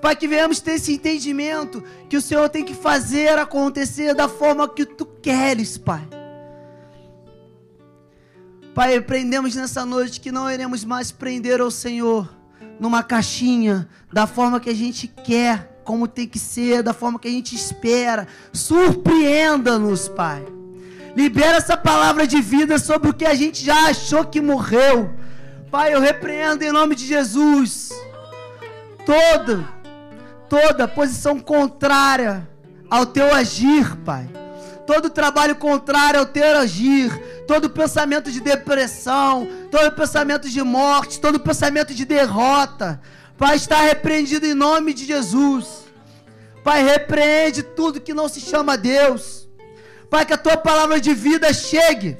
Pai, 0.00 0.16
que 0.16 0.26
venhamos 0.26 0.60
ter 0.60 0.72
esse 0.72 0.92
entendimento 0.92 1.82
que 2.08 2.16
o 2.16 2.20
Senhor 2.20 2.48
tem 2.48 2.64
que 2.64 2.74
fazer 2.74 3.38
acontecer 3.38 4.14
da 4.14 4.28
forma 4.28 4.68
que 4.68 4.84
tu 4.84 5.04
queres, 5.06 5.78
Pai. 5.78 6.02
Pai, 8.74 8.96
aprendemos 8.96 9.54
nessa 9.54 9.84
noite 9.84 10.20
que 10.20 10.32
não 10.32 10.50
iremos 10.50 10.84
mais 10.84 11.12
prender 11.12 11.60
ao 11.60 11.70
Senhor 11.70 12.28
numa 12.80 13.02
caixinha, 13.02 13.88
da 14.12 14.26
forma 14.26 14.58
que 14.58 14.70
a 14.70 14.74
gente 14.74 15.06
quer, 15.06 15.80
como 15.84 16.08
tem 16.08 16.26
que 16.26 16.38
ser, 16.38 16.82
da 16.82 16.92
forma 16.92 17.18
que 17.18 17.28
a 17.28 17.30
gente 17.30 17.54
espera. 17.54 18.26
Surpreenda-nos, 18.52 20.08
Pai. 20.08 20.44
Libera 21.14 21.58
essa 21.58 21.76
palavra 21.76 22.26
de 22.26 22.40
vida 22.40 22.78
sobre 22.78 23.10
o 23.10 23.14
que 23.14 23.24
a 23.24 23.34
gente 23.34 23.64
já 23.64 23.88
achou 23.88 24.24
que 24.24 24.40
morreu. 24.40 25.14
Pai, 25.72 25.94
eu 25.94 26.00
repreendo 26.00 26.62
em 26.62 26.70
nome 26.70 26.94
de 26.94 27.06
Jesus 27.06 27.90
toda, 29.06 29.66
toda 30.46 30.86
posição 30.86 31.40
contrária 31.40 32.46
ao 32.90 33.06
teu 33.06 33.34
agir, 33.34 33.96
Pai. 34.04 34.28
Todo 34.86 35.08
trabalho 35.08 35.56
contrário 35.56 36.20
ao 36.20 36.26
teu 36.26 36.58
agir, 36.58 37.10
todo 37.48 37.70
pensamento 37.70 38.30
de 38.30 38.38
depressão, 38.38 39.48
todo 39.70 39.90
pensamento 39.92 40.46
de 40.46 40.62
morte, 40.62 41.18
todo 41.18 41.40
pensamento 41.40 41.94
de 41.94 42.04
derrota, 42.04 43.00
Pai, 43.38 43.56
está 43.56 43.80
repreendido 43.80 44.44
em 44.44 44.52
nome 44.52 44.92
de 44.92 45.06
Jesus. 45.06 45.86
Pai, 46.62 46.84
repreende 46.84 47.62
tudo 47.62 47.98
que 47.98 48.12
não 48.12 48.28
se 48.28 48.42
chama 48.42 48.76
Deus. 48.76 49.48
Pai, 50.10 50.26
que 50.26 50.34
a 50.34 50.36
tua 50.36 50.58
palavra 50.58 51.00
de 51.00 51.14
vida 51.14 51.50
chegue 51.54 52.18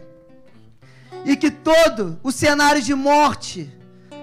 e 1.24 1.36
que 1.36 1.50
todo 1.50 2.18
o 2.22 2.32
cenário 2.32 2.82
de 2.82 2.94
morte 2.94 3.70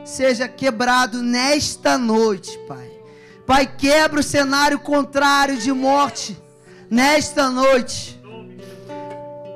seja 0.04 0.48
quebrado 0.48 1.22
nesta 1.22 1.98
noite, 1.98 2.58
Pai. 2.68 2.92
Pai, 3.46 3.66
quebra 3.66 4.20
o 4.20 4.24
cenário 4.24 4.80
contrário 4.80 5.58
de 5.58 5.72
morte 5.72 6.38
nesta 6.90 7.50
noite. 7.50 8.20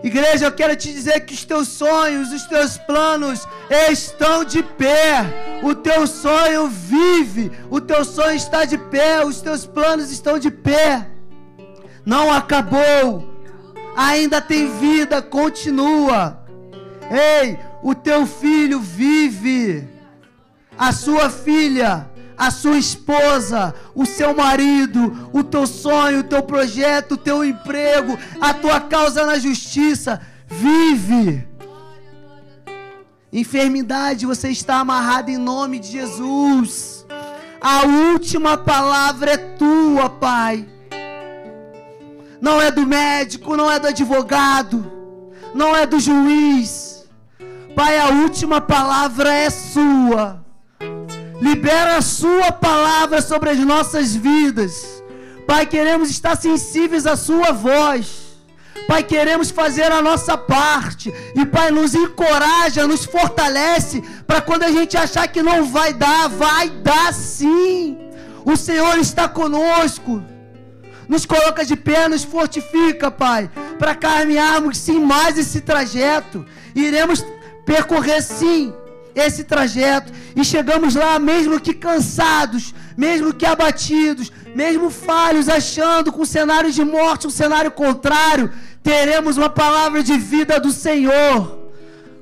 Igreja, 0.04 0.46
eu 0.46 0.52
quero 0.52 0.76
te 0.76 0.92
dizer 0.92 1.22
que 1.22 1.34
os 1.34 1.46
teus 1.46 1.70
sonhos, 1.70 2.34
os 2.34 2.44
teus 2.44 2.78
planos 2.78 3.48
estão 3.90 4.44
de 4.44 4.62
pé. 4.62 5.62
O 5.64 5.74
teu 5.74 6.06
sonho 6.06 6.68
vive, 6.68 7.52
o 7.70 7.80
teu 7.80 8.04
sonho 8.04 8.36
está 8.36 8.66
de 8.66 8.78
pé, 8.78 9.24
os 9.26 9.40
teus 9.42 9.66
planos 9.66 10.12
estão 10.12 10.38
de 10.38 10.52
pé. 10.52 11.08
Não 12.06 12.34
acabou, 12.34 13.34
ainda 13.96 14.42
tem 14.42 14.78
vida, 14.78 15.22
continua. 15.22 16.43
Ei, 17.12 17.60
o 17.82 17.94
teu 17.94 18.26
filho 18.26 18.80
vive, 18.80 19.88
a 20.78 20.92
sua 20.92 21.30
filha, 21.30 22.10
a 22.38 22.50
sua 22.50 22.78
esposa, 22.78 23.74
o 23.94 24.06
seu 24.06 24.34
marido, 24.36 25.30
o 25.32 25.44
teu 25.44 25.68
sonho, 25.68 26.20
o 26.20 26.24
teu 26.24 26.42
projeto, 26.42 27.14
o 27.14 27.18
teu 27.18 27.44
emprego, 27.44 28.18
a 28.40 28.54
tua 28.54 28.80
causa 28.80 29.26
na 29.26 29.38
justiça, 29.38 30.22
vive. 30.48 31.48
Enfermidade, 33.32 34.26
você 34.26 34.50
está 34.50 34.78
amarrado 34.78 35.30
em 35.30 35.38
nome 35.38 35.80
de 35.80 35.92
Jesus. 35.92 37.06
A 37.60 37.86
última 37.86 38.58
palavra 38.58 39.32
é 39.32 39.38
tua, 39.38 40.10
Pai. 40.10 40.68
Não 42.40 42.62
é 42.62 42.70
do 42.70 42.86
médico, 42.86 43.56
não 43.56 43.72
é 43.72 43.80
do 43.80 43.88
advogado, 43.88 44.92
não 45.56 45.76
é 45.76 45.86
do 45.86 46.00
juiz 46.00 46.93
Pai, 47.76 47.98
a 47.98 48.10
última 48.10 48.62
palavra 48.62 49.34
é 49.34 49.50
sua. 49.50 50.44
Libera 51.42 51.98
a 51.98 52.02
sua 52.02 52.52
palavra 52.52 53.22
sobre 53.22 53.50
as 53.50 53.58
nossas 53.58 54.16
vidas. 54.16 55.04
Pai, 55.48 55.66
queremos 55.66 56.10
estar 56.10 56.36
sensíveis 56.36 57.06
à 57.08 57.16
sua 57.16 57.52
voz. 57.52 58.24
Pai, 58.88 59.04
queremos 59.04 59.50
fazer 59.50 59.92
a 59.92 60.02
nossa 60.02 60.38
parte. 60.38 61.14
E 61.36 61.46
Pai, 61.46 61.72
nos 61.72 61.96
encoraja, 61.96 62.88
nos 62.88 63.06
fortalece 63.06 64.02
para 64.28 64.40
quando 64.42 64.64
a 64.64 64.72
gente 64.72 64.96
achar 64.96 65.28
que 65.28 65.42
não 65.42 65.66
vai 65.66 65.94
dar, 65.94 66.30
vai 66.30 66.70
dar 66.70 67.14
sim. 67.14 67.98
O 68.46 68.56
Senhor 68.56 68.98
está 69.00 69.28
conosco. 69.28 70.24
Nos 71.08 71.26
coloca 71.26 71.66
de 71.66 71.76
pé, 71.76 72.08
nos 72.08 72.24
fortifica, 72.24 73.12
Pai, 73.12 73.50
para 73.78 73.96
caminharmos 73.96 74.78
sim 74.78 75.00
mais 75.00 75.38
esse 75.38 75.62
trajeto. 75.62 76.46
Iremos 76.76 77.24
percorrer 77.66 78.22
sim 78.22 78.74
esse 79.16 79.44
trajeto 79.44 80.12
e 80.36 80.44
chegamos 80.44 80.96
lá 80.96 81.20
mesmo 81.20 81.60
que 81.60 81.74
cansados, 81.74 82.74
mesmo 82.98 83.34
que 83.34 83.46
abatidos, 83.46 84.32
mesmo 84.56 84.90
falhos, 84.90 85.50
achando 85.50 86.12
com 86.12 86.22
um 86.22 86.26
cenário 86.26 86.72
de 86.72 86.84
morte, 86.84 87.28
um 87.28 87.32
cenário 87.32 87.72
contrário, 87.72 88.52
teremos 88.82 89.38
uma 89.38 89.50
palavra 89.50 90.04
de 90.04 90.18
vida 90.18 90.60
do 90.60 90.72
Senhor. 90.72 91.60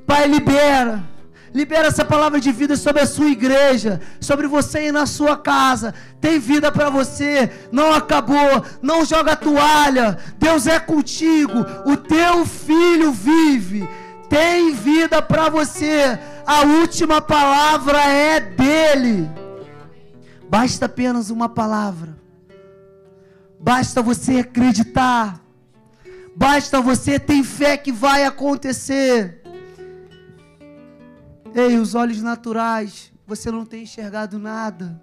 Pai, 0.05 0.27
libera. 0.27 1.11
Libera 1.53 1.87
essa 1.87 2.05
palavra 2.05 2.39
de 2.39 2.49
vida 2.49 2.77
sobre 2.77 3.01
a 3.01 3.05
sua 3.05 3.27
igreja, 3.27 3.99
sobre 4.21 4.47
você 4.47 4.87
e 4.87 4.91
na 4.91 5.05
sua 5.05 5.35
casa. 5.35 5.93
Tem 6.21 6.39
vida 6.39 6.71
para 6.71 6.89
você, 6.89 7.51
não 7.73 7.93
acabou, 7.93 8.63
não 8.81 9.03
joga 9.03 9.33
a 9.33 9.35
toalha. 9.35 10.17
Deus 10.39 10.65
é 10.65 10.79
contigo. 10.79 11.65
O 11.85 11.97
teu 11.97 12.45
filho 12.45 13.11
vive 13.11 13.85
tem 14.31 14.71
vida 14.71 15.21
para 15.21 15.49
você. 15.49 16.17
A 16.47 16.61
última 16.61 17.19
palavra 17.19 18.01
é 18.01 18.39
dele. 18.39 19.29
Basta 20.49 20.85
apenas 20.85 21.29
uma 21.29 21.49
palavra. 21.49 22.17
Basta 23.59 24.01
você 24.01 24.39
acreditar. 24.39 25.41
Basta 26.33 26.79
você 26.79 27.19
ter 27.19 27.43
fé 27.43 27.75
que 27.75 27.91
vai 27.91 28.23
acontecer. 28.23 29.43
Ei, 31.53 31.77
os 31.77 31.93
olhos 31.93 32.21
naturais, 32.21 33.11
você 33.27 33.51
não 33.51 33.65
tem 33.65 33.83
enxergado 33.83 34.39
nada. 34.39 35.01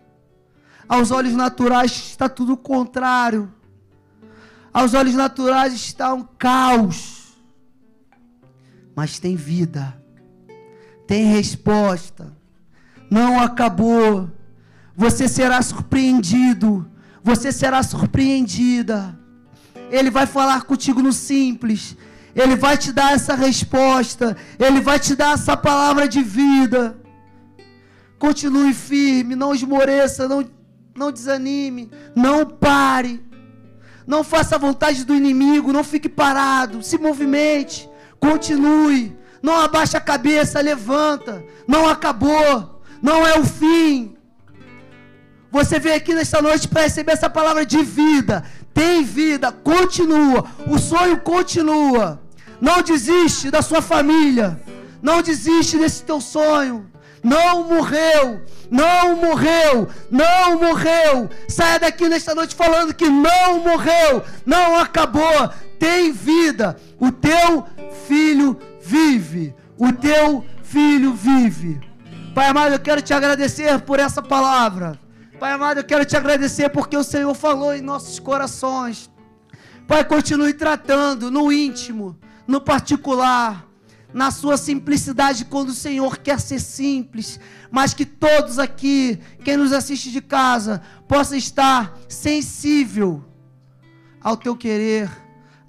Aos 0.89 1.11
olhos 1.11 1.35
naturais 1.35 1.93
está 1.93 2.31
tudo 2.31 2.57
contrário. 2.57 3.53
Aos 4.73 4.95
olhos 4.95 5.15
naturais 5.15 5.75
está 5.75 6.15
um 6.15 6.25
caos 6.39 7.18
mas 8.99 9.20
tem 9.20 9.37
vida, 9.37 9.97
tem 11.07 11.27
resposta, 11.27 12.37
não 13.09 13.39
acabou. 13.39 14.29
Você 14.97 15.29
será 15.29 15.62
surpreendido, 15.62 16.85
você 17.23 17.53
será 17.53 17.81
surpreendida. 17.85 19.16
Ele 19.89 20.11
vai 20.11 20.27
falar 20.27 20.62
contigo 20.62 21.01
no 21.01 21.12
simples, 21.12 21.97
ele 22.35 22.57
vai 22.57 22.77
te 22.77 22.93
dar 22.93 23.12
essa 23.12 23.37
resposta, 23.37 24.37
ele 24.59 24.81
vai 24.81 24.99
te 24.99 25.15
dar 25.15 25.35
essa 25.35 25.57
palavra 25.57 26.09
de 26.09 26.20
vida. 26.20 26.99
Continue 28.19 28.75
firme, 28.75 29.37
não 29.37 29.55
esmoreça, 29.55 30.27
não, 30.27 30.45
não 30.97 31.12
desanime, 31.12 31.89
não 32.16 32.45
pare. 32.45 33.25
Não 34.05 34.25
faça 34.25 34.57
a 34.57 34.59
vontade 34.59 35.05
do 35.05 35.15
inimigo, 35.15 35.73
não 35.73 35.85
fique 35.85 36.09
parado, 36.09 36.83
se 36.83 36.99
movimente. 36.99 37.89
Continue. 38.20 39.16
Não 39.43 39.61
abaixa 39.61 39.99
a 39.99 40.01
cabeça, 40.01 40.61
levanta. 40.61 41.45
Não 41.66 41.89
acabou. 41.89 42.81
Não 43.03 43.27
é 43.27 43.39
o 43.39 43.45
fim. 43.45 44.16
Você 45.51 45.78
veio 45.78 45.97
aqui 45.97 46.15
nesta 46.15 46.43
noite 46.43 46.69
para 46.69 46.82
receber 46.82 47.12
essa 47.12 47.31
palavra 47.31 47.65
de 47.65 47.82
vida. 47.82 48.45
Tem 48.74 49.03
vida, 49.03 49.51
continua. 49.51 50.45
O 50.66 50.78
sonho 50.78 51.20
continua. 51.20 52.20
Não 52.61 52.82
desiste 52.82 53.51
da 53.51 53.62
sua 53.62 53.81
família. 53.81 54.61
Não 55.01 55.23
desiste 55.23 55.78
desse 55.78 56.03
teu 56.03 56.20
sonho. 56.20 56.90
Não 57.23 57.65
morreu, 57.65 58.40
não 58.70 59.16
morreu, 59.16 59.89
não 60.11 60.59
morreu. 60.59 61.28
Saia 61.49 61.78
daqui 61.81 62.09
nesta 62.09 62.35
noite 62.35 62.55
falando 62.55 62.95
que 62.95 63.09
não 63.09 63.59
morreu, 63.61 64.23
não 64.47 64.77
acabou, 64.78 65.51
tem 65.79 66.13
vida. 66.13 66.77
O 66.99 67.11
teu 67.13 67.65
filho 68.07 68.59
vive. 68.81 69.55
O 69.77 69.93
teu 69.93 70.45
filho 70.63 71.13
vive. 71.15 71.81
Pai 72.35 72.49
amado, 72.49 72.73
eu 72.73 72.79
quero 72.79 73.03
te 73.03 73.15
agradecer 73.15 73.81
por 73.81 73.99
essa 73.99 74.23
palavra. 74.23 74.99
Pai 75.39 75.53
amado, 75.53 75.79
eu 75.79 75.85
quero 75.85 76.05
te 76.05 76.17
agradecer 76.17 76.69
porque 76.69 76.97
o 76.97 77.05
Senhor 77.05 77.35
falou 77.35 77.75
em 77.75 77.81
nossos 77.81 78.19
corações. 78.19 79.11
Pai, 79.87 80.05
continue 80.05 80.53
tratando 80.53 81.31
no 81.31 81.51
íntimo, 81.51 82.19
no 82.47 82.61
particular, 82.61 83.67
na 84.13 84.31
sua 84.31 84.57
simplicidade, 84.57 85.45
quando 85.45 85.71
o 85.71 85.75
Senhor 85.75 86.19
quer 86.19 86.41
ser 86.41 86.61
simples, 86.61 87.39
mas 87.71 87.95
que 87.95 88.05
todos 88.05 88.59
aqui, 88.59 89.19
quem 89.45 89.57
nos 89.57 89.73
assiste 89.73 90.11
de 90.11 90.21
casa, 90.21 90.83
possa 91.07 91.37
estar 91.37 91.99
sensível 92.09 93.25
ao 94.21 94.37
teu 94.37 94.57
querer, 94.57 95.11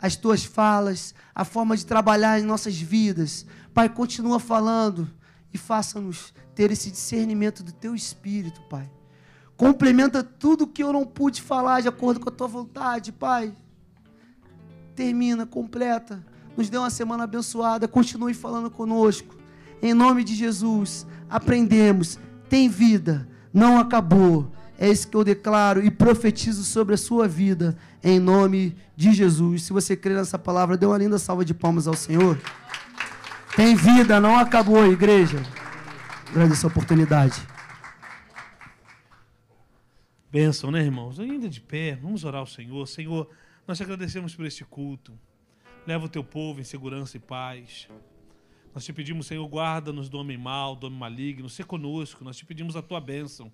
às 0.01 0.15
tuas 0.15 0.43
falas, 0.43 1.13
a 1.35 1.43
forma 1.43 1.75
de 1.75 1.85
trabalhar 1.85 2.39
em 2.39 2.43
nossas 2.43 2.79
vidas. 2.79 3.45
Pai, 3.73 3.89
continua 3.89 4.39
falando 4.39 5.09
e 5.53 5.57
faça-nos 5.57 6.33
ter 6.55 6.71
esse 6.71 6.89
discernimento 6.89 7.63
do 7.63 7.71
teu 7.71 7.93
espírito, 7.93 8.61
Pai. 8.69 8.89
Complementa 9.57 10.23
tudo 10.23 10.67
que 10.67 10.81
eu 10.81 10.93
não 10.93 11.05
pude 11.05 11.41
falar 11.41 11.81
de 11.81 11.87
acordo 11.89 12.19
com 12.19 12.29
a 12.29 12.31
tua 12.31 12.47
vontade, 12.47 13.11
Pai. 13.11 13.53
Termina, 14.95 15.45
completa. 15.45 16.25
Nos 16.55 16.69
dê 16.69 16.77
uma 16.77 16.89
semana 16.89 17.25
abençoada. 17.25 17.87
Continue 17.87 18.33
falando 18.33 18.71
conosco. 18.71 19.35
Em 19.81 19.93
nome 19.93 20.23
de 20.23 20.35
Jesus, 20.35 21.05
aprendemos. 21.29 22.17
Tem 22.49 22.67
vida, 22.67 23.27
não 23.53 23.77
acabou. 23.77 24.51
É 24.77 24.89
isso 24.89 25.09
que 25.09 25.15
eu 25.15 25.25
declaro 25.25 25.83
e 25.83 25.91
profetizo 25.91 26.63
sobre 26.63 26.95
a 26.95 26.97
sua 26.97 27.27
vida, 27.27 27.77
em 28.03 28.19
nome 28.19 28.75
de 28.95 29.13
Jesus. 29.13 29.63
Se 29.63 29.73
você 29.73 29.95
crê 29.95 30.13
nessa 30.13 30.39
palavra, 30.39 30.77
dê 30.77 30.85
uma 30.85 30.97
linda 30.97 31.17
salva 31.17 31.43
de 31.43 31.53
palmas 31.53 31.87
ao 31.87 31.95
Senhor. 31.95 32.39
Tem 33.55 33.75
vida, 33.75 34.19
não 34.19 34.37
acabou, 34.37 34.91
igreja. 34.91 35.41
Agradeço 36.29 36.67
a 36.67 36.69
oportunidade. 36.69 37.41
Bênção, 40.31 40.69
né, 40.69 40.81
irmãos? 40.83 41.19
Ainda 41.19 41.49
de 41.49 41.59
pé, 41.59 41.95
vamos 41.95 42.23
orar 42.23 42.41
ao 42.41 42.45
Senhor. 42.45 42.87
Senhor, 42.87 43.27
nós 43.67 43.77
te 43.77 43.83
agradecemos 43.83 44.35
por 44.35 44.45
este 44.45 44.63
culto. 44.63 45.17
Leva 45.87 46.05
o 46.05 46.09
teu 46.09 46.23
povo 46.23 46.61
em 46.61 46.63
segurança 46.63 47.17
e 47.17 47.19
paz. 47.19 47.87
Nós 48.73 48.85
te 48.85 48.93
pedimos, 48.93 49.25
Senhor, 49.25 49.47
guarda-nos 49.47 50.07
do 50.07 50.19
homem 50.19 50.37
mau, 50.37 50.75
do 50.75 50.85
homem 50.85 50.99
maligno, 50.99 51.49
se 51.49 51.63
conosco. 51.63 52.23
Nós 52.23 52.37
te 52.37 52.45
pedimos 52.45 52.75
a 52.75 52.81
tua 52.81 53.01
bênção. 53.01 53.51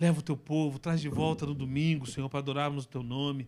Leva 0.00 0.20
o 0.20 0.22
teu 0.22 0.36
povo, 0.36 0.78
traz 0.78 1.00
de 1.00 1.08
volta 1.08 1.44
no 1.44 1.54
domingo, 1.54 2.06
Senhor, 2.06 2.28
para 2.30 2.38
adorarmos 2.38 2.84
o 2.84 2.88
teu 2.88 3.02
nome. 3.02 3.46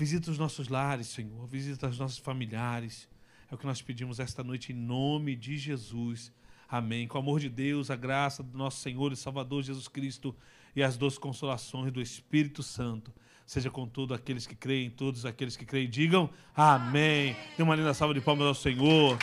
Visita 0.00 0.30
os 0.30 0.38
nossos 0.38 0.68
lares, 0.68 1.08
Senhor. 1.08 1.46
Visita 1.46 1.86
os 1.86 1.98
nossos 1.98 2.16
familiares. 2.16 3.06
É 3.50 3.54
o 3.54 3.58
que 3.58 3.66
nós 3.66 3.82
pedimos 3.82 4.18
esta 4.18 4.42
noite 4.42 4.72
em 4.72 4.74
nome 4.74 5.36
de 5.36 5.58
Jesus. 5.58 6.32
Amém. 6.66 7.06
Com 7.06 7.18
o 7.18 7.20
amor 7.20 7.38
de 7.38 7.50
Deus, 7.50 7.90
a 7.90 7.96
graça 7.96 8.42
do 8.42 8.56
nosso 8.56 8.80
Senhor 8.80 9.12
e 9.12 9.16
Salvador 9.16 9.62
Jesus 9.62 9.88
Cristo 9.88 10.34
e 10.74 10.82
as 10.82 10.96
doces 10.96 11.18
consolações 11.18 11.92
do 11.92 12.00
Espírito 12.00 12.62
Santo. 12.62 13.12
Seja 13.44 13.70
com 13.70 13.86
todos 13.86 14.16
aqueles 14.16 14.46
que 14.46 14.54
creem, 14.54 14.88
todos 14.88 15.26
aqueles 15.26 15.54
que 15.54 15.66
creem, 15.66 15.90
digam 15.90 16.30
amém. 16.56 17.36
Dê 17.58 17.62
uma 17.62 17.76
linda 17.76 17.92
salva 17.92 18.14
de 18.14 18.22
palmas 18.22 18.46
ao 18.46 18.54
Senhor. 18.54 19.18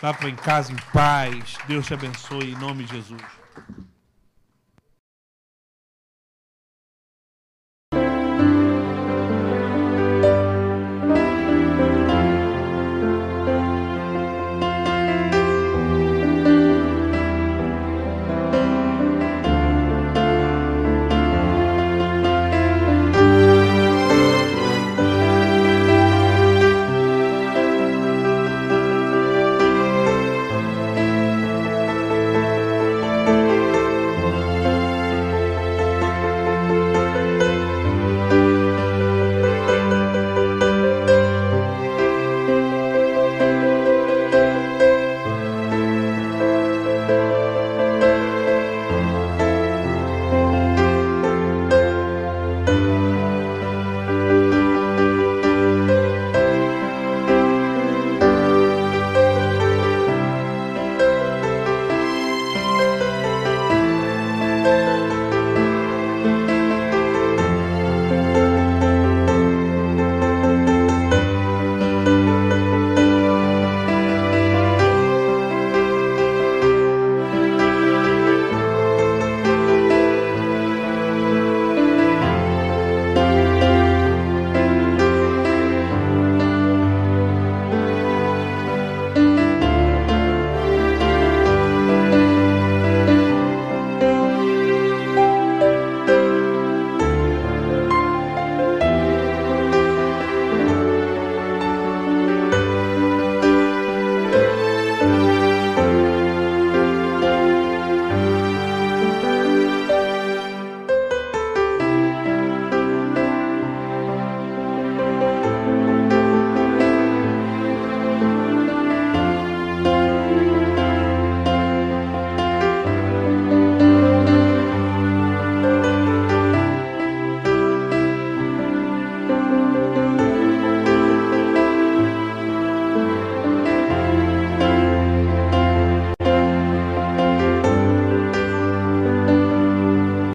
Vá 0.00 0.14
para 0.14 0.30
em 0.30 0.36
casa 0.36 0.72
em 0.72 0.76
paz. 0.94 1.58
Deus 1.68 1.86
te 1.86 1.92
abençoe 1.92 2.52
em 2.52 2.58
nome 2.58 2.84
de 2.84 2.94
Jesus. 2.94 3.22